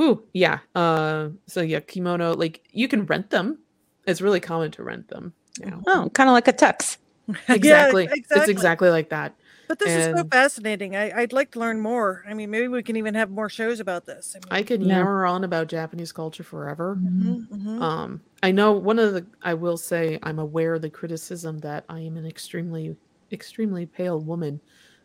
ooh 0.00 0.22
yeah 0.32 0.60
uh 0.76 1.30
so 1.48 1.60
yeah 1.62 1.80
kimono 1.80 2.34
like 2.36 2.62
you 2.70 2.86
can 2.86 3.04
rent 3.06 3.30
them 3.30 3.58
it's 4.06 4.20
really 4.20 4.38
common 4.38 4.70
to 4.70 4.84
rent 4.84 5.08
them 5.08 5.32
you 5.58 5.66
know 5.66 5.82
Oh, 5.88 6.08
kind 6.14 6.28
of 6.30 6.32
like 6.34 6.46
a 6.46 6.52
tux. 6.52 6.98
Yeah, 7.48 7.54
exactly 7.54 8.08
it's 8.30 8.48
exactly 8.48 8.90
like 8.90 9.08
that 9.08 9.34
But 9.72 9.78
this 9.78 9.96
is 10.06 10.14
so 10.18 10.24
fascinating. 10.30 10.96
I, 10.96 11.10
I'd 11.20 11.32
like 11.32 11.52
to 11.52 11.58
learn 11.58 11.80
more. 11.80 12.22
I 12.28 12.34
mean, 12.34 12.50
maybe 12.50 12.68
we 12.68 12.82
can 12.82 12.96
even 12.96 13.14
have 13.14 13.30
more 13.30 13.48
shows 13.48 13.80
about 13.80 14.04
this. 14.04 14.36
I 14.36 14.38
mean, 14.40 14.48
i 14.50 14.62
could 14.62 14.82
Yeah. 14.82 14.98
yammer 14.98 15.24
on 15.24 15.44
about 15.44 15.68
japanese 15.68 16.12
culture 16.12 16.42
forever 16.42 16.98
Mhm, 17.00 17.46
mhm. 17.48 17.80
um 17.80 18.20
i 18.42 18.50
know 18.50 18.72
one 18.72 18.98
of 18.98 19.14
the 19.14 19.24
i 19.42 19.54
will 19.54 19.78
say 19.78 20.18
i'm 20.24 20.38
aware 20.38 20.74
of 20.74 20.82
the 20.82 20.90
criticism 20.90 21.58
that 21.60 21.86
i 21.88 22.00
am 22.00 22.18
an 22.18 22.26
extremely 22.26 22.94
extremely 23.32 23.86
pale 23.86 24.20
woman 24.20 24.60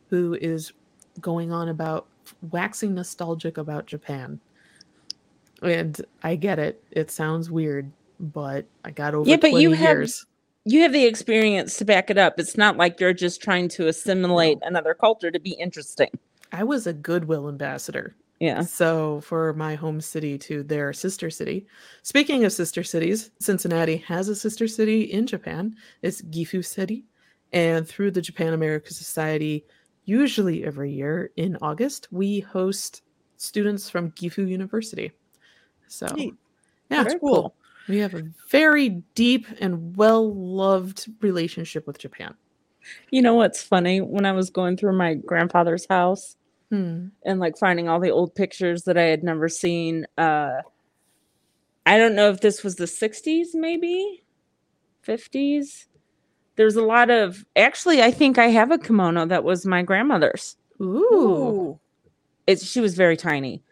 who 0.10 0.34
is 0.42 0.74
going 1.22 1.54
on 1.54 1.70
about 1.70 2.08
waxing 2.52 2.94
nostalgic 2.94 3.58
about 3.58 3.86
japan 3.86 4.38
and 5.62 6.02
i 6.24 6.36
get 6.36 6.60
it 6.60 6.84
it 6.92 7.10
sounds 7.10 7.50
weird 7.50 7.90
but 8.20 8.66
i 8.84 8.92
got 8.92 9.14
over 9.14 9.30
Yeah, 9.30 9.38
but 9.38 9.52
20 9.52 9.64
you 9.64 9.72
have- 9.72 9.98
years 9.98 10.26
You 10.70 10.82
have 10.82 10.92
the 10.92 11.06
experience 11.06 11.78
to 11.78 11.86
back 11.86 12.10
it 12.10 12.18
up. 12.18 12.40
It's 12.40 12.58
not 12.58 12.76
like 12.76 13.00
you're 13.00 13.14
just 13.14 13.42
trying 13.42 13.70
to 13.70 13.88
assimilate 13.88 14.58
another 14.64 14.94
culture 14.94 15.32
to 15.32 15.40
be 15.40 15.52
interesting. 15.52 16.10
i 16.52 16.64
was 16.64 16.88
a 16.88 16.94
goodwill 16.94 17.48
ambassador 17.48 18.16
Yeah. 18.40 18.62
So 18.64 19.22
for 19.22 19.54
my 19.54 19.76
home 19.76 20.02
city 20.02 20.38
to 20.40 20.64
their 20.64 20.92
sister 20.94 21.30
city. 21.30 21.66
Speaking 22.04 22.44
of 22.46 22.52
sister 22.52 22.84
cities, 22.84 23.32
Cincinnati 23.40 23.98
has 24.08 24.28
a 24.30 24.36
sister 24.36 24.68
city 24.68 25.02
in 25.04 25.26
Japan. 25.26 25.76
It's 26.02 26.22
Gifu 26.22 26.64
City. 26.64 27.06
And 27.54 27.88
through 27.88 28.12
the 28.12 28.22
Japan 28.22 28.54
America 28.54 28.94
Society, 28.94 29.66
usually 30.06 30.66
every 30.66 30.92
year 30.92 31.32
in 31.38 31.58
August, 31.62 32.08
we 32.12 32.42
host 32.42 33.02
students 33.38 33.90
from 33.90 34.12
Gifu 34.12 34.48
University. 34.48 35.12
So 35.88 36.08
Neat. 36.08 36.34
yeah, 36.92 37.04
Very 37.04 37.14
it's 37.16 37.22
cool. 37.22 37.42
cool. 37.42 37.56
We 37.88 38.00
have 38.00 38.14
a 38.14 38.24
very 38.50 38.90
deep 39.16 39.46
and 39.60 39.96
well-loved 39.96 41.08
relationship 41.22 41.88
with 41.88 41.98
Japan. 42.00 42.34
You 43.12 43.22
know 43.22 43.34
what's 43.36 43.62
funny? 43.64 44.02
When 44.02 44.26
I 44.26 44.32
was 44.32 44.50
going 44.50 44.78
through 44.78 44.98
my 44.98 45.14
grandfather's 45.16 45.86
house 45.90 46.36
Hmm. 46.70 47.08
and 47.26 47.40
like 47.40 47.58
finding 47.58 47.88
all 47.88 48.00
the 48.02 48.10
old 48.10 48.36
pictures 48.36 48.84
that 48.84 48.98
I 48.98 49.04
had 49.04 49.24
never 49.24 49.48
seen, 49.48 50.06
uh 50.18 50.62
I 51.86 51.98
don't 51.98 52.16
know 52.16 52.30
if 52.30 52.42
this 52.42 52.64
was 52.64 52.76
the 52.76 52.84
60s, 52.88 53.48
maybe 53.54 54.24
50s. 55.06 55.86
There's 56.58 56.76
a 56.76 56.82
lot 56.82 57.10
of 57.10 57.46
actually, 57.56 58.02
I 58.02 58.12
think 58.12 58.38
I 58.38 58.48
have 58.48 58.72
a 58.72 58.78
kimono 58.78 59.26
that 59.28 59.46
was 59.46 59.66
my 59.66 59.82
grandmother's. 59.84 60.58
Ooh. 60.82 60.86
Ooh. 61.14 61.80
It's 62.48 62.66
she 62.66 62.82
was 62.82 62.96
very 62.96 63.16
tiny. 63.16 63.64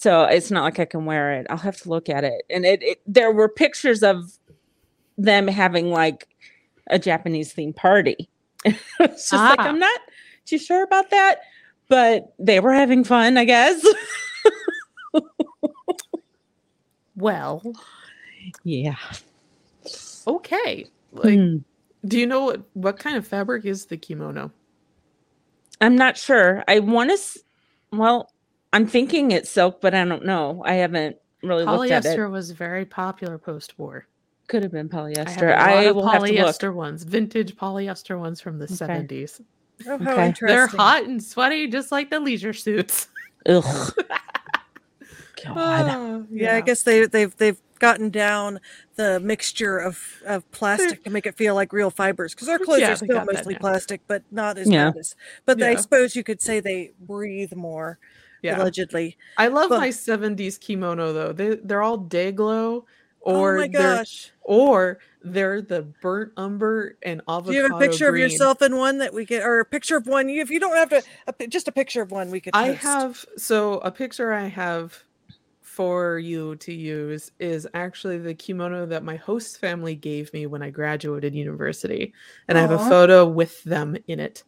So 0.00 0.24
it's 0.24 0.50
not 0.50 0.64
like 0.64 0.78
I 0.78 0.86
can 0.86 1.04
wear 1.04 1.34
it. 1.34 1.46
I'll 1.50 1.58
have 1.58 1.76
to 1.82 1.90
look 1.90 2.08
at 2.08 2.24
it. 2.24 2.40
And 2.48 2.64
it, 2.64 2.82
it 2.82 3.02
there 3.06 3.30
were 3.32 3.50
pictures 3.50 4.02
of 4.02 4.32
them 5.18 5.46
having 5.46 5.90
like 5.90 6.26
a 6.88 6.98
Japanese 6.98 7.52
themed 7.54 7.76
party. 7.76 8.26
it's 8.64 8.78
just 8.98 9.32
like 9.34 9.58
Ah. 9.58 9.68
I'm 9.68 9.78
not 9.78 10.00
too 10.46 10.56
sure 10.56 10.82
about 10.84 11.10
that, 11.10 11.40
but 11.88 12.32
they 12.38 12.60
were 12.60 12.72
having 12.72 13.04
fun, 13.04 13.36
I 13.36 13.44
guess. 13.44 13.84
Well, 17.16 17.62
yeah. 18.64 18.96
okay. 20.26 20.86
Like 21.12 21.34
Hmm. 21.34 21.56
Do 22.06 22.18
you 22.18 22.26
know 22.26 22.46
what, 22.46 22.62
what 22.72 22.98
kind 22.98 23.18
of 23.18 23.26
fabric 23.26 23.66
is 23.66 23.84
the 23.84 23.98
kimono? 23.98 24.50
I'm 25.82 25.96
not 25.96 26.16
sure. 26.16 26.64
I 26.66 26.78
want 26.78 27.10
to. 27.10 27.14
S- 27.14 27.36
well, 27.92 28.32
I'm 28.72 28.86
thinking 28.86 29.30
it's 29.32 29.50
silk, 29.50 29.80
but 29.80 29.94
I 29.94 30.04
don't 30.04 30.24
know. 30.24 30.62
I 30.64 30.74
haven't 30.74 31.16
really 31.42 31.64
looked 31.64 31.90
at 31.90 32.04
it. 32.04 32.08
Polyester 32.08 32.30
was 32.30 32.50
very 32.52 32.84
popular 32.84 33.38
post-war. 33.38 34.06
Could 34.48 34.62
have 34.62 34.72
been 34.72 34.88
I 34.92 34.96
have 34.96 35.06
polyester. 35.06 35.42
a 35.56 35.70
lot 35.70 35.84
I, 35.84 35.86
of 35.86 35.96
will 35.96 36.08
have 36.08 36.24
to 36.24 36.32
look. 36.32 36.56
polyester 36.56 36.74
ones, 36.74 37.02
vintage 37.04 37.56
polyester 37.56 38.18
ones 38.18 38.40
from 38.40 38.58
the 38.58 38.66
Okay. 38.66 38.74
70s. 38.76 39.40
Oh, 39.88 39.98
how 39.98 40.12
Okay. 40.12 40.26
interesting. 40.26 40.46
They're 40.56 40.66
hot 40.66 41.04
and 41.04 41.22
sweaty, 41.22 41.66
just 41.68 41.90
like 41.90 42.10
the 42.10 42.20
leisure 42.20 42.52
suits. 42.52 43.08
Ugh. 43.46 43.92
God. 45.44 45.86
Oh, 45.88 46.26
Yeah, 46.30 46.56
I 46.56 46.60
guess 46.60 46.82
they 46.82 47.06
they've 47.06 47.34
they've 47.36 47.60
gotten 47.78 48.10
down 48.10 48.60
the 48.96 49.18
mixture 49.20 49.78
of 49.78 49.98
of 50.26 50.48
plastic 50.52 51.02
to 51.04 51.10
make 51.10 51.24
it 51.26 51.36
feel 51.36 51.54
like 51.54 51.72
real 51.72 51.90
fibers 51.90 52.34
because 52.34 52.48
our 52.48 52.58
clothes 52.58 52.80
Yeah, 52.80 52.92
are 52.92 52.96
still 52.96 53.24
mostly 53.24 53.54
plastic, 53.54 54.02
but 54.06 54.22
not 54.30 54.58
as 54.58 54.68
Yeah. 54.68 54.90
bad 54.90 54.98
as. 54.98 55.14
But 55.46 55.62
I 55.62 55.76
suppose 55.76 56.14
you 56.14 56.22
could 56.22 56.42
say 56.42 56.60
they 56.60 56.92
breathe 57.00 57.54
more 57.54 57.98
yeah. 58.42 58.60
allegedly. 58.60 59.16
I 59.36 59.48
love 59.48 59.70
But- 59.70 59.80
my 59.80 59.88
70s 59.90 60.58
kimono 60.58 61.12
though. 61.12 61.32
They 61.32 61.56
they're 61.56 61.82
all 61.82 61.96
day 61.98 62.32
glow 62.32 62.86
oh 63.24 63.34
or 63.34 63.58
my 63.58 63.68
they're 63.68 63.96
gosh! 63.96 64.32
or 64.42 64.98
they're 65.22 65.60
the 65.60 65.82
burnt 66.00 66.32
umber 66.36 66.96
and 67.02 67.20
avocado 67.28 67.50
Do 67.50 67.56
you 67.56 67.62
have 67.64 67.72
a 67.72 67.78
picture 67.78 68.10
green. 68.10 68.24
of 68.24 68.30
yourself 68.32 68.62
in 68.62 68.76
one 68.76 68.98
that 68.98 69.12
we 69.12 69.24
get, 69.26 69.44
or 69.44 69.60
a 69.60 69.64
picture 69.64 69.96
of 69.98 70.06
one? 70.06 70.28
You, 70.30 70.40
if 70.40 70.50
you 70.50 70.58
don't 70.58 70.74
have 70.76 70.88
to, 70.90 71.02
a, 71.26 71.46
just 71.46 71.68
a 71.68 71.72
picture 71.72 72.00
of 72.00 72.10
one 72.10 72.30
we 72.30 72.40
could. 72.40 72.54
I 72.54 72.68
have 72.72 73.24
so 73.36 73.74
a 73.80 73.90
picture 73.90 74.32
I 74.32 74.46
have 74.46 75.04
for 75.60 76.18
you 76.18 76.56
to 76.56 76.72
use 76.74 77.30
is 77.38 77.66
actually 77.74 78.18
the 78.18 78.34
kimono 78.34 78.86
that 78.86 79.04
my 79.04 79.16
host 79.16 79.58
family 79.60 79.94
gave 79.94 80.32
me 80.32 80.46
when 80.46 80.62
I 80.62 80.70
graduated 80.70 81.34
university, 81.34 82.12
and 82.48 82.58
I 82.58 82.60
have 82.62 82.70
a 82.70 82.78
photo 82.78 83.26
with 83.26 83.62
them 83.64 83.96
in 84.08 84.20
it. 84.20 84.42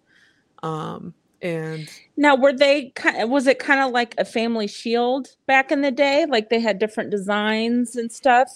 Um, 0.63 1.15
and 1.43 1.89
Now, 2.17 2.37
were 2.37 2.53
they 2.53 2.91
kind? 2.91 3.31
Was 3.31 3.47
it 3.47 3.59
kind 3.59 3.81
of 3.81 3.93
like 3.93 4.15
a 4.19 4.25
family 4.25 4.67
shield 4.67 5.29
back 5.47 5.73
in 5.73 5.83
the 5.83 5.91
day? 5.91 6.27
Like 6.29 6.49
they 6.51 6.61
had 6.61 6.79
different 6.79 7.11
designs 7.11 7.97
and 7.97 8.11
stuff. 8.11 8.49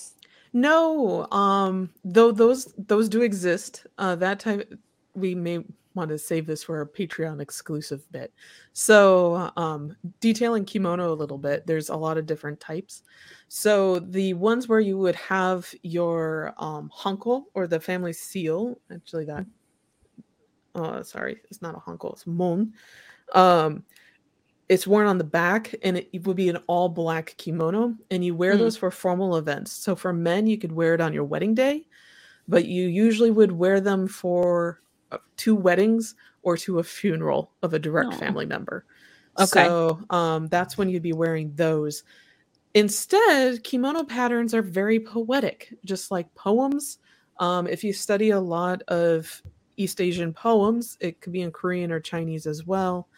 no, 0.53 1.27
um, 1.33 1.91
though 2.05 2.33
those 2.33 2.73
those 2.79 3.09
do 3.09 3.23
exist. 3.23 3.87
Uh, 3.99 4.15
that 4.17 4.41
type 4.41 4.73
we 5.15 5.35
may 5.35 5.65
want 5.97 6.11
to 6.11 6.19
save 6.19 6.47
this 6.47 6.63
for 6.63 6.83
a 6.83 6.87
Patreon 6.87 7.41
exclusive 7.41 8.03
bit. 8.13 8.33
So, 8.75 9.51
um, 9.57 9.97
detailing 10.21 10.67
kimono 10.67 11.13
a 11.13 11.15
little 11.15 11.39
bit, 11.39 11.67
there's 11.67 11.89
a 11.89 11.97
lot 11.97 12.19
of 12.19 12.27
different 12.27 12.61
types. 12.61 13.03
So, 13.49 13.99
the 13.99 14.35
ones 14.35 14.69
where 14.69 14.81
you 14.81 14.99
would 14.99 15.17
have 15.17 15.75
your 15.83 16.55
um, 16.59 16.91
hanko 16.97 17.45
or 17.55 17.67
the 17.67 17.81
family 17.81 18.13
seal, 18.13 18.79
actually, 18.93 19.25
that, 19.25 19.47
uh, 20.77 21.03
sorry, 21.03 21.39
it's 21.51 21.63
not 21.63 21.75
a 21.75 21.79
hanko, 21.79 22.13
it's 22.13 22.27
mon. 22.27 22.73
Um, 23.35 23.85
it's 24.69 24.87
worn 24.87 25.07
on 25.07 25.19
the 25.19 25.25
back 25.25 25.75
and 25.83 25.97
it 25.97 26.27
would 26.27 26.37
be 26.37 26.49
an 26.49 26.59
all 26.67 26.89
black 26.89 27.35
kimono, 27.39 27.95
and 28.11 28.25
you 28.25 28.35
wear 28.35 28.55
Mm. 28.55 28.59
those 28.59 28.77
for 28.77 28.91
formal 28.91 29.37
events. 29.37 29.73
So, 29.73 29.97
for 29.97 30.13
men, 30.13 30.47
you 30.47 30.59
could 30.59 30.73
wear 30.73 30.95
it 30.95 31.01
on 31.01 31.13
your 31.13 31.25
wedding 31.25 31.55
day, 31.55 31.87
but 32.49 32.67
you 32.67 32.87
usually 32.87 33.31
would 33.31 33.53
wear 33.53 33.81
them 33.81 34.07
for 34.09 34.81
uh, 35.13 35.19
two 35.37 35.55
weddings 35.55 36.15
or 36.43 36.57
to 36.57 36.79
a 36.79 36.83
funeral 36.85 37.53
of 37.63 37.75
a 37.75 37.79
direct 37.79 38.15
Aw. 38.15 38.19
family 38.19 38.47
member. 38.47 38.85
Okay. 39.39 39.67
So 39.67 40.01
um, 40.11 40.49
that's 40.49 40.79
when 40.79 40.89
you'd 40.89 41.03
be 41.03 41.13
wearing 41.13 41.53
those. 41.55 42.05
Instead, 42.75 43.63
kimono 43.65 44.05
patterns 44.05 44.53
are 44.55 44.63
very 44.63 45.01
poetic, 45.01 45.75
just 45.85 46.11
like 46.11 46.33
poems. 46.35 46.99
Um, 47.39 47.67
if 47.67 47.85
you 47.85 47.93
study 47.93 48.31
a 48.31 48.41
lot 48.41 48.83
of 48.83 49.43
East 49.77 50.01
Asian 50.01 50.33
poems, 50.33 50.97
it 51.01 51.21
could 51.21 51.33
be 51.33 51.43
in 51.43 51.51
Korean 51.51 51.93
or 51.93 52.01
Chinese 52.01 52.47
as 52.47 52.67
well. 52.67 53.09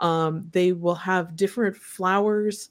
Um, 0.00 0.48
they 0.52 0.72
will 0.72 0.94
have 0.94 1.36
different 1.36 1.76
flowers 1.76 2.70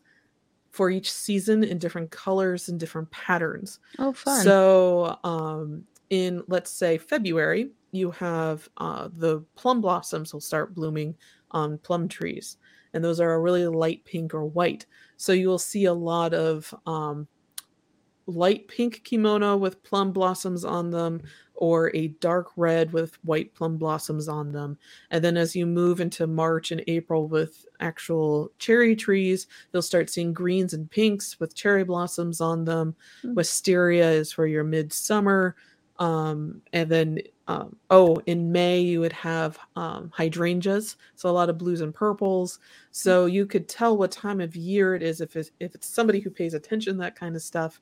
for 0.71 0.89
each 0.89 1.11
season 1.11 1.63
in 1.63 1.77
different 1.77 2.11
colors 2.11 2.69
and 2.69 2.79
different 2.79 3.09
patterns. 3.11 3.79
Oh, 3.99 4.13
fun. 4.13 4.43
So, 4.43 5.17
um, 5.23 5.83
in 6.09 6.43
let's 6.47 6.71
say 6.71 6.97
February, 6.97 7.71
you 7.91 8.11
have 8.11 8.67
uh, 8.77 9.09
the 9.13 9.41
plum 9.55 9.81
blossoms 9.81 10.33
will 10.33 10.41
start 10.41 10.75
blooming 10.75 11.15
on 11.51 11.77
plum 11.79 12.07
trees, 12.07 12.57
and 12.93 13.03
those 13.03 13.19
are 13.19 13.33
a 13.33 13.39
really 13.39 13.67
light 13.67 14.03
pink 14.05 14.33
or 14.33 14.45
white. 14.45 14.85
So 15.17 15.33
you 15.33 15.47
will 15.47 15.59
see 15.59 15.85
a 15.85 15.93
lot 15.93 16.33
of 16.33 16.73
um, 16.85 17.27
light 18.25 18.67
pink 18.67 19.03
kimono 19.03 19.57
with 19.57 19.83
plum 19.83 20.11
blossoms 20.11 20.65
on 20.65 20.89
them, 20.89 21.21
or 21.61 21.95
a 21.95 22.07
dark 22.07 22.47
red 22.55 22.91
with 22.91 23.23
white 23.23 23.53
plum 23.53 23.77
blossoms 23.77 24.27
on 24.27 24.51
them. 24.51 24.75
And 25.11 25.23
then 25.23 25.37
as 25.37 25.55
you 25.55 25.67
move 25.67 26.01
into 26.01 26.25
March 26.25 26.71
and 26.71 26.83
April 26.87 27.27
with 27.27 27.67
actual 27.79 28.51
cherry 28.57 28.95
trees, 28.95 29.45
you'll 29.71 29.83
start 29.83 30.09
seeing 30.09 30.33
greens 30.33 30.73
and 30.73 30.89
pinks 30.89 31.39
with 31.39 31.53
cherry 31.53 31.83
blossoms 31.83 32.41
on 32.41 32.65
them. 32.65 32.95
Hmm. 33.21 33.35
Wisteria 33.35 34.09
is 34.09 34.31
for 34.31 34.47
your 34.47 34.63
midsummer. 34.63 35.55
Um, 35.99 36.63
and 36.73 36.89
then, 36.89 37.19
um, 37.47 37.75
oh, 37.91 38.19
in 38.25 38.51
May, 38.51 38.81
you 38.81 38.99
would 39.01 39.13
have 39.13 39.59
um, 39.75 40.11
hydrangeas. 40.11 40.95
So 41.13 41.29
a 41.29 41.31
lot 41.31 41.51
of 41.51 41.59
blues 41.59 41.81
and 41.81 41.93
purples. 41.93 42.57
So 42.89 43.27
you 43.27 43.45
could 43.45 43.69
tell 43.69 43.95
what 43.95 44.11
time 44.11 44.41
of 44.41 44.55
year 44.55 44.95
it 44.95 45.03
is 45.03 45.21
if 45.21 45.35
it's, 45.35 45.51
if 45.59 45.75
it's 45.75 45.87
somebody 45.87 46.21
who 46.21 46.31
pays 46.31 46.55
attention 46.55 46.93
to 46.93 46.99
that 47.01 47.15
kind 47.15 47.35
of 47.35 47.43
stuff. 47.43 47.79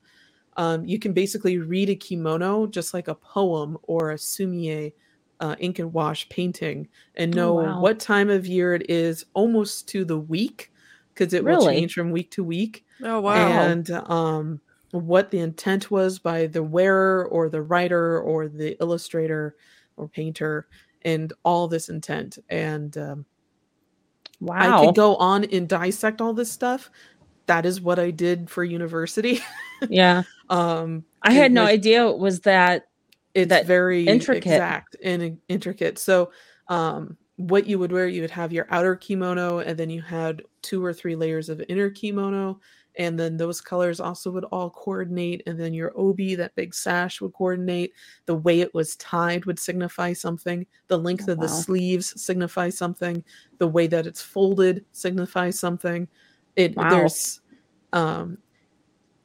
Um, 0.56 0.84
you 0.84 0.98
can 0.98 1.12
basically 1.12 1.58
read 1.58 1.88
a 1.90 1.94
kimono 1.94 2.66
just 2.66 2.92
like 2.92 3.08
a 3.08 3.14
poem 3.14 3.78
or 3.82 4.10
a 4.10 4.18
sumi-e 4.18 4.92
uh, 5.40 5.56
ink 5.58 5.78
and 5.78 5.92
wash 5.92 6.28
painting 6.28 6.88
and 7.14 7.34
Oh, 7.34 7.36
know 7.36 7.54
wow. 7.54 7.80
what 7.80 7.98
time 7.98 8.28
of 8.28 8.46
year 8.46 8.74
it 8.74 8.90
is 8.90 9.24
almost 9.32 9.88
to 9.88 10.04
the 10.04 10.18
week 10.18 10.70
because 11.14 11.32
it 11.32 11.44
will 11.44 11.64
change 11.66 11.94
from 11.94 12.10
week 12.10 12.30
to 12.32 12.44
week 12.44 12.84
Oh 13.02 13.20
wow. 13.20 13.34
and 13.62 13.90
um, 13.90 14.60
what 14.90 15.30
the 15.30 15.38
intent 15.38 15.90
was 15.90 16.18
by 16.18 16.46
the 16.46 16.62
wearer 16.62 17.26
or 17.26 17.48
the 17.48 17.62
writer 17.62 18.20
or 18.20 18.48
the 18.48 18.76
illustrator 18.80 19.56
or 19.96 20.08
painter 20.08 20.66
and 21.02 21.32
all 21.44 21.68
this 21.68 21.88
intent 21.88 22.38
and 22.50 22.98
um, 22.98 23.24
i 24.50 24.68
wow. 24.68 24.84
could 24.84 24.94
go 24.94 25.16
on 25.16 25.44
and 25.44 25.68
dissect 25.68 26.20
all 26.20 26.34
this 26.34 26.50
stuff 26.52 26.90
that 27.50 27.66
is 27.66 27.80
what 27.80 27.98
i 27.98 28.10
did 28.12 28.48
for 28.48 28.62
university 28.64 29.40
yeah. 29.90 30.22
um 30.50 31.04
I 31.22 31.32
had 31.32 31.52
no 31.52 31.64
idea 31.64 32.06
it 32.08 32.18
was 32.18 32.40
that. 32.40 32.86
it's 33.34 33.48
that 33.50 33.66
very 33.66 34.06
intricate. 34.06 34.46
exact 34.52 34.96
and 35.04 35.38
intricate 35.48 35.98
so 35.98 36.30
um 36.68 37.16
what 37.36 37.66
you 37.66 37.78
would 37.78 37.90
wear 37.92 38.06
you 38.06 38.20
would 38.22 38.30
have 38.30 38.52
your 38.52 38.66
outer 38.70 38.94
kimono 38.94 39.58
and 39.60 39.76
then 39.78 39.90
you 39.90 40.02
had 40.02 40.42
two 40.62 40.84
or 40.84 40.92
three 40.92 41.16
layers 41.16 41.48
of 41.48 41.62
inner 41.68 41.90
kimono 41.90 42.60
and 42.96 43.18
then 43.18 43.36
those 43.36 43.60
colors 43.60 44.00
also 44.00 44.30
would 44.30 44.44
all 44.52 44.68
coordinate 44.70 45.42
and 45.46 45.58
then 45.58 45.72
your 45.72 45.92
obi 45.96 46.34
that 46.34 46.54
big 46.54 46.74
sash 46.74 47.20
would 47.20 47.32
coordinate 47.32 47.92
the 48.26 48.34
way 48.34 48.60
it 48.60 48.72
was 48.74 48.96
tied 48.96 49.44
would 49.46 49.58
signify 49.58 50.12
something 50.12 50.66
the 50.88 50.98
length 50.98 51.28
Oh, 51.28 51.32
of 51.32 51.40
the 51.40 51.48
sleeves 51.48 52.20
signify 52.20 52.68
something 52.70 53.24
the 53.58 53.68
way 53.68 53.86
that 53.86 54.06
it's 54.06 54.22
folded 54.22 54.84
signifies 54.92 55.58
something 55.58 56.06
it 56.56 56.76
Wow. 56.76 56.88
there's 56.88 57.40
um 57.92 58.38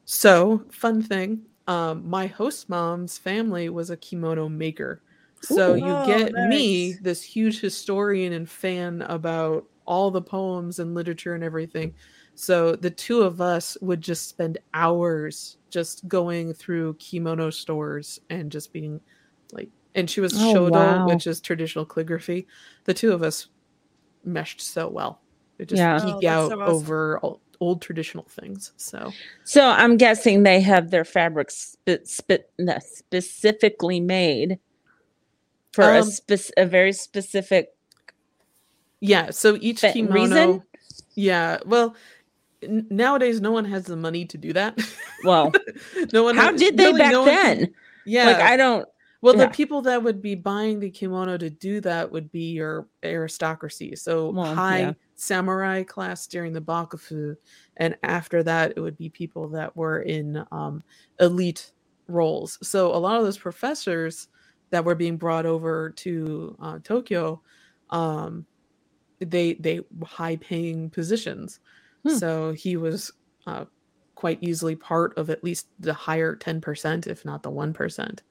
so 0.05 0.63
fun 0.71 1.01
thing 1.01 1.45
um 1.67 2.07
my 2.07 2.27
host 2.27 2.69
mom's 2.69 3.17
family 3.17 3.69
was 3.69 3.89
a 3.89 3.97
kimono 3.97 4.47
maker 4.49 5.03
so 5.41 5.73
Ooh. 5.73 5.75
you 5.75 5.97
get 5.97 6.37
me 6.37 6.93
this 7.01 7.23
huge 7.23 7.59
historian 7.59 8.33
and 8.33 8.49
fan 8.49 9.01
about 9.03 9.65
all 9.85 10.11
the 10.11 10.21
poems 10.21 10.79
and 10.79 10.95
literature 10.95 11.35
and 11.35 11.43
everything 11.43 11.93
so 12.35 12.75
the 12.75 12.89
two 12.91 13.21
of 13.21 13.41
us 13.41 13.77
would 13.81 14.01
just 14.01 14.27
spend 14.29 14.57
hours 14.73 15.57
just 15.71 16.07
going 16.07 16.53
through 16.53 16.93
kimono 16.95 17.49
stores 17.49 18.19
and 18.29 18.51
just 18.51 18.73
being 18.73 19.01
like 19.51 19.69
and 19.95 20.09
she 20.09 20.21
was 20.21 20.33
Oh, 20.33 20.37
shodo 20.37 21.01
wow. 21.01 21.05
which 21.05 21.27
is 21.27 21.41
traditional 21.41 21.85
calligraphy 21.85 22.47
the 22.85 22.93
two 22.93 23.11
of 23.13 23.23
us 23.23 23.47
meshed 24.25 24.61
so 24.61 24.89
well 24.89 25.24
it 25.59 25.69
just 25.69 25.79
Yeah. 25.79 25.99
geek 25.99 26.15
Oh, 26.25 26.27
out 26.29 26.49
so 26.51 26.61
awesome. 26.61 26.75
over 26.75 27.19
old, 27.23 27.39
old 27.61 27.81
traditional 27.81 28.25
things 28.25 28.73
so 28.77 29.11
So 29.43 29.65
I'm 29.65 29.97
guessing 29.97 30.43
they 30.43 30.59
have 30.61 30.91
their 30.91 31.05
fabrics 31.05 31.55
spe- 31.87 32.05
spe- 32.05 32.49
no, 32.59 32.77
specifically 32.81 33.99
made 33.99 34.59
for 35.73 35.83
a, 35.83 35.99
Um, 36.01 36.09
spec- 36.09 36.51
a 36.57 36.65
very 36.65 36.91
specific. 36.93 37.69
Yeah, 39.01 39.29
so 39.31 39.57
each 39.61 39.81
Fa- 39.81 39.91
kimono. 39.93 40.13
reason? 40.15 40.63
Yeah, 41.15 41.57
well, 41.65 41.95
n- 42.63 42.87
nowadays 42.89 43.41
no 43.41 43.51
one 43.51 43.65
has 43.65 43.83
the 43.85 43.95
money 43.95 44.25
to 44.25 44.37
do 44.37 44.53
that. 44.53 44.79
Well, 45.23 45.51
no 46.13 46.23
one. 46.23 46.35
how 46.35 46.51
has- 46.51 46.59
did 46.59 46.77
they 46.77 46.85
really 46.87 46.99
back 46.99 47.11
no 47.11 47.19
one 47.21 47.27
then? 47.29 47.73
yeah, 48.05 48.25
Like 48.27 48.37
I 48.37 48.57
don't. 48.57 48.87
well, 49.21 49.35
yeah. 49.35 49.45
the 49.45 49.51
people 49.51 49.81
that 49.83 50.01
would 50.03 50.21
be 50.21 50.35
buying 50.35 50.79
the 50.79 50.89
kimono 50.89 51.37
to 51.37 51.49
do 51.49 51.81
that 51.81 52.11
would 52.11 52.31
be 52.31 52.51
your 52.51 52.87
aristocracy. 53.03 53.95
So 53.95 54.29
Well, 54.31 54.53
high 54.55 54.79
yeah. 54.79 54.93
Samurai 55.15 55.83
class 55.83 56.27
during 56.27 56.53
the 56.53 56.61
bakufu, 56.61 57.35
and 57.77 57.97
after 58.03 58.43
that, 58.43 58.73
it 58.75 58.79
would 58.79 58.97
be 58.97 59.09
people 59.09 59.47
that 59.49 59.75
were 59.75 60.01
in 60.01 60.45
um, 60.51 60.83
elite 61.19 61.71
roles. 62.07 62.59
So 62.61 62.93
a 62.93 62.97
lot 62.97 63.17
of 63.17 63.23
those 63.23 63.37
professors 63.37 64.27
that 64.69 64.85
were 64.85 64.95
being 64.95 65.17
brought 65.17 65.45
over 65.45 65.91
to 65.91 66.55
uh, 66.61 66.79
Tokyo, 66.83 67.41
um, 67.89 68.45
they 69.19 69.53
they 69.53 69.79
high 70.03 70.35
paying 70.37 70.89
positions. 70.89 71.59
Hmm. 72.05 72.15
So 72.15 72.53
he 72.53 72.77
was 72.77 73.11
uh, 73.47 73.65
quite 74.15 74.39
easily 74.41 74.75
part 74.75 75.17
of 75.17 75.29
at 75.29 75.43
least 75.43 75.67
the 75.79 75.93
higher 75.93 76.35
ten 76.35 76.61
percent, 76.61 77.07
if 77.07 77.25
not 77.25 77.43
the 77.43 77.49
one 77.49 77.73
percent. 77.73 78.23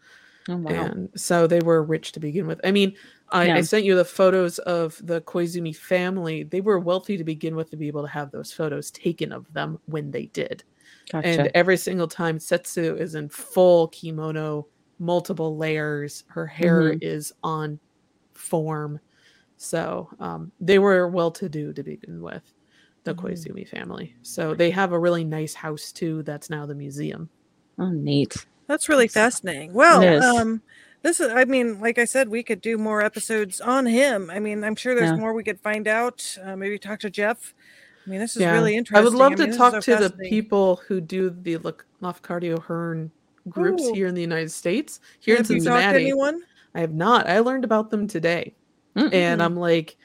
Oh, 0.48 0.56
wow. 0.56 0.70
And 0.70 1.08
so 1.18 1.46
they 1.46 1.60
were 1.60 1.82
rich 1.82 2.12
to 2.12 2.20
begin 2.20 2.46
with. 2.46 2.60
I 2.64 2.70
mean, 2.70 2.94
I, 3.30 3.46
Yeah. 3.46 3.56
I 3.56 3.60
sent 3.62 3.84
you 3.84 3.94
the 3.96 4.04
photos 4.04 4.58
of 4.60 5.00
the 5.06 5.20
Koizumi 5.22 5.74
family. 5.74 6.42
They 6.42 6.60
were 6.60 6.78
wealthy 6.78 7.16
to 7.16 7.24
begin 7.24 7.56
with 7.56 7.70
to 7.70 7.76
be 7.76 7.88
able 7.88 8.02
to 8.02 8.08
have 8.08 8.30
those 8.30 8.52
photos 8.52 8.90
taken 8.90 9.32
of 9.32 9.50
them 9.54 9.78
when 9.86 10.10
they 10.10 10.26
did. 10.26 10.62
Gotcha. 11.10 11.26
And 11.26 11.50
every 11.54 11.76
single 11.78 12.08
time 12.08 12.38
Setsu 12.38 12.96
is 12.96 13.14
in 13.14 13.28
full 13.30 13.88
kimono, 13.88 14.68
multiple 14.98 15.56
layers, 15.56 16.24
her 16.28 16.46
hair 16.46 16.92
Mhm. 16.94 16.98
is 17.02 17.32
on 17.42 17.80
form. 18.34 19.00
So 19.56 20.10
um, 20.20 20.52
they 20.60 20.78
were 20.78 21.08
well 21.08 21.30
to 21.32 21.48
do 21.48 21.72
to 21.72 21.82
begin 21.82 22.20
with, 22.20 22.42
the 23.04 23.14
Mhm. 23.14 23.18
Koizumi 23.22 23.68
family. 23.68 24.14
So 24.22 24.54
they 24.54 24.70
have 24.72 24.92
a 24.92 24.98
really 24.98 25.24
nice 25.24 25.54
house 25.54 25.90
too 25.92 26.22
that's 26.22 26.50
now 26.50 26.66
the 26.66 26.74
museum. 26.74 27.30
oh, 27.78 27.90
neat. 27.90 28.46
That's 28.66 28.88
really 28.88 29.08
fascinating. 29.08 29.72
Well, 29.72 30.22
um, 30.38 30.62
this 31.02 31.20
is, 31.20 31.30
I 31.30 31.44
mean, 31.44 31.80
like 31.80 31.98
I 31.98 32.04
said, 32.06 32.28
we 32.28 32.42
could 32.42 32.60
do 32.60 32.78
more 32.78 33.02
episodes 33.02 33.60
on 33.60 33.84
him. 33.86 34.30
I 34.30 34.38
mean, 34.38 34.64
I'm 34.64 34.74
sure 34.76 34.94
there's 34.94 35.10
Yeah. 35.10 35.16
more 35.16 35.34
we 35.34 35.44
could 35.44 35.60
find 35.60 35.86
out. 35.86 36.36
Uh, 36.42 36.56
maybe 36.56 36.78
talk 36.78 37.00
to 37.00 37.10
Jeff. 37.10 37.54
I 38.06 38.10
mean, 38.10 38.20
this 38.20 38.36
is 38.36 38.42
Yeah. 38.42 38.52
really 38.52 38.76
interesting. 38.76 39.00
I 39.00 39.04
would 39.04 39.14
love 39.14 39.38
mean, 39.38 39.50
to 39.50 39.56
talk 39.56 39.72
so 39.72 39.80
to 39.80 40.08
the 40.08 40.10
people 40.28 40.80
who 40.88 41.00
do 41.00 41.30
the 41.30 41.58
Lafcadio 42.02 42.62
Hearn 42.62 43.10
groups 43.48 43.82
Ooh. 43.84 43.92
here 43.92 44.06
in 44.06 44.14
the 44.14 44.20
United 44.22 44.50
States. 44.50 45.00
Here 45.20 45.36
in 45.36 45.42
Have 45.42 45.50
you 45.50 45.56
talked 45.56 45.64
to 45.64 45.70
Cincinnati, 45.82 46.04
anyone? 46.04 46.42
I 46.74 46.80
have 46.80 46.94
not. 46.94 47.28
I 47.28 47.38
learned 47.40 47.64
about 47.64 47.90
them 47.90 48.06
today, 48.08 48.54
and 48.96 49.10
Mm-hmm. 49.12 49.40
I'm 49.42 49.56
like, 49.56 49.96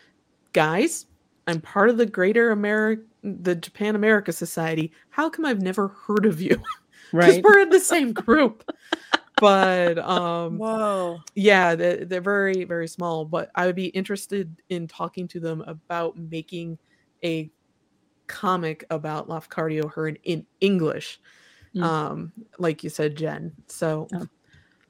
guys, 0.54 1.06
I'm 1.48 1.62
part 1.62 1.90
of 1.90 1.98
the 1.98 2.06
Greater 2.06 2.52
America, 2.52 3.02
the 3.24 3.56
Japan 3.56 3.96
America 3.96 4.32
Society. 4.32 4.92
How 5.10 5.30
come 5.30 5.46
I've 5.46 5.62
never 5.62 5.88
heard 5.90 6.26
of 6.26 6.42
you? 6.42 6.62
Because 7.12 7.36
Right. 7.36 7.44
we're 7.44 7.60
in 7.60 7.70
the 7.70 7.80
same 7.80 8.14
group. 8.14 8.64
but 9.40 9.98
um, 10.00 10.58
Whoa. 10.58 11.20
yeah 11.34 11.74
they're, 11.74 12.04
they're 12.04 12.20
very 12.20 12.66
very 12.66 12.90
small 12.90 13.24
but 13.24 13.50
i 13.56 13.66
would 13.66 13.76
be 13.76 13.86
interested 13.86 14.62
in 14.68 14.86
talking 14.86 15.30
to 15.30 15.40
them 15.40 15.62
about 15.66 16.18
making 16.18 16.78
a 17.24 17.50
comic 18.28 18.84
about 18.90 19.30
lafcadio 19.30 19.90
hearn 19.94 20.18
in 20.24 20.46
english 20.60 21.22
Mm. 21.76 21.84
um 21.84 22.32
like 22.58 22.84
you 22.84 22.90
said 22.90 23.16
jen 23.16 23.54
so 23.68 24.08
Oh. 24.14 24.28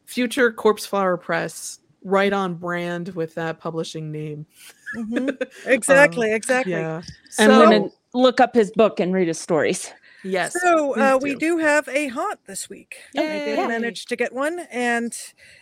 future 0.05 0.51
corpse 0.51 0.85
flower 0.85 1.15
press 1.17 1.79
right 2.03 2.33
on 2.33 2.55
brand 2.55 3.09
with 3.09 3.35
that 3.35 3.59
publishing 3.59 4.11
name 4.11 4.47
Mhm. 4.95 5.39
Exactly. 5.67 6.33
exactly. 6.33 6.71
yeah 6.71 7.01
I'm 7.37 7.49
so 7.51 7.65
going 7.69 7.83
to 7.83 7.95
look 8.17 8.39
up 8.39 8.55
his 8.55 8.71
book 8.71 8.99
and 8.99 9.13
read 9.13 9.27
his 9.27 9.37
stories. 9.39 9.93
Yes 10.23 10.55
So 10.61 10.95
uh, 10.95 11.19
please 11.19 11.33
we 11.33 11.39
do 11.39 11.57
have 11.57 11.87
a 11.87 12.07
haunt 12.07 12.39
this 12.45 12.69
week. 12.69 12.97
I 13.17 13.21
Yay. 13.21 13.55
did 13.55 13.67
manage 13.67 14.05
to 14.05 14.15
get 14.15 14.33
one, 14.33 14.59
and 14.71 15.15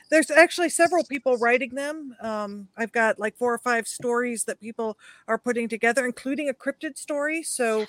there's 0.10 0.32
actually 0.32 0.70
several 0.70 1.04
people 1.04 1.38
writing 1.38 1.76
them. 1.76 2.16
Um, 2.22 2.68
I've 2.78 2.92
got 2.92 3.20
like 3.20 3.38
four 3.38 3.54
or 3.54 3.60
five 3.60 3.88
stories 3.88 4.46
that 4.46 4.60
people 4.60 4.98
are 5.28 5.38
putting 5.38 5.68
together, 5.68 6.06
including 6.06 6.50
a 6.50 6.54
cryptid 6.54 6.98
story. 6.98 7.44
So 7.44 7.86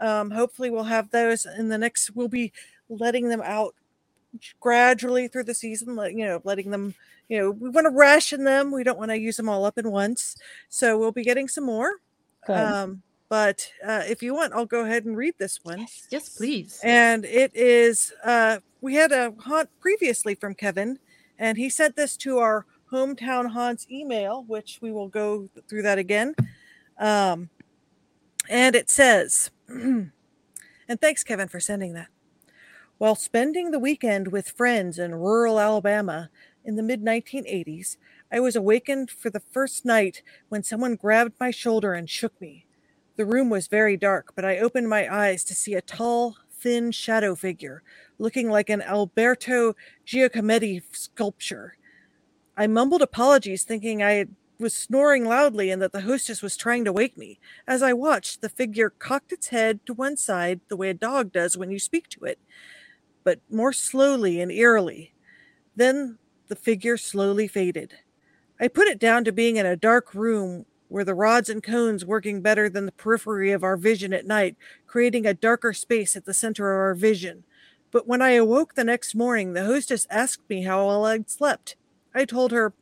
um, 0.00 0.30
hopefully 0.30 0.70
we'll 0.70 0.84
have 0.84 1.10
those 1.10 1.46
in 1.46 1.68
the 1.68 1.78
next. 1.78 2.14
We'll 2.14 2.28
be 2.28 2.52
letting 2.88 3.28
them 3.28 3.42
out 3.42 3.74
gradually 4.60 5.28
through 5.28 5.44
the 5.44 5.54
season. 5.54 5.96
Let 5.96 6.12
you 6.12 6.24
know, 6.24 6.40
letting 6.44 6.70
them. 6.70 6.94
You 7.28 7.38
know, 7.38 7.50
we 7.52 7.70
want 7.70 7.86
to 7.86 7.90
ration 7.90 8.44
them. 8.44 8.72
We 8.72 8.84
don't 8.84 8.98
want 8.98 9.10
to 9.10 9.18
use 9.18 9.36
them 9.38 9.48
all 9.48 9.64
up 9.64 9.78
in 9.78 9.90
once. 9.90 10.36
So 10.68 10.98
we'll 10.98 11.12
be 11.12 11.24
getting 11.24 11.48
some 11.48 11.64
more. 11.64 11.92
Good. 12.46 12.56
Um, 12.56 13.02
but 13.32 13.72
uh, 13.82 14.02
if 14.06 14.22
you 14.22 14.34
want, 14.34 14.52
I'll 14.52 14.66
go 14.66 14.84
ahead 14.84 15.06
and 15.06 15.16
read 15.16 15.36
this 15.38 15.58
one. 15.62 15.78
Yes, 15.78 16.06
yes 16.10 16.28
please. 16.28 16.78
And 16.84 17.24
it 17.24 17.50
is, 17.56 18.12
uh, 18.22 18.58
we 18.82 18.96
had 18.96 19.10
a 19.10 19.32
haunt 19.38 19.70
previously 19.80 20.34
from 20.34 20.54
Kevin, 20.54 20.98
and 21.38 21.56
he 21.56 21.70
sent 21.70 21.96
this 21.96 22.18
to 22.18 22.40
our 22.40 22.66
hometown 22.92 23.52
haunts 23.52 23.86
email, 23.90 24.44
which 24.46 24.80
we 24.82 24.92
will 24.92 25.08
go 25.08 25.48
through 25.66 25.80
that 25.80 25.96
again. 25.96 26.34
Um, 26.98 27.48
and 28.50 28.76
it 28.76 28.90
says, 28.90 29.50
and 29.66 30.12
thanks, 31.00 31.24
Kevin, 31.24 31.48
for 31.48 31.58
sending 31.58 31.94
that. 31.94 32.08
While 32.98 33.14
spending 33.14 33.70
the 33.70 33.78
weekend 33.78 34.28
with 34.28 34.50
friends 34.50 34.98
in 34.98 35.14
rural 35.14 35.58
Alabama 35.58 36.28
in 36.66 36.76
the 36.76 36.82
mid 36.82 37.02
1980s, 37.02 37.96
I 38.30 38.40
was 38.40 38.56
awakened 38.56 39.10
for 39.10 39.30
the 39.30 39.40
first 39.40 39.86
night 39.86 40.22
when 40.50 40.62
someone 40.62 40.96
grabbed 40.96 41.40
my 41.40 41.50
shoulder 41.50 41.94
and 41.94 42.10
shook 42.10 42.38
me. 42.38 42.66
The 43.16 43.26
room 43.26 43.50
was 43.50 43.68
very 43.68 43.96
dark, 43.96 44.32
but 44.34 44.44
I 44.44 44.58
opened 44.58 44.88
my 44.88 45.12
eyes 45.12 45.44
to 45.44 45.54
see 45.54 45.74
a 45.74 45.82
tall, 45.82 46.36
thin 46.50 46.92
shadow 46.92 47.34
figure 47.34 47.82
looking 48.18 48.48
like 48.48 48.70
an 48.70 48.80
Alberto 48.82 49.74
Giacometti 50.06 50.82
sculpture. 50.92 51.76
I 52.56 52.66
mumbled 52.66 53.02
apologies, 53.02 53.64
thinking 53.64 54.02
I 54.02 54.26
was 54.58 54.74
snoring 54.74 55.24
loudly 55.24 55.70
and 55.70 55.82
that 55.82 55.92
the 55.92 56.02
hostess 56.02 56.40
was 56.40 56.56
trying 56.56 56.84
to 56.84 56.92
wake 56.92 57.18
me. 57.18 57.40
As 57.66 57.82
I 57.82 57.92
watched, 57.92 58.40
the 58.40 58.48
figure 58.48 58.90
cocked 58.90 59.32
its 59.32 59.48
head 59.48 59.84
to 59.86 59.92
one 59.92 60.16
side 60.16 60.60
the 60.68 60.76
way 60.76 60.88
a 60.88 60.94
dog 60.94 61.32
does 61.32 61.56
when 61.56 61.70
you 61.70 61.80
speak 61.80 62.08
to 62.10 62.24
it, 62.24 62.38
but 63.24 63.40
more 63.50 63.72
slowly 63.72 64.40
and 64.40 64.52
eerily. 64.52 65.12
Then 65.74 66.18
the 66.46 66.56
figure 66.56 66.96
slowly 66.96 67.48
faded. 67.48 67.94
I 68.60 68.68
put 68.68 68.86
it 68.86 69.00
down 69.00 69.24
to 69.24 69.32
being 69.32 69.56
in 69.56 69.66
a 69.66 69.76
dark 69.76 70.14
room 70.14 70.66
where 70.92 71.04
the 71.04 71.14
rods 71.14 71.48
and 71.48 71.62
cones 71.62 72.04
working 72.04 72.42
better 72.42 72.68
than 72.68 72.86
the 72.86 72.92
periphery 72.92 73.50
of 73.50 73.64
our 73.64 73.76
vision 73.76 74.12
at 74.12 74.26
night, 74.26 74.56
creating 74.86 75.24
a 75.24 75.32
darker 75.32 75.72
space 75.72 76.14
at 76.16 76.26
the 76.26 76.34
center 76.34 76.70
of 76.70 76.78
our 76.78 76.94
vision. 76.94 77.44
But 77.90 78.06
when 78.06 78.20
I 78.20 78.32
awoke 78.32 78.74
the 78.74 78.84
next 78.84 79.14
morning, 79.14 79.54
the 79.54 79.64
hostess 79.64 80.06
asked 80.10 80.48
me 80.48 80.62
how 80.62 80.86
well 80.86 81.06
I'd 81.06 81.30
slept. 81.30 81.76
I 82.14 82.26
told 82.26 82.52
her, 82.52 82.74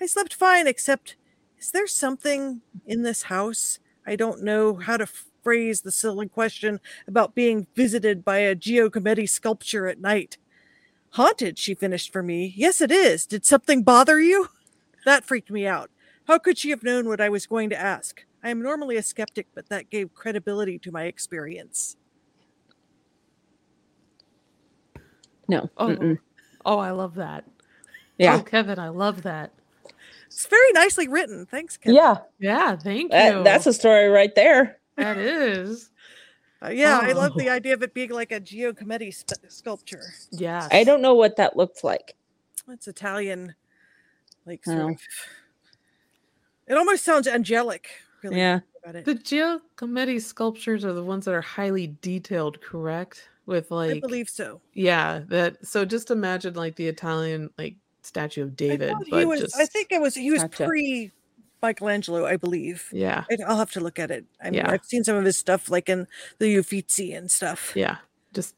I 0.00 0.06
slept 0.06 0.32
fine, 0.32 0.66
except, 0.66 1.16
is 1.58 1.72
there 1.72 1.86
something 1.88 2.60
in 2.86 3.02
this 3.02 3.24
house? 3.24 3.80
I 4.06 4.14
don't 4.14 4.44
know 4.44 4.76
how 4.76 4.96
to 4.96 5.06
phrase 5.42 5.80
the 5.80 5.90
silly 5.90 6.28
question 6.28 6.80
about 7.08 7.34
being 7.34 7.66
visited 7.74 8.24
by 8.24 8.38
a 8.38 8.54
Giacometti 8.54 9.28
sculpture 9.28 9.88
at 9.88 10.00
night. 10.00 10.38
Haunted, 11.10 11.58
she 11.58 11.74
finished 11.74 12.12
for 12.12 12.22
me. 12.22 12.52
Yes, 12.56 12.80
it 12.80 12.92
is. 12.92 13.26
Did 13.26 13.44
something 13.44 13.82
bother 13.82 14.20
you? 14.20 14.50
That 15.04 15.24
freaked 15.24 15.50
me 15.50 15.66
out. 15.66 15.90
How 16.26 16.38
could 16.38 16.58
she 16.58 16.70
have 16.70 16.82
known 16.82 17.08
what 17.08 17.20
I 17.20 17.28
was 17.28 17.46
going 17.46 17.70
to 17.70 17.80
ask? 17.80 18.24
I 18.42 18.50
am 18.50 18.62
normally 18.62 18.96
a 18.96 19.02
skeptic, 19.02 19.46
but 19.54 19.68
that 19.68 19.90
gave 19.90 20.14
credibility 20.14 20.78
to 20.80 20.92
my 20.92 21.04
experience. 21.04 21.96
no. 25.48 25.70
Oh, 25.76 25.88
mm-mm. 25.88 26.18
oh, 26.64 26.78
I 26.78 26.90
love 26.90 27.14
that. 27.16 27.44
Yeah. 28.18 28.36
Oh, 28.36 28.42
Kevin, 28.42 28.78
I 28.78 28.88
love 28.88 29.22
that. 29.22 29.52
It's 30.26 30.46
very 30.46 30.72
nicely 30.72 31.06
written. 31.06 31.46
Thanks, 31.46 31.76
Kevin. 31.76 31.94
Yeah. 31.96 32.16
Yeah, 32.40 32.76
thank 32.76 33.02
you. 33.02 33.08
That, 33.10 33.44
that's 33.44 33.66
a 33.66 33.72
story 33.72 34.08
right 34.08 34.34
there. 34.34 34.78
that 34.96 35.18
is. 35.18 35.90
Uh, 36.62 36.70
yeah, 36.70 36.98
I 37.02 37.12
love 37.12 37.32
Oh. 37.34 37.38
the 37.38 37.50
idea 37.50 37.74
of 37.74 37.82
it 37.82 37.94
being 37.94 38.10
like 38.10 38.32
a 38.32 38.40
Giacometti 38.40 39.14
sp- 39.14 39.46
sculpture. 39.48 40.02
Yeah. 40.32 40.66
I 40.72 40.84
don't 40.84 41.02
know 41.02 41.14
what 41.14 41.36
that 41.36 41.56
looks 41.56 41.84
like. 41.84 42.16
It's 42.68 42.88
Italian, 42.88 43.54
like 44.46 44.64
sort 44.64 44.78
Oh. 44.78 44.88
of. 44.90 45.00
It 46.68 46.76
almost 46.76 47.04
sounds 47.04 47.26
angelic. 47.28 47.88
Really, 48.22 48.36
Yeah. 48.38 48.60
About 48.82 48.96
it. 48.96 49.04
The 49.04 49.14
Giacometti 49.14 50.20
sculptures 50.22 50.84
are 50.84 50.92
the 50.92 51.02
ones 51.02 51.24
that 51.24 51.34
are 51.34 51.40
highly 51.42 51.96
detailed, 52.02 52.60
correct? 52.60 53.28
With 53.46 53.70
like, 53.70 53.96
I 53.96 54.00
believe 54.00 54.28
so. 54.28 54.60
yeah, 54.74 55.20
that. 55.28 55.64
So 55.66 55.84
just 55.84 56.10
imagine 56.10 56.54
like 56.54 56.74
the 56.76 56.88
Italian 56.88 57.50
like 57.58 57.76
statue 58.02 58.42
of 58.42 58.56
David, 58.56 58.90
thought 58.90 59.04
but 59.10 59.18
he 59.20 59.24
was. 59.24 59.40
just 59.40 59.56
I 59.56 59.66
think 59.66 59.88
it 59.92 60.00
was. 60.00 60.14
He 60.16 60.30
was 60.32 60.42
Gotcha. 60.42 60.66
pre 60.66 61.12
Michelangelo, 61.62 62.26
I 62.26 62.36
believe. 62.36 62.88
yeah, 62.92 63.24
I- 63.30 63.38
I'll 63.46 63.56
have 63.56 63.70
to 63.72 63.80
look 63.80 63.98
at 64.00 64.10
it. 64.10 64.24
I 64.40 64.46
mean, 64.50 64.54
Yeah. 64.54 64.70
I've 64.70 64.84
seen 64.84 65.04
some 65.04 65.16
of 65.16 65.24
his 65.24 65.36
stuff, 65.36 65.68
like 65.70 65.88
in 65.88 66.06
the 66.38 66.56
Uffizi 66.56 67.12
and 67.16 67.30
stuff. 67.30 67.72
yeah, 67.76 67.98
just 68.34 68.54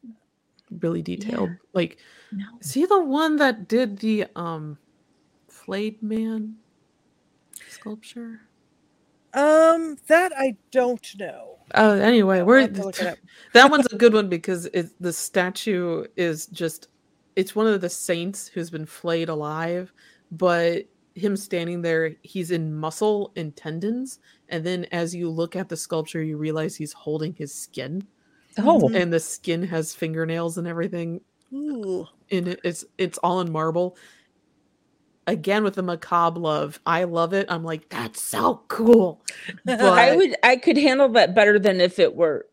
really 0.80 1.02
detailed. 1.02 1.50
Like, 1.74 1.98
No. 2.32 2.44
is 2.60 2.72
he 2.72 2.84
the 2.86 3.02
one 3.02 3.36
that 3.36 3.68
did 3.68 3.98
the 3.98 4.26
um, 4.36 4.78
flayed 5.48 6.02
man 6.02 6.56
sculpture? 7.80 8.40
Um, 9.34 9.96
that 10.06 10.32
I 10.36 10.56
don't 10.70 11.06
know. 11.18 11.56
Oh, 11.74 11.92
anyway, 11.98 12.42
we're 12.42 12.66
look 12.66 12.98
it 13.00 13.06
up. 13.06 13.18
that 13.52 13.70
one's 13.70 13.86
a 13.92 13.96
good 13.96 14.14
one 14.14 14.28
because 14.28 14.66
it, 14.66 14.86
the 15.00 15.12
statue 15.12 16.04
is 16.16 16.46
just 16.46 16.88
it's 17.36 17.54
one 17.54 17.66
of 17.66 17.80
the 17.80 17.90
saints 17.90 18.48
who's 18.48 18.70
been 18.70 18.86
flayed 18.86 19.28
alive 19.28 19.92
but 20.32 20.84
him 21.14 21.36
standing 21.36 21.82
there 21.82 22.14
he's 22.22 22.50
in 22.50 22.74
muscle 22.74 23.32
and 23.36 23.54
tendons 23.56 24.18
and 24.48 24.64
then 24.64 24.86
as 24.92 25.14
you 25.14 25.30
look 25.30 25.54
at 25.56 25.68
the 25.68 25.76
sculpture 25.76 26.22
you 26.22 26.36
realize 26.36 26.74
he's 26.74 26.92
holding 26.92 27.32
his 27.34 27.54
skin 27.54 28.04
Oh. 28.58 28.80
Mhm. 28.88 29.00
and 29.02 29.12
the 29.12 29.20
skin 29.20 29.62
has 29.62 29.94
fingernails 29.94 30.58
and 30.58 30.66
everything 30.66 31.20
Ooh. 31.52 32.06
in 32.30 32.48
it 32.48 32.60
it's 32.64 32.84
it's 32.98 33.18
all 33.18 33.40
in 33.40 33.52
marble 33.52 33.96
again 35.28 35.64
with 35.64 35.76
the 35.76 35.82
macabre 35.84 36.40
love 36.40 36.80
i 36.86 37.04
love 37.04 37.34
it 37.34 37.46
i'm 37.50 37.64
like 37.64 37.88
that's 37.90 38.20
so 38.22 38.62
cool 38.68 39.24
I 39.68 40.12
would 40.12 40.36
I 40.42 40.56
could 40.56 40.78
handle 40.78 41.08
that 41.10 41.34
better 41.36 41.58
than 41.60 41.80
if 41.80 41.98
it 42.00 42.16
were 42.16 42.46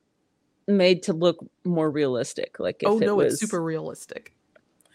made 0.67 1.03
to 1.03 1.13
look 1.13 1.37
more 1.65 1.91
realistic. 1.91 2.59
Like 2.59 2.83
if 2.83 2.91
oh 2.91 2.99
it 3.01 3.05
no 3.05 3.15
was 3.15 3.35
it's 3.35 3.39
super 3.39 3.63
realistic 3.63 4.33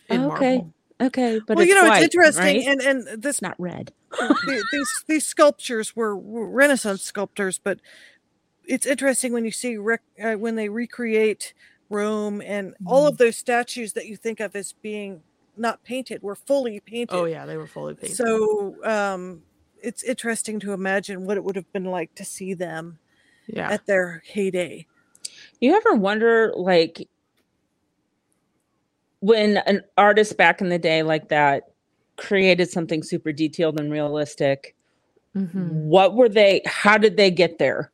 in 0.09 0.25
Okay. 0.27 0.27
marble 0.27 0.75
okay, 1.01 1.41
but 1.41 1.59
well, 1.59 1.63
it's 1.63 1.69
you 1.69 1.75
know, 1.75 1.87
white, 1.87 2.01
it's 2.03 2.03
interesting, 2.03 2.37
right? 2.37 2.67
and 2.67 2.81
and 2.83 3.23
this 3.23 3.43
not 3.43 3.57
red. 3.61 3.93
the- 4.21 4.65
these 4.73 5.05
these 5.09 5.27
sculptures 5.27 5.97
were, 5.97 6.17
were 6.17 6.49
Renaissance 6.51 7.03
sculptors, 7.03 7.59
but 7.63 7.81
it's 8.65 8.87
interesting 8.87 9.33
when 9.33 9.45
you 9.45 9.53
see 9.53 9.77
rec- 9.79 10.03
uh, 10.23 10.35
when 10.35 10.57
they 10.57 10.69
recreate 10.69 11.55
Rome 11.91 12.43
and 12.43 12.75
all 12.85 13.07
Mm-hmm. 13.07 13.09
of 13.09 13.19
those 13.19 13.37
statues 13.37 13.95
that 13.95 14.07
you 14.07 14.17
think 14.17 14.41
of 14.41 14.57
as 14.57 14.75
being 14.83 15.23
not 15.61 15.85
painted 15.85 16.23
were 16.23 16.35
fully 16.35 16.81
painted. 16.81 17.15
oh 17.15 17.25
yeah 17.27 17.47
they 17.47 17.57
were 17.57 17.67
fully 17.67 17.95
painted 17.95 18.17
So 18.17 18.77
um, 18.85 19.43
it's 19.83 20.03
interesting 20.03 20.59
to 20.61 20.73
imagine 20.73 21.25
what 21.27 21.37
it 21.37 21.45
would 21.45 21.57
have 21.57 21.71
been 21.73 21.85
like 21.85 22.15
to 22.17 22.25
see 22.25 22.55
them 22.55 22.99
yeah 23.47 23.71
at 23.71 23.87
their 23.87 24.23
heyday. 24.25 24.87
You 25.61 25.77
ever 25.77 25.95
wonder, 25.95 26.53
like, 26.57 27.07
when 29.21 29.59
an 29.59 29.83
artist 29.99 30.37
back 30.37 30.61
in 30.61 30.71
the 30.71 30.79
day 30.79 31.03
like 31.03 31.29
that 31.29 31.65
created 32.17 32.71
something 32.71 33.03
super 33.03 33.33
detailed 33.33 33.79
and 33.79 33.93
realistic, 33.93 34.75
Mhm. 35.37 35.69
what 35.73 36.15
were 36.17 36.29
they? 36.29 36.63
How 36.65 36.97
did 36.99 37.17
they 37.17 37.31
get 37.31 37.59
there? 37.59 37.93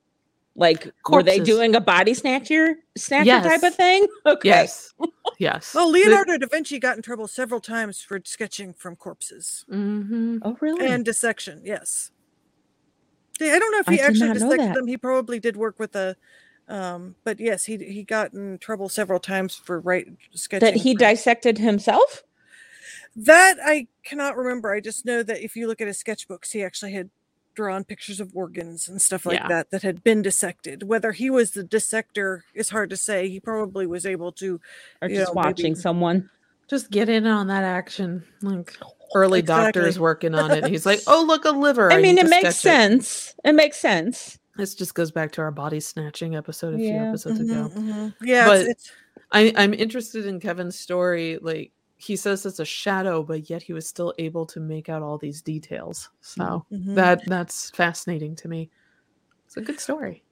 Like, 0.59 0.91
were 1.11 1.23
they 1.23 1.39
doing 1.39 1.75
a 1.77 1.81
body 1.81 2.15
snatcher, 2.15 2.77
snatcher 2.97 3.41
type 3.41 3.63
of 3.63 3.75
thing? 3.75 4.07
Okay. 4.27 4.49
Yes. 4.49 4.93
Yes. 5.39 5.75
Well, 5.75 5.91
Leonardo 5.91 6.39
da 6.39 6.47
Vinci 6.51 6.79
got 6.79 6.97
in 6.97 7.03
trouble 7.03 7.29
several 7.29 7.61
times 7.61 8.01
for 8.01 8.19
sketching 8.25 8.73
from 8.73 8.97
corpses 8.97 9.67
hmm 9.69 10.39
Oh, 10.43 10.57
really? 10.61 10.87
and 10.87 11.05
dissection. 11.05 11.61
Yes. 11.65 12.11
Yeah, 13.39 13.53
I 13.53 13.59
don't 13.59 13.71
know 13.73 13.81
if 13.81 13.87
he 13.89 13.97
did 13.97 14.07
actually 14.07 14.33
dissected 14.33 14.75
them. 14.75 14.87
He 14.87 14.97
probably 14.97 15.39
did 15.41 15.57
work 15.57 15.79
with 15.79 15.95
a, 15.95 16.17
um, 16.69 17.17
but 17.25 17.39
yes, 17.39 17.65
he 17.67 17.77
he 17.77 18.03
got 18.03 18.33
in 18.33 18.57
trouble 18.59 18.89
several 18.89 19.21
times 19.21 19.55
for 19.57 19.81
right 19.81 20.07
sketching. 20.35 20.67
that 20.73 20.81
he 20.81 20.95
from- 20.95 20.99
dissected 21.01 21.59
himself? 21.59 22.23
That 23.15 23.59
I 23.63 23.89
cannot 24.05 24.37
remember. 24.37 24.73
I 24.73 24.81
just 24.81 25.05
know 25.05 25.23
that 25.23 25.43
if 25.45 25.55
you 25.57 25.67
look 25.67 25.81
at 25.83 25.87
his 25.87 26.03
sketchbooks, 26.03 26.53
he 26.53 26.63
actually 26.63 26.93
had 26.93 27.11
drawn 27.57 27.83
pictures 27.83 28.21
of 28.21 28.31
organs 28.37 28.87
and 28.89 29.03
stuff 29.03 29.27
like 29.27 29.41
Yeah. 29.41 29.49
that 29.49 29.71
that 29.71 29.83
had 29.83 30.05
been 30.05 30.23
dissected. 30.23 30.85
Whether 30.85 31.11
he 31.13 31.29
was 31.31 31.51
the 31.53 31.65
dissector 31.65 32.45
is 32.55 32.71
hard 32.71 32.91
to 32.91 32.97
say. 32.97 33.29
He 33.29 33.41
probably 33.41 33.87
was 33.87 34.07
able 34.07 34.31
to. 34.33 34.61
Or 35.03 35.09
You 35.09 35.17
just 35.17 35.35
know, 35.35 35.41
maybe- 35.41 35.47
watching 35.49 35.75
someone? 35.75 36.31
Just 36.69 36.91
get 36.91 37.09
in 37.09 37.27
on 37.27 37.47
that 37.49 37.65
action. 37.65 38.25
Like 38.43 38.77
early 39.15 39.39
Exactly. 39.41 39.81
doctors 39.83 39.99
working 39.99 40.35
on 40.35 40.51
it. 40.51 40.67
He's 40.67 40.85
like, 40.87 41.01
oh 41.07 41.25
look, 41.27 41.45
a 41.45 41.51
liver. 41.51 41.91
I 41.93 42.01
mean, 42.01 42.19
it 42.19 42.29
makes 42.29 42.57
sketch 42.57 42.73
it." 42.75 42.77
sense. 43.01 43.35
It. 43.45 43.55
makes 43.55 43.79
sense. 43.79 44.39
This 44.57 44.75
just 44.75 44.95
goes 44.95 45.11
back 45.11 45.33
to 45.33 45.43
our 45.43 45.51
body 45.51 45.81
snatching 45.81 46.35
episode 46.35 46.75
a 46.75 46.79
few 46.79 46.89
Yeah. 46.89 47.09
episodes 47.09 47.41
Mhm, 47.41 47.45
ago. 47.51 47.71
mhm. 47.81 48.15
Yeah, 48.23 48.47
But- 48.47 48.61
it's, 48.63 48.69
it's 48.71 48.93
I, 49.33 49.53
I'm 49.57 49.75
interested 49.75 50.25
in 50.27 50.39
Kevin's 50.41 50.79
story. 50.79 51.39
Like 51.41 51.73
he 51.97 52.17
says 52.17 52.47
it's 52.47 52.61
a 52.61 52.65
shadow, 52.65 53.23
but 53.23 53.49
yet 53.51 53.63
he 53.63 53.73
was 53.73 53.89
still 53.89 54.15
able 54.19 54.47
to 54.47 54.61
make 54.61 54.89
out 54.89 55.03
all 55.03 55.19
these 55.19 55.43
details. 55.43 56.11
So 56.21 56.67
Mhm. 56.71 56.95
that 56.95 57.27
that's 57.27 57.71
fascinating 57.71 58.37
to 58.37 58.49
me. 58.49 58.71
It's 59.47 59.57
a 59.59 59.63
good 59.63 59.81
story. 59.81 60.25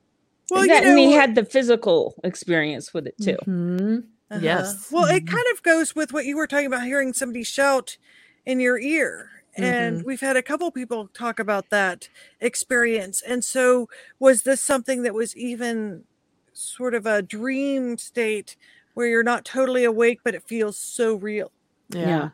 well, 0.50 0.66
Yeah, 0.66 0.74
you 0.74 0.80
know, 0.82 0.96
and 0.96 0.98
he 0.98 1.12
had 1.12 1.34
the 1.34 1.44
physical 1.44 2.14
experience 2.24 2.94
with 2.94 3.06
it 3.06 3.20
too. 3.20 3.38
Mhm. 3.46 4.08
Uh-huh. 4.30 4.74
Yes. 4.74 4.88
Well, 4.90 5.06
it 5.06 5.26
Mhm. 5.26 5.26
kind 5.26 5.46
of 5.52 5.62
goes 5.62 5.94
with 5.94 6.12
what 6.12 6.24
you 6.26 6.36
were 6.36 6.46
talking 6.46 6.66
about 6.66 6.84
hearing 6.84 7.12
somebody 7.12 7.44
shout 7.44 7.98
in 8.44 8.60
your 8.60 8.78
ear. 8.78 9.30
And 9.56 10.02
Mm-hmm. 10.02 10.04
we've 10.04 10.20
had 10.20 10.36
a 10.36 10.42
couple 10.42 10.70
people 10.72 11.08
talk 11.08 11.38
about 11.38 11.70
that 11.70 12.08
experience. 12.40 13.22
And 13.22 13.44
so, 13.44 13.88
was 14.18 14.42
this 14.42 14.60
something 14.62 15.02
that 15.02 15.14
was 15.14 15.36
even 15.36 16.06
sort 16.52 16.94
of 16.94 17.06
a 17.06 17.22
dream 17.22 17.98
state 17.98 18.56
where 18.94 19.06
you're 19.06 19.22
not 19.22 19.44
totally 19.44 19.84
awake, 19.84 20.20
but 20.24 20.34
it 20.34 20.42
feels 20.48 20.78
so 20.78 21.14
real? 21.16 21.52
Yeah. 21.90 22.00
Yeah. 22.08 22.28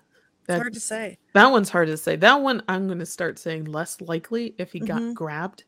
It's 0.49 0.57
hard 0.61 0.73
to 0.75 0.81
say. 0.81 1.19
that 1.35 1.47
one's 1.51 1.69
hard 1.71 1.89
to 1.89 1.97
say. 1.97 2.17
That 2.17 2.41
one 2.41 2.63
I'm 2.69 2.87
going 2.87 2.99
to 2.99 3.07
start 3.07 3.39
saying 3.39 3.65
less 3.67 4.01
likely 4.01 4.55
if 4.59 4.73
he 4.73 4.81
Mhm. 4.81 4.87
got 4.87 5.15
grabbed. 5.15 5.65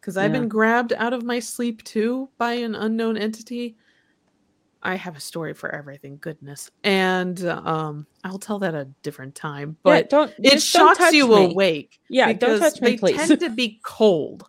Because 0.00 0.16
I've 0.16 0.32
Yeah. 0.32 0.40
been 0.40 0.48
grabbed 0.48 0.92
out 0.94 1.12
of 1.12 1.22
my 1.22 1.38
sleep 1.38 1.82
too 1.84 2.28
by 2.38 2.52
an 2.54 2.74
unknown 2.74 3.16
entity. 3.16 3.76
I 4.82 4.96
have 4.96 5.16
a 5.16 5.20
story 5.20 5.54
for 5.54 5.72
everything, 5.72 6.18
goodness. 6.20 6.70
And 6.82 7.44
um, 7.46 8.06
I'll 8.24 8.38
tell 8.38 8.58
that 8.60 8.74
a 8.74 8.86
different 9.02 9.34
time. 9.34 9.70
yeah, 9.84 10.00
But 10.00 10.10
don't 10.10 10.30
it 10.38 10.50
don't 10.50 10.60
shocks 10.60 10.98
touch 10.98 11.14
you 11.14 11.28
me. 11.28 11.52
awake. 11.52 12.00
Yeah, 12.08 12.32
don't 12.32 12.58
touch 12.58 12.80
me, 12.80 12.92
they 12.92 12.96
please. 12.96 13.16
tend 13.16 13.38
to 13.40 13.50
be 13.50 13.80
cold 13.84 14.48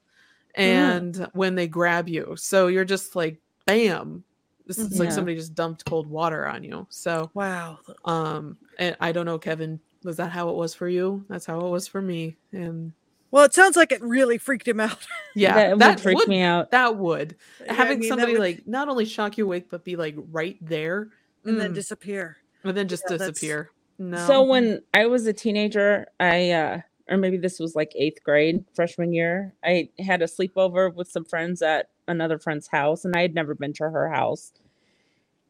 and 0.55 1.27
when 1.33 1.55
they 1.55 1.67
grab 1.67 2.07
you 2.07 2.35
so 2.37 2.67
you're 2.67 2.85
just 2.85 3.15
like 3.15 3.41
bam 3.65 4.23
this 4.67 4.77
is 4.77 4.99
like 4.99 5.11
somebody 5.11 5.35
just 5.35 5.55
dumped 5.55 5.83
cold 5.85 6.05
water 6.05 6.45
on 6.45 6.63
you 6.63 6.85
so 6.91 7.31
Wow. 7.33 7.79
um 8.05 8.55
and 8.79 8.95
i 8.99 9.11
don't 9.11 9.25
know 9.25 9.37
kevin 9.39 9.79
was 10.03 10.17
that 10.17 10.29
how 10.31 10.49
it 10.49 10.55
was 10.55 10.73
for 10.73 10.87
you 10.89 11.23
that's 11.29 11.45
how 11.45 11.59
it 11.65 11.69
was 11.69 11.87
for 11.87 12.01
me 12.01 12.35
and 12.51 12.91
Well, 13.31 13.45
it 13.45 13.53
sounds 13.53 13.75
like 13.75 13.91
it 13.91 14.01
really 14.03 14.37
freaked 14.37 14.67
him 14.67 14.79
out. 14.79 14.97
yeah 15.35 15.73
that, 15.75 15.89
would 15.95 15.99
freak 16.01 16.27
me 16.27 16.41
out. 16.41 16.71
that 16.71 16.97
would 16.97 17.35
I 17.69 17.73
having 17.73 17.99
mean, 17.99 18.09
somebody 18.09 18.33
would- 18.33 18.41
like 18.41 18.67
not 18.67 18.89
only 18.89 19.05
shock 19.05 19.37
you 19.37 19.45
awake 19.45 19.69
but 19.69 19.83
be 19.83 19.95
like 19.95 20.15
right 20.31 20.57
there 20.61 21.09
and 21.45 21.59
then 21.59 21.71
mm, 21.71 21.75
disappear. 21.75 22.37
and 22.63 22.75
then 22.77 22.87
just 22.87 23.03
yeah, 23.05 23.17
that's- 23.17 23.29
disappear 23.31 23.71
no 23.99 24.17
So 24.27 24.43
when 24.43 24.81
I 24.93 25.05
was 25.05 25.25
a 25.27 25.33
teenager, 25.33 26.07
I 26.19 26.51
uh 26.51 26.81
or 27.09 27.17
maybe 27.17 27.37
this 27.37 27.59
was 27.59 27.75
like 27.75 27.91
eighth 27.95 28.23
grade, 28.23 28.63
freshman 28.73 29.13
year, 29.13 29.53
I 29.63 29.89
had 29.99 30.21
a 30.21 30.25
sleepover 30.25 30.93
with 30.93 31.07
some 31.09 31.25
friends 31.25 31.61
at 31.61 31.89
another 32.07 32.39
friend's 32.39 32.67
house, 32.67 33.03
and 33.05 33.13
I 33.15 33.21
had 33.21 33.35
never 33.35 33.53
been 33.53 33.73
to 33.73 33.89
her 33.89 34.09
house. 34.09 34.51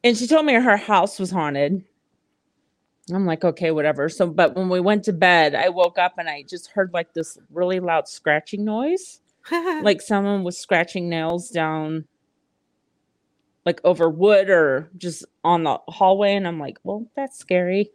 And 0.02 0.16
she 0.16 0.26
told 0.26 0.44
me 0.46 0.52
her 0.54 0.76
house 0.76 1.18
was 1.20 1.30
haunted. 1.30 1.84
I'm 3.12 3.26
like, 3.26 3.44
okay, 3.44 3.70
whatever. 3.70 4.08
So, 4.08 4.26
but 4.26 4.56
when 4.56 4.68
we 4.68 4.80
went 4.80 5.04
to 5.04 5.12
bed, 5.12 5.54
I 5.54 5.68
woke 5.68 5.98
up 5.98 6.14
and 6.18 6.28
I 6.28 6.44
just 6.48 6.70
heard 6.70 6.92
like 6.94 7.12
this 7.12 7.38
really 7.52 7.80
loud 7.80 8.08
scratching 8.08 8.64
noise. 8.64 9.20
like 9.82 10.00
someone 10.00 10.42
was 10.42 10.56
scratching 10.56 11.08
nails 11.08 11.50
down 11.50 12.06
like 13.64 13.80
over 13.84 14.08
wood 14.08 14.50
or 14.50 14.90
just 14.96 15.24
on 15.42 15.64
the 15.64 15.78
hallway 15.88 16.34
and 16.34 16.46
i'm 16.46 16.58
like 16.58 16.78
well 16.82 17.06
that's 17.16 17.38
scary 17.38 17.90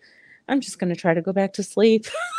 i'm 0.48 0.62
just 0.62 0.80
going 0.80 0.94
to 0.94 1.00
try 1.00 1.14
to 1.14 1.22
go 1.22 1.34
back 1.34 1.54
to 1.54 1.64
sleep 1.64 2.06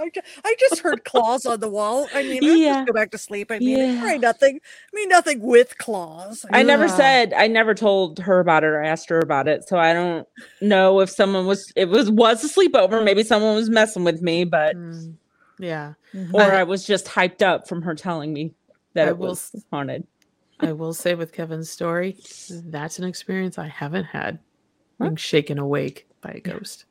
I, 0.00 0.08
ju- 0.10 0.20
I 0.44 0.56
just 0.58 0.80
heard 0.80 1.04
claws 1.04 1.46
on 1.46 1.60
the 1.60 1.68
wall. 1.68 2.08
I 2.14 2.22
mean, 2.22 2.42
Yeah. 2.42 2.74
just 2.74 2.86
go 2.88 2.92
back 2.92 3.10
to 3.12 3.18
sleep. 3.18 3.50
I 3.50 3.58
mean, 3.60 3.78
Yeah. 3.78 4.10
ain't 4.12 4.20
nothing. 4.22 4.56
I 4.62 4.90
mean, 4.96 5.08
nothing 5.08 5.40
with 5.40 5.78
claws. 5.78 6.44
i 6.52 6.62
never 6.62 6.88
said 6.88 7.32
i 7.34 7.46
never 7.46 7.74
told 7.74 8.18
her 8.18 8.40
about 8.40 8.64
it 8.64 8.68
or 8.68 8.82
asked 8.82 9.08
her 9.08 9.18
about 9.20 9.46
it 9.48 9.66
so 9.68 9.78
i 9.78 9.92
don't 9.92 10.26
know 10.60 11.00
if 11.00 11.08
someone 11.10 11.46
was 11.46 11.72
it 11.76 11.88
was 11.88 12.10
was 12.10 12.42
a 12.44 12.48
sleepover 12.48 13.02
maybe 13.04 13.22
someone 13.22 13.54
was 13.54 13.68
messing 13.70 14.04
with 14.04 14.20
me 14.22 14.44
but 14.44 14.74
Mm, 14.76 15.14
yeah 15.58 15.94
or 16.32 16.42
I- 16.42 16.60
i 16.60 16.62
was 16.64 16.84
just 16.86 17.06
hyped 17.06 17.42
up 17.42 17.68
from 17.68 17.82
her 17.82 17.94
telling 17.94 18.32
me 18.32 18.54
that 18.94 19.06
I 19.08 19.10
it 19.10 19.18
was 19.18 19.50
s- 19.54 19.64
haunted 19.72 20.06
I 20.60 20.72
will 20.72 20.94
say 20.94 21.14
with 21.16 21.32
Kevin's 21.32 21.68
story, 21.68 22.16
that's 22.48 22.98
an 23.00 23.04
experience 23.04 23.58
I 23.58 23.66
haven't 23.66 24.04
had. 24.04 24.38
Huh? 25.00 25.06
Being 25.06 25.16
shaken 25.16 25.58
awake 25.58 26.06
by 26.20 26.30
a 26.30 26.40
ghost. 26.40 26.84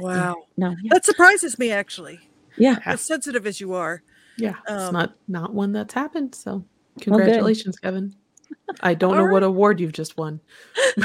Wow. 0.00 0.36
no 0.56 0.70
yeah, 0.70 0.88
That 0.94 1.04
surprises 1.04 1.58
me, 1.58 1.70
actually. 1.70 2.20
Yeah. 2.56 2.78
As 2.84 3.00
sensitive 3.00 3.46
as 3.46 3.60
you 3.60 3.74
are. 3.74 4.02
Yeah, 4.36 4.54
it's 4.68 4.84
Um, 4.84 4.94
not 4.94 5.14
not 5.28 5.52
one 5.52 5.72
that's 5.72 5.92
happened. 5.94 6.34
So 6.34 6.64
congratulations, 7.00 7.78
Kevin. 7.78 8.14
I 8.80 8.94
don't 8.94 9.16
know 9.16 9.26
what 9.26 9.42
award 9.42 9.80
you've 9.80 9.92
just 9.92 10.16
won. 10.16 10.40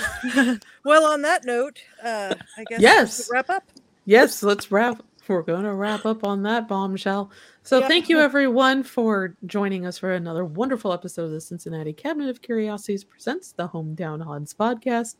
well, 0.85 1.05
on 1.05 1.21
that 1.23 1.45
note, 1.45 1.79
uh, 2.03 2.35
I 2.57 2.63
guess 2.65 2.81
Yes. 2.81 3.29
wrap 3.31 3.49
up. 3.49 3.63
Yes, 4.05 4.43
let's 4.43 4.71
wrap. 4.71 5.03
We're 5.27 5.41
going 5.41 5.63
to 5.63 5.73
wrap 5.73 6.05
up 6.05 6.23
on 6.23 6.43
that 6.43 6.69
bombshell. 6.69 7.31
So 7.63 7.85
thank 7.85 8.07
you 8.07 8.19
everyone 8.19 8.83
for 8.83 9.35
joining 9.45 9.85
us 9.85 9.97
for 9.97 10.13
another 10.13 10.45
wonderful 10.45 10.93
episode 10.93 11.25
of 11.25 11.31
the 11.31 11.41
Cincinnati 11.41 11.91
Cabinet 11.91 12.29
of 12.29 12.41
Curiosities 12.41 13.03
presents 13.03 13.51
the 13.51 13.67
Hometown 13.67 14.23
Haunts 14.23 14.53
podcast. 14.53 15.15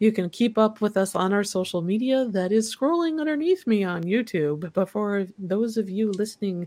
You 0.00 0.12
can 0.12 0.30
keep 0.30 0.56
up 0.56 0.80
with 0.80 0.96
us 0.96 1.14
on 1.14 1.32
our 1.34 1.44
social 1.44 1.82
media 1.82 2.24
that 2.30 2.52
is 2.52 2.74
scrolling 2.74 3.20
underneath 3.20 3.66
me 3.66 3.84
on 3.84 4.02
YouTube. 4.02 4.72
But 4.72 4.88
for 4.88 5.26
those 5.38 5.76
of 5.76 5.90
you 5.90 6.10
listening 6.10 6.66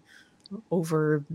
over 0.70 1.26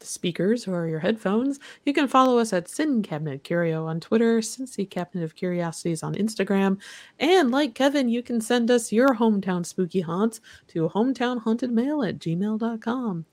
the 0.00 0.06
speakers 0.06 0.68
or 0.68 0.86
your 0.86 0.98
headphones, 0.98 1.58
you 1.86 1.94
can 1.94 2.08
follow 2.08 2.38
us 2.38 2.52
at 2.52 2.68
Sin 2.68 3.02
Cabinet 3.02 3.42
Curio 3.42 3.86
on 3.86 4.00
Twitter, 4.00 4.40
Cincy 4.40 4.88
Cabinet 4.88 5.24
of 5.24 5.34
Curiosities 5.34 6.02
on 6.02 6.14
Instagram, 6.14 6.78
and 7.18 7.50
like 7.50 7.74
Kevin, 7.74 8.10
you 8.10 8.22
can 8.22 8.40
send 8.42 8.70
us 8.70 8.92
your 8.92 9.14
hometown 9.14 9.64
spooky 9.64 10.00
haunts 10.02 10.42
to 10.68 10.90
hometownhauntedmail 10.90 12.06
at 12.06 12.18
gmail.com. 12.18 13.24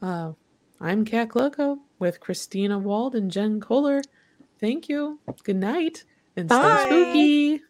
Uh, 0.00 0.32
I'm 0.80 1.04
Kat 1.04 1.28
Klockow 1.28 1.78
with 1.98 2.20
Christina 2.20 2.78
Wald 2.78 3.14
and 3.14 3.30
Jen 3.30 3.60
Kohler. 3.60 4.02
Thank 4.58 4.88
you. 4.88 5.18
Good 5.44 5.56
night 5.56 6.04
and 6.38 6.48
Bye. 6.48 6.86
stay 6.86 7.60
spooky. 7.60 7.62